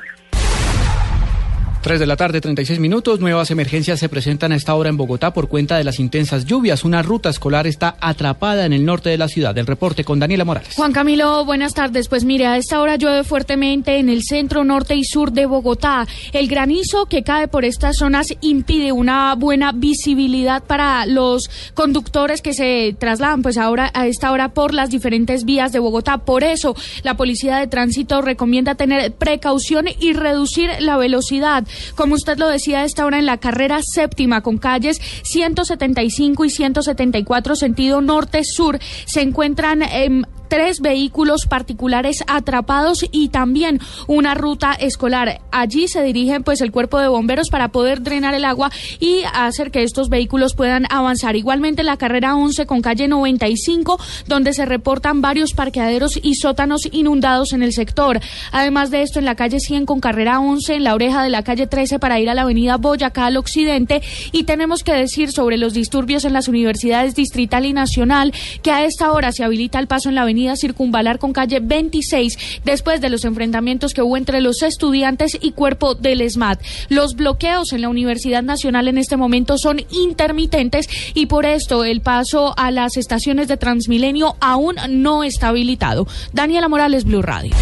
3 1.85 2.01
de 2.01 2.07
la 2.07 2.17
tarde, 2.17 2.41
36 2.41 2.81
minutos. 2.81 3.21
Nuevas 3.21 3.51
emergencias 3.51 4.01
se 4.01 4.09
presentan 4.09 4.53
a 4.53 4.57
esta 4.57 4.75
hora 4.75 4.89
en 4.89 4.97
Bogotá 4.97 5.35
por 5.35 5.49
cuenta 5.49 5.77
de 5.77 5.85
las 5.85 6.01
intensas 6.01 6.47
lluvias. 6.47 6.83
Una 6.83 7.03
ruta 7.03 7.29
escolar 7.29 7.67
está 7.67 7.99
atrapada 8.01 8.65
en 8.65 8.73
el 8.73 8.87
norte 8.87 9.11
de 9.11 9.19
la 9.19 9.29
ciudad. 9.29 9.59
El 9.59 9.67
reporte 9.67 10.03
con 10.03 10.19
Daniela 10.19 10.47
Morales. 10.47 10.77
Juan 10.77 10.93
Camilo, 10.93 11.45
buenas 11.45 11.75
tardes. 11.75 12.09
Pues 12.09 12.25
mire, 12.25 12.47
a 12.47 12.57
esta 12.57 12.81
hora 12.81 12.97
llueve 12.97 13.23
fuertemente 13.23 13.99
en 13.99 14.09
el 14.09 14.23
centro, 14.23 14.65
norte 14.65 14.97
y 14.97 15.05
sur 15.05 15.31
de 15.31 15.45
Bogotá. 15.45 16.07
El 16.33 16.49
granizo 16.49 17.05
que 17.05 17.23
cae 17.23 17.49
por 17.49 17.67
estas 17.67 17.99
zonas 17.99 18.35
impide 18.41 18.91
una 18.91 19.35
buena 19.35 19.73
visibilidad 19.73 20.65
para 20.65 21.05
los 21.05 21.51
conductores 21.75 22.41
que 22.41 22.55
se 22.55 22.97
trasladan 22.99 23.43
pues 23.43 23.59
ahora 23.59 23.91
a 23.93 24.07
esta 24.07 24.33
hora 24.33 24.55
por 24.55 24.73
las 24.73 24.89
diferentes 24.89 25.45
vías 25.45 25.71
de 25.73 25.81
Bogotá. 25.81 26.17
Por 26.17 26.45
eso, 26.45 26.75
la 27.03 27.19
Policía 27.19 27.59
de 27.59 27.67
Tránsito 27.67 28.23
recomienda 28.23 28.75
tener 28.75 29.13
precaución 29.13 29.85
y 30.01 30.15
reducir 30.15 30.71
la 30.81 30.97
velocidad. 30.97 31.67
Como 31.95 32.15
usted 32.15 32.39
lo 32.39 32.49
decía, 32.49 32.85
esta 32.85 33.05
hora 33.05 33.19
en 33.19 33.27
la 33.27 33.39
carrera 33.39 33.81
séptima 33.83 34.43
con 34.43 34.59
calles 34.59 35.01
175 35.23 36.45
y 36.45 36.51
174 36.51 37.57
sentido 37.57 38.01
norte-sur 38.01 38.79
se 39.07 39.21
encuentran 39.21 39.83
en 39.83 40.27
tres 40.55 40.79
vehículos 40.79 41.47
particulares 41.47 42.23
atrapados 42.29 43.05
y 43.11 43.31
también 43.31 43.81
una 44.07 44.37
ruta 44.37 44.73
escolar. 44.73 45.41
Allí 45.51 45.89
se 45.89 46.05
dirigen 46.05 46.45
pues 46.45 46.61
el 46.61 46.71
cuerpo 46.71 47.01
de 47.01 47.09
bomberos 47.09 47.49
para 47.49 47.73
poder 47.73 48.05
drenar 48.05 48.35
el 48.35 48.45
agua 48.45 48.71
y 49.01 49.23
hacer 49.35 49.73
que 49.73 49.83
estos 49.83 50.09
vehículos 50.09 50.55
puedan 50.55 50.87
avanzar. 50.91 51.35
Igualmente 51.35 51.83
la 51.83 51.97
carrera 51.97 52.37
11 52.37 52.67
con 52.67 52.83
calle 52.83 53.09
95, 53.09 53.99
donde 54.29 54.53
se 54.53 54.65
reportan 54.65 55.21
varios 55.21 55.55
parqueaderos 55.55 56.21
y 56.23 56.37
sótanos 56.37 56.83
inundados 56.93 57.53
en 57.53 57.65
el 57.65 57.73
sector. 57.73 58.21
Además 58.53 58.93
de 58.93 59.03
esto, 59.03 59.19
en 59.19 59.25
la 59.25 59.35
calle 59.35 59.59
100 59.59 59.87
con 59.87 59.99
carrera 59.99 60.39
11, 60.39 60.77
en 60.77 60.85
la 60.85 60.95
oreja 60.95 61.25
de 61.25 61.31
la 61.31 61.43
calle 61.43 61.67
13 61.67 61.99
para 61.99 62.21
ir 62.21 62.31
a 62.31 62.35
la 62.35 62.43
avenida 62.43 62.77
Boyacá 62.77 63.27
al 63.27 63.39
occidente. 63.39 64.03
Y 64.31 64.45
tenemos 64.45 64.85
que 64.85 64.93
decir 64.93 65.33
sobre 65.33 65.57
los 65.57 65.75
disturbios 65.75 66.25
en 66.25 66.33
las 66.33 66.47
universidades 66.47 67.17
distrital 67.17 67.67
y 67.67 67.73
nacional 67.73 68.33
que 68.63 68.71
a 68.71 68.85
esta 68.85 69.11
hora 69.11 69.33
se 69.33 69.43
habilita 69.43 69.81
el 69.81 69.89
paso 69.89 70.09
en 70.11 70.15
la 70.15 70.23
avenida 70.23 70.44
Circunvalar 70.57 71.19
con 71.19 71.33
calle 71.33 71.61
26 71.61 72.61
después 72.65 73.01
de 73.01 73.11
los 73.11 73.25
enfrentamientos 73.25 73.93
que 73.95 74.03
hubo 74.03 74.17
entre 74.17 74.41
los 74.41 74.63
estudiantes 74.63 75.37
y 75.41 75.53
cuerpo 75.53 75.95
del 75.95 76.21
ESMAD. 76.21 76.59
Los 76.89 77.15
bloqueos 77.15 77.73
en 77.73 77.81
la 77.81 77.89
Universidad 77.89 78.43
Nacional 78.43 78.89
en 78.89 78.99
este 78.99 79.17
momento 79.17 79.57
son 79.59 79.81
intermitentes 79.91 80.89
y 81.15 81.27
por 81.27 81.47
esto 81.47 81.85
el 81.85 82.01
paso 82.01 82.55
a 82.57 82.71
las 82.71 82.97
estaciones 82.97 83.49
de 83.49 83.57
Transmilenio 83.57 84.37
aún 84.41 84.77
no 84.91 85.25
está 85.25 85.49
habilitado. 85.49 86.07
Daniela 86.33 86.69
Morales, 86.69 87.05
Blue 87.05 87.23
Radio. 87.23 87.55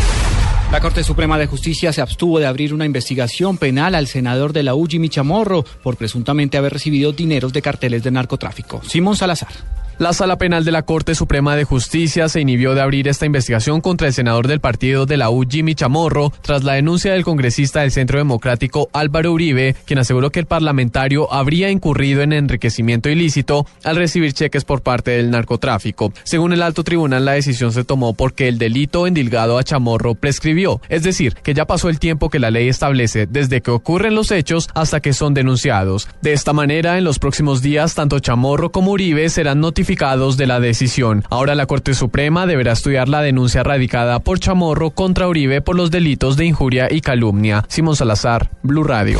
La 0.73 0.81
Corte 0.81 1.05
Suprema 1.05 1.37
de 1.37 1.47
Justicia 1.47 1.93
se 1.93 2.01
abstuvo 2.01 2.39
de 2.39 2.47
abrir 2.47 2.73
una 2.73 2.87
investigación 2.87 3.59
penal 3.59 3.95
al 3.95 4.07
senador 4.07 4.55
de 4.55 4.63
la 4.63 4.75
U, 4.75 4.87
Jimmy 4.87 5.11
Chamorro, 5.11 5.65
por 5.83 5.97
presuntamente 5.99 6.57
haber 6.57 6.73
recibido 6.73 7.13
dineros 7.13 7.53
de 7.53 7.61
carteles 7.61 8.03
de 8.03 8.11
narcotráfico. 8.11 8.81
Simón 8.89 9.15
Salazar. 9.15 9.82
La 9.98 10.14
Sala 10.14 10.39
Penal 10.39 10.64
de 10.64 10.73
la 10.73 10.82
Corte 10.82 11.14
Suprema 11.14 11.55
de 11.55 11.64
Justicia 11.64 12.28
se 12.28 12.40
inhibió 12.40 12.74
de 12.74 12.81
abrir 12.81 13.09
esta 13.09 13.27
investigación 13.27 13.82
contra 13.82 14.09
el 14.09 14.14
senador 14.14 14.48
del 14.48 14.59
partido 14.59 15.05
de 15.05 15.19
la 15.19 15.28
U, 15.31 15.44
Jimmy 15.48 15.74
Chamorro, 15.74 16.32
tras 16.40 16.64
la 16.64 16.73
denuncia 16.73 17.12
del 17.12 17.24
congresista 17.24 17.82
del 17.82 17.93
Centro 17.93 18.19
Democrático 18.19 18.89
Álvaro 18.94 19.32
Uribe, 19.32 19.77
quien 19.85 19.98
aseguró 19.98 20.31
que 20.31 20.40
el 20.40 20.47
parlamentario 20.47 21.32
habría 21.32 21.70
incurrido 21.70 22.23
en 22.23 22.32
enriquecimiento 22.32 23.10
ilícito 23.10 23.66
al 23.85 23.97
recibir 23.97 24.32
cheques 24.32 24.64
por 24.64 24.81
parte 24.81 25.12
del 25.12 25.31
narcotráfico. 25.31 26.12
Según 26.24 26.55
el 26.55 26.62
alto 26.62 26.85
tribunal, 26.85 27.27
la 27.27 27.32
decisión 27.32 27.70
se 27.73 27.85
tomó 27.85 28.14
porque 28.14 28.48
el 28.48 28.59
delito 28.59 29.06
endilgado 29.06 29.59
a 29.59 29.62
Chamorro 29.62 30.14
prescribió, 30.14 30.81
es 30.89 31.02
decir, 31.02 31.35
que 31.35 31.55
ya 31.55 31.66
pasó 31.66 31.90
el 31.90 31.98
tiempo 31.98 32.31
que 32.31 32.39
la 32.39 32.51
ley 32.51 32.69
establece 32.69 33.27
desde 33.27 33.60
que 33.60 33.70
ocurren 33.70 34.14
los 34.14 34.31
hechos 34.31 34.70
hasta 34.74 35.01
que 35.01 35.12
son 35.12 35.35
denunciados. 35.35 36.09
De 36.23 36.32
esta 36.32 36.55
manera, 36.55 36.97
en 36.97 37.05
los 37.05 37.19
próximos 37.19 37.60
días, 37.60 37.94
tanto 37.94 38.19
Chamorro 38.19 38.73
como 38.73 38.93
Uribe 38.93 39.28
serán 39.28 39.60
notificados 39.60 39.82
de 39.83 40.47
la 40.47 40.61
decisión. 40.61 41.25
Ahora 41.29 41.55
la 41.55 41.67
Corte 41.67 41.95
Suprema 41.95 42.47
deberá 42.47 42.73
estudiar 42.73 43.09
la 43.09 43.21
denuncia 43.21 43.63
radicada 43.63 44.21
por 44.21 44.39
Chamorro 44.39 44.91
contra 44.91 45.29
Uribe 45.29 45.61
por 45.61 45.77
los 45.77 45.91
delitos 45.91 46.37
de 46.37 46.47
injuria 46.47 46.89
y 46.91 47.01
calumnia. 47.01 47.65
Simón 47.69 47.97
Salazar, 47.97 48.51
Blue 48.63 48.85
Radio. 48.85 49.19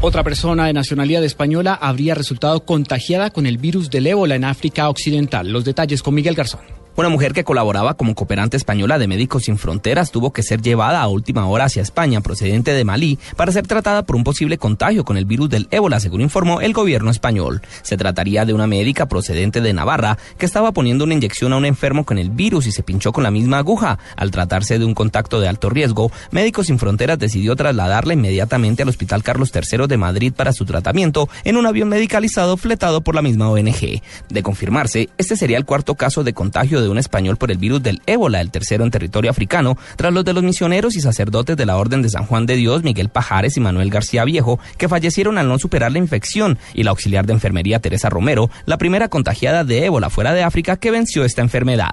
Otra 0.00 0.24
persona 0.24 0.66
de 0.66 0.72
nacionalidad 0.72 1.22
española 1.22 1.78
habría 1.80 2.14
resultado 2.14 2.64
contagiada 2.64 3.30
con 3.30 3.46
el 3.46 3.58
virus 3.58 3.88
del 3.88 4.06
ébola 4.08 4.34
en 4.34 4.44
África 4.44 4.88
Occidental. 4.88 5.52
Los 5.52 5.64
detalles 5.64 6.02
con 6.02 6.14
Miguel 6.14 6.34
Garzón. 6.34 6.81
Una 6.94 7.08
mujer 7.08 7.32
que 7.32 7.42
colaboraba 7.42 7.94
como 7.94 8.14
cooperante 8.14 8.58
española 8.58 8.98
de 8.98 9.08
Médicos 9.08 9.44
Sin 9.44 9.56
Fronteras 9.56 10.10
tuvo 10.10 10.30
que 10.34 10.42
ser 10.42 10.60
llevada 10.60 11.00
a 11.00 11.08
última 11.08 11.46
hora 11.46 11.64
hacia 11.64 11.80
España, 11.80 12.20
procedente 12.20 12.74
de 12.74 12.84
Malí, 12.84 13.18
para 13.34 13.50
ser 13.50 13.66
tratada 13.66 14.02
por 14.02 14.14
un 14.14 14.24
posible 14.24 14.58
contagio 14.58 15.02
con 15.02 15.16
el 15.16 15.24
virus 15.24 15.48
del 15.48 15.68
ébola, 15.70 16.00
según 16.00 16.20
informó 16.20 16.60
el 16.60 16.74
gobierno 16.74 17.10
español. 17.10 17.62
Se 17.80 17.96
trataría 17.96 18.44
de 18.44 18.52
una 18.52 18.66
médica 18.66 19.06
procedente 19.06 19.62
de 19.62 19.72
Navarra 19.72 20.18
que 20.36 20.44
estaba 20.44 20.72
poniendo 20.72 21.04
una 21.04 21.14
inyección 21.14 21.54
a 21.54 21.56
un 21.56 21.64
enfermo 21.64 22.04
con 22.04 22.18
el 22.18 22.28
virus 22.28 22.66
y 22.66 22.72
se 22.72 22.82
pinchó 22.82 23.10
con 23.10 23.24
la 23.24 23.30
misma 23.30 23.56
aguja. 23.56 23.98
Al 24.14 24.30
tratarse 24.30 24.78
de 24.78 24.84
un 24.84 24.92
contacto 24.92 25.40
de 25.40 25.48
alto 25.48 25.70
riesgo, 25.70 26.12
Médicos 26.30 26.66
Sin 26.66 26.78
Fronteras 26.78 27.18
decidió 27.18 27.56
trasladarla 27.56 28.12
inmediatamente 28.12 28.82
al 28.82 28.90
Hospital 28.90 29.22
Carlos 29.22 29.50
III 29.54 29.86
de 29.86 29.96
Madrid 29.96 30.34
para 30.36 30.52
su 30.52 30.66
tratamiento 30.66 31.30
en 31.44 31.56
un 31.56 31.64
avión 31.64 31.88
medicalizado 31.88 32.58
fletado 32.58 33.00
por 33.00 33.14
la 33.14 33.22
misma 33.22 33.48
ONG. 33.48 34.02
De 34.28 34.42
confirmarse, 34.42 35.08
este 35.16 35.36
sería 35.36 35.56
el 35.56 35.64
cuarto 35.64 35.94
caso 35.94 36.22
de 36.22 36.34
contagio 36.34 36.81
de 36.82 36.88
un 36.88 36.98
español 36.98 37.36
por 37.36 37.50
el 37.50 37.58
virus 37.58 37.82
del 37.82 38.02
ébola, 38.06 38.40
el 38.40 38.50
tercero 38.50 38.84
en 38.84 38.90
territorio 38.90 39.30
africano, 39.30 39.76
tras 39.96 40.12
los 40.12 40.24
de 40.24 40.32
los 40.32 40.42
misioneros 40.42 40.96
y 40.96 41.00
sacerdotes 41.00 41.56
de 41.56 41.66
la 41.66 41.76
Orden 41.76 42.02
de 42.02 42.10
San 42.10 42.26
Juan 42.26 42.46
de 42.46 42.56
Dios, 42.56 42.82
Miguel 42.82 43.08
Pajares 43.08 43.56
y 43.56 43.60
Manuel 43.60 43.90
García 43.90 44.24
Viejo, 44.24 44.58
que 44.78 44.88
fallecieron 44.88 45.38
al 45.38 45.48
no 45.48 45.58
superar 45.58 45.92
la 45.92 45.98
infección, 45.98 46.58
y 46.74 46.82
la 46.82 46.90
auxiliar 46.90 47.26
de 47.26 47.32
enfermería 47.32 47.80
Teresa 47.80 48.08
Romero, 48.08 48.50
la 48.66 48.78
primera 48.78 49.08
contagiada 49.08 49.64
de 49.64 49.84
ébola 49.84 50.10
fuera 50.10 50.32
de 50.32 50.42
África 50.42 50.76
que 50.76 50.90
venció 50.90 51.24
esta 51.24 51.42
enfermedad. 51.42 51.92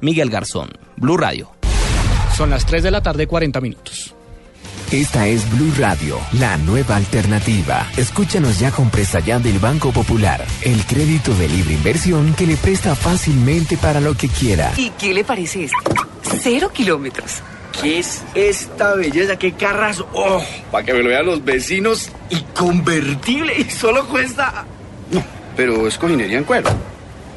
Miguel 0.00 0.30
Garzón, 0.30 0.70
Blue 0.96 1.16
Radio. 1.16 1.50
Son 2.36 2.50
las 2.50 2.66
3 2.66 2.82
de 2.82 2.90
la 2.90 3.02
tarde, 3.02 3.26
40 3.26 3.60
minutos. 3.60 4.15
Esta 4.92 5.26
es 5.26 5.50
Blue 5.50 5.72
Radio, 5.78 6.16
la 6.38 6.56
nueva 6.58 6.94
alternativa. 6.94 7.88
Escúchanos 7.96 8.60
ya 8.60 8.70
con 8.70 8.88
presta 8.88 9.18
ya 9.18 9.40
del 9.40 9.58
Banco 9.58 9.90
Popular, 9.90 10.46
el 10.62 10.84
crédito 10.86 11.34
de 11.34 11.48
libre 11.48 11.74
inversión 11.74 12.32
que 12.34 12.46
le 12.46 12.56
presta 12.56 12.94
fácilmente 12.94 13.76
para 13.76 14.00
lo 14.00 14.14
que 14.14 14.28
quiera. 14.28 14.72
¿Y 14.76 14.90
qué 14.90 15.12
le 15.12 15.24
parece 15.24 15.64
esto? 15.64 15.76
Cero 16.40 16.70
kilómetros. 16.72 17.42
¿Qué 17.82 17.98
es 17.98 18.22
esta 18.36 18.94
belleza? 18.94 19.36
¿Qué 19.36 19.52
carras? 19.54 20.04
¡Oh! 20.12 20.40
Para 20.70 20.84
que 20.84 20.94
me 20.94 21.02
lo 21.02 21.08
vean 21.08 21.26
los 21.26 21.44
vecinos. 21.44 22.12
Y 22.30 22.40
convertible. 22.56 23.54
Y 23.58 23.64
solo 23.64 24.06
cuesta. 24.06 24.64
No, 25.10 25.22
pero 25.56 25.88
es 25.88 25.98
cojinería 25.98 26.38
en 26.38 26.44
cuero. 26.44 26.70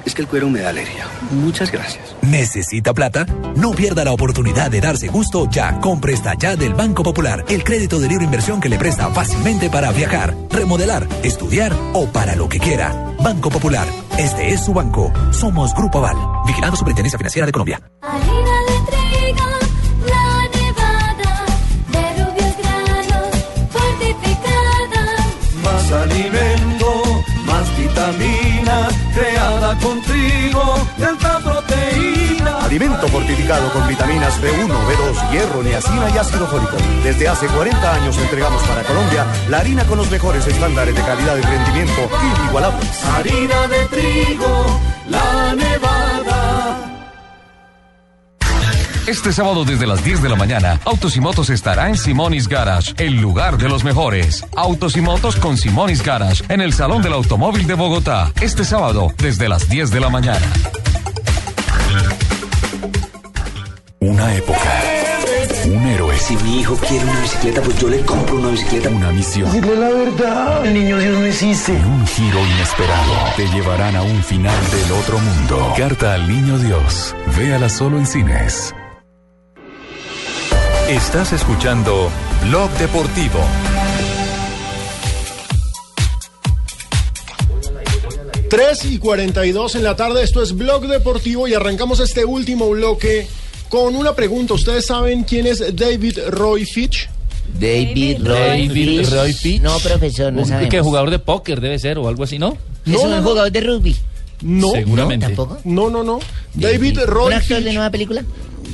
Es 0.05 0.15
que 0.15 0.21
el 0.21 0.27
cuero 0.27 0.49
me 0.49 0.61
da 0.61 0.69
alergia. 0.69 1.05
Muchas 1.31 1.71
gracias. 1.71 2.15
¿Necesita 2.21 2.93
plata? 2.93 3.25
No 3.55 3.71
pierda 3.71 4.03
la 4.03 4.11
oportunidad 4.11 4.71
de 4.71 4.81
darse 4.81 5.07
gusto 5.07 5.47
ya. 5.49 5.79
Compre 5.79 6.13
esta 6.13 6.33
ya 6.35 6.55
del 6.55 6.73
Banco 6.73 7.03
Popular. 7.03 7.45
El 7.49 7.63
crédito 7.63 7.99
de 7.99 8.07
libre 8.07 8.25
inversión 8.25 8.59
que 8.61 8.69
le 8.69 8.77
presta 8.77 9.09
fácilmente 9.09 9.69
para 9.69 9.91
viajar, 9.91 10.35
remodelar, 10.49 11.07
estudiar 11.23 11.73
o 11.93 12.07
para 12.07 12.35
lo 12.35 12.49
que 12.49 12.59
quiera. 12.59 13.13
Banco 13.23 13.49
Popular. 13.49 13.87
Este 14.17 14.49
es 14.49 14.65
su 14.65 14.73
banco. 14.73 15.11
Somos 15.31 15.73
Grupo 15.73 15.99
Aval. 15.99 16.17
Vigilado 16.45 16.75
Superintendencia 16.75 17.17
Financiera 17.17 17.45
de 17.45 17.51
Colombia. 17.51 17.81
Creada 29.79 29.81
con 29.81 30.01
trigo 30.01 30.87
de 30.97 31.05
alta 31.05 31.39
proteína. 31.39 32.57
Alimento 32.63 33.07
fortificado 33.07 33.71
con 33.71 33.87
vitaminas 33.87 34.39
B1, 34.41 34.67
B2, 34.67 35.31
hierro, 35.31 35.63
niacina 35.63 36.09
y 36.13 36.17
ácido 36.17 36.47
fólico. 36.47 36.77
Desde 37.03 37.27
hace 37.27 37.47
40 37.47 37.93
años 37.93 38.17
entregamos 38.17 38.61
para 38.63 38.83
Colombia 38.83 39.25
la 39.49 39.59
harina 39.59 39.85
con 39.85 39.97
los 39.97 40.09
mejores 40.11 40.45
estándares 40.47 40.95
de 40.95 41.01
calidad 41.01 41.37
y 41.37 41.41
rendimiento 41.41 42.09
inigualables. 42.41 43.03
Harina 43.05 43.67
de 43.67 43.85
trigo, 43.87 44.79
Este 49.09 49.33
sábado 49.33 49.65
desde 49.65 49.87
las 49.87 50.03
10 50.03 50.21
de 50.21 50.29
la 50.29 50.35
mañana, 50.35 50.79
Autos 50.85 51.17
y 51.17 51.19
Motos 51.19 51.49
estará 51.49 51.89
en 51.89 51.97
Simonis 51.97 52.47
Garage, 52.47 52.93
el 52.99 53.19
lugar 53.19 53.57
de 53.57 53.67
los 53.67 53.83
mejores. 53.83 54.45
Autos 54.55 54.95
y 54.97 55.01
Motos 55.01 55.35
con 55.35 55.57
Simonis 55.57 56.03
Garage, 56.03 56.43
en 56.47 56.61
el 56.61 56.73
Salón 56.73 57.01
del 57.01 57.13
Automóvil 57.13 57.65
de 57.65 57.73
Bogotá. 57.73 58.31
Este 58.39 58.63
sábado 58.63 59.11
desde 59.17 59.49
las 59.49 59.67
10 59.67 59.89
de 59.89 59.99
la 59.99 60.09
mañana. 60.09 60.45
Una 63.99 64.35
época. 64.35 64.83
Un 65.65 65.87
héroe. 65.87 66.15
Si 66.19 66.37
mi 66.37 66.59
hijo 66.59 66.75
quiere 66.75 67.03
una 67.03 67.19
bicicleta, 67.19 67.61
pues 67.63 67.79
yo 67.79 67.89
le 67.89 68.01
compro 68.01 68.35
una 68.35 68.49
bicicleta. 68.49 68.89
Una 68.89 69.11
misión. 69.11 69.51
Dile 69.51 69.75
la 69.75 69.89
verdad. 69.89 70.65
El 70.67 70.73
niño 70.75 70.99
Dios 70.99 71.17
no 71.17 71.25
existe. 71.25 71.73
Y 71.73 71.77
un 71.77 72.05
giro 72.05 72.45
inesperado. 72.45 73.13
Te 73.35 73.47
llevarán 73.47 73.95
a 73.95 74.03
un 74.03 74.23
final 74.23 74.55
del 74.69 74.91
otro 74.91 75.17
mundo. 75.17 75.73
Carta 75.75 76.13
al 76.13 76.27
Niño 76.27 76.59
Dios. 76.59 77.15
Véala 77.35 77.69
solo 77.69 77.97
en 77.97 78.05
cines. 78.05 78.75
Estás 80.89 81.33
escuchando 81.33 82.09
Blog 82.47 82.71
Deportivo. 82.79 83.39
Tres 88.49 88.85
y 88.85 88.97
42 88.97 89.75
en 89.75 89.83
la 89.83 89.95
tarde, 89.95 90.23
esto 90.23 90.41
es 90.41 90.55
Blog 90.55 90.87
Deportivo 90.87 91.47
y 91.47 91.53
arrancamos 91.53 91.99
este 91.99 92.25
último 92.25 92.67
bloque 92.71 93.27
con 93.69 93.95
una 93.95 94.15
pregunta. 94.15 94.55
¿Ustedes 94.55 94.87
saben 94.87 95.23
quién 95.25 95.45
es 95.45 95.75
David 95.75 96.17
Roy 96.29 96.65
Fitch? 96.65 97.07
David 97.59 98.25
Roy 98.25 98.67
David 98.67 98.71
Fitch. 98.71 99.09
Roy 99.11 99.33
Fitch. 99.33 99.61
No, 99.61 99.77
profesor, 99.77 100.33
no 100.33 100.43
sabemos. 100.45 100.71
que 100.71 100.81
jugador 100.81 101.11
de 101.11 101.19
póker 101.19 101.61
debe 101.61 101.77
ser 101.77 101.99
o 101.99 102.07
algo 102.07 102.23
así, 102.23 102.39
¿no? 102.39 102.57
¿Es 102.87 102.95
un 102.95 103.21
jugador 103.21 103.51
de 103.51 103.61
rugby? 103.61 103.95
No. 104.41 104.71
Seguramente. 104.71 105.27
¿Tampoco? 105.27 105.59
No, 105.65 105.91
no, 105.91 106.03
no. 106.03 106.19
David 106.55 106.99
Roy 107.05 107.27
¿Un 107.27 107.33
actor 107.33 107.57
Fitch. 107.57 107.65
de 107.65 107.73
nueva 107.73 107.91
película? 107.91 108.23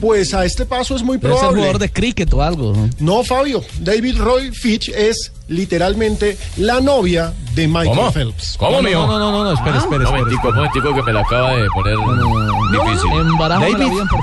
Pues 0.01 0.33
a 0.33 0.45
este 0.45 0.65
paso 0.65 0.95
es 0.95 1.03
muy 1.03 1.17
Debe 1.17 1.29
ser 1.33 1.39
probable. 1.39 1.61
jugador 1.61 1.79
de 1.81 1.89
cricket 1.91 2.33
o 2.33 2.41
algo. 2.41 2.73
¿no? 2.73 2.89
No, 2.99 3.23
Fabio. 3.23 3.63
David 3.79 4.17
Roy 4.17 4.51
Fitch 4.51 4.89
es 4.89 5.31
literalmente 5.47 6.37
la 6.57 6.81
novia 6.81 7.33
de 7.53 7.67
Michael 7.67 7.89
¿Cómo? 7.95 8.11
Phelps. 8.11 8.55
¿Cómo, 8.57 8.71
no, 8.77 8.81
mijo? 8.81 9.07
no, 9.07 9.19
no, 9.19 9.31
no, 9.31 9.43
no, 9.45 9.51
espere, 9.53 9.77
espere, 9.77 9.97
Un 9.97 10.03
espere. 10.03 10.19
momentico, 10.23 10.47
un 10.49 10.55
momentico 10.55 10.95
que 10.95 11.03
me 11.03 11.13
la 11.13 11.21
acaba 11.21 11.51
de 11.55 11.67
poner 11.69 11.95
difícil. 12.71 13.09
David. 13.39 13.75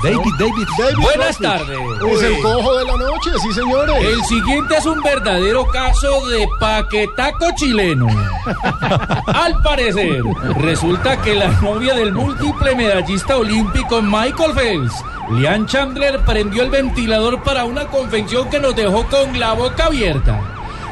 David, 0.03 0.33
David. 0.39 0.67
David 0.77 0.97
Buenas 1.01 1.37
tardes. 1.39 1.79
Es 2.11 2.21
el 2.23 2.41
cojo 2.41 2.77
de 2.77 2.85
la 2.85 2.97
noche, 2.97 3.31
sí, 3.41 3.53
señores. 3.53 3.95
El 4.03 4.23
siguiente 4.25 4.75
es 4.77 4.85
un 4.85 5.01
verdadero 5.01 5.65
caso 5.67 6.27
de 6.27 6.47
paquetaco 6.59 7.47
chileno. 7.55 8.07
Al 9.27 9.61
parecer, 9.63 10.21
resulta 10.59 11.21
que 11.21 11.33
la 11.35 11.47
novia 11.61 11.95
del 11.95 12.13
múltiple 12.13 12.75
medallista 12.75 13.37
olímpico 13.37 14.01
Michael 14.01 14.53
Phelps, 14.53 14.93
Lian 15.31 15.65
Chandler, 15.65 16.19
prendió 16.19 16.63
el 16.63 16.69
ventilador 16.69 17.41
para 17.43 17.63
una 17.65 17.85
confección 17.85 18.49
que 18.49 18.59
nos 18.59 18.75
dejó 18.75 19.05
con 19.07 19.39
la 19.39 19.53
boca 19.53 19.85
abierta. 19.85 20.39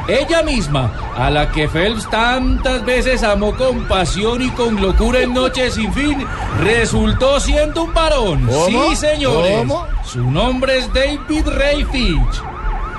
Ella 0.07 0.43
misma, 0.43 0.91
a 1.15 1.29
la 1.29 1.51
que 1.51 1.67
Phelps 1.67 2.09
tantas 2.09 2.83
veces 2.85 3.23
amó 3.23 3.55
con 3.55 3.87
pasión 3.87 4.41
y 4.41 4.49
con 4.51 4.81
locura 4.81 5.21
en 5.21 5.33
Noche 5.33 5.69
sin 5.71 5.93
fin, 5.93 6.25
resultó 6.59 7.39
siendo 7.39 7.83
un 7.83 7.93
varón. 7.93 8.45
¿Cómo? 8.47 8.89
Sí, 8.89 8.95
señores. 8.95 9.59
¿Cómo? 9.59 9.87
Su 10.03 10.29
nombre 10.31 10.79
es 10.79 10.93
David 10.93 11.47
Ray 11.47 11.85
Fitch. 11.85 12.41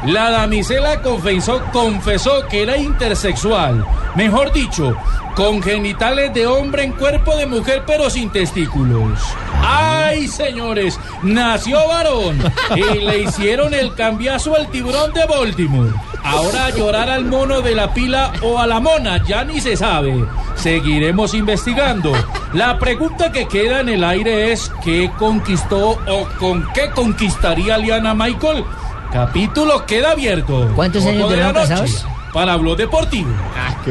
La 0.04 0.30
damisela 0.30 1.00
confesó, 1.00 1.62
confesó 1.72 2.46
que 2.48 2.62
era 2.62 2.76
intersexual. 2.76 3.86
Mejor 4.16 4.52
dicho, 4.52 4.96
con 5.36 5.62
genitales 5.62 6.34
de 6.34 6.46
hombre 6.46 6.82
en 6.82 6.92
cuerpo 6.92 7.36
de 7.36 7.46
mujer 7.46 7.84
pero 7.86 8.10
sin 8.10 8.30
testículos. 8.30 9.20
¡Ay, 9.62 10.26
señores! 10.26 10.98
Nació 11.22 11.86
varón 11.86 12.38
y 12.74 12.98
le 12.98 13.20
hicieron 13.20 13.72
el 13.74 13.94
cambiazo 13.94 14.56
al 14.56 14.68
tiburón 14.70 15.12
de 15.12 15.24
Baltimore. 15.24 15.92
Ahora 16.24 16.70
llorar 16.70 17.08
al 17.08 17.24
mono 17.24 17.60
de 17.60 17.74
la 17.74 17.94
pila 17.94 18.32
o 18.42 18.58
a 18.58 18.66
la 18.66 18.80
mona, 18.80 19.22
ya 19.24 19.44
ni 19.44 19.60
se 19.60 19.76
sabe. 19.76 20.24
Seguiremos 20.56 21.32
investigando. 21.34 22.12
La 22.52 22.78
pregunta 22.78 23.32
que 23.32 23.46
queda 23.46 23.80
en 23.80 23.88
el 23.88 24.04
aire 24.04 24.52
es 24.52 24.70
¿qué 24.84 25.10
conquistó 25.18 25.90
o 25.90 26.28
con 26.38 26.66
qué 26.74 26.90
conquistaría 26.90 27.78
Liana 27.78 28.14
Michael? 28.14 28.64
Capítulo 29.12 29.84
queda 29.84 30.12
abierto. 30.12 30.70
¿Cuántos 30.74 31.04
años 31.04 31.28
duraron 31.28 31.52
casados? 31.52 32.06
Para 32.32 32.56
Blog 32.56 32.78
Deportivo. 32.78 33.30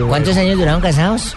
¿Cuántos 0.07 0.35
años 0.35 0.57
duraron 0.57 0.81
casados? 0.81 1.35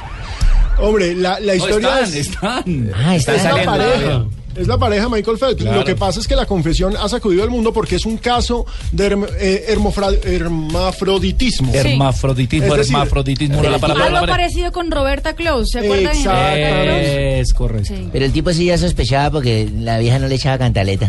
Hombre, 0.78 1.14
la, 1.14 1.38
la 1.38 1.54
historia 1.54 2.00
están, 2.00 2.04
es... 2.04 2.14
están. 2.14 2.92
Ah, 2.94 3.14
está 3.14 3.34
Es 3.34 3.44
la 3.44 3.64
saliendo. 3.64 4.30
Es 4.56 4.66
la 4.66 4.78
pareja 4.78 5.08
Michael 5.08 5.38
Phelps. 5.38 5.62
Claro. 5.62 5.78
Lo 5.80 5.84
que 5.84 5.94
pasa 5.96 6.20
es 6.20 6.28
que 6.28 6.36
la 6.36 6.46
confesión 6.46 6.94
ha 6.96 7.08
sacudido 7.08 7.42
al 7.42 7.50
mundo 7.50 7.72
porque 7.72 7.96
es 7.96 8.06
un 8.06 8.16
caso 8.18 8.66
de 8.92 9.10
herm- 9.10 9.28
eh, 9.38 9.66
hermofra- 9.68 10.18
hermafroditismo. 10.24 11.72
Hermafroditismo, 11.74 12.66
Es 12.66 12.76
decir, 12.78 12.94
hermafroditismo, 12.94 13.62
no 13.62 13.70
la 13.70 13.78
palabra. 13.78 14.06
Algo 14.06 14.26
parecido 14.26 14.72
con 14.72 14.90
Roberta 14.90 15.34
Close, 15.34 15.66
¿se 15.72 15.78
acuerdan? 15.80 16.14
de? 16.22 17.40
Es 17.40 17.52
correcto. 17.52 17.94
Sí. 17.94 18.08
Pero 18.12 18.24
el 18.24 18.32
tipo 18.32 18.52
sí 18.52 18.66
ya 18.66 18.78
sospechaba 18.78 19.30
porque 19.30 19.68
la 19.78 19.98
vieja 19.98 20.18
no 20.18 20.28
le 20.28 20.34
echaba 20.36 20.58
cantaleta. 20.58 21.08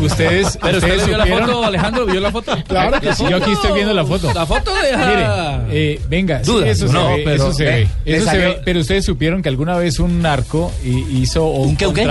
Ustedes, 0.00 0.58
Pero 0.60 0.78
usted 0.78 0.90
ustedes 0.90 1.06
vio 1.06 1.18
la 1.18 1.26
foto, 1.26 1.64
Alejandro, 1.64 2.06
vio 2.06 2.20
la 2.20 2.30
foto. 2.32 2.52
Claro 2.66 3.00
que 3.00 3.14
sí. 3.14 3.24
Yo 3.28 3.36
aquí 3.36 3.52
estoy 3.52 3.72
viendo 3.72 3.92
la 3.94 4.04
foto. 4.04 4.32
La 4.32 4.46
foto 4.46 4.72
Mire, 4.74 4.88
deja. 5.16 5.64
eh, 5.70 6.00
venga, 6.08 6.42
sí, 6.44 6.50
Dudas, 6.50 6.68
eso, 6.70 6.86
se 6.88 6.92
no, 6.92 7.08
ve, 7.08 7.22
pero 7.24 7.36
eso 7.36 7.52
se 7.52 7.64
ve, 7.64 7.88
eso 8.04 8.30
se 8.30 8.56
pero 8.64 8.80
ustedes 8.80 9.04
supieron 9.04 9.42
que 9.42 9.48
alguna 9.48 9.76
vez 9.76 9.98
un 9.98 10.22
narco 10.22 10.72
hi- 10.84 11.18
hizo 11.20 11.44
o 11.44 11.62
¿Un 11.62 11.76
qué, 11.76 11.86
un 11.86 11.94
qué? 11.94 12.04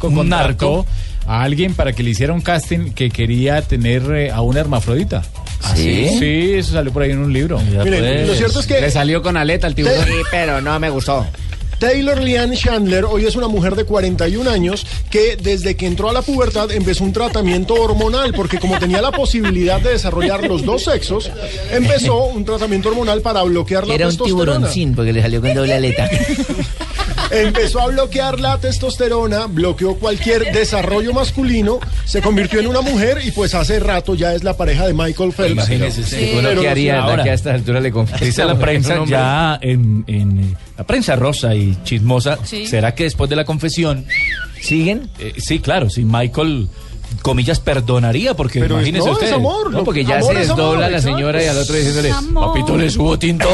Un 0.00 0.28
narco 0.28 0.68
¿Un 0.68 0.76
contrató 0.84 0.86
a 1.26 1.42
alguien 1.42 1.74
para 1.74 1.92
que 1.92 2.02
le 2.02 2.10
hiciera 2.10 2.32
un 2.32 2.40
casting 2.40 2.92
que 2.92 3.10
quería 3.10 3.62
tener 3.62 4.02
eh, 4.12 4.30
a 4.30 4.40
una 4.42 4.60
hermafrodita. 4.60 5.22
¿Ah, 5.62 5.74
sí? 5.76 6.08
Sí, 6.18 6.54
eso 6.54 6.72
salió 6.72 6.92
por 6.92 7.02
ahí 7.02 7.12
en 7.12 7.18
un 7.18 7.32
libro. 7.32 7.60
Miren, 7.60 8.26
lo 8.26 8.34
cierto 8.34 8.60
es 8.60 8.66
que 8.66 8.80
Le 8.80 8.90
salió 8.90 9.22
con 9.22 9.36
aleta 9.36 9.66
al 9.66 9.74
tiburón. 9.74 10.04
Sí, 10.04 10.12
pero 10.30 10.60
no 10.60 10.78
me 10.80 10.90
gustó. 10.90 11.24
Taylor 11.82 12.22
Leanne 12.22 12.56
Chandler 12.56 13.04
hoy 13.04 13.26
es 13.26 13.34
una 13.34 13.48
mujer 13.48 13.74
de 13.74 13.82
41 13.84 14.48
años 14.48 14.86
que 15.10 15.34
desde 15.34 15.74
que 15.74 15.88
entró 15.88 16.08
a 16.08 16.12
la 16.12 16.22
pubertad 16.22 16.70
empezó 16.70 17.02
un 17.02 17.12
tratamiento 17.12 17.74
hormonal 17.74 18.32
porque 18.34 18.60
como 18.60 18.78
tenía 18.78 19.02
la 19.02 19.10
posibilidad 19.10 19.80
de 19.80 19.90
desarrollar 19.90 20.46
los 20.46 20.64
dos 20.64 20.84
sexos, 20.84 21.28
empezó 21.72 22.26
un 22.26 22.44
tratamiento 22.44 22.88
hormonal 22.90 23.20
para 23.20 23.42
bloquear 23.42 23.88
la 23.88 23.94
Era 23.94 24.06
un 24.06 24.12
testosterona. 24.12 24.44
tiburoncín 24.52 24.94
porque 24.94 25.12
le 25.12 25.22
salió 25.22 25.40
con 25.40 25.54
doble 25.54 25.74
aleta. 25.74 26.08
Empezó 27.32 27.80
a 27.80 27.86
bloquear 27.88 28.38
la 28.38 28.58
testosterona, 28.58 29.46
bloqueó 29.46 29.96
cualquier 29.96 30.52
desarrollo 30.52 31.12
masculino, 31.12 31.80
se 32.04 32.20
convirtió 32.22 32.60
en 32.60 32.68
una 32.68 32.82
mujer 32.82 33.18
y 33.24 33.32
pues 33.32 33.54
hace 33.56 33.80
rato 33.80 34.14
ya 34.14 34.34
es 34.34 34.44
la 34.44 34.56
pareja 34.56 34.86
de 34.86 34.92
Michael 34.94 35.32
Phelps. 35.32 35.52
Imagínese, 35.52 36.04
Sí. 36.04 36.32
que 36.60 36.68
haría 36.68 37.02
ahora- 37.02 37.24
que 37.24 37.30
a 37.30 37.34
esta 37.34 37.52
altura 37.54 37.80
le 37.80 37.90
confiesa 37.90 38.44
la 38.44 38.56
prensa 38.56 39.02
ya 39.04 39.58
en, 39.62 40.04
en, 40.06 40.38
eh, 40.40 40.54
la 40.82 40.86
prensa 40.86 41.14
rosa 41.14 41.54
y 41.54 41.76
chismosa, 41.84 42.38
Sí. 42.44 42.66
¿será 42.66 42.92
que 42.92 43.04
después 43.04 43.30
de 43.30 43.36
la 43.36 43.44
confesión 43.44 44.04
¿Siguen? 44.60 45.08
eh, 45.20 45.34
sí, 45.38 45.60
claro, 45.60 45.88
si 45.88 46.02
Michael 46.04 46.68
comillas 47.20 47.60
perdonaría 47.60 48.34
porque 48.34 48.60
Pero 48.60 48.76
es- 48.76 48.86
imagínese 48.88 49.06
no, 49.06 49.12
usted. 49.12 49.26
es 49.28 49.32
amor, 49.32 49.70
no, 49.70 49.84
porque 49.84 50.04
ya 50.04 50.16
amor 50.16 50.24
se 50.24 50.30
amor, 50.42 50.46
desdobla 50.48 50.90
la 50.90 51.00
señora 51.00 51.42
y 51.42 51.46
al 51.46 51.58
otro 51.58 51.74
diciéndole, 51.74 52.10
Amor. 52.10 52.46
papito 52.48 52.76
le 52.76 52.90
subo 52.90 53.18
tinto. 53.18 53.48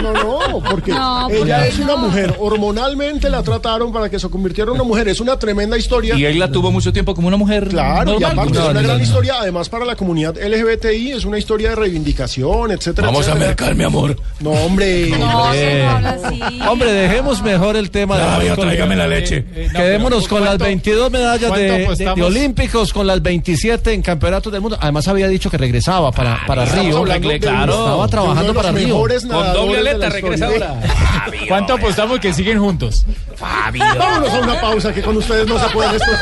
no, 0.00 0.12
no, 0.48 0.60
porque 0.70 0.90
No, 0.92 1.28
ella 1.30 1.38
porque 1.38 1.68
es 1.68 1.78
una 1.78 1.96
mujer. 1.96 2.34
Hormonalmente 2.38 3.28
la 3.30 3.42
trataron 3.42 3.92
para 3.92 4.08
que 4.08 4.18
se 4.18 4.28
convirtiera 4.28 4.70
en 4.70 4.76
una 4.76 4.84
mujer. 4.84 5.08
Es 5.08 5.20
una 5.20 5.38
tremenda 5.38 5.76
historia. 5.76 6.16
Y 6.16 6.24
él 6.24 6.38
la 6.38 6.50
tuvo 6.50 6.70
mucho 6.70 6.92
tiempo 6.92 7.14
como 7.14 7.28
una 7.28 7.36
mujer 7.36 7.68
Claro, 7.68 8.16
y 8.18 8.24
aparte 8.24 8.52
No, 8.54 8.64
es 8.64 8.70
una 8.70 8.80
no, 8.80 8.82
gran 8.86 8.98
no. 8.98 9.04
historia, 9.04 9.34
además 9.40 9.68
para 9.68 9.84
la 9.84 9.96
comunidad 9.96 10.36
LGBTI, 10.38 11.12
es 11.12 11.24
una 11.24 11.38
historia 11.38 11.70
de 11.70 11.76
reivindicación, 11.76 12.70
etcétera. 12.70 13.06
Vamos 13.08 13.28
a 13.28 13.34
mercar, 13.34 13.74
mi 13.74 13.84
amor. 13.84 14.16
No, 14.40 14.50
hombre. 14.50 15.08
No, 15.10 15.42
Hombre. 15.44 15.84
así. 15.84 16.40
Hombre, 16.68 16.92
dejemos 16.92 17.42
mejor 17.42 17.76
el 17.76 17.90
tema 17.90 18.16
de 18.16 18.22
Flavio, 18.24 18.48
Michael. 18.50 18.60
tráigame 18.68 18.96
la 18.96 19.06
leche. 19.06 19.36
Eh, 19.38 19.46
eh, 19.54 19.68
no, 19.72 19.78
Quedémonos 19.78 20.28
con 20.28 20.40
las 20.40 20.50
¿cuánto- 20.50 20.64
22 20.64 21.10
medallas 21.10 21.54
de, 21.54 21.62
de- 21.96 22.14
de 22.14 22.22
olímpicos, 22.22 22.92
con 23.02 23.08
las 23.08 23.20
27 23.20 23.94
en 23.94 24.00
campeonatos 24.00 24.52
del 24.52 24.62
mundo. 24.62 24.78
Además 24.80 25.08
había 25.08 25.26
dicho 25.26 25.50
que 25.50 25.58
regresaba 25.58 26.12
para, 26.12 26.38
para 26.46 26.62
Estamos 26.62 27.08
Río. 27.10 27.40
Claro, 27.40 27.72
estaba 27.72 28.06
trabajando 28.06 28.54
para 28.54 28.70
Río. 28.70 28.96
Con 28.96 29.52
doble 29.52 29.78
aleta 29.78 30.08
regresa 30.08 30.46
ahora. 30.46 30.80
¿Cuánto 31.48 31.74
apostamos 31.74 32.20
que 32.20 32.32
siguen 32.32 32.60
juntos? 32.60 33.04
Vámonos 33.40 34.30
a 34.30 34.38
una 34.38 34.60
pausa 34.60 34.94
que 34.94 35.02
con 35.02 35.16
ustedes 35.16 35.48
no 35.48 35.58
se 35.58 35.68
pueden 35.70 35.96
estos 35.96 36.16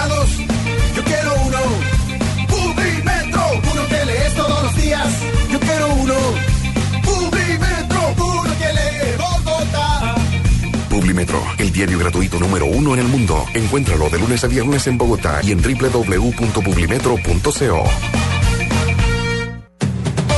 Lados, 0.00 0.30
yo 0.96 1.04
quiero 1.04 1.34
uno. 1.46 1.58
Publimetro, 2.48 3.42
uno 3.72 3.86
que 3.86 4.04
lees 4.06 4.34
todos 4.34 4.62
los 4.62 4.74
días, 4.76 5.06
yo 5.52 5.60
quiero 5.60 5.92
uno. 5.92 6.14
Publimetro, 7.02 8.14
uno 8.16 8.50
que 8.58 8.72
lee 8.72 9.14
Bogotá. 9.18 10.14
Publimetro, 10.88 11.42
el 11.58 11.70
diario 11.70 11.98
gratuito 11.98 12.38
número 12.38 12.64
uno 12.64 12.94
en 12.94 13.00
el 13.00 13.08
mundo. 13.08 13.44
Encuéntralo 13.52 14.08
de 14.08 14.18
lunes 14.18 14.42
a 14.42 14.46
viernes 14.46 14.86
en 14.86 14.96
Bogotá 14.96 15.40
y 15.42 15.52
en 15.52 15.60
www.publimetro.co. 15.60 17.84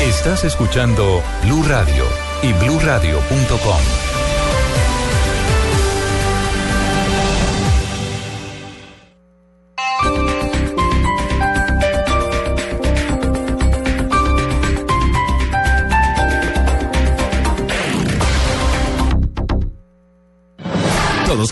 Estás 0.00 0.42
escuchando 0.42 1.22
Blue 1.44 1.62
Radio 1.62 2.04
y 2.42 2.52
bluradio.com. 2.54 4.11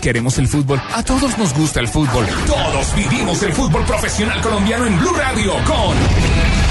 Queremos 0.01 0.37
el 0.39 0.47
fútbol. 0.47 0.81
A 0.93 1.03
todos 1.03 1.37
nos 1.37 1.53
gusta 1.53 1.79
el 1.79 1.87
fútbol. 1.87 2.25
Todos 2.47 2.95
vivimos 2.95 3.41
el 3.43 3.53
fútbol 3.53 3.85
profesional 3.85 4.41
colombiano 4.41 4.87
en 4.87 4.97
Blue 4.99 5.13
Radio 5.13 5.53
con 5.63 6.70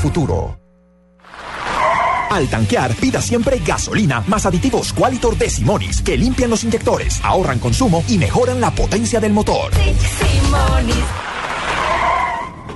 futuro. 0.01 0.57
Al 2.29 2.47
tanquear, 2.49 2.93
pida 2.95 3.21
siempre 3.21 3.59
gasolina 3.59 4.23
más 4.27 4.45
aditivos 4.45 4.93
Qualitor 4.93 5.37
de 5.37 5.49
Simonis 5.49 6.01
que 6.01 6.17
limpian 6.17 6.49
los 6.49 6.63
inyectores, 6.63 7.19
ahorran 7.23 7.59
consumo 7.59 8.03
y 8.07 8.17
mejoran 8.17 8.59
la 8.59 8.71
potencia 8.71 9.19
del 9.19 9.33
motor. 9.33 9.71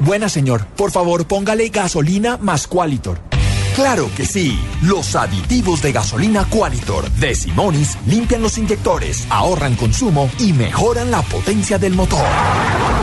Buena 0.02 0.30
señor, 0.30 0.65
por 0.76 0.91
favor 0.91 1.26
póngale 1.26 1.69
gasolina 1.69 2.38
más 2.38 2.68
Qualitor. 2.68 3.35
Claro 3.76 4.10
que 4.15 4.26
sí. 4.26 4.57
Los 4.84 5.18
aditivos 5.18 5.81
de 5.81 5.91
gasolina 5.91 6.45
Qualitor 6.45 7.11
de 7.11 7.35
Simonis 7.35 7.97
limpian 8.07 8.41
los 8.41 8.57
inyectores, 8.57 9.27
ahorran 9.30 9.76
consumo 9.76 10.30
y 10.39 10.53
mejoran 10.53 11.11
la 11.11 11.22
potencia 11.22 11.77
del 11.77 11.93
motor. 11.93 12.26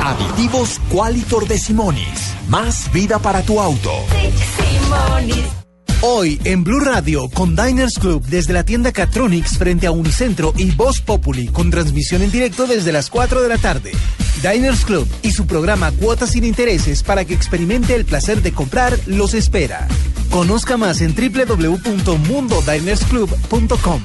Aditivos 0.03 0.81
Qualitor 0.91 1.47
de 1.47 1.59
Simonis. 1.59 2.35
Más 2.49 2.91
vida 2.91 3.19
para 3.19 3.43
tu 3.43 3.61
auto. 3.61 3.93
Hoy 6.05 6.41
en 6.43 6.65
Blue 6.65 6.81
Radio 6.81 7.29
con 7.29 7.55
Diners 7.55 8.01
Club 8.01 8.27
desde 8.27 8.53
la 8.53 8.65
tienda 8.65 8.91
Catronics 8.91 9.57
frente 9.57 9.87
a 9.87 9.93
Unicentro 9.93 10.53
y 10.57 10.73
Voz 10.73 11.01
Populi 11.01 11.47
con 11.47 11.71
transmisión 11.71 12.23
en 12.23 12.33
directo 12.33 12.67
desde 12.67 12.91
las 12.91 13.09
4 13.09 13.41
de 13.41 13.49
la 13.49 13.57
tarde. 13.57 13.93
Diners 14.43 14.85
Club 14.85 15.07
y 15.23 15.31
su 15.31 15.47
programa 15.47 15.93
Cuotas 15.93 16.31
sin 16.31 16.43
Intereses 16.43 17.05
para 17.05 17.25
que 17.25 17.35
experimente 17.35 17.95
el 17.95 18.05
placer 18.05 18.43
de 18.43 18.51
comprar 18.51 18.99
los 19.07 19.33
espera. 19.33 19.87
Conozca 20.29 20.77
más 20.77 21.03
en 21.03 21.15
www.mundodinersclub.com. 21.15 24.03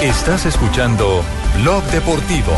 Estás 0.00 0.46
escuchando 0.46 1.24
Blog 1.60 1.82
Deportivo. 1.86 2.52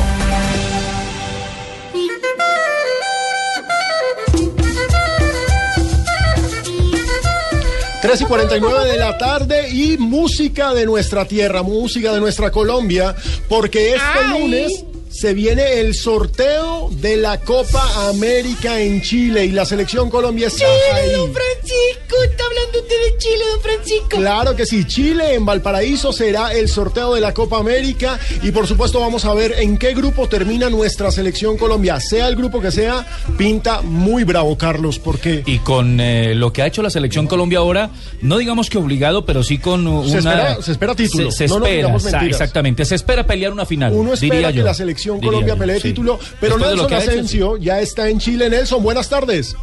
3 8.13 8.21
y 8.21 8.25
49 8.27 8.93
de 8.93 8.99
la 8.99 9.17
tarde 9.17 9.71
y 9.71 9.97
música 9.97 10.75
de 10.75 10.85
nuestra 10.85 11.25
tierra, 11.25 11.63
música 11.63 12.13
de 12.13 12.21
nuestra 12.21 12.51
Colombia, 12.51 13.17
porque 13.49 13.95
este 13.95 14.39
lunes 14.39 14.85
se 15.13 15.35
viene 15.35 15.81
el 15.81 15.95
sorteo 15.95 16.89
de 16.91 17.19
la 17.19 17.39
Copa 17.41 18.09
América 18.09 18.81
en 18.81 19.03
Chile 19.03 19.45
y 19.45 19.53
la 19.53 19.67
selección 19.67 20.09
Colombia 20.09 20.47
está 20.47 20.65
ahí. 20.95 21.13
don 21.13 21.31
Francisco, 21.33 22.17
está 22.25 22.45
hablando 22.45 22.81
usted 22.81 22.97
de 23.05 23.19
Chile, 23.19 23.45
don 23.53 23.61
Francisco. 23.61 24.09
Claro 24.09 24.57
que 24.57 24.65
sí, 24.65 24.87
Chile 24.87 25.35
en 25.35 25.45
Valparaíso 25.45 26.13
será 26.15 26.55
el 26.55 26.69
sorteo 26.69 27.15
de 27.15 27.21
la 27.21 27.35
Copa 27.35 27.59
América 27.59 28.19
y 28.43 28.53
por 28.53 28.67
supuesto 28.67 29.01
vamos 29.01 29.27
a 29.27 29.35
ver 29.35 29.55
en 29.59 29.77
qué 29.77 29.93
grupo 29.93 30.29
termina 30.29 30.71
nuestra 30.71 31.11
selección 31.11 31.59
Colombia. 31.59 32.01
Sea 32.01 32.29
el 32.29 32.37
grupo 32.37 32.63
que 32.63 32.71
sea, 32.71 33.07
pinta 33.37 33.83
muy 33.83 34.25
bravo, 34.25 34.57
Carlos, 34.57 34.99
porque... 34.99 35.43
Y 35.45 35.59
con 35.59 36.01
eh, 36.01 36.35
lo 36.35 36.55
que 36.55 36.63
ha 36.63 36.67
hecho 36.67 36.83
la 36.83 36.91
selección 36.91 37.27
Colombia 37.27 37.59
ahora, 37.59 37.91
no 38.23 38.39
digamos 38.39 38.71
que 38.71 38.79
obligado, 38.79 39.27
pero 39.27 39.43
sí 39.43 39.59
con 39.59 39.87
una... 39.87 40.09
Se 40.09 40.19
espera, 40.19 40.63
se 40.63 40.73
espera 40.73 40.95
título. 40.95 41.31
Se, 41.31 41.49
se 41.49 41.59
No 41.59 41.67
espera, 41.67 42.25
exactamente, 42.25 42.87
se 42.87 42.95
espera 42.95 43.27
pelear 43.27 43.53
una 43.53 43.67
final. 43.67 43.93
Uno 43.93 44.15
espera 44.15 44.35
diría 44.35 44.53
que 44.53 44.59
yo. 44.59 44.65
la 44.65 44.75
selección 44.75 45.02
Diría 45.11 45.21
Colombia 45.21 45.57
pelee 45.57 45.77
sí. 45.77 45.89
título, 45.89 46.19
pero 46.41 46.57
Después 46.57 46.61
de 46.61 46.77
Nelson 46.77 46.93
hecho, 46.93 47.11
Asensio 47.11 47.57
ya 47.57 47.81
está 47.81 48.09
en 48.09 48.19
Chile. 48.19 48.49
Nelson, 48.49 48.83
buenas 48.83 49.09
tardes. 49.09 49.57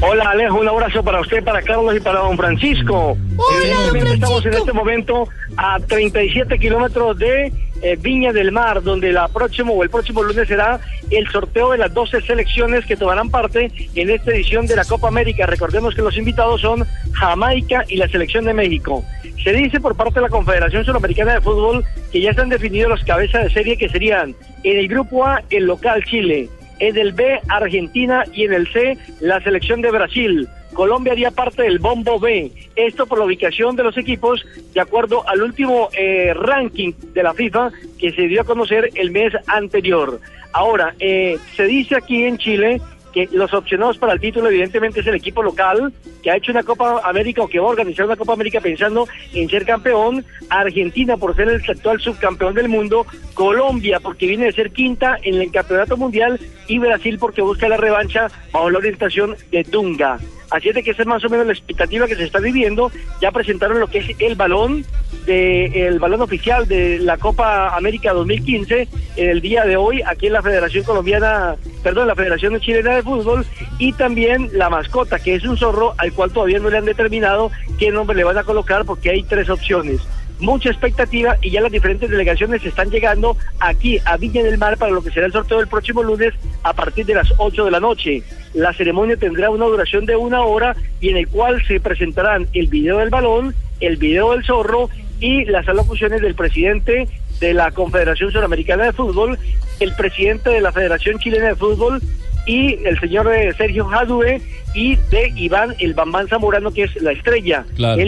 Hola 0.00 0.30
Alejo, 0.30 0.58
un 0.58 0.68
abrazo 0.68 1.02
para 1.02 1.20
usted, 1.20 1.42
para 1.44 1.62
Carlos 1.62 1.96
y 1.96 2.00
para 2.00 2.20
don 2.20 2.36
Francisco. 2.36 3.16
Evidentemente 3.62 4.14
Estamos 4.14 4.44
en 4.44 4.54
este 4.54 4.72
momento 4.72 5.28
a 5.56 5.78
37 5.80 6.58
kilómetros 6.58 7.16
de 7.18 7.52
eh, 7.84 7.96
Viña 8.00 8.32
del 8.32 8.50
Mar, 8.50 8.82
donde 8.82 9.12
la 9.12 9.28
próximo 9.28 9.74
o 9.74 9.82
el 9.82 9.90
próximo 9.90 10.22
lunes 10.22 10.48
será 10.48 10.80
el 11.10 11.28
sorteo 11.28 11.72
de 11.72 11.78
las 11.78 11.92
12 11.92 12.22
selecciones 12.22 12.86
que 12.86 12.96
tomarán 12.96 13.28
parte 13.28 13.70
en 13.94 14.08
esta 14.08 14.30
edición 14.30 14.66
de 14.66 14.74
la 14.74 14.86
Copa 14.86 15.08
América. 15.08 15.44
Recordemos 15.44 15.94
que 15.94 16.00
los 16.00 16.16
invitados 16.16 16.62
son 16.62 16.86
Jamaica 17.12 17.84
y 17.88 17.96
la 17.96 18.08
selección 18.08 18.46
de 18.46 18.54
México. 18.54 19.04
Se 19.42 19.52
dice 19.52 19.80
por 19.80 19.94
parte 19.96 20.14
de 20.14 20.22
la 20.22 20.30
Confederación 20.30 20.82
Sudamericana 20.86 21.34
de 21.34 21.42
Fútbol 21.42 21.84
que 22.10 22.22
ya 22.22 22.30
están 22.30 22.48
definidos 22.48 22.88
los 22.88 23.04
cabezas 23.04 23.44
de 23.44 23.50
serie 23.50 23.76
que 23.76 23.90
serían 23.90 24.34
en 24.62 24.78
el 24.78 24.88
grupo 24.88 25.26
A 25.26 25.42
el 25.50 25.66
local 25.66 26.02
Chile, 26.04 26.48
en 26.78 26.96
el 26.96 27.12
B 27.12 27.38
Argentina 27.48 28.24
y 28.32 28.44
en 28.44 28.54
el 28.54 28.72
C 28.72 28.96
la 29.20 29.42
selección 29.42 29.82
de 29.82 29.90
Brasil. 29.90 30.48
Colombia 30.74 31.12
haría 31.12 31.30
parte 31.30 31.62
del 31.62 31.78
bombo 31.78 32.20
B. 32.20 32.52
Esto 32.76 33.06
por 33.06 33.18
la 33.18 33.24
ubicación 33.24 33.76
de 33.76 33.84
los 33.84 33.96
equipos 33.96 34.44
de 34.74 34.80
acuerdo 34.80 35.26
al 35.26 35.42
último 35.42 35.88
eh, 35.96 36.34
ranking 36.34 36.92
de 37.14 37.22
la 37.22 37.32
FIFA 37.32 37.72
que 37.98 38.12
se 38.12 38.28
dio 38.28 38.42
a 38.42 38.44
conocer 38.44 38.90
el 38.94 39.10
mes 39.10 39.32
anterior. 39.46 40.20
Ahora, 40.52 40.94
eh, 41.00 41.38
se 41.56 41.64
dice 41.64 41.96
aquí 41.96 42.24
en 42.24 42.38
Chile 42.38 42.80
que 43.14 43.28
los 43.32 43.54
opcionados 43.54 43.96
para 43.96 44.12
el 44.12 44.20
título 44.20 44.48
evidentemente 44.48 45.00
es 45.00 45.06
el 45.06 45.14
equipo 45.14 45.42
local 45.42 45.92
que 46.22 46.30
ha 46.30 46.36
hecho 46.36 46.50
una 46.50 46.64
Copa 46.64 47.00
América 47.04 47.42
o 47.42 47.48
que 47.48 47.60
va 47.60 47.66
a 47.66 47.70
organizar 47.70 48.04
una 48.06 48.16
Copa 48.16 48.32
América 48.32 48.60
pensando 48.60 49.06
en 49.32 49.48
ser 49.48 49.64
campeón, 49.64 50.24
Argentina 50.50 51.16
por 51.16 51.36
ser 51.36 51.48
el 51.48 51.62
actual 51.66 52.00
subcampeón 52.00 52.54
del 52.54 52.68
mundo, 52.68 53.06
Colombia 53.34 54.00
porque 54.00 54.26
viene 54.26 54.46
de 54.46 54.52
ser 54.52 54.72
quinta 54.72 55.16
en 55.22 55.36
el 55.36 55.52
campeonato 55.52 55.96
mundial 55.96 56.40
y 56.66 56.78
Brasil 56.78 57.18
porque 57.18 57.42
busca 57.42 57.68
la 57.68 57.76
revancha 57.76 58.28
bajo 58.52 58.70
la 58.70 58.78
orientación 58.78 59.36
de 59.52 59.62
Dunga. 59.62 60.18
Así 60.50 60.68
es 60.68 60.74
de 60.74 60.82
que 60.82 60.92
esa 60.92 61.02
es 61.02 61.08
más 61.08 61.24
o 61.24 61.28
menos 61.28 61.46
la 61.46 61.52
expectativa 61.52 62.06
que 62.06 62.14
se 62.14 62.24
está 62.24 62.38
viviendo. 62.38 62.90
Ya 63.20 63.32
presentaron 63.32 63.80
lo 63.80 63.88
que 63.88 63.98
es 63.98 64.06
el 64.20 64.36
balón 64.36 64.84
de 65.26 65.86
el 65.88 65.98
balón 65.98 66.20
oficial 66.22 66.68
de 66.68 66.98
la 66.98 67.16
Copa 67.16 67.74
América 67.74 68.12
2015 68.12 68.88
en 69.16 69.30
el 69.30 69.40
día 69.40 69.64
de 69.64 69.76
hoy 69.76 70.02
aquí 70.06 70.26
en 70.26 70.34
la 70.34 70.42
Federación 70.42 70.84
Colombiana, 70.84 71.56
perdón, 71.82 72.08
la 72.08 72.14
Federación 72.14 72.60
Chilena 72.60 72.94
de 72.94 73.02
Fútbol 73.04 73.46
y 73.78 73.92
también 73.92 74.50
la 74.52 74.70
mascota 74.70 75.18
que 75.18 75.34
es 75.34 75.44
un 75.44 75.56
zorro 75.56 75.94
al 75.98 76.12
cual 76.12 76.32
todavía 76.32 76.58
no 76.58 76.70
le 76.70 76.78
han 76.78 76.84
determinado 76.84 77.50
qué 77.78 77.90
nombre 77.90 78.16
le 78.16 78.24
van 78.24 78.38
a 78.38 78.44
colocar 78.44 78.84
porque 78.84 79.10
hay 79.10 79.22
tres 79.22 79.48
opciones 79.48 80.00
mucha 80.40 80.70
expectativa 80.70 81.36
y 81.40 81.50
ya 81.50 81.60
las 81.60 81.72
diferentes 81.72 82.10
delegaciones 82.10 82.64
están 82.64 82.90
llegando 82.90 83.36
aquí 83.60 83.98
a 84.04 84.16
Viña 84.16 84.42
del 84.42 84.58
Mar 84.58 84.76
para 84.76 84.92
lo 84.92 85.02
que 85.02 85.10
será 85.10 85.26
el 85.26 85.32
sorteo 85.32 85.58
del 85.58 85.68
próximo 85.68 86.02
lunes 86.02 86.34
a 86.62 86.72
partir 86.72 87.06
de 87.06 87.14
las 87.14 87.32
8 87.38 87.64
de 87.64 87.70
la 87.70 87.80
noche. 87.80 88.22
La 88.52 88.72
ceremonia 88.72 89.16
tendrá 89.16 89.50
una 89.50 89.66
duración 89.66 90.06
de 90.06 90.16
una 90.16 90.42
hora 90.42 90.76
y 91.00 91.10
en 91.10 91.16
el 91.16 91.28
cual 91.28 91.64
se 91.66 91.80
presentarán 91.80 92.48
el 92.52 92.68
video 92.68 92.98
del 92.98 93.10
balón, 93.10 93.54
el 93.80 93.96
video 93.96 94.32
del 94.32 94.44
zorro 94.44 94.90
y 95.20 95.44
las 95.44 95.68
alocuciones 95.68 96.20
del 96.20 96.34
presidente 96.34 97.08
de 97.40 97.54
la 97.54 97.70
Confederación 97.70 98.30
Sudamericana 98.30 98.84
de 98.84 98.92
Fútbol, 98.92 99.38
el 99.80 99.94
presidente 99.94 100.50
de 100.50 100.60
la 100.60 100.72
Federación 100.72 101.18
Chilena 101.18 101.48
de 101.48 101.56
Fútbol 101.56 102.00
y 102.46 102.74
el 102.84 102.98
señor 103.00 103.32
eh, 103.34 103.52
Sergio 103.56 103.84
Jadue 103.86 104.40
y 104.74 104.96
de 104.96 105.32
Iván 105.36 105.74
el 105.78 105.94
Bambán 105.94 106.28
Zamorano 106.28 106.70
que 106.72 106.84
es 106.84 106.96
la 107.02 107.12
estrella, 107.12 107.64
Claro. 107.76 108.00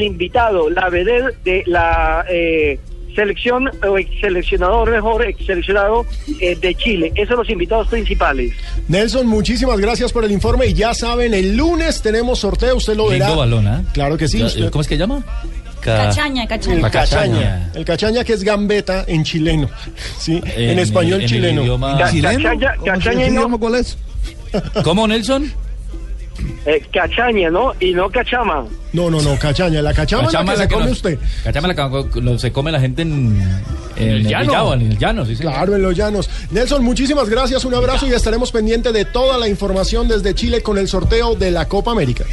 selección 3.15 3.71
o 3.89 3.97
ex 3.99 4.11
seleccionador 4.21 4.91
mejor 4.91 5.25
ex 5.27 5.47
seleccionado 5.47 6.05
eh, 6.41 6.55
de 6.57 6.75
Chile. 6.75 7.13
Esos 7.15 7.29
son 7.29 7.39
los 7.39 7.51
invitados 7.51 7.89
principales. 7.89 8.53
Nelson, 8.89 9.27
muchísimas 9.27 9.79
gracias 9.81 10.13
por 10.13 10.25
el 10.25 10.33
informe 10.33 10.67
y 10.67 10.75
ya 10.75 10.93
saben, 10.93 11.33
el 11.33 11.57
lunes 11.57 12.03
tenemos 12.03 12.41
sorteo, 12.41 12.77
usted 12.77 12.95
lo 12.95 13.09
verá. 13.09 13.31
Balón, 13.31 13.67
¿ah? 13.69 13.83
Claro 13.95 14.19
que 14.19 14.29
sí. 14.29 14.43
Usted- 14.43 14.69
¿Cómo 14.71 14.83
es 14.83 14.89
que 14.89 14.99
llama? 14.99 15.25
Cachaña, 15.81 16.43
El 16.43 16.49
cachaña. 16.49 16.91
cachaña. 16.91 17.71
El 17.75 17.85
cachaña 17.85 18.25
que 18.25 18.33
es 18.33 18.43
gambeta 18.43 19.05
en 19.07 19.23
chileno. 19.25 19.71
Sí, 20.19 20.41
en, 20.57 20.71
En- 20.71 20.79
español 20.81 21.15
en 21.15 21.21
el 21.23 21.29
chileno. 21.29 21.63
idioma- 21.63 21.97
Ca- 21.97 22.11
cachaña, 22.11 22.75
cachaña 22.85 23.27
y 23.29 23.31
no, 23.31 23.59
¿Cuál 23.59 23.77
es? 23.77 23.97
¿Cómo, 24.85 25.07
Nelson? 25.09 25.53
eh, 26.67 26.83
cachaña, 26.93 27.49
¿no? 27.51 27.73
Y 27.81 27.93
no 27.95 28.11
cachama. 28.11 28.65
No, 28.93 29.09
no, 29.11 29.21
no, 29.23 29.39
cachaña. 29.39 29.81
La 29.83 29.95
cachama, 29.95 30.25
Cachama 30.27 30.53
es 30.53 30.59
la 30.59 30.59
que 30.59 30.59
la 30.59 30.63
se 30.65 30.69
que 30.69 30.75
come 30.75 30.87
nos- 30.87 30.97
usted. 30.97 31.19
Cachama 31.45 31.69
la 31.69 31.75
que 32.35 32.39
se 32.39 32.53
come 32.53 32.73
la 32.73 32.81
gente 32.81 33.03
en, 33.03 33.41
en 33.97 34.09
el 34.09 34.23
llano. 34.29 34.45
Villavo, 34.47 34.75
en 34.75 34.81
el 34.83 34.99
llano, 34.99 35.25
sí. 35.25 35.37
Claro, 35.37 35.75
en 35.77 35.83
los 35.83 35.97
llanos. 35.97 36.29
Nelson, 36.51 36.85
muchísimas 36.85 37.29
gracias, 37.29 37.65
un 37.65 37.75
abrazo 37.75 38.07
y 38.07 38.13
estaremos 38.13 38.53
pendientes 38.53 38.93
de 38.93 39.05
toda 39.07 39.39
la 39.39 39.49
información 39.49 40.09
desde 40.09 40.35
Chile 40.35 40.63
con 40.63 40.77
el 40.79 40.89
sorteo 40.89 41.35
de 41.35 41.51
la 41.51 41.67
Copa 41.69 41.93
América. 41.93 42.25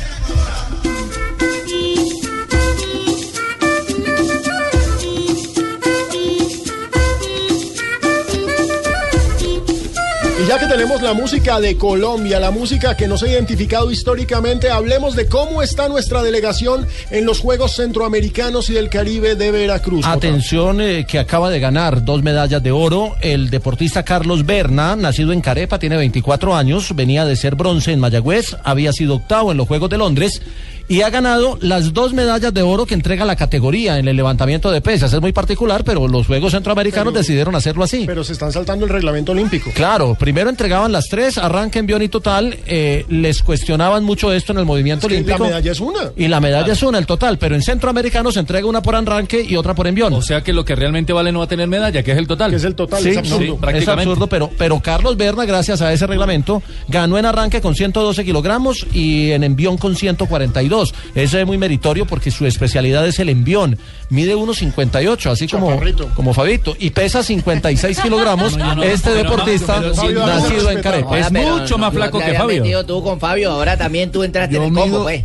Ya 10.48 10.60
que 10.60 10.68
tenemos 10.68 11.02
la 11.02 11.14
música 11.14 11.62
de 11.62 11.78
Colombia, 11.78 12.38
la 12.38 12.52
música 12.52 12.98
que 12.98 13.08
nos 13.08 13.24
ha 13.24 13.28
identificado 13.30 13.90
históricamente, 13.92 14.70
hablemos 14.70 15.16
de 15.16 15.28
cómo 15.28 15.62
está 15.62 15.88
nuestra 15.88 16.22
delegación 16.22 16.86
en 17.12 17.26
los 17.26 17.40
Juegos 17.40 17.78
Centroamericanos 17.78 18.70
y 18.70 18.74
del 18.74 18.90
Caribe 18.90 19.36
de 19.36 19.52
Veracruz. 19.52 20.06
Atención 20.06 20.82
eh, 20.82 21.06
que 21.08 21.18
acaba 21.18 21.50
de 21.50 21.62
ganar 21.62 22.04
dos 22.04 22.24
medallas 22.24 22.62
de 22.62 22.72
oro 22.72 23.16
el 23.22 23.50
deportista 23.50 24.04
Carlos 24.04 24.46
Berna, 24.46 24.98
nacido 24.98 25.32
en 25.32 25.40
Carepa, 25.40 25.80
tiene 25.80 25.96
24 25.96 26.54
años, 26.54 26.94
venía 26.94 27.24
de 27.26 27.38
ser 27.38 27.56
bronce 27.56 27.94
en 27.94 28.02
Mayagüez, 28.02 28.58
había 28.66 28.92
sido 28.92 29.16
octavo 29.16 29.52
en 29.52 29.58
los 29.58 29.68
Juegos 29.68 29.90
de 29.90 29.98
Londres 29.98 30.42
y 30.88 31.02
ha 31.02 31.10
ganado 31.10 31.58
las 31.62 31.94
dos 31.94 32.14
medallas 32.14 32.54
de 32.54 32.62
oro 32.62 32.86
que 32.86 32.94
entrega 32.94 33.26
la 33.26 33.36
categoría 33.36 34.00
en 34.00 34.08
el 34.08 34.16
levantamiento 34.16 34.72
de 34.72 34.82
pesas. 34.82 35.14
Es 35.14 35.22
muy 35.22 35.32
particular, 35.32 35.84
pero 35.84 36.08
los 36.08 36.28
Juegos 36.28 36.52
Centroamericanos 36.52 37.14
Pero- 37.14 37.22
decidieron 37.22 37.56
hacerlo 37.56 37.84
así. 37.84 38.04
Pero 38.06 38.24
se 38.24 38.34
están 38.34 38.52
saltando 38.52 38.86
el 38.86 38.92
reglamento 38.92 39.32
olímpico. 39.32 39.72
Claro, 39.74 40.16
primero 40.20 40.50
entregaban 40.50 40.92
las 40.92 41.08
tres, 41.08 41.38
arranque, 41.38 41.80
envión 41.80 42.02
y 42.02 42.10
total. 42.10 42.58
eh, 42.66 43.06
les 43.10 43.42
cuestionaban 43.44 44.04
mucho 44.04 44.32
esto 44.34 44.52
en 44.52 44.60
el 44.60 44.66
movimiento 44.66 45.08
Es 45.08 45.12
que 45.12 45.16
olímpico. 45.18 45.40
la 45.44 45.50
medalla 45.50 45.72
es 45.72 45.80
una. 45.80 46.12
Y 46.16 46.28
la 46.28 46.40
medalla 46.40 46.74
es 46.74 46.84
una, 46.84 46.98
el 46.98 47.06
total. 47.06 47.38
Pero 47.38 47.56
en 47.56 47.62
centroamericano 47.62 48.32
se 48.32 48.40
entrega 48.40 48.68
una 48.68 48.82
por 48.82 48.96
arranque 48.96 49.42
y 49.48 49.56
otra 49.56 49.74
por 49.74 49.88
envión. 49.88 50.14
O 50.14 50.22
sea 50.22 50.42
que 50.42 50.54
lo 50.54 50.64
que 50.66 50.76
realmente 50.76 51.14
vale 51.14 51.32
no 51.32 51.40
va 51.40 51.46
a 51.46 51.48
tener 51.48 51.68
medalla, 51.68 52.04
que 52.04 52.12
es 52.12 52.18
el 52.18 52.28
total. 52.28 52.52
Que 52.52 52.58
es 52.58 52.64
el 52.64 52.76
total, 52.76 53.02
Sí, 53.04 53.10
es 53.10 53.18
absurdo. 53.18 53.58
sí, 53.62 53.78
es 53.78 53.88
absurdo, 53.88 54.28
pero, 54.28 54.50
pero 54.58 54.80
Carlos 54.82 55.18
Berna, 55.18 55.46
gracias 55.46 55.82
a 55.82 55.92
ese 55.94 56.06
reglamento, 56.08 56.62
ganó 56.88 57.18
en 57.18 57.26
arranque 57.26 57.62
con 57.62 57.74
112 57.76 58.24
kilogramos 58.26 58.86
y 58.94 59.32
en 59.32 59.44
envión 59.44 59.78
con 59.78 59.96
142. 59.96 60.73
Eso 61.16 61.40
es 61.40 61.46
muy 61.46 61.58
meritorio 61.58 62.06
porque 62.06 62.32
su 62.32 62.46
especialidad 62.46 63.08
es 63.08 63.20
el 63.20 63.30
envión. 63.30 63.78
Mide 64.10 64.36
1,58, 64.36 65.32
así 65.32 65.48
como, 65.48 65.80
como 66.16 66.34
Fabito, 66.34 66.76
y 66.80 66.90
pesa 66.92 67.24
56 67.24 68.00
kilogramos. 68.00 68.58
No, 68.64 68.76
no, 68.76 68.84
este 68.84 69.12
deportista 69.14 69.82
pero 70.02 70.26
nacido 70.26 70.70
en 70.72 70.82
Carepa. 70.82 71.20
Es 71.20 71.32
mucho 71.32 71.78
más 71.78 71.94
flaco 71.94 72.20
que 72.20 72.34
Fabio. 72.34 72.62
metido 72.64 72.86
tú 72.86 73.04
con 73.04 73.20
Fabio, 73.20 73.52
ahora 73.52 73.76
también 73.78 74.12
tú 74.12 74.24
entraste 74.24 74.56
en 74.56 74.64
el 74.64 74.72
mido- 74.72 74.82
combo, 74.84 75.04
pues. 75.04 75.24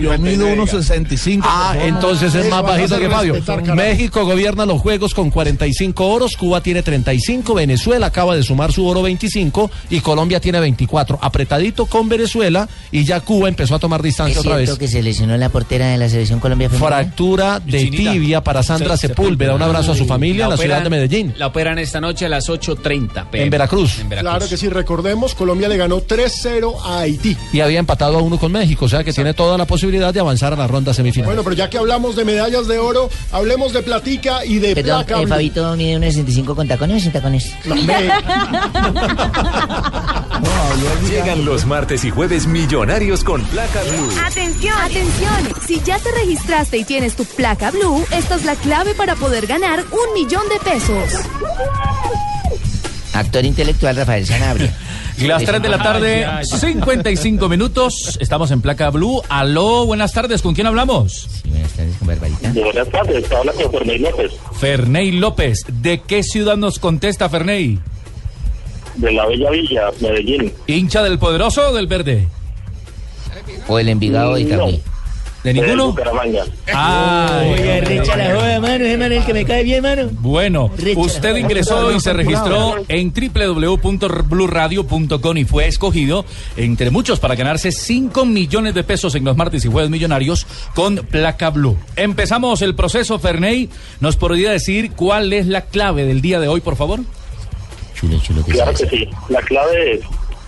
Yo 0.00 0.18
mido 0.18 0.46
1,65. 0.48 1.40
Ah, 1.44 1.76
entonces 1.82 2.34
es 2.34 2.48
más 2.50 2.62
bajito 2.62 2.98
que 2.98 3.08
Fabio. 3.08 3.34
México 3.74 4.24
gobierna 4.24 4.66
los 4.66 4.80
Juegos 4.80 5.14
con 5.14 5.30
45 5.30 6.06
oros, 6.06 6.36
Cuba 6.36 6.60
tiene 6.60 6.82
35, 6.82 7.54
Venezuela 7.54 8.06
acaba 8.06 8.36
de 8.36 8.42
sumar 8.42 8.72
su 8.72 8.86
oro 8.86 9.02
25 9.02 9.70
y 9.90 10.00
Colombia 10.00 10.40
tiene 10.40 10.60
24. 10.60 11.18
Apretadito 11.22 11.86
con 11.86 12.08
Venezuela 12.08 12.68
y 12.92 13.04
ya 13.04 13.20
Cuba 13.20 13.48
empezó 13.48 13.74
a 13.76 13.78
tomar 13.78 14.00
Es 14.00 14.04
distancia 14.04 14.40
otra 14.40 14.56
vez. 14.56 14.68
Que 14.84 14.88
se 14.88 15.02
lesionó 15.02 15.34
la 15.38 15.48
portera 15.48 15.86
de 15.88 15.96
la 15.96 16.10
selección 16.10 16.40
Colombia 16.40 16.68
femenina. 16.68 16.86
Fractura 16.88 17.58
de 17.58 17.78
Chinita. 17.84 18.12
tibia 18.12 18.44
para 18.44 18.62
Sandra 18.62 18.98
Se- 18.98 19.08
Sepúlveda. 19.08 19.54
Un 19.54 19.62
abrazo 19.62 19.92
a 19.92 19.96
su 19.96 20.04
familia 20.04 20.44
en 20.44 20.50
la 20.50 20.56
ciudad 20.58 20.82
de 20.82 20.90
Medellín. 20.90 21.32
La 21.38 21.46
operan 21.46 21.78
esta 21.78 22.02
noche 22.02 22.26
a 22.26 22.28
las 22.28 22.50
8.30 22.50 23.30
pm. 23.30 23.44
En 23.44 23.48
Veracruz. 23.50 24.00
En 24.00 24.10
Veracruz. 24.10 24.30
Claro 24.30 24.46
que 24.50 24.58
sí, 24.58 24.68
recordemos, 24.68 25.34
Colombia 25.34 25.68
le 25.70 25.78
ganó 25.78 26.02
3-0 26.02 26.74
a 26.84 26.98
Haití. 27.00 27.34
Y 27.54 27.60
había 27.60 27.78
empatado 27.78 28.18
a 28.18 28.22
uno 28.22 28.38
con 28.38 28.52
México, 28.52 28.84
o 28.84 28.88
sea 28.90 29.02
que 29.02 29.14
tiene 29.14 29.32
toda 29.32 29.56
la 29.56 29.64
posibilidad 29.64 30.12
de 30.12 30.20
avanzar 30.20 30.52
a 30.52 30.56
la 30.56 30.66
ronda 30.66 30.92
semifinal. 30.92 31.28
Bueno, 31.28 31.42
pero 31.42 31.56
ya 31.56 31.70
que 31.70 31.78
hablamos 31.78 32.14
de 32.14 32.26
medallas 32.26 32.68
de 32.68 32.78
oro, 32.78 33.08
hablemos 33.32 33.72
de 33.72 33.80
platica 33.82 34.44
y 34.44 34.58
de 34.58 34.74
Perdón, 34.74 35.04
placa. 35.06 35.22
eh, 35.22 35.26
Fabito 35.26 35.74
mide 35.76 35.96
1,65 35.98 36.54
con 36.54 36.68
tacones 36.68 36.98
o 36.98 37.00
sin 37.00 37.12
tacones. 37.12 37.50
No, 37.64 37.74
Llegan 41.08 41.44
los 41.44 41.64
martes 41.64 42.04
y 42.04 42.10
jueves 42.10 42.46
millonarios 42.46 43.24
con 43.24 43.42
placa 43.44 43.80
blue. 43.82 44.10
Atención, 44.26 44.73
atención. 44.82 45.34
Si 45.66 45.80
ya 45.82 45.98
te 45.98 46.10
registraste 46.12 46.78
y 46.78 46.84
tienes 46.84 47.16
tu 47.16 47.24
placa 47.24 47.70
blue, 47.70 48.04
esta 48.12 48.36
es 48.36 48.44
la 48.44 48.56
clave 48.56 48.94
para 48.94 49.14
poder 49.16 49.46
ganar 49.46 49.84
un 49.90 50.14
millón 50.14 50.42
de 50.48 50.70
pesos. 50.70 51.20
Actor 53.12 53.44
intelectual 53.44 53.96
Rafael 53.96 54.26
Sanabria. 54.26 54.74
Las 55.18 55.44
3 55.44 55.62
de 55.62 55.68
la 55.68 55.80
tarde, 55.80 56.26
55 56.42 57.48
minutos. 57.48 58.18
Estamos 58.20 58.50
en 58.50 58.60
placa 58.60 58.90
blue. 58.90 59.22
Aló, 59.28 59.86
buenas 59.86 60.12
tardes. 60.12 60.42
¿Con 60.42 60.54
quién 60.54 60.66
hablamos? 60.66 61.28
Sí, 61.42 61.50
buenas 61.50 61.72
tardes 61.72 61.96
con 61.96 62.08
Barbarita. 62.08 62.52
Buenas 62.52 62.88
tardes, 62.88 63.32
habla 63.32 63.52
con 63.52 63.70
Ferney 63.70 63.98
López, 63.98 64.32
Ferney 64.58 65.12
López. 65.12 65.60
¿De 65.68 66.00
qué 66.00 66.24
ciudad 66.24 66.56
nos 66.56 66.80
contesta 66.80 67.28
Ferney? 67.28 67.78
de 68.96 69.12
la 69.12 69.26
Bella 69.26 69.50
Villa, 69.50 69.90
Medellín. 70.00 70.52
¿Hincha 70.66 71.02
del 71.02 71.18
poderoso 71.18 71.70
o 71.70 71.74
del 71.74 71.86
verde? 71.86 72.28
O 73.68 73.78
el 73.78 73.88
Envigado 73.88 74.34
de 74.34 74.44
No. 74.44 74.58
Camil. 74.58 74.82
¿De 75.44 75.52
ninguno? 75.52 75.94
Ay, 76.72 77.52
Oiga, 77.52 77.80
recha 77.82 78.16
la 78.16 78.34
joda, 78.34 78.60
mano. 78.60 78.82
Es 78.82 78.98
el 78.98 79.24
que 79.26 79.34
me 79.34 79.44
cae 79.44 79.62
bien, 79.62 79.82
mano. 79.82 80.08
Bueno, 80.12 80.70
usted 80.96 81.36
ingresó 81.36 81.92
y 81.92 82.00
se 82.00 82.14
registró 82.14 82.76
en 82.88 83.12
www.bluradio.com 83.12 85.36
y 85.36 85.44
fue 85.44 85.66
escogido 85.68 86.24
entre 86.56 86.88
muchos 86.90 87.20
para 87.20 87.34
ganarse 87.34 87.72
5 87.72 88.24
millones 88.24 88.72
de 88.74 88.84
pesos 88.84 89.14
en 89.16 89.24
los 89.24 89.36
martes 89.36 89.62
y 89.66 89.68
jueves 89.68 89.90
millonarios 89.90 90.46
con 90.74 90.96
placa 90.96 91.50
blue. 91.50 91.76
Empezamos 91.96 92.62
el 92.62 92.74
proceso, 92.74 93.18
Ferney. 93.18 93.68
¿Nos 94.00 94.16
podría 94.16 94.50
decir 94.50 94.92
cuál 94.92 95.30
es 95.34 95.46
la 95.46 95.60
clave 95.66 96.06
del 96.06 96.22
día 96.22 96.40
de 96.40 96.48
hoy, 96.48 96.62
por 96.62 96.76
favor? 96.76 97.00
Chulo, 97.94 98.18
chulo 98.20 98.42
que 98.46 98.52
Claro 98.52 98.72
que 98.72 98.88
sí. 98.88 99.06
La 99.28 99.42
clave 99.42 99.96
es, 99.96 100.00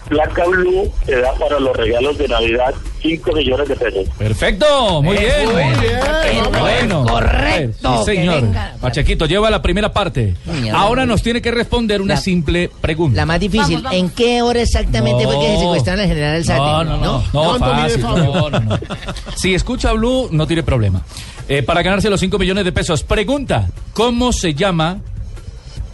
Placa 0.09 0.45
Blue 0.47 0.91
te 1.05 1.21
da 1.21 1.33
para 1.35 1.59
los 1.59 1.77
regalos 1.77 2.17
de 2.19 2.29
Navidad 2.29 2.73
5 3.03 3.33
millones 3.33 3.69
de 3.69 3.77
pesos. 3.77 4.09
Perfecto, 4.17 5.03
muy 5.03 5.17
bien. 5.17 5.31
Muy 5.47 5.55
bien, 5.81 6.45
Bueno, 6.61 7.05
correcto, 7.07 7.99
Sí, 8.05 8.15
señor. 8.17 8.45
Pachequito, 8.81 9.27
lleva 9.27 9.51
la 9.51 9.61
primera 9.63 9.93
parte. 9.93 10.35
Mierda. 10.45 10.79
Ahora 10.79 11.07
nos 11.07 11.23
tiene 11.23 11.43
que 11.43 11.51
responder 11.51 12.01
una 12.01 12.15
La- 12.15 12.21
simple 12.21 12.71
pregunta. 12.81 13.17
La 13.17 13.27
más 13.27 13.41
difícil. 13.41 13.83
¿En 13.91 14.11
qué 14.11 14.43
hora 14.43 14.61
exactamente 14.63 15.25
fue 15.25 15.39
que 15.41 15.47
se 15.55 15.59
secuestraron 15.59 16.01
al 16.03 16.09
general 16.09 16.45
Sate? 16.45 16.59
No, 16.61 16.85
no, 16.85 16.97
no. 16.99 17.25
No, 17.33 17.59
fácil, 17.59 18.01
no, 18.03 18.17
no, 18.51 18.51
no. 18.61 18.79
Si 19.37 19.55
escucha 19.55 19.93
Blue, 19.93 20.29
no 20.31 20.47
tiene 20.47 20.63
problema. 20.63 21.03
Eh, 21.49 21.63
para 21.63 21.83
ganarse 21.83 22.11
los 22.11 22.19
5 22.21 22.39
millones 22.39 22.65
de 22.65 22.73
pesos, 22.73 23.03
pregunta: 23.03 23.69
¿Cómo 23.93 24.33
se 24.33 24.55
llama 24.55 24.99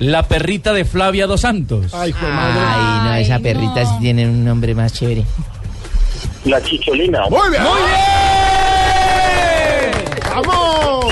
la 0.02 0.22
perrita 0.24 0.72
de 0.72 0.84
Flavia 0.84 1.26
Dos 1.26 1.42
Santos? 1.42 1.92
Ay, 1.94 2.12
Ay, 2.20 3.00
no, 3.04 3.14
esa 3.14 3.38
perrita 3.38 3.84
sí 3.84 3.92
tiene 4.00 4.26
un 4.28 4.44
nombre 4.44 4.74
más 4.74 4.92
chévere. 4.92 5.24
La 6.44 6.60
Chicholina. 6.62 7.22
Muy 7.30 7.50
bien. 7.50 7.62
Muy 7.62 7.80
¡Vamos! 10.34 11.04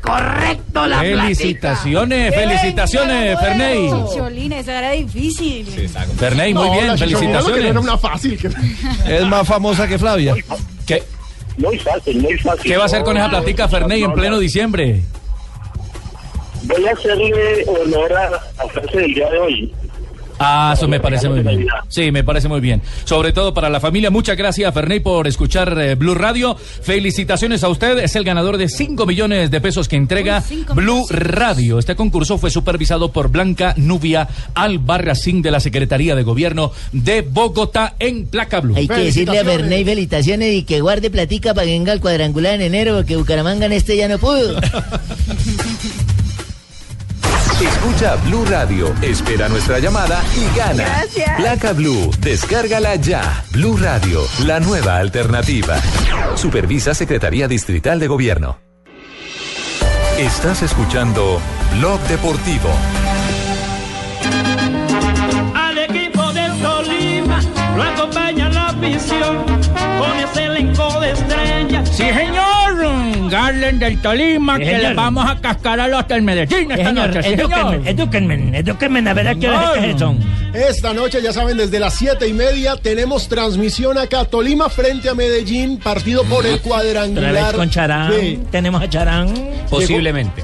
Correcto, 0.00 0.86
la 0.86 1.00
Felicitaciones, 1.00 2.34
felicitaciones, 2.34 3.38
Ferney. 3.40 3.90
Cholina, 4.14 4.58
esa 4.58 4.78
era 4.78 4.90
difícil. 4.92 5.66
Ferney, 6.18 6.54
muy 6.54 6.66
No, 6.66 6.72
bien, 6.72 6.86
la 6.88 6.94
chicholina 6.96 7.40
lo 7.40 7.46
que 7.46 7.52
felicitaciones. 7.52 7.64
no 7.64 7.70
era 7.70 7.80
una 7.80 7.98
fácil. 7.98 8.38
que- 8.38 9.16
Es 9.16 9.26
más 9.26 9.46
famosa 9.46 9.86
que 9.88 9.98
Flavia. 9.98 10.34
¿Qué, 10.86 11.02
Muy 11.58 11.78
fácil, 11.78 12.20
muy 12.20 12.36
fácil. 12.38 12.64
qué 12.70 12.76
va 12.76 12.82
a 12.84 12.86
hacer 12.86 13.02
con 13.04 13.16
esa 13.16 13.28
platica, 13.30 13.68
Ferney, 13.68 14.02
en 14.02 14.12
pleno 14.12 14.38
diciembre? 14.38 15.02
Voy 16.64 16.86
a 16.86 16.92
hacerle 16.92 17.64
honor 17.66 18.12
a 18.12 18.30
la 18.30 18.68
frase 18.68 18.98
del 18.98 19.14
día 19.14 19.30
de 19.30 19.38
hoy. 19.38 19.74
Ah, 20.38 20.74
eso 20.76 20.88
me 20.88 21.00
parece 21.00 21.28
muy 21.28 21.40
bien. 21.40 21.66
Sí, 21.88 22.10
me 22.10 22.24
parece 22.24 22.48
muy 22.48 22.60
bien. 22.60 22.82
Sobre 23.04 23.32
todo 23.32 23.54
para 23.54 23.70
la 23.70 23.80
familia. 23.80 24.10
Muchas 24.10 24.36
gracias, 24.36 24.72
Ferney, 24.74 25.00
por 25.00 25.26
escuchar 25.26 25.78
eh, 25.80 25.94
Blue 25.94 26.14
Radio. 26.14 26.56
Felicitaciones 26.56 27.62
a 27.62 27.68
usted. 27.68 27.98
Es 27.98 28.16
el 28.16 28.24
ganador 28.24 28.56
de 28.56 28.68
5 28.68 29.06
millones 29.06 29.50
de 29.50 29.60
pesos 29.60 29.88
que 29.88 29.96
entrega 29.96 30.42
Blue 30.74 31.06
Radio. 31.08 31.78
Este 31.78 31.94
concurso 31.94 32.38
fue 32.38 32.50
supervisado 32.50 33.12
por 33.12 33.28
Blanca 33.28 33.74
Nubia 33.76 34.28
Albarracín 34.54 35.40
de 35.40 35.50
la 35.50 35.60
Secretaría 35.60 36.14
de 36.16 36.24
Gobierno 36.24 36.72
de 36.92 37.22
Bogotá 37.22 37.94
en 37.98 38.26
Placa 38.26 38.60
Blue. 38.60 38.74
Hay 38.76 38.88
que 38.88 39.04
decirle 39.04 39.38
a 39.38 39.44
Bernay 39.44 39.84
felicitaciones 39.84 40.52
y 40.52 40.64
que 40.64 40.80
guarde 40.80 41.10
platica 41.10 41.54
para 41.54 41.66
que 41.66 41.72
venga 41.72 41.92
al 41.92 42.00
cuadrangular 42.00 42.54
en 42.54 42.62
enero, 42.62 42.96
porque 42.96 43.16
Bucaramanga 43.16 43.66
en 43.66 43.72
este 43.72 43.96
ya 43.96 44.08
no 44.08 44.18
pudo. 44.18 44.60
Escucha 47.64 48.16
Blue 48.16 48.44
Radio, 48.44 48.94
espera 49.00 49.48
nuestra 49.48 49.78
llamada 49.78 50.22
y 50.36 50.56
gana. 50.56 50.84
Gracias. 50.84 51.36
Placa 51.36 51.72
Blue, 51.72 52.10
descárgala 52.20 52.96
ya. 52.96 53.42
Blue 53.52 53.78
Radio, 53.78 54.20
la 54.44 54.60
nueva 54.60 54.98
alternativa. 54.98 55.80
Supervisa 56.34 56.92
Secretaría 56.92 57.48
Distrital 57.48 57.98
de 57.98 58.06
Gobierno. 58.06 58.58
Estás 60.18 60.62
escuchando 60.62 61.40
Blog 61.78 62.00
Deportivo. 62.02 62.68
Al 65.54 65.78
equipo 65.78 66.32
del 66.34 66.52
Tolima 66.60 67.40
lo 67.76 67.82
acompaña 67.82 68.50
la 68.50 68.68
afición 68.68 69.42
con 69.98 70.18
ese 70.18 70.44
elenco 70.44 71.00
de 71.00 71.12
estrellas. 71.12 71.88
Sí, 71.88 72.10
señor. 72.12 72.53
Garland 73.34 73.80
del 73.80 73.98
Tolima, 74.00 74.56
Sí, 74.58 74.62
que 74.62 74.78
le 74.78 74.94
vamos 74.94 75.28
a 75.28 75.34
cascar 75.40 75.80
a 75.80 75.88
los 75.88 76.06
del 76.06 76.22
Medellín 76.22 76.70
esta 76.70 76.84
señor, 76.90 77.14
noche. 77.16 77.34
Edúquenme, 77.34 77.90
edúquenme, 77.90 78.58
edúquenme, 78.58 79.10
a 79.10 79.14
ver 79.14 79.28
a 79.28 79.34
qué 79.34 79.48
hora 79.48 79.98
son. 79.98 80.18
Esta 80.54 80.92
noche, 80.94 81.20
ya 81.20 81.32
saben, 81.32 81.56
desde 81.56 81.80
las 81.80 81.94
siete 81.94 82.28
y 82.28 82.32
media 82.32 82.76
tenemos 82.76 83.26
transmisión 83.28 83.98
acá. 83.98 84.24
Tolima 84.24 84.68
frente 84.68 85.08
a 85.08 85.14
Medellín, 85.14 85.78
partido 85.78 86.22
por 86.24 86.46
el 86.46 86.60
cuadrangular. 86.60 87.56
con 87.56 87.68
Charán. 87.70 88.12
Sí. 88.20 88.38
Tenemos 88.52 88.80
a 88.80 88.88
Charán. 88.88 89.34
Llegó, 89.34 89.80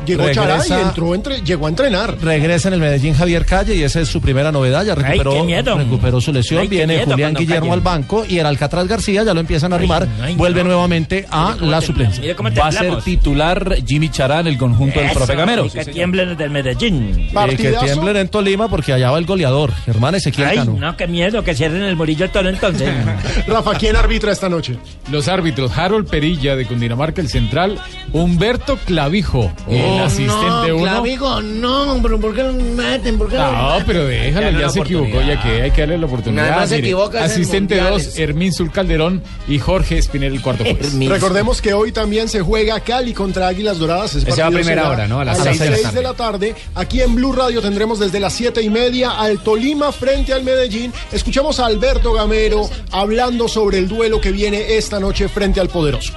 llegó 0.04 0.30
Chará 0.32 0.58
y 0.68 0.72
entró 0.72 1.14
entre, 1.14 1.40
llegó 1.42 1.66
a 1.66 1.68
entrenar. 1.68 2.16
Regresa 2.20 2.66
en 2.68 2.74
el 2.74 2.80
Medellín 2.80 3.14
Javier 3.14 3.46
Calle 3.46 3.76
y 3.76 3.84
esa 3.84 4.00
es 4.00 4.08
su 4.08 4.20
primera 4.20 4.50
novedad. 4.50 4.84
Ya 4.84 4.96
recuperó, 4.96 5.46
recuperó 5.76 6.20
su 6.20 6.32
lesión. 6.32 6.62
Ay, 6.62 6.66
Viene 6.68 7.04
Julián 7.04 7.34
Guillermo 7.34 7.72
al 7.72 7.80
banco 7.80 8.24
y 8.28 8.38
el 8.38 8.46
Alcatraz 8.46 8.88
García 8.88 9.22
ya 9.22 9.32
lo 9.32 9.38
empiezan 9.40 9.72
a 9.72 9.76
arrimar. 9.76 10.08
ay, 10.20 10.34
Vuelve 10.34 10.62
no. 10.64 10.70
nuevamente 10.70 11.26
a 11.30 11.56
la 11.60 11.80
suplencia. 11.80 12.22
Va 12.58 12.66
a 12.66 12.72
ser 12.80 13.02
titular 13.02 13.76
Jimmy 13.86 14.08
Charán, 14.08 14.46
el 14.46 14.58
conjunto 14.58 15.00
del 15.00 15.10
profe 15.12 15.34
Gamero. 15.34 15.66
Y 15.66 15.70
que 15.70 15.84
tiemblen 15.84 16.36
del 16.36 16.50
Medellín. 16.50 17.28
Y 17.50 17.56
que 17.56 17.72
tiemblen 17.72 18.16
en 18.16 18.28
Tolima 18.28 18.68
porque 18.68 18.92
allá 18.92 19.10
va 19.10 19.18
el 19.18 19.26
goleador, 19.26 19.72
Germán 19.84 20.14
Ezequiel 20.14 20.48
Ay, 20.48 20.56
Cano. 20.58 20.76
no, 20.78 20.96
qué 20.96 21.06
miedo, 21.06 21.42
que 21.44 21.54
cierren 21.54 21.82
el 21.82 21.96
Murillo 21.96 22.24
el 22.24 22.30
Toro 22.30 22.48
entonces. 22.48 22.88
Rafa, 23.46 23.74
¿quién 23.74 23.96
arbitra 23.96 24.32
esta 24.32 24.48
noche? 24.48 24.76
Los 25.10 25.28
árbitros, 25.28 25.76
Harold 25.76 26.08
Perilla 26.08 26.56
de 26.56 26.66
Cundinamarca, 26.66 27.20
el 27.20 27.28
central, 27.28 27.78
Humberto 28.12 28.76
Clavijo, 28.84 29.52
el 29.68 30.00
asistente 30.00 30.68
no, 30.68 30.76
uno. 30.76 30.84
Clavijo, 30.84 31.40
no, 31.42 31.98
pero 32.02 32.20
¿por 32.20 32.34
qué 32.34 32.42
no 32.42 32.52
me 32.52 32.62
meten? 32.62 33.18
¿Por 33.18 33.28
qué 33.28 33.36
no, 33.36 33.78
No, 33.78 33.84
pero 33.86 34.06
déjalo, 34.06 34.58
ya 34.58 34.68
se 34.68 34.80
equivocó, 34.80 35.20
ya 35.22 35.40
que 35.42 35.62
hay 35.62 35.70
que 35.70 35.80
darle 35.82 35.98
la 35.98 36.06
oportunidad. 36.06 36.42
Nada 36.42 36.56
más 36.56 36.68
se 36.68 36.78
equivoca 36.78 37.24
Asistente 37.24 37.76
mundiales. 37.76 38.06
2, 38.06 38.18
Hermín 38.18 38.52
Sul 38.52 38.70
Calderón 38.70 39.22
y 39.48 39.58
Jorge 39.58 39.98
Espinel, 39.98 40.34
el 40.34 40.42
cuarto 40.42 40.64
juez. 40.64 40.94
Recordemos 41.08 41.60
que 41.60 41.72
hoy 41.72 41.92
también 41.92 42.28
se 42.28 42.40
juega 42.40 42.59
Cali 42.84 43.12
contra 43.14 43.48
Águilas 43.48 43.78
Doradas. 43.78 44.14
Ese 44.14 44.28
Ese 44.30 44.40
va 44.42 44.48
a 44.48 44.50
primera 44.50 44.82
será 44.82 44.90
hora, 44.90 45.08
¿no? 45.08 45.20
A 45.20 45.24
las 45.24 45.40
a 45.40 45.44
las 45.44 45.56
seis 45.56 45.60
de 45.60 45.70
la 45.70 45.76
6 45.76 45.82
tarde. 45.84 45.96
de 45.96 46.02
la 46.02 46.14
tarde. 46.14 46.54
Aquí 46.74 47.00
en 47.02 47.14
Blue 47.14 47.32
Radio 47.32 47.60
tendremos 47.62 47.98
desde 47.98 48.20
las 48.20 48.32
siete 48.32 48.62
y 48.62 48.70
media 48.70 49.12
al 49.12 49.38
Tolima 49.40 49.92
frente 49.92 50.32
al 50.32 50.42
Medellín. 50.44 50.92
Escuchamos 51.12 51.58
a 51.60 51.66
Alberto 51.66 52.12
Gamero 52.12 52.68
hablando 52.90 53.48
sobre 53.48 53.78
el 53.78 53.88
duelo 53.88 54.20
que 54.20 54.30
viene 54.32 54.76
esta 54.76 55.00
noche 55.00 55.28
frente 55.28 55.60
al 55.60 55.68
Poderoso. 55.68 56.12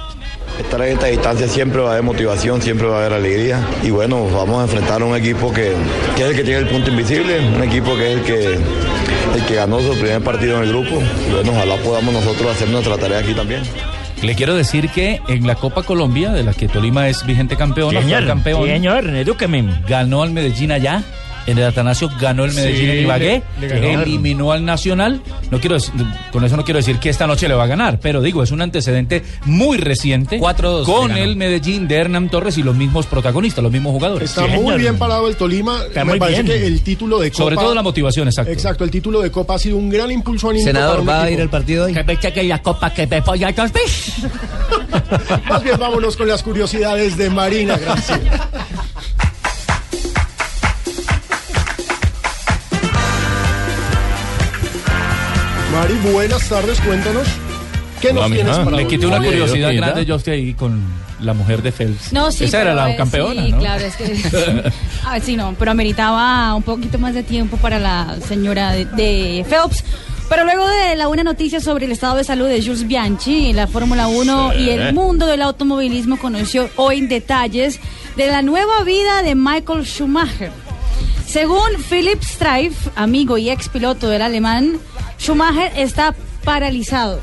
Estar 0.58 0.80
en 0.82 0.92
esta 0.92 1.06
distancia 1.06 1.48
siempre 1.48 1.80
va 1.80 1.88
a 1.88 1.92
haber 1.92 2.04
motivación, 2.04 2.62
siempre 2.62 2.86
va 2.86 2.96
a 2.96 3.00
haber 3.00 3.14
alegría. 3.14 3.66
Y 3.82 3.90
bueno, 3.90 4.24
vamos 4.30 4.60
a 4.60 4.62
enfrentar 4.64 5.02
a 5.02 5.04
un 5.04 5.16
equipo 5.16 5.52
que, 5.52 5.72
que 6.14 6.22
es 6.22 6.30
el 6.30 6.36
que 6.36 6.44
tiene 6.44 6.60
el 6.60 6.68
punto 6.68 6.90
invisible, 6.90 7.40
un 7.40 7.62
equipo 7.64 7.96
que 7.96 8.12
es 8.12 8.18
el 8.18 8.22
que, 8.24 8.44
el 8.54 9.46
que 9.48 9.54
ganó 9.56 9.80
su 9.80 9.98
primer 9.98 10.22
partido 10.22 10.58
en 10.58 10.64
el 10.64 10.68
grupo. 10.68 11.02
Y 11.28 11.32
bueno, 11.34 11.52
ojalá 11.52 11.76
podamos 11.78 12.14
nosotros 12.14 12.54
hacer 12.54 12.68
nuestra 12.68 12.96
tarea 12.96 13.18
aquí 13.18 13.34
también. 13.34 13.62
Le 14.24 14.34
quiero 14.34 14.54
decir 14.54 14.88
que 14.88 15.20
en 15.28 15.46
la 15.46 15.54
Copa 15.54 15.82
Colombia, 15.82 16.32
de 16.32 16.42
la 16.42 16.54
que 16.54 16.66
Tolima 16.66 17.08
es 17.08 17.26
vigente 17.26 17.58
campeón, 17.58 17.94
señor. 17.94 18.26
campeón, 18.26 18.64
señor, 18.66 19.06
edúqueme. 19.10 19.82
ganó 19.86 20.22
al 20.22 20.30
Medellín 20.30 20.72
allá. 20.72 21.02
En 21.46 21.58
el 21.58 21.64
Atanasio 21.64 22.10
ganó 22.20 22.44
el 22.44 22.52
Medellín 22.54 22.86
Sí, 22.86 22.90
en 22.90 23.04
Ibagué, 23.04 23.42
le- 23.60 23.68
le 23.68 23.74
ganaron. 23.80 24.02
eliminó 24.02 24.52
al 24.52 24.64
Nacional. 24.64 25.20
No 25.50 25.60
quiero 25.60 25.76
con 26.32 26.44
eso 26.44 26.56
no 26.56 26.64
quiero 26.64 26.78
decir 26.78 26.98
que 26.98 27.10
esta 27.10 27.26
noche 27.26 27.48
le 27.48 27.54
va 27.54 27.64
a 27.64 27.66
ganar, 27.66 28.00
pero 28.00 28.22
digo, 28.22 28.42
es 28.42 28.50
un 28.50 28.62
antecedente 28.62 29.22
muy 29.44 29.76
reciente 29.78 30.38
4-2 30.38 30.84
con 30.84 31.10
el 31.12 31.36
Medellín 31.36 31.86
de 31.86 31.96
Hernán 31.96 32.28
Torres 32.30 32.56
y 32.58 32.62
los 32.62 32.74
mismos 32.74 33.06
protagonistas, 33.06 33.62
los 33.62 33.72
mismos 33.72 33.92
jugadores. 33.92 34.30
Está 34.30 34.46
muy 34.46 34.76
bien 34.78 34.96
parado 34.96 35.28
el 35.28 35.36
Tolima. 35.36 35.82
Está 35.86 36.04
Me 36.04 36.12
muy 36.12 36.18
parece 36.18 36.42
bien. 36.44 36.58
que 36.60 36.66
el 36.66 36.80
título 36.82 37.18
de 37.18 37.30
Copa. 37.30 37.44
Sobre 37.44 37.56
todo 37.56 37.74
la 37.74 37.82
motivación, 37.82 38.28
exacto. 38.28 38.50
Exacto, 38.52 38.84
el 38.84 38.90
título 38.90 39.20
de 39.20 39.30
Copa 39.30 39.54
ha 39.54 39.58
sido 39.58 39.76
un 39.76 39.90
gran 39.90 40.10
impulso 40.10 40.48
anímico. 40.50 40.72
para 40.72 41.00
un 41.00 41.28
equipo. 41.28 41.50
partido 41.50 41.84
hoy? 41.84 41.92
Que 41.92 42.04
me 42.04 42.18
cheque 42.18 42.42
la 42.44 42.62
copa 42.62 42.90
que 42.92 43.06
me 43.06 43.16
a 43.16 43.22
veces. 43.22 44.14
Más 45.48 45.62
bien 45.62 45.78
vámonos 45.78 46.16
con 46.16 46.26
las 46.28 46.42
curiosidades 46.42 47.16
de 47.16 47.30
Marina 47.30 47.76
Gracia. 47.76 48.20
Mari, 55.74 55.94
buenas 56.12 56.48
tardes, 56.48 56.80
cuéntanos. 56.80 57.26
¿Qué 58.00 58.12
nos 58.12 58.26
Hola, 58.26 58.34
tienes 58.34 58.52
mija. 58.52 58.64
para 58.64 58.76
Le 58.76 58.86
quité 58.86 59.06
una 59.06 59.18
Oye, 59.18 59.26
curiosidad 59.28 59.70
¿qué 59.70 59.76
grande 59.76 60.04
yo 60.06 60.14
estoy 60.16 60.34
ahí 60.34 60.54
con 60.54 60.80
la 61.20 61.32
mujer 61.32 61.62
de 61.62 61.72
Phelps. 61.72 62.12
No, 62.12 62.30
sí. 62.30 62.44
Esa 62.44 62.62
era 62.62 62.74
la 62.74 62.90
eh, 62.92 62.96
campeona, 62.96 63.44
Sí, 63.44 63.52
¿no? 63.52 63.58
claro, 63.58 63.84
es 63.84 63.96
que. 63.96 64.70
Ah, 65.06 65.18
sí, 65.20 65.36
no, 65.36 65.54
pero 65.58 65.70
ameritaba 65.70 66.54
un 66.54 66.62
poquito 66.62 66.98
más 66.98 67.14
de 67.14 67.22
tiempo 67.22 67.56
para 67.56 67.78
la 67.78 68.16
señora 68.26 68.72
de, 68.72 68.84
de 68.84 69.44
Phelps. 69.48 69.84
Pero 70.28 70.44
luego 70.44 70.66
de 70.66 70.96
la 70.96 71.06
buena 71.06 71.22
noticia 71.22 71.60
sobre 71.60 71.84
el 71.86 71.92
estado 71.92 72.16
de 72.16 72.24
salud 72.24 72.48
de 72.48 72.62
Jules 72.62 72.86
Bianchi, 72.86 73.52
la 73.52 73.66
Fórmula 73.66 74.06
1 74.06 74.52
Sí. 74.52 74.58
y 74.62 74.70
el 74.70 74.94
mundo 74.94 75.26
del 75.26 75.42
automovilismo 75.42 76.18
conoció 76.18 76.70
hoy 76.76 77.06
detalles 77.06 77.78
de 78.16 78.26
la 78.28 78.40
nueva 78.42 78.82
vida 78.84 79.22
de 79.22 79.34
Michael 79.34 79.84
Schumacher. 79.84 80.50
Según 81.26 81.68
Philip 81.90 82.22
Streif, 82.22 82.74
amigo 82.96 83.36
y 83.38 83.50
ex 83.50 83.68
piloto 83.68 84.08
del 84.08 84.22
alemán, 84.22 84.78
Schumacher 85.24 85.72
está 85.76 86.14
paralizado. 86.44 87.18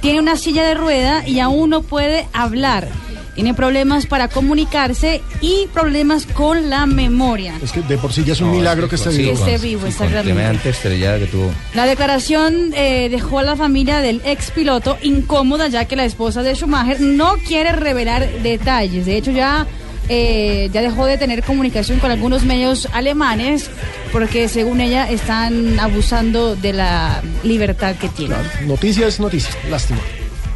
Tiene 0.00 0.18
una 0.20 0.36
silla 0.36 0.62
de 0.64 0.72
rueda 0.72 1.28
y 1.28 1.40
aún 1.40 1.68
no 1.68 1.82
puede 1.82 2.26
hablar. 2.32 2.88
Tiene 3.34 3.52
problemas 3.52 4.06
para 4.06 4.28
comunicarse 4.28 5.20
y 5.42 5.66
problemas 5.74 6.24
con 6.24 6.70
la 6.70 6.86
memoria. 6.86 7.52
Es 7.62 7.72
que 7.72 7.82
de 7.82 7.98
por 7.98 8.14
sí 8.14 8.24
ya 8.24 8.32
es 8.32 8.40
un 8.40 8.50
milagro 8.50 8.88
que 8.88 8.94
esté 8.94 9.10
Que 9.10 9.16
vivo. 9.18 9.32
esté 9.32 9.58
vivo, 9.58 9.86
exactamente. 9.86 10.70
Estrellada 10.70 11.18
que 11.18 11.26
tuvo. 11.26 11.50
La 11.74 11.84
declaración 11.84 12.72
eh, 12.74 13.08
dejó 13.10 13.40
a 13.40 13.42
la 13.42 13.56
familia 13.56 14.00
del 14.00 14.22
ex 14.24 14.50
piloto 14.50 14.96
incómoda 15.02 15.68
ya 15.68 15.84
que 15.84 15.96
la 15.96 16.06
esposa 16.06 16.42
de 16.42 16.54
Schumacher 16.54 16.98
no 17.02 17.34
quiere 17.46 17.72
revelar 17.72 18.26
detalles. 18.42 19.04
De 19.04 19.18
hecho 19.18 19.32
ya, 19.32 19.66
eh, 20.08 20.70
ya 20.72 20.82
dejó 20.82 21.06
de 21.06 21.18
tener 21.18 21.42
comunicación 21.42 21.98
con 21.98 22.10
algunos 22.10 22.44
medios 22.44 22.88
alemanes 22.92 23.68
porque 24.12 24.48
según 24.48 24.80
ella 24.80 25.10
están 25.10 25.78
abusando 25.80 26.56
de 26.56 26.72
la 26.72 27.22
libertad 27.42 27.94
que 27.96 28.08
tiene. 28.08 28.34
Noticia 28.66 29.06
es 29.06 29.18
noticia, 29.20 29.50
lástima. 29.70 30.00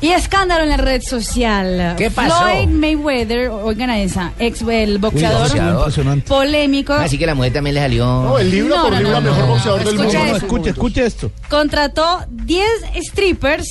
Y 0.02 0.12
escándalo 0.12 0.62
en 0.64 0.70
la 0.70 0.78
red 0.78 1.02
social. 1.02 1.94
¿Qué 1.98 2.10
pasó? 2.10 2.44
Floyd 2.44 2.68
Mayweather, 2.68 3.50
oigan 3.50 3.90
a 3.90 4.00
esa, 4.00 4.32
ex 4.38 4.62
el 4.62 4.96
boxeador, 4.96 5.50
boxeador. 5.50 6.22
polémico, 6.22 6.94
Así 6.94 7.18
que 7.18 7.26
la 7.26 7.34
mujer 7.34 7.52
también 7.52 7.74
le 7.74 7.82
salió. 7.82 8.06
No, 8.06 8.38
el 8.38 8.50
libro 8.50 8.76
No, 8.76 8.82
por 8.84 8.92
no, 8.92 8.98
libra 8.98 9.20
no, 9.20 9.20
mejor 9.20 9.40
no. 9.40 9.46
boxeador 9.48 9.84
del 9.84 9.94
mundo. 9.96 10.12
esto. 10.12 10.36
escucha, 10.36 10.70
escucha 10.70 11.02
esto. 11.04 11.30
contrató 11.50 12.24
10 12.30 12.64
strippers, 13.10 13.66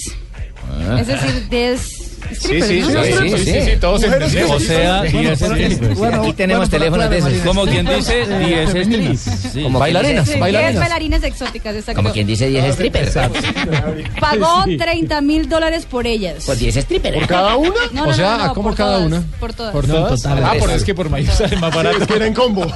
es 0.99 1.07
decir, 1.07 1.49
10 1.49 1.81
strippers, 1.81 1.98
sí, 2.39 2.59
¿no? 2.59 2.65
sí, 2.65 2.81
sí, 2.83 3.29
sí, 3.29 3.45
sí, 3.45 3.61
sí, 3.61 3.77
todos 3.79 4.03
entendemos. 4.03 4.55
O 4.55 4.59
sea, 4.59 5.01
Bueno, 5.01 5.19
10 5.19 5.39
bueno, 5.39 5.55
strippers. 5.55 5.97
Bueno, 5.97 6.21
Aquí 6.21 6.33
tenemos 6.33 6.69
bueno, 6.69 6.83
teléfonos 6.83 7.09
de 7.09 7.17
esos. 7.17 7.33
Como 7.45 7.65
quien 7.65 7.85
dice, 7.85 8.25
10 8.25 8.69
strippers. 8.69 9.19
Sí. 9.53 9.63
Como 9.63 9.79
Bailarinas, 9.79 10.25
Sí, 10.25 10.31
10 10.31 10.39
bailarinas. 10.41 10.79
bailarinas 10.79 11.23
exóticas, 11.23 11.75
exacto. 11.75 12.01
Como 12.01 12.13
quien 12.13 12.27
dice 12.27 12.47
10 12.49 12.73
strippers. 12.75 13.13
Pagó 14.19 14.63
30 14.77 15.21
mil 15.21 15.49
dólares 15.49 15.85
por 15.85 16.05
ellas. 16.07 16.43
Por 16.45 16.57
10 16.57 16.75
strippers. 16.75 17.17
¿Por 17.17 17.27
cada 17.27 17.55
una? 17.57 17.73
No, 17.91 18.03
O 18.05 18.13
sea, 18.13 18.37
no, 18.37 18.47
no, 18.47 18.53
¿cómo 18.53 18.69
por 18.69 18.77
cada 18.77 18.93
todas, 18.97 19.07
una? 19.07 19.23
Por 19.39 19.53
todas. 19.53 19.71
¿Por 19.73 19.87
todas? 19.87 20.21
total, 20.21 20.43
ah, 20.43 20.53
por 20.59 20.69
es 20.71 20.83
que 20.83 20.93
por 20.95 21.09
mayor 21.09 21.33
sale 21.33 21.55
más 21.57 21.71
Sí, 21.71 21.77
barato. 21.77 21.97
es 22.01 22.07
que 22.07 22.13
era 22.15 22.27
en 22.27 22.33
combo. 22.33 22.65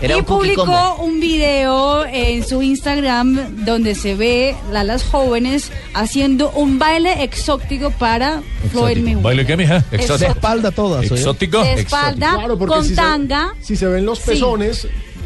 Era 0.00 0.18
y 0.18 0.22
publicó 0.22 0.96
un 1.00 1.20
video 1.20 2.04
en 2.04 2.46
su 2.46 2.60
Instagram 2.62 3.64
donde 3.64 3.94
se 3.94 4.14
ve 4.14 4.54
a 4.74 4.84
las 4.84 5.04
jóvenes 5.04 5.72
haciendo 5.94 6.50
un 6.50 6.78
baile 6.78 7.22
exótico 7.24 7.90
para 7.92 8.42
Floyd 8.70 8.98
Mayweather. 8.98 9.22
¿Baile 9.22 9.46
qué, 9.46 9.56
mija? 9.56 9.84
De 9.90 9.96
Exótico. 9.96 10.32
espalda 10.32 10.70
todas. 10.70 11.10
Exótico. 11.10 11.62
De 11.62 11.72
espalda, 11.74 12.34
Claro, 12.34 12.58
con 12.58 12.82
si 12.82 12.90
se- 12.90 12.94
tanga. 12.96 13.54
Si 13.60 13.74
se 13.74 13.86
ven 13.86 14.04
los 14.04 14.18
Sí. 14.18 14.32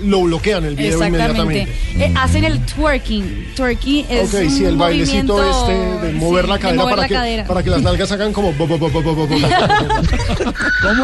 Lo 0.03 0.23
bloquean 0.23 0.65
el 0.65 0.77
video 0.77 1.03
Exactamente. 1.03 1.41
inmediatamente. 1.43 2.05
Eh, 2.05 2.15
hacen 2.17 2.45
el 2.45 2.65
twerking. 2.67 3.53
Twerking 3.57 4.07
es 4.09 4.35
Ok, 4.35 4.41
sí, 4.49 4.61
un 4.63 4.67
el 4.69 4.77
bailecito 4.77 5.37
movimiento, 5.37 5.69
este 5.69 6.07
de 6.07 6.13
mover 6.15 6.49
la 6.49 6.57
sí, 6.57 6.63
de 6.63 6.69
cadera, 6.69 6.83
mover 6.83 6.95
para, 6.95 7.03
la 7.03 7.09
que, 7.09 7.15
cadera. 7.15 7.45
para 7.45 7.63
que 7.63 7.71
las 7.71 7.83
nalgas 7.83 8.13
hagan 8.13 8.33
como... 8.33 8.53
¿Cómo 8.53 8.75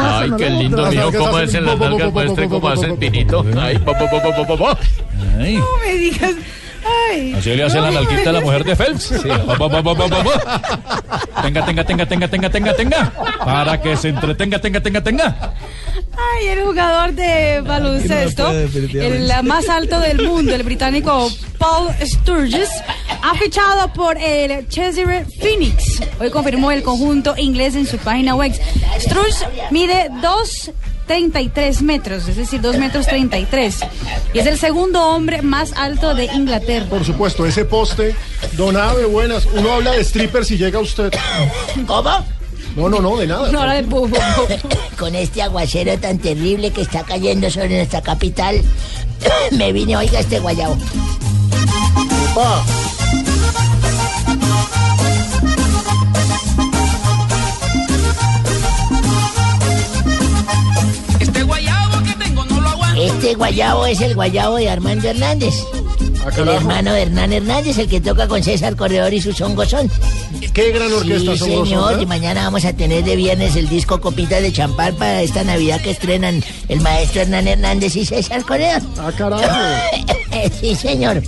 Ay, 0.01 0.31
qué 0.37 0.49
lindo, 0.49 0.81
nalgas 0.81 1.05
cómo 1.15 1.27
hacen 1.37 1.47
hacen 1.49 1.65
las 1.65 1.79
nalgas, 1.79 2.11
bo, 2.11 2.25
cómo 2.25 2.59
bo, 2.59 2.69
hace 2.69 2.79
bo, 2.79 2.85
el 2.85 2.91
bo, 2.91 2.99
pinito. 2.99 3.45
Ay, 3.59 3.77
bo, 3.77 3.93
bo, 3.93 4.57
bo. 4.57 4.69
Ay, 5.39 5.55
No 5.57 5.65
me 5.85 5.93
digas. 5.95 6.35
Ay. 7.09 7.33
Así 7.37 7.55
le 7.55 7.63
hace 7.63 7.79
la 7.79 7.91
nalguita 7.91 8.29
a 8.29 8.33
la 8.33 8.41
mujer 8.41 8.63
de 8.63 8.75
Phelps. 8.75 9.13
Sí. 9.21 9.29
Tenga, 11.41 11.65
tenga, 11.65 11.83
tenga, 11.83 12.05
tenga, 12.05 12.27
tenga, 12.27 12.49
tenga, 12.49 12.73
tenga. 12.75 13.13
Para 13.43 13.81
que 13.81 13.95
se 13.95 14.09
entretenga, 14.09 14.59
tenga, 14.59 14.81
tenga, 14.81 15.01
tenga. 15.01 15.53
Ay, 16.17 16.47
el 16.47 16.63
jugador 16.63 17.13
de 17.13 17.61
baloncesto, 17.61 18.51
el 18.51 19.31
más 19.43 19.69
alto 19.69 19.99
del 19.99 20.27
mundo, 20.27 20.55
el 20.55 20.63
británico 20.63 21.31
Paul 21.57 21.89
Sturges, 22.03 22.69
ha 23.23 23.35
fichado 23.35 23.93
por 23.93 24.17
el 24.17 24.67
Cheshire 24.67 25.25
Phoenix. 25.39 26.01
Hoy 26.19 26.29
confirmó 26.29 26.71
el 26.71 26.83
conjunto 26.83 27.35
inglés 27.37 27.75
en 27.75 27.85
su 27.85 27.97
página 27.97 28.35
web. 28.35 28.53
Sturges 28.99 29.45
mide 29.71 30.09
2,33 31.07 31.81
metros, 31.81 32.27
es 32.27 32.35
decir, 32.35 32.61
2 32.61 32.77
metros 32.77 33.07
33. 33.07 33.79
Y 34.33 34.39
es 34.39 34.45
el 34.45 34.57
segundo 34.57 35.03
hombre 35.07 35.41
más 35.41 35.73
alto 35.73 36.13
de 36.13 36.25
Inglaterra. 36.25 36.85
Por 36.89 37.05
supuesto, 37.05 37.45
ese 37.45 37.65
poste. 37.65 38.15
Don 38.53 38.75
Ave, 38.75 39.05
buenas. 39.05 39.45
Uno 39.45 39.73
habla 39.73 39.91
de 39.91 40.01
stripper 40.01 40.45
si 40.45 40.57
llega 40.57 40.79
usted. 40.79 41.13
¿Cómo? 41.85 42.25
No, 42.75 42.89
no, 42.89 42.99
no, 43.01 43.17
de 43.17 43.25
nada. 43.25 43.51
No, 43.51 43.67
de 43.67 43.81
bufo. 43.81 44.15
Con 44.99 45.15
este 45.15 45.41
aguacero 45.41 45.97
tan 45.97 46.19
terrible 46.19 46.71
que 46.71 46.81
está 46.81 47.03
cayendo 47.03 47.49
sobre 47.49 47.75
nuestra 47.75 48.01
capital, 48.01 48.61
me 49.51 49.73
vine, 49.73 49.97
oiga, 49.97 50.19
este 50.19 50.39
guayabo. 50.39 50.77
Pa. 52.35 52.63
Este 63.17 63.33
guayabo 63.33 63.87
es 63.87 63.99
el 64.01 64.13
guayabo 64.13 64.57
de 64.57 64.69
Armando 64.69 65.09
Hernández. 65.09 65.55
Ah, 66.23 66.29
El 66.37 66.49
hermano 66.49 66.93
de 66.93 67.01
Hernán 67.01 67.33
Hernández, 67.33 67.79
el 67.79 67.87
que 67.87 67.99
toca 67.99 68.27
con 68.27 68.43
César 68.43 68.75
Corredor 68.75 69.11
y 69.11 69.19
su 69.19 69.33
son. 69.33 69.55
Qué 70.53 70.71
gran 70.71 70.93
orquesta 70.93 71.31
Sí, 71.31 71.37
son 71.39 71.65
señor. 71.65 71.97
¿eh? 71.97 72.03
Y 72.03 72.05
mañana 72.05 72.43
vamos 72.43 72.63
a 72.63 72.73
tener 72.73 73.03
de 73.03 73.15
viernes 73.15 73.55
el 73.55 73.67
disco 73.69 73.99
Copitas 73.99 74.43
de 74.43 74.53
Champán 74.53 74.95
para 74.97 75.23
esta 75.23 75.43
Navidad 75.43 75.81
que 75.81 75.89
estrenan 75.89 76.43
el 76.69 76.79
maestro 76.81 77.23
Hernán 77.23 77.47
Hernández 77.47 77.95
y 77.95 78.05
César 78.05 78.45
Corredor. 78.45 78.83
Ah, 78.99 79.11
carajo. 79.17 79.43
sí, 80.61 80.75
señor. 80.75 81.23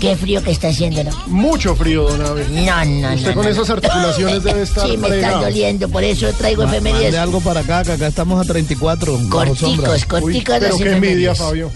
Qué 0.00 0.16
frío 0.16 0.42
que 0.42 0.50
está 0.50 0.68
haciendo, 0.68 1.04
¿no? 1.04 1.10
Mucho 1.26 1.76
frío, 1.76 2.04
don 2.08 2.24
Ave. 2.24 2.46
No, 2.48 2.84
no, 2.86 3.14
Usted 3.14 3.28
no, 3.28 3.34
con 3.34 3.44
no. 3.44 3.50
esas 3.50 3.68
articulaciones 3.68 4.42
debe 4.42 4.62
estar 4.62 4.84
Sí, 4.86 4.96
me 4.96 5.08
están 5.08 5.10
fregado. 5.10 5.40
doliendo, 5.42 5.88
por 5.90 6.02
eso 6.04 6.32
traigo 6.32 6.64
Ma- 6.64 6.70
efemérides. 6.70 7.14
Algo 7.16 7.40
para 7.40 7.60
acá, 7.60 7.84
que 7.84 7.92
acá 7.92 8.06
estamos 8.06 8.40
a 8.42 8.50
34. 8.50 9.18
bajo 9.28 9.54
sombra. 9.54 9.88
Corticos, 9.88 10.20
corticos 10.22 10.56
Pero 10.58 10.76
qué 10.78 10.92
envidia. 10.92 11.34
Fabio. 11.34 11.70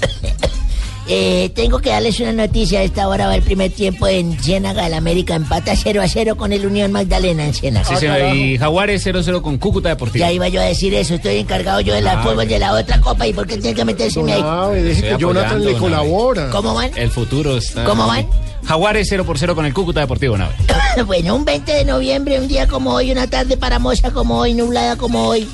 Eh, 1.08 1.50
tengo 1.54 1.80
que 1.80 1.90
darles 1.90 2.20
una 2.20 2.32
noticia. 2.32 2.80
A 2.80 2.82
esta 2.82 3.08
hora 3.08 3.26
va 3.26 3.34
el 3.34 3.42
primer 3.42 3.72
tiempo 3.72 4.06
en 4.06 4.38
Ciénaga. 4.40 4.86
El 4.86 4.94
América 4.94 5.34
empata 5.34 5.74
0 5.74 6.00
a 6.00 6.08
0 6.08 6.36
con 6.36 6.52
el 6.52 6.64
Unión 6.64 6.92
Magdalena 6.92 7.44
en 7.44 7.54
Ciénaga. 7.54 7.88
Sí, 7.88 7.96
señor. 7.96 8.34
Y 8.34 8.56
Jaguares 8.58 9.04
0-0 9.04 9.42
con 9.42 9.58
Cúcuta 9.58 9.88
Deportivo. 9.88 10.24
Ya 10.24 10.30
iba 10.32 10.48
yo 10.48 10.60
a 10.60 10.64
decir 10.64 10.94
eso. 10.94 11.14
Estoy 11.14 11.38
encargado 11.38 11.80
yo 11.80 11.92
de 11.94 12.00
la 12.02 12.12
Ah, 12.20 12.22
fútbol 12.22 12.46
de 12.46 12.58
la 12.58 12.72
otra 12.72 13.00
copa. 13.00 13.26
¿Y 13.26 13.32
por 13.32 13.46
qué 13.46 13.56
tiene 13.56 13.74
que 13.74 13.84
meterse 13.84 14.20
Don 14.20 14.28
ahí? 14.30 14.82
Deje 14.82 15.02
que 15.02 15.16
Jonathan 15.18 15.64
le 15.64 15.74
colabora. 15.74 16.50
¿Cómo 16.50 16.74
van? 16.74 16.90
El 16.96 17.10
futuro 17.10 17.56
está. 17.56 17.84
¿Cómo 17.84 18.06
van? 18.06 18.26
Jaguares 18.64 19.08
0 19.10 19.24
por 19.24 19.38
0 19.38 19.54
con 19.56 19.66
el 19.66 19.74
Cúcuta 19.74 20.00
Deportivo, 20.00 20.36
Nave. 20.38 20.54
bueno, 21.06 21.34
un 21.34 21.44
20 21.44 21.72
de 21.72 21.84
noviembre, 21.84 22.38
un 22.38 22.46
día 22.46 22.68
como 22.68 22.92
hoy, 22.92 23.10
una 23.10 23.26
tarde 23.26 23.56
paramosa 23.56 24.12
como 24.12 24.38
hoy, 24.38 24.54
nublada 24.54 24.94
como 24.96 25.26
hoy. 25.26 25.48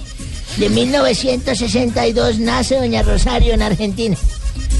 De 0.58 0.68
1962 0.68 2.38
nace 2.38 2.76
Doña 2.76 3.02
Rosario 3.02 3.54
en 3.54 3.62
Argentina. 3.62 4.16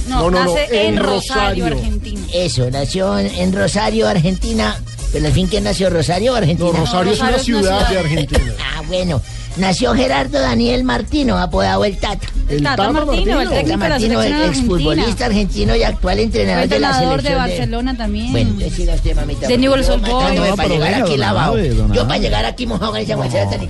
No, 0.09 0.31
nace 0.31 0.87
en 0.87 0.97
Rosario, 0.97 1.67
Argentina. 1.67 2.21
Eso, 2.33 2.71
nació 2.71 3.19
en, 3.19 3.53
Rosario, 3.53 4.09
Argentina. 4.09 4.77
Pero 5.13 5.27
al 5.27 5.33
fin, 5.33 5.47
¿quién 5.47 5.65
nació? 5.65 5.91
¿Rosario 5.91 6.33
o 6.33 6.37
Argentina? 6.37 6.71
No, 6.71 6.77
Rosario 6.77 7.13
es 7.13 7.21
una 7.21 7.39
ciudad 7.39 7.89
de 7.89 7.99
Argentina. 7.99 8.53
ah, 8.77 8.83
bueno. 8.87 9.21
Nació 9.57 9.93
Gerardo 9.95 10.39
Daniel 10.39 10.85
Martino, 10.85 11.37
apodado 11.37 11.85
el 11.85 11.99
Tata. 11.99 12.29
El 12.49 12.63
Tata 12.63 12.93
Martino, 12.93 13.41
el 13.41 13.49
técnico 13.49 13.67
de 13.67 13.69
la 13.69 13.77
Martino, 13.77 14.23
selección 14.23 14.43
el 14.43 14.49
exfutbolista 14.49 15.27
argentino 15.27 15.77
y 15.77 15.83
actual 15.83 16.17
Fue 16.17 16.23
entrenador 16.25 16.69
de 16.69 16.81
la 16.81 16.89
entrenador 16.89 17.23
de 17.23 17.29
selección 17.29 17.49
Barcelona 17.49 17.97
también. 17.97 18.33
Bueno, 18.33 18.51
usted, 18.95 19.17
mamita. 19.17 19.47
De 19.49 19.59
Newell's 19.59 19.87
Yo 19.87 19.95
Old 19.95 20.09
Boys. 20.09 20.35
No, 20.35 20.57
para 20.57 20.69
llegar 20.69 20.95
aquí 21.03 21.17
lavado. 21.17 21.59
Yo 21.59 22.09
para 22.09 22.19
llegar 22.19 22.45
aquí 22.45 22.67
mojado 22.67 22.93
con 22.93 23.01
esa 23.01 23.15
guachera 23.17 23.51
tan 23.51 23.61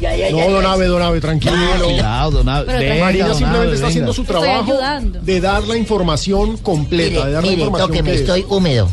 ya, 0.00 0.30
No, 0.30 0.50
don. 0.50 0.66
Ave, 0.66 0.86
don 0.86 1.02
Ave, 1.02 1.20
tranquilo. 1.20 1.54
Cuidado, 1.84 2.30
don 2.30 2.48
Ave. 2.48 3.00
Marina 3.00 3.34
simplemente 3.34 3.74
está 3.74 3.88
haciendo 3.88 4.12
su 4.12 4.24
trabajo 4.24 4.78
de 5.22 5.40
dar 5.40 5.66
la 5.66 5.76
información 5.76 6.56
completa, 6.58 7.26
de 7.26 7.32
dar 7.32 7.44
la 7.44 7.52
información 7.52 7.88
tóqueme, 7.88 8.10
que 8.10 8.14
es. 8.14 8.20
estoy 8.20 8.46
húmedo. 8.48 8.88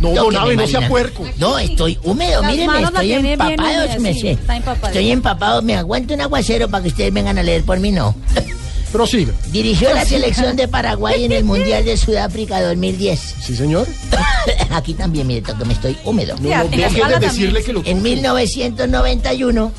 No, 0.00 0.10
don 0.14 0.36
Ave, 0.36 0.56
no 0.56 0.66
sea 0.66 0.88
puerco. 0.88 1.24
No, 1.38 1.58
estoy 1.58 1.98
húmedo, 2.02 2.42
Las 2.42 2.50
míreme, 2.50 2.82
estoy 2.82 3.12
empapado, 3.12 4.00
me 4.00 4.14
sí, 4.14 4.20
sé. 4.20 4.30
está 4.32 4.56
empapado. 4.56 4.86
Estoy 4.88 5.10
empapado, 5.10 5.62
me 5.62 5.76
aguanto 5.76 6.14
un 6.14 6.20
aguacero 6.20 6.68
para 6.68 6.82
que 6.82 6.88
ustedes 6.88 7.12
vengan 7.12 7.38
a 7.38 7.42
leer 7.42 7.62
por 7.62 7.78
mí, 7.78 7.92
no. 7.92 8.14
Prosiga. 8.92 9.32
Dirigió 9.50 9.92
la 9.92 10.04
selección 10.04 10.56
de 10.56 10.68
Paraguay 10.68 11.24
en 11.24 11.32
el 11.32 11.44
Mundial 11.44 11.84
de 11.84 11.96
Sudáfrica 11.96 12.62
2010. 12.62 13.34
Sí, 13.40 13.56
señor. 13.56 13.86
Aquí 14.70 14.94
también, 14.94 15.26
mire, 15.26 15.42
tóqueme, 15.42 15.74
estoy 15.74 15.96
húmedo. 16.04 16.36
No, 16.40 16.48
no, 16.48 16.68
deje 16.68 17.04
de 17.04 17.18
decirle 17.18 17.62
que 17.62 17.72
lo 17.72 17.82
En 17.84 18.02
1991, 18.02 19.72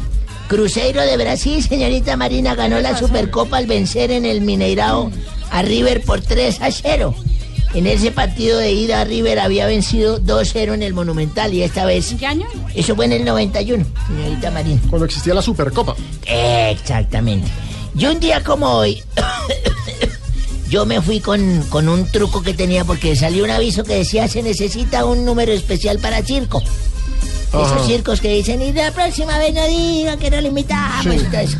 Cruzeiro 0.47 1.01
de 1.01 1.17
Brasil, 1.17 1.63
señorita 1.63 2.15
Marina, 2.17 2.55
ganó 2.55 2.79
la 2.79 2.97
Supercopa 2.97 3.57
al 3.57 3.65
vencer 3.65 4.11
en 4.11 4.25
el 4.25 4.41
Mineirao 4.41 5.11
a 5.51 5.61
River 5.61 6.03
por 6.03 6.21
3 6.21 6.61
a 6.61 6.71
0. 6.71 7.15
En 7.73 7.85
ese 7.85 8.11
partido 8.11 8.57
de 8.57 8.71
ida, 8.71 9.03
River 9.03 9.39
había 9.39 9.67
vencido 9.67 10.21
2-0 10.21 10.73
en 10.73 10.83
el 10.83 10.93
Monumental 10.93 11.53
y 11.53 11.63
esta 11.63 11.85
vez... 11.85 12.11
¿En 12.11 12.17
qué 12.17 12.25
año? 12.25 12.47
Eso 12.73 12.95
fue 12.95 13.05
en 13.05 13.11
el 13.11 13.25
91, 13.25 13.85
señorita 14.07 14.51
Marina. 14.51 14.79
Cuando 14.89 15.05
existía 15.05 15.33
la 15.33 15.41
Supercopa. 15.41 15.95
Exactamente. 16.25 17.47
Y 17.97 18.05
un 18.05 18.19
día 18.19 18.43
como 18.43 18.67
hoy, 18.67 19.01
yo 20.69 20.85
me 20.85 21.01
fui 21.01 21.19
con, 21.19 21.63
con 21.69 21.87
un 21.89 22.05
truco 22.11 22.41
que 22.43 22.53
tenía 22.53 22.83
porque 22.85 23.15
salió 23.15 23.43
un 23.43 23.51
aviso 23.51 23.83
que 23.83 23.95
decía 23.95 24.27
se 24.27 24.43
necesita 24.43 25.05
un 25.05 25.25
número 25.25 25.51
especial 25.51 25.99
para 25.99 26.21
circo. 26.23 26.61
Ajá. 27.53 27.65
Esos 27.75 27.87
circos 27.87 28.19
que 28.21 28.27
dicen, 28.35 28.61
y 28.61 28.73
la 28.73 28.91
próxima 28.91 29.37
vez 29.39 29.53
no 29.53 29.65
diga 29.67 30.17
que 30.17 30.29
no 30.29 30.41
le 30.41 30.49
invitamos. 30.49 31.03
Sí. 31.15 31.21
y 31.21 31.29
todo 31.29 31.39
eso. 31.39 31.57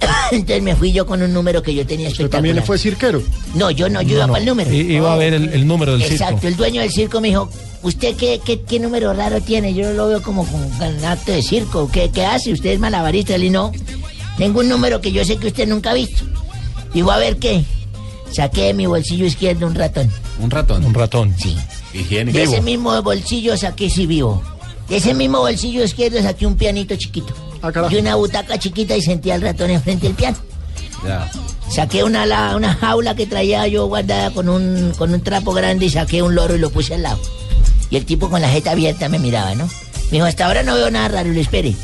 Entonces 0.32 0.62
me 0.62 0.74
fui 0.76 0.92
yo 0.92 1.06
con 1.06 1.22
un 1.22 1.32
número 1.32 1.62
que 1.62 1.72
yo 1.74 1.86
tenía 1.86 2.08
Usted 2.08 2.24
espectacular. 2.24 2.30
también 2.38 2.56
le 2.56 2.62
fue 2.62 2.76
cirquero. 2.78 3.22
No, 3.54 3.70
yo 3.70 3.88
no, 3.88 4.02
yo 4.02 4.16
iba 4.16 4.26
para 4.26 4.40
el 4.40 4.44
número. 4.46 4.72
I- 4.72 4.94
iba 4.96 5.12
a 5.12 5.16
ver 5.16 5.34
el, 5.34 5.48
el 5.50 5.66
número 5.66 5.92
del 5.92 6.02
Exacto, 6.02 6.34
circo. 6.34 6.48
el 6.48 6.56
dueño 6.56 6.80
del 6.82 6.90
circo 6.92 7.20
me 7.20 7.28
dijo, 7.28 7.48
¿usted 7.82 8.16
qué, 8.16 8.40
qué, 8.44 8.60
qué 8.62 8.80
número 8.80 9.12
raro 9.14 9.40
tiene? 9.40 9.72
Yo 9.74 9.92
lo 9.92 10.08
veo 10.08 10.22
como 10.22 10.44
con 10.44 10.60
un 10.96 11.04
acto 11.04 11.30
de 11.32 11.42
circo. 11.42 11.88
¿Qué, 11.90 12.10
qué 12.10 12.26
hace? 12.26 12.52
¿Usted 12.52 12.70
es 12.70 12.80
malabarista? 12.80 13.32
Le 13.34 13.38
dije, 13.44 13.50
no, 13.52 13.70
tengo 14.38 14.60
un 14.60 14.68
número 14.68 15.00
que 15.00 15.12
yo 15.12 15.24
sé 15.24 15.36
que 15.36 15.48
usted 15.48 15.68
nunca 15.68 15.90
ha 15.90 15.94
visto. 15.94 16.24
Digo, 16.94 17.10
a 17.10 17.18
ver 17.18 17.36
qué. 17.38 17.64
Saqué 18.32 18.62
de 18.66 18.74
mi 18.74 18.86
bolsillo 18.86 19.26
izquierdo 19.26 19.66
un 19.66 19.74
ratón. 19.74 20.10
Un 20.40 20.50
ratón. 20.50 20.84
Un 20.84 20.94
ratón. 20.94 21.34
Sí. 21.38 21.56
Higiénico. 21.94 22.36
De 22.38 22.44
ese 22.44 22.60
mismo 22.60 23.00
bolsillo 23.02 23.56
saqué 23.56 23.90
sí 23.90 24.06
vivo. 24.06 24.42
De 24.88 24.96
ese 24.98 25.12
mismo 25.14 25.40
bolsillo 25.40 25.84
izquierdo 25.84 26.22
saqué 26.22 26.46
un 26.46 26.56
pianito 26.56 26.96
chiquito. 26.96 27.34
Ah, 27.62 27.72
y 27.90 27.96
una 27.96 28.14
butaca 28.14 28.58
chiquita 28.58 28.96
y 28.96 29.02
sentí 29.02 29.30
al 29.30 29.40
ratón 29.42 29.70
enfrente 29.70 30.06
del 30.06 30.14
piano. 30.16 30.36
Ya. 31.06 31.30
Saqué 31.70 32.04
una, 32.04 32.24
la- 32.26 32.54
una 32.56 32.74
jaula 32.74 33.14
que 33.14 33.26
traía 33.26 33.66
yo 33.66 33.86
guardada 33.86 34.30
con 34.30 34.48
un, 34.48 34.92
con 34.96 35.12
un 35.12 35.20
trapo 35.22 35.52
grande 35.52 35.86
y 35.86 35.90
saqué 35.90 36.22
un 36.22 36.34
loro 36.34 36.54
y 36.54 36.58
lo 36.58 36.70
puse 36.70 36.94
al 36.94 37.02
lado. 37.02 37.18
Y 37.90 37.96
el 37.96 38.04
tipo 38.04 38.28
con 38.30 38.40
la 38.40 38.48
jeta 38.48 38.70
abierta 38.72 39.08
me 39.08 39.18
miraba, 39.18 39.54
¿no? 39.54 39.66
Me 39.66 40.12
dijo, 40.12 40.24
hasta 40.26 40.46
ahora 40.46 40.62
no 40.62 40.74
veo 40.74 40.90
nada 40.90 41.08
raro, 41.08 41.30
le 41.30 41.40
espere. 41.40 41.74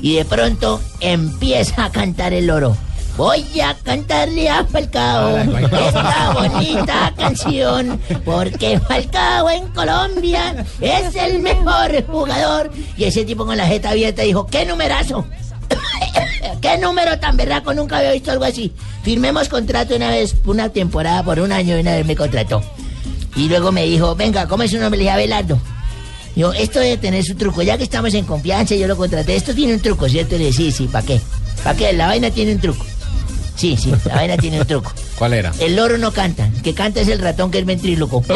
Y 0.00 0.16
de 0.16 0.24
pronto 0.24 0.80
empieza 1.00 1.86
a 1.86 1.90
cantar 1.90 2.32
el 2.32 2.46
loro. 2.46 2.76
Voy 3.16 3.60
a 3.60 3.74
cantarle 3.82 4.46
a 4.50 4.62
Falcao 4.66 5.38
esta 5.38 6.34
bonita 6.34 7.14
canción 7.16 7.98
porque 8.26 8.78
Falcao 8.78 9.48
en 9.48 9.68
Colombia 9.68 10.66
es 10.82 11.14
el 11.14 11.38
mejor 11.38 12.04
jugador. 12.06 12.70
Y 12.98 13.04
ese 13.04 13.24
tipo 13.24 13.46
con 13.46 13.56
la 13.56 13.66
jeta 13.66 13.90
abierta 13.90 14.20
dijo, 14.20 14.46
¿qué 14.46 14.66
numerazo? 14.66 15.24
¿Qué 16.60 16.76
número 16.76 17.18
tan 17.18 17.38
berraco? 17.38 17.72
Nunca 17.72 17.98
había 17.98 18.12
visto 18.12 18.32
algo 18.32 18.44
así. 18.44 18.72
Firmemos 19.02 19.48
contrato 19.48 19.96
una 19.96 20.10
vez, 20.10 20.36
una 20.44 20.68
temporada 20.68 21.22
por 21.22 21.40
un 21.40 21.52
año 21.52 21.78
y 21.78 21.80
una 21.80 21.94
vez 21.94 22.04
me 22.04 22.16
contrató. 22.16 22.62
Y 23.34 23.48
luego 23.48 23.72
me 23.72 23.84
dijo, 23.84 24.14
venga, 24.14 24.46
¿cómo 24.46 24.62
es 24.62 24.70
su 24.70 24.78
nombre? 24.78 24.98
Le 24.98 25.04
dije, 25.04 25.12
Abelardo. 25.12 25.58
Yo, 26.36 26.52
esto 26.52 26.80
debe 26.80 26.98
tener 26.98 27.24
su 27.24 27.34
truco. 27.34 27.62
Ya 27.62 27.78
que 27.78 27.84
estamos 27.84 28.12
en 28.12 28.26
confianza, 28.26 28.74
yo 28.74 28.86
lo 28.86 28.96
contraté. 28.96 29.34
Esto 29.34 29.54
tiene 29.54 29.72
un 29.74 29.80
truco, 29.80 30.06
¿cierto? 30.06 30.36
Le 30.36 30.46
dije, 30.46 30.52
sí, 30.52 30.70
sí, 30.70 30.86
¿para 30.86 31.06
qué? 31.06 31.18
¿Para 31.64 31.76
qué? 31.76 31.92
La 31.94 32.06
vaina 32.08 32.30
tiene 32.30 32.52
un 32.52 32.60
truco. 32.60 32.84
Sí, 33.56 33.74
sí, 33.78 33.90
la 34.04 34.16
vaina 34.16 34.36
tiene 34.36 34.60
un 34.60 34.66
truco. 34.66 34.92
¿Cuál 35.18 35.32
era? 35.32 35.50
El 35.58 35.76
loro 35.76 35.96
no 35.96 36.12
canta. 36.12 36.46
El 36.46 36.60
que 36.60 36.74
canta 36.74 37.00
es 37.00 37.08
el 37.08 37.20
ratón 37.20 37.50
que 37.50 37.58
es 37.60 37.64
ventríloco. 37.66 38.22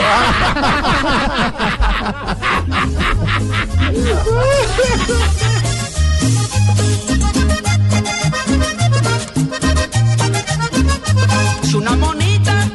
Es 11.63 11.75
una 11.75 11.95
monita, 11.95 12.69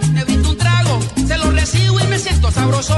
un 0.47 0.57
trago, 0.57 0.99
se 1.27 1.37
lo 1.37 1.51
recibo 1.51 1.99
y 1.99 2.07
me 2.07 2.17
siento 2.17 2.49
sabroso. 2.49 2.95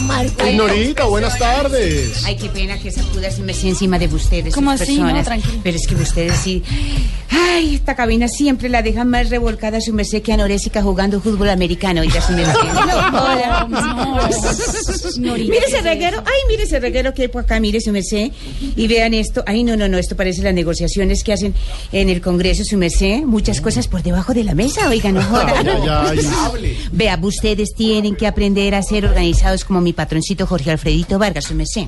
Marco. 0.00 0.46
Ignorita, 0.46 1.04
buenas 1.04 1.38
tardes. 1.38 2.24
Ay, 2.24 2.36
qué 2.36 2.48
pena 2.48 2.78
que 2.78 2.90
sacuda 2.90 3.30
su 3.30 3.42
merced 3.42 3.68
encima 3.68 3.98
de 3.98 4.06
ustedes. 4.06 4.54
¿Cómo 4.54 4.70
así? 4.70 4.98
No, 4.98 5.22
tranquilo. 5.22 5.60
Pero 5.62 5.76
es 5.76 5.86
que 5.86 5.94
ustedes 5.96 6.38
sí. 6.38 6.62
Ay, 7.30 7.76
esta 7.76 7.94
cabina 7.94 8.26
siempre 8.28 8.68
la 8.68 8.82
dejan 8.82 9.08
más 9.08 9.30
revolcada 9.30 9.80
su 9.80 9.92
merced 9.92 10.22
que 10.22 10.32
anorésica 10.32 10.82
jugando 10.82 11.20
fútbol 11.20 11.50
americano. 11.50 12.00
Oiga, 12.00 12.20
su 12.20 12.32
merced. 12.32 12.54
Hola. 13.12 13.68
Mire 15.18 15.66
ese 15.66 15.80
reguero. 15.80 16.18
Ay, 16.18 16.40
mire 16.48 16.64
ese 16.64 16.80
reguero 16.80 17.14
que 17.14 17.22
hay 17.22 17.28
por 17.28 17.42
acá. 17.42 17.60
Mire 17.60 17.80
su 17.80 17.92
merced. 17.92 18.32
Y 18.76 18.88
vean 18.88 19.14
esto. 19.14 19.44
Ay, 19.46 19.62
no, 19.62 19.76
no, 19.76 19.88
no. 19.88 19.98
Esto 19.98 20.16
parece 20.16 20.42
las 20.42 20.54
negociaciones 20.54 21.22
que 21.22 21.32
hacen 21.32 21.54
en 21.92 22.08
el 22.08 22.20
Congreso, 22.20 22.64
su 22.64 22.76
merced. 22.76 23.22
Muchas 23.22 23.60
cosas 23.60 23.86
por 23.86 24.02
debajo 24.02 24.34
de 24.34 24.44
la 24.44 24.54
mesa. 24.54 24.88
Oiga, 24.88 25.12
no 25.12 25.20
ay, 25.20 26.18
Vea, 26.92 27.18
ustedes 27.22 27.74
tienen 27.74 28.16
que 28.16 28.26
aprender 28.26 28.74
a 28.74 28.82
ser 28.82 29.04
organizados 29.04 29.64
como 29.64 29.80
mi 29.80 29.92
patroncito 29.92 30.46
Jorge 30.46 30.72
Alfredito 30.72 31.18
Vargas, 31.18 31.44
su 31.44 31.54
merced. 31.54 31.86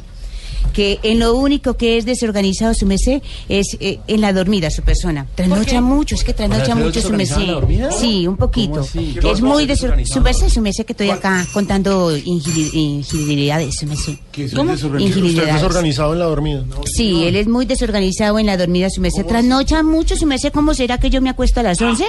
Que 0.72 0.98
en 1.02 1.18
lo 1.18 1.34
único 1.34 1.74
que 1.74 1.98
es 1.98 2.04
desorganizado 2.04 2.74
su 2.74 2.86
merced 2.86 3.22
es 3.48 3.76
eh, 3.80 4.00
en 4.06 4.20
la 4.20 4.32
dormida 4.32 4.70
su 4.70 4.82
persona. 4.82 5.26
Trasnocha 5.34 5.80
mucho, 5.80 6.14
es 6.14 6.24
que 6.24 6.32
trasnocha 6.34 6.72
¿Alfredo 6.72 6.86
mucho 6.86 7.00
su 7.00 7.46
dormida? 7.46 7.92
Sí, 7.92 8.26
un 8.26 8.36
poquito. 8.36 8.86
Es 9.24 9.40
muy 9.40 9.66
desorganizado. 9.66 10.14
Su 10.14 10.22
merced, 10.22 10.48
su 10.48 10.60
merced 10.60 10.84
que 10.86 10.92
estoy 10.92 11.10
acá 11.10 11.46
contando 11.52 12.16
ingilidades, 12.16 13.76
su 13.76 13.86
merced. 13.86 14.14
¿Cómo? 14.54 14.72
Usted 14.72 14.94
es 14.96 15.02
Ingilidades. 15.02 15.54
desorganizado 15.54 16.12
en 16.12 16.18
la 16.18 16.24
dormida. 16.26 16.64
Sí, 16.86 17.24
él 17.24 17.36
es 17.36 17.46
muy 17.48 17.66
desorganizado 17.66 18.38
en 18.38 18.46
la 18.46 18.56
dormida, 18.56 18.88
su 18.90 19.00
merced. 19.00 19.26
Trasnocha 19.26 19.82
mucho, 19.82 20.16
su 20.16 20.26
merced. 20.26 20.52
¿Cómo 20.52 20.74
será 20.74 20.98
que 20.98 21.10
yo 21.10 21.20
me 21.20 21.30
acuesto 21.30 21.60
a 21.60 21.62
las 21.62 21.80
11? 21.80 22.04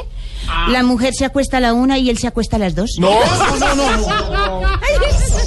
La 0.70 0.84
mujer 0.84 1.14
se 1.14 1.26
acuesta 1.26 1.58
a 1.58 1.60
la 1.60 1.74
una 1.74 1.98
y 1.98 2.10
él 2.10 2.18
se 2.18 2.28
acuesta 2.28 2.56
a 2.56 2.60
las 2.60 2.76
dos. 2.76 2.92
No, 3.00 3.10
no, 3.60 3.76
no, 3.76 3.98
no. 3.98 4.62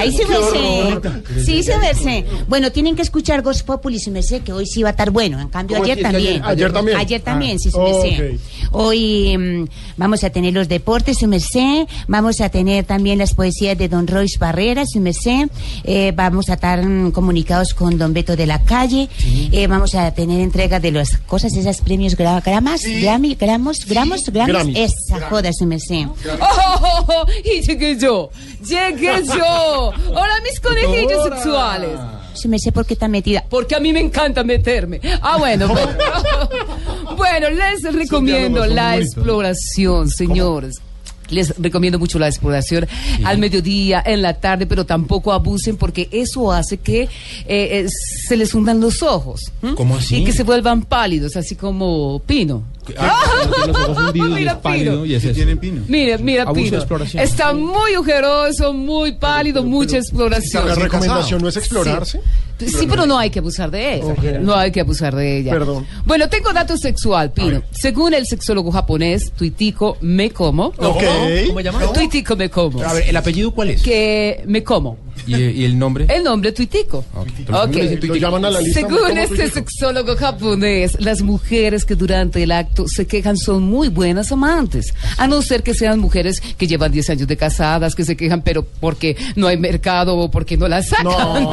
Ahí 0.00 0.12
se 0.12 0.26
merced. 0.26 1.44
Sí, 1.44 1.62
se 1.62 1.76
merced. 1.78 2.24
Bueno, 2.48 2.70
tienen 2.72 2.96
que 2.96 3.02
escuchar 3.02 3.42
Ghost 3.42 3.64
Populi, 3.66 3.98
se 3.98 4.10
merced, 4.10 4.42
que 4.42 4.52
hoy 4.52 4.66
sí 4.66 4.82
va 4.82 4.88
a 4.88 4.92
estar 4.92 5.10
bueno. 5.10 5.40
En 5.40 5.48
cambio, 5.48 5.76
¿Cómo 5.78 5.84
ayer 5.90 6.02
también. 6.02 6.42
ayer- 6.44 6.72
también? 6.72 6.96
Ayer 6.96 7.20
también, 7.22 7.56
Ah. 7.56 7.60
sí, 7.62 7.70
se 7.70 7.78
Oh, 7.78 8.02
merced. 8.02 8.38
Hoy 8.72 9.36
mm, 9.36 9.64
vamos 9.96 10.22
a 10.24 10.30
tener 10.30 10.52
los 10.54 10.68
deportes, 10.68 11.18
su 11.18 11.26
merced. 11.26 11.86
Vamos 12.08 12.40
a 12.40 12.48
tener 12.48 12.84
también 12.84 13.18
las 13.18 13.34
poesías 13.34 13.76
de 13.76 13.88
Don 13.88 14.06
Royce 14.06 14.38
Barrera, 14.38 14.84
su 14.86 15.00
merced. 15.00 15.48
Eh, 15.84 16.12
vamos 16.14 16.48
a 16.50 16.54
estar 16.54 16.84
mm, 16.84 17.10
comunicados 17.12 17.74
con 17.74 17.98
Don 17.98 18.12
Beto 18.12 18.36
de 18.36 18.46
la 18.46 18.62
Calle. 18.62 19.08
Eh, 19.52 19.66
vamos 19.66 19.94
a 19.94 20.12
tener 20.12 20.40
entrega 20.40 20.80
de 20.80 20.92
las 20.92 21.18
cosas, 21.18 21.54
esas 21.54 21.80
premios 21.80 22.16
gra- 22.16 22.42
gramas, 22.44 22.82
gramos, 22.84 23.36
gramos, 23.38 23.78
gramos. 23.86 24.20
Grammys. 24.26 24.78
Esa 24.78 25.20
joda, 25.28 25.50
su 25.52 25.66
merced. 25.66 26.06
¡Oh, 26.40 26.80
oh, 26.82 27.04
oh! 27.08 27.26
Y 27.44 27.60
llegué 27.62 27.96
yo, 27.98 28.30
llegué 28.66 29.24
yo. 29.26 29.92
Hola, 30.10 30.40
mis 30.42 30.60
conejillos 30.60 31.24
sexuales. 31.24 31.98
Se 32.34 32.48
me 32.48 32.58
sé 32.58 32.72
por 32.72 32.86
qué 32.86 32.94
está 32.94 33.08
metida. 33.08 33.44
Porque 33.48 33.74
a 33.74 33.80
mí 33.80 33.92
me 33.92 34.00
encanta 34.00 34.44
meterme. 34.44 35.00
Ah, 35.20 35.36
bueno. 35.38 35.68
pues. 35.68 35.86
bueno, 37.16 37.50
les 37.50 37.82
recomiendo 37.94 38.66
la 38.66 38.96
exploración, 38.96 40.08
señores. 40.08 40.76
Les 41.28 41.56
recomiendo 41.58 41.98
mucho 41.98 42.18
la 42.18 42.26
exploración 42.26 42.88
al 43.24 43.38
mediodía, 43.38 44.02
en 44.04 44.20
la 44.20 44.34
tarde, 44.34 44.66
pero 44.66 44.84
tampoco 44.84 45.32
abusen 45.32 45.76
porque 45.76 46.08
eso 46.10 46.50
hace 46.50 46.78
que 46.78 47.02
eh, 47.02 47.08
eh, 47.46 47.86
se 47.88 48.36
les 48.36 48.52
hundan 48.52 48.80
los 48.80 49.02
ojos. 49.02 49.52
¿m? 49.62 49.74
¿Cómo 49.76 49.96
así? 49.96 50.16
Y 50.16 50.24
que 50.24 50.32
se 50.32 50.42
vuelvan 50.42 50.82
pálidos, 50.82 51.36
así 51.36 51.54
como 51.54 52.20
Pino. 52.26 52.64
Y 54.14 54.20
Mira, 54.20 54.60
Pino. 54.60 55.04
mira, 55.86 56.44
de 56.44 56.54
Pino. 56.54 56.78
Está 57.14 57.52
muy 57.54 57.94
ojeroso, 57.96 58.72
muy 58.72 59.12
pálido, 59.12 59.64
mucha 59.64 59.98
exploración. 59.98 60.66
La 60.66 60.74
recomendación 60.74 61.42
no 61.42 61.48
es 61.48 61.56
explorarse. 61.56 62.20
Sí. 62.58 62.68
Sí, 62.68 62.86
pero 62.86 63.06
no 63.06 63.18
hay 63.18 63.30
que 63.30 63.38
abusar 63.38 63.70
de 63.70 63.94
ella. 63.94 64.38
No 64.40 64.54
hay 64.54 64.70
que 64.70 64.80
abusar 64.80 65.14
de 65.14 65.38
ella. 65.38 65.52
Perdón. 65.52 65.86
Bueno, 66.04 66.28
tengo 66.28 66.52
dato 66.52 66.76
sexual, 66.76 67.32
Pino. 67.32 67.62
Según 67.70 68.14
el 68.14 68.26
sexólogo 68.26 68.70
japonés, 68.70 69.32
Tuitico 69.32 69.96
me 70.00 70.30
como. 70.30 70.66
Ok. 70.76 71.02
¿Cómo 71.48 71.60
llama? 71.60 71.92
Tuitico 71.92 72.36
me 72.36 72.50
como. 72.50 72.82
A 72.82 72.92
ver, 72.92 73.08
¿el 73.08 73.16
apellido 73.16 73.50
cuál 73.52 73.70
es? 73.70 73.82
Que 73.82 74.42
me 74.46 74.62
como. 74.62 74.98
¿Y, 75.26 75.34
y 75.36 75.64
el 75.64 75.78
nombre? 75.78 76.06
El 76.08 76.22
nombre 76.24 76.52
Tuitico. 76.52 77.04
Ok. 77.14 77.74
Lo 78.02 78.14
llaman 78.16 78.44
a 78.44 78.50
la 78.50 78.60
lista. 78.60 78.80
Según 78.80 78.98
como 78.98 79.08
este 79.08 79.26
tuitico. 79.36 79.54
sexólogo 79.54 80.16
japonés, 80.16 80.96
las 81.00 81.22
mujeres 81.22 81.84
que 81.84 81.94
durante 81.94 82.42
el 82.42 82.52
acto 82.52 82.86
se 82.88 83.06
quejan 83.06 83.36
son 83.36 83.62
muy 83.62 83.88
buenas 83.88 84.32
amantes. 84.32 84.94
A 85.18 85.26
no 85.26 85.42
ser 85.42 85.62
que 85.62 85.74
sean 85.74 85.98
mujeres 86.00 86.40
que 86.40 86.66
llevan 86.66 86.92
10 86.92 87.10
años 87.10 87.28
de 87.28 87.36
casadas, 87.36 87.94
que 87.94 88.04
se 88.04 88.16
quejan, 88.16 88.42
pero 88.42 88.64
porque 88.80 89.16
no 89.36 89.46
hay 89.46 89.56
mercado 89.56 90.16
o 90.16 90.30
porque 90.30 90.56
no 90.56 90.68
la 90.68 90.82
sacan. 90.82 91.48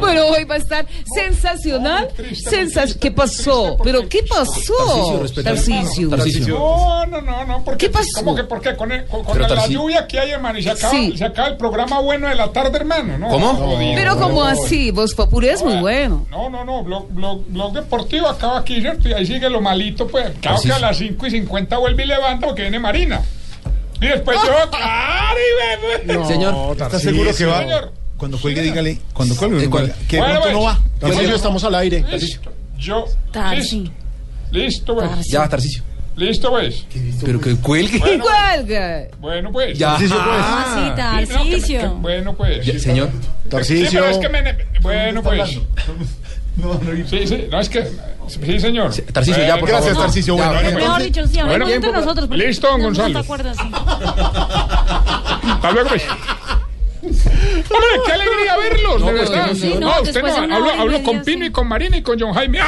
bueno, 0.00 0.26
hoy 0.26 0.44
va 0.44 0.56
a 0.56 0.58
estar 0.58 0.86
sensacional. 1.14 2.08
Sensa- 2.34 2.86
¿Qué 2.98 3.10
pasó? 3.10 3.76
¿Pero 3.82 4.08
qué 4.08 4.22
pasó? 4.28 5.20
Tarcisio. 5.44 6.10
No, 6.58 7.06
no, 7.06 7.20
no, 7.20 7.44
no. 7.44 7.64
Porque, 7.64 7.86
¿Qué 7.86 7.92
pasó? 7.92 8.08
¿Cómo 8.16 8.34
que 8.34 8.44
por 8.44 8.60
qué? 8.60 8.74
Con, 8.76 8.92
el- 8.92 9.04
con- 9.06 9.24
con 9.24 9.40
la, 9.40 9.48
la 9.48 9.66
lluvia 9.66 10.06
que 10.06 10.18
hay, 10.18 10.30
hermano, 10.30 10.58
y 10.58 10.62
se 10.62 10.70
acaba, 10.70 10.90
Sí. 10.92 11.14
se 11.16 11.24
acaba 11.24 11.48
el 11.48 11.56
programa 11.56 12.00
bueno 12.00 12.28
de 12.28 12.34
la 12.34 12.52
tarde, 12.52 12.76
hermano. 12.76 12.87
¿No? 13.18 13.28
¿Cómo? 13.28 13.54
Jodido. 13.54 13.92
Pero 13.94 14.18
como 14.18 14.42
así, 14.44 14.90
Voz 14.90 15.14
Populi 15.14 15.48
es 15.48 15.62
muy 15.62 15.76
bueno. 15.80 16.26
No, 16.30 16.48
no, 16.50 16.64
no, 16.64 16.82
blog, 16.82 17.08
blog, 17.10 17.44
blog 17.48 17.72
deportivo 17.72 18.28
acaba 18.28 18.58
aquí, 18.58 18.80
¿cierto? 18.80 19.08
Y 19.08 19.12
ahí 19.12 19.26
sigue 19.26 19.48
lo 19.50 19.60
malito, 19.60 20.06
pues. 20.06 20.24
Claro 20.24 20.36
que 20.40 20.48
Tarcisio. 20.68 20.74
a 20.74 20.78
las 20.78 20.98
5 20.98 21.26
y 21.26 21.30
50 21.30 21.78
vuelve 21.78 22.04
y 22.04 22.06
levanta 22.06 22.46
porque 22.46 22.62
viene 22.62 22.78
Marina. 22.78 23.22
Y 24.00 24.06
después 24.06 24.38
yo, 24.44 24.70
claro, 24.70 26.24
y 26.24 26.26
Señor, 26.26 26.72
¿está 26.72 26.98
seguro 26.98 27.34
que 27.34 27.44
va? 27.46 27.58
Señor. 27.60 27.92
Cuando 28.16 28.40
cuelgue, 28.40 28.62
dígale. 28.62 28.98
Cuando 29.12 29.36
cuelgue, 29.36 29.68
cuelgue. 29.70 29.92
Que 30.08 30.18
Bueno, 30.18 30.40
pronto 30.40 30.58
no 30.58 30.64
va. 30.64 30.80
Tarcisio, 30.98 31.34
estamos 31.36 31.62
al 31.64 31.74
aire. 31.76 32.04
Listo. 32.10 32.50
Yo, 32.76 33.04
Tarsi. 33.32 33.80
listo. 33.80 33.92
Listo, 34.50 34.94
pues. 34.94 35.28
Ya 35.28 35.40
va, 35.40 35.48
Tarcicio. 35.48 35.82
Listo, 36.18 36.50
pues. 36.50 36.84
Pero 37.24 37.40
que 37.40 37.54
cuelgue. 37.56 37.98
Bueno, 37.98 38.24
¡Cuelga! 38.24 39.04
Bueno, 39.20 39.52
pues. 39.52 39.78
Ya. 39.78 39.90
Tarcisio, 39.92 40.16
pues. 40.16 40.44
¿Cómo 40.44 40.58
así, 40.58 41.26
Sí, 41.26 41.32
no, 41.32 41.44
que- 41.44 41.78
que- 41.78 41.86
bueno, 42.00 42.34
pues. 42.34 42.66
Ya, 42.66 42.78
señor. 42.78 43.08
Sí, 43.62 43.86
pero 43.92 44.06
es 44.06 44.18
que 44.18 44.28
me... 44.28 44.58
Bueno, 44.82 45.22
pues. 45.22 45.58
Sí, 47.08 47.24
sí, 47.24 47.46
no, 47.48 47.60
es 47.60 47.68
que... 47.68 47.88
Sí, 48.26 48.58
señor. 48.58 48.92
Tarcisio, 49.12 49.46
ya, 49.46 49.58
por 49.58 49.68
Gracias, 49.68 49.94
favor. 49.94 50.10
Ya, 50.12 50.32
Bueno, 50.34 50.52
ya. 50.52 50.58
entonces- 50.58 50.74
Mejor 50.88 51.02
dicho, 51.02 51.26
sí, 51.28 51.38
Bueno, 51.46 51.66
nosotros. 51.92 52.28
Listo, 52.30 52.66
don 52.66 52.78
no- 52.82 52.82
no 52.90 52.94
Gonzalo. 52.96 53.12
te 53.14 53.24
acuerdas, 53.24 53.56
sí. 53.58 53.70
Hasta 55.48 55.70
luego, 55.70 55.88
pues. 55.88 56.02
Hombre, 57.02 57.88
qué 58.06 58.12
alegría 58.12 58.56
verlos, 58.56 59.00
No, 59.00 59.06
de 59.06 59.12
pues, 59.12 59.30
verdad. 59.30 59.50
sí, 59.54 59.74
no, 59.74 59.80
no, 59.80 60.02
usted 60.02 60.22
no, 60.22 60.44
una 60.44 60.80
hablo, 60.80 61.02
con 61.02 61.22
Pino 61.22 61.40
sí. 61.40 61.46
y 61.46 61.50
con 61.50 61.68
Marina 61.68 61.96
y 61.96 62.02
con 62.02 62.18
John 62.18 62.32
Jaime. 62.32 62.58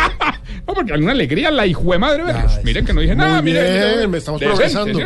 No, 0.66 0.74
porque 0.74 0.92
alguna 0.92 1.12
alegría 1.12 1.50
la 1.50 1.66
hijo 1.66 1.90
de 1.92 1.98
madre 1.98 2.22
verlos. 2.22 2.52
Miren 2.64 2.84
que 2.84 2.92
no 2.92 3.00
dije 3.00 3.14
nada, 3.14 3.42
Muy 3.42 3.52
miren. 3.52 3.64
bien, 3.72 3.90
miren, 3.94 4.10
me 4.10 4.18
estamos 4.18 4.40
progresando. 4.40 4.98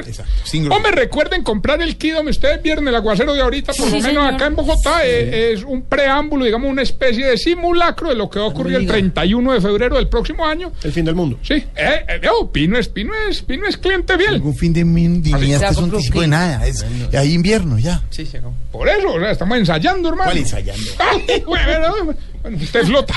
Hombre, 0.71 0.93
recuerden 0.93 1.43
comprar 1.43 1.81
el 1.83 1.97
Kidom 1.97 2.27
ustedes 2.27 2.63
viernes, 2.63 2.89
el 2.89 2.97
aguacero 2.97 3.35
de 3.35 3.41
ahorita, 3.41 3.73
por 3.73 3.77
Sí, 3.77 3.83
lo 3.83 3.91
menos 3.91 4.07
señor. 4.09 4.35
acá 4.35 4.47
en 4.47 4.57
Bogotá, 4.57 5.07
eh, 5.07 5.53
es 5.53 5.63
un 5.65 5.83
preámbulo, 5.83 6.45
digamos, 6.45 6.71
una 6.71 6.83
especie 6.83 7.27
de 7.27 7.39
simulacro 7.39 8.09
de 8.09 8.15
lo 8.17 8.29
que 8.29 8.39
va 8.39 8.47
a 8.47 8.49
ocurrir 8.49 8.77
el 8.77 8.87
31 8.87 9.53
de 9.53 9.61
febrero 9.61 9.97
del 9.97 10.09
próximo 10.09 10.47
año. 10.47 10.73
El 10.83 10.93
fin 10.93 11.05
del 11.05 11.15
mundo. 11.15 11.39
Sí, 11.43 11.55
eh, 11.55 12.05
eh, 12.09 12.21
oh, 12.31 12.51
Pino 12.51 12.77
es, 12.79 12.89
Pino 12.89 13.13
es, 13.29 13.43
Pino 13.43 13.67
es 13.67 13.77
cliente 13.77 14.17
fiel. 14.19 14.35
Algún 14.35 14.55
fin 14.57 14.73
de 14.73 14.85
de 14.85 15.55
este 15.99 16.21
de 16.21 16.27
nada. 16.27 16.67
Es, 16.67 16.85
hay 17.17 17.33
invierno 17.33 17.79
ya. 17.79 18.03
Sí, 18.11 18.27
se 18.27 18.39
acabó. 18.39 18.55
Por 18.71 18.89
eso, 18.89 19.19
estamos 19.33 19.59
ensayando, 19.59 20.09
hermano. 20.09 20.31
¿Cuál 20.31 20.39
ensayando? 20.39 20.83
Ay, 20.99 21.43
bueno, 21.47 22.15
bueno, 22.43 22.59
usted 22.63 22.85
flota. 22.87 23.15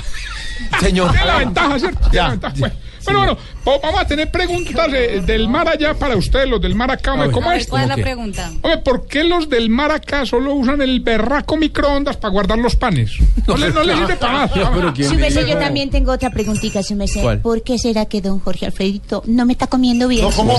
Señor. 0.80 1.12
Tiene 1.12 1.26
la 1.26 1.38
ventaja, 1.38 1.80
¿cierto? 1.80 2.10
Ya, 2.12 2.24
la 2.24 2.30
ventaja. 2.32 2.56
sí. 2.56 2.62
Bueno, 2.62 2.76
pero 3.06 3.20
bueno, 3.20 3.38
po- 3.64 3.80
vamos 3.82 4.02
a 4.02 4.06
tener 4.08 4.30
preguntas 4.30 4.88
eh, 4.94 5.22
del 5.26 5.48
mar 5.48 5.66
allá 5.70 5.94
para 5.94 6.18
ustedes, 6.18 6.50
los 6.50 6.60
del 6.60 6.76
mar 6.76 6.92
acá. 6.92 7.14
hombre, 7.14 7.32
¿Cómo 7.32 7.50
es? 7.54 7.66
¿Cuál 7.68 7.84
es 7.84 7.88
la 7.88 7.96
qué? 7.96 8.02
pregunta? 8.02 8.50
Hombre, 8.62 8.78
¿por 8.80 9.08
qué 9.08 9.24
los 9.24 9.48
del 9.48 9.70
mar 9.70 9.92
acá 9.92 10.26
solo 10.26 10.54
usan 10.54 10.82
el 10.82 11.00
berraco 11.00 11.56
microondas 11.56 12.18
para 12.18 12.34
guardar 12.34 12.58
los 12.58 12.76
panes? 12.76 13.12
No, 13.48 13.56
le, 13.56 13.70
no 13.72 13.84
les 13.84 13.98
sirve 13.98 14.16
para 14.18 14.48
nada. 14.48 14.94
Yo 14.94 15.58
también 15.58 15.90
tengo 15.90 16.12
otra 16.12 16.32
preguntita, 16.32 16.84
su 16.84 16.96
merced. 16.96 17.22
¿Cuál? 17.22 17.40
¿Por 17.40 17.64
qué 17.64 17.78
será 17.80 18.08
que 18.08 18.20
don 18.20 18.40
Jorge 18.42 18.66
Alfredito 18.66 19.24
no 19.26 19.46
me 19.46 19.54
está 19.54 19.68
comiendo 19.68 20.10
bien? 20.10 20.24
No, 20.24 20.32
¿cómo? 20.32 20.58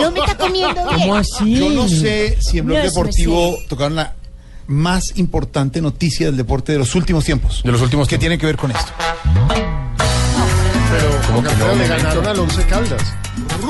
No 0.00 0.10
me 0.10 0.20
está 0.20 0.38
comiendo 0.38 0.82
bien. 0.86 1.00
¿Cómo 1.00 1.16
así? 1.16 1.54
Yo 1.58 1.68
no 1.68 1.86
sé 1.86 2.38
si 2.40 2.58
en 2.60 2.66
Blog 2.66 2.78
No, 2.78 2.84
Deportivo 2.84 3.58
tocaron 3.68 3.96
la 3.96 4.14
más 4.70 5.02
importante 5.16 5.80
noticia 5.82 6.26
del 6.26 6.36
deporte 6.36 6.72
de 6.72 6.78
los 6.78 6.94
últimos 6.94 7.24
tiempos. 7.24 7.62
De 7.64 7.72
los 7.72 7.80
últimos 7.82 8.06
¿Qué 8.08 8.18
tiene 8.18 8.38
que 8.38 8.46
ver 8.46 8.56
con 8.56 8.70
esto? 8.70 8.92
Pero 10.90 11.08
¿Cómo 11.26 11.42
que 11.42 11.54
no, 11.56 11.74
le 11.74 11.86
ganaron 11.88 12.26
al 12.26 12.38
Once 12.40 12.62
Caldas. 12.64 13.02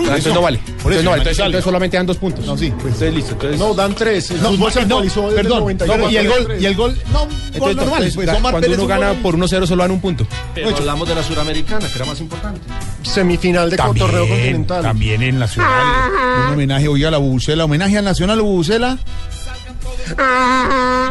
Entonces 0.01 0.32
no 0.35 0.40
vale. 0.43 0.59
Por 0.82 0.93
eso, 0.93 1.01
Entonces 1.01 1.05
no 1.05 1.10
vale. 1.10 1.20
Entonces, 1.22 1.39
entonces 1.44 1.64
solamente 1.64 1.97
dan 1.97 2.06
dos 2.06 2.16
puntos. 2.16 2.44
No, 2.47 2.56
sí. 2.56 2.70
Pues 2.70 2.85
entonces 2.94 3.14
listo. 3.14 3.32
Entonces... 3.32 3.59
No, 3.59 3.74
dan 3.74 3.94
tres. 3.94 4.31
El 4.31 4.43
No, 4.43 4.48
fútbol 4.52 4.72
se 4.72 4.78
no, 4.81 4.85
actualizó 4.97 5.28
perdón, 5.28 5.52
el 5.59 5.60
93. 5.60 5.98
no, 6.01 6.10
y 6.10 6.16
el 6.16 6.28
gol, 6.28 6.56
y 6.60 6.64
el 6.66 6.74
gol, 6.74 6.98
no, 7.12 7.22
Entonces, 7.24 7.59
gol 7.60 7.77
normal. 7.77 7.86
entonces, 8.05 8.14
Pues, 8.14 8.28
Omar 8.28 8.40
cuando 8.43 8.60
Pérez 8.60 8.74
uno 8.77 8.82
un 8.85 8.89
gana 8.89 9.09
gol- 9.12 9.16
por 9.22 9.36
1-0 9.36 9.66
solo 9.66 9.82
dan 9.82 9.90
un 9.90 10.01
punto. 10.01 10.27
Pero 10.55 10.74
hablamos 10.77 11.09
de 11.09 11.14
la 11.14 11.22
suramericana, 11.22 11.86
que 11.86 11.94
era 11.94 12.05
más 12.06 12.20
importante. 12.20 12.60
Semifinal 13.02 13.68
de 13.70 13.77
cotorreo 13.77 14.27
continental. 14.27 14.82
También 14.82 15.22
en 15.22 15.39
Nacional. 15.39 16.10
Un 16.47 16.55
homenaje 16.55 16.89
hoy 16.89 17.05
a 17.05 17.10
la 17.10 17.18
Bubucela. 17.18 17.64
Homenaje 17.64 17.98
al 17.98 18.05
Nacional 18.05 18.40
Bubucela. 18.40 18.98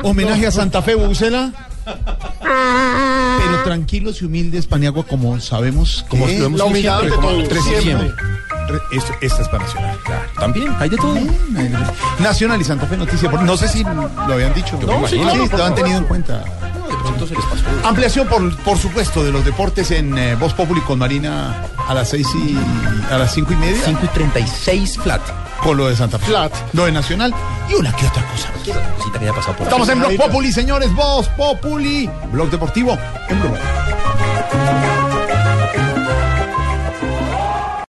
Homenaje 0.04 0.48
a 0.48 0.52
Santa 0.52 0.82
Fe, 0.82 0.96
Bucela. 0.96 1.54
Pero 2.42 3.64
tranquilos 3.64 4.22
y 4.22 4.26
humildes, 4.26 4.68
Paniagua, 4.68 5.04
como 5.06 5.40
sabemos 5.40 6.06
Como 6.08 6.28
la 6.28 6.66
humildad 6.66 7.00
siempre, 7.00 7.10
de 7.10 7.18
todos. 7.18 7.50
3 7.50 7.66
de 7.66 7.82
Siempre. 7.82 8.12
Esto- 8.92 9.14
esta 9.22 9.42
es 9.42 9.48
para 9.50 9.64
Nacional. 9.64 10.00
También, 10.38 10.76
hay 10.80 10.90
de 10.90 10.98
todo. 10.98 11.16
Nacional 12.20 12.62
y 12.62 12.64
Santa 12.64 12.86
Fe 12.88 12.98
Noticia. 12.98 13.30
No 13.32 13.58
sé 13.58 13.68
si 13.68 13.84
lo 13.84 14.34
habían 14.34 14.54
dicho. 14.54 14.80
No, 14.86 15.08
sí, 15.08 15.20
claro, 15.20 15.46
lo 15.58 15.66
han 15.66 15.76
tenido 15.76 15.98
en 15.98 16.04
cuenta. 16.06 16.44
Se 17.20 17.36
les 17.36 17.46
pasó. 17.46 17.88
Ampliación, 17.88 18.28
por, 18.28 18.56
por 18.64 18.78
supuesto, 18.78 19.24
de 19.24 19.32
los 19.32 19.44
deportes 19.46 19.92
en 19.92 20.18
eh, 20.18 20.36
Voz 20.36 20.54
Populi 20.54 20.82
con 20.82 20.98
Marina 21.00 21.66
a 21.88 21.94
las 21.94 22.10
seis 22.10 22.28
y 22.36 22.58
a 23.12 23.18
las 23.18 23.34
cinco 23.34 23.54
y 23.54 23.56
media. 23.58 23.82
5 23.86 24.00
y 24.04 24.08
36 24.08 24.98
flat. 24.98 25.22
Con 25.64 25.78
lo 25.78 25.88
de 25.90 25.96
Santa 25.96 26.18
Fe. 26.18 26.28
Flat. 26.28 26.54
Lo 26.74 26.86
de 26.86 26.92
Nacional. 26.92 27.34
Y 27.70 27.74
una 27.76 27.92
que 27.94 28.06
otra 28.08 28.24
cosa. 28.28 28.50
Cosita 28.98 29.20
que 29.20 29.26
haya 29.26 29.34
pasado 29.34 29.54
por 29.58 29.68
Estamos 29.68 29.90
aquí. 29.90 30.00
en 30.00 30.06
Blog 30.18 30.28
Populi, 30.28 30.52
señores. 30.52 30.94
Voz 30.94 31.28
Populi. 31.30 32.10
Blog 32.32 32.50
Deportivo 32.50 32.98
en 33.28 33.40
Blue. 33.40 33.54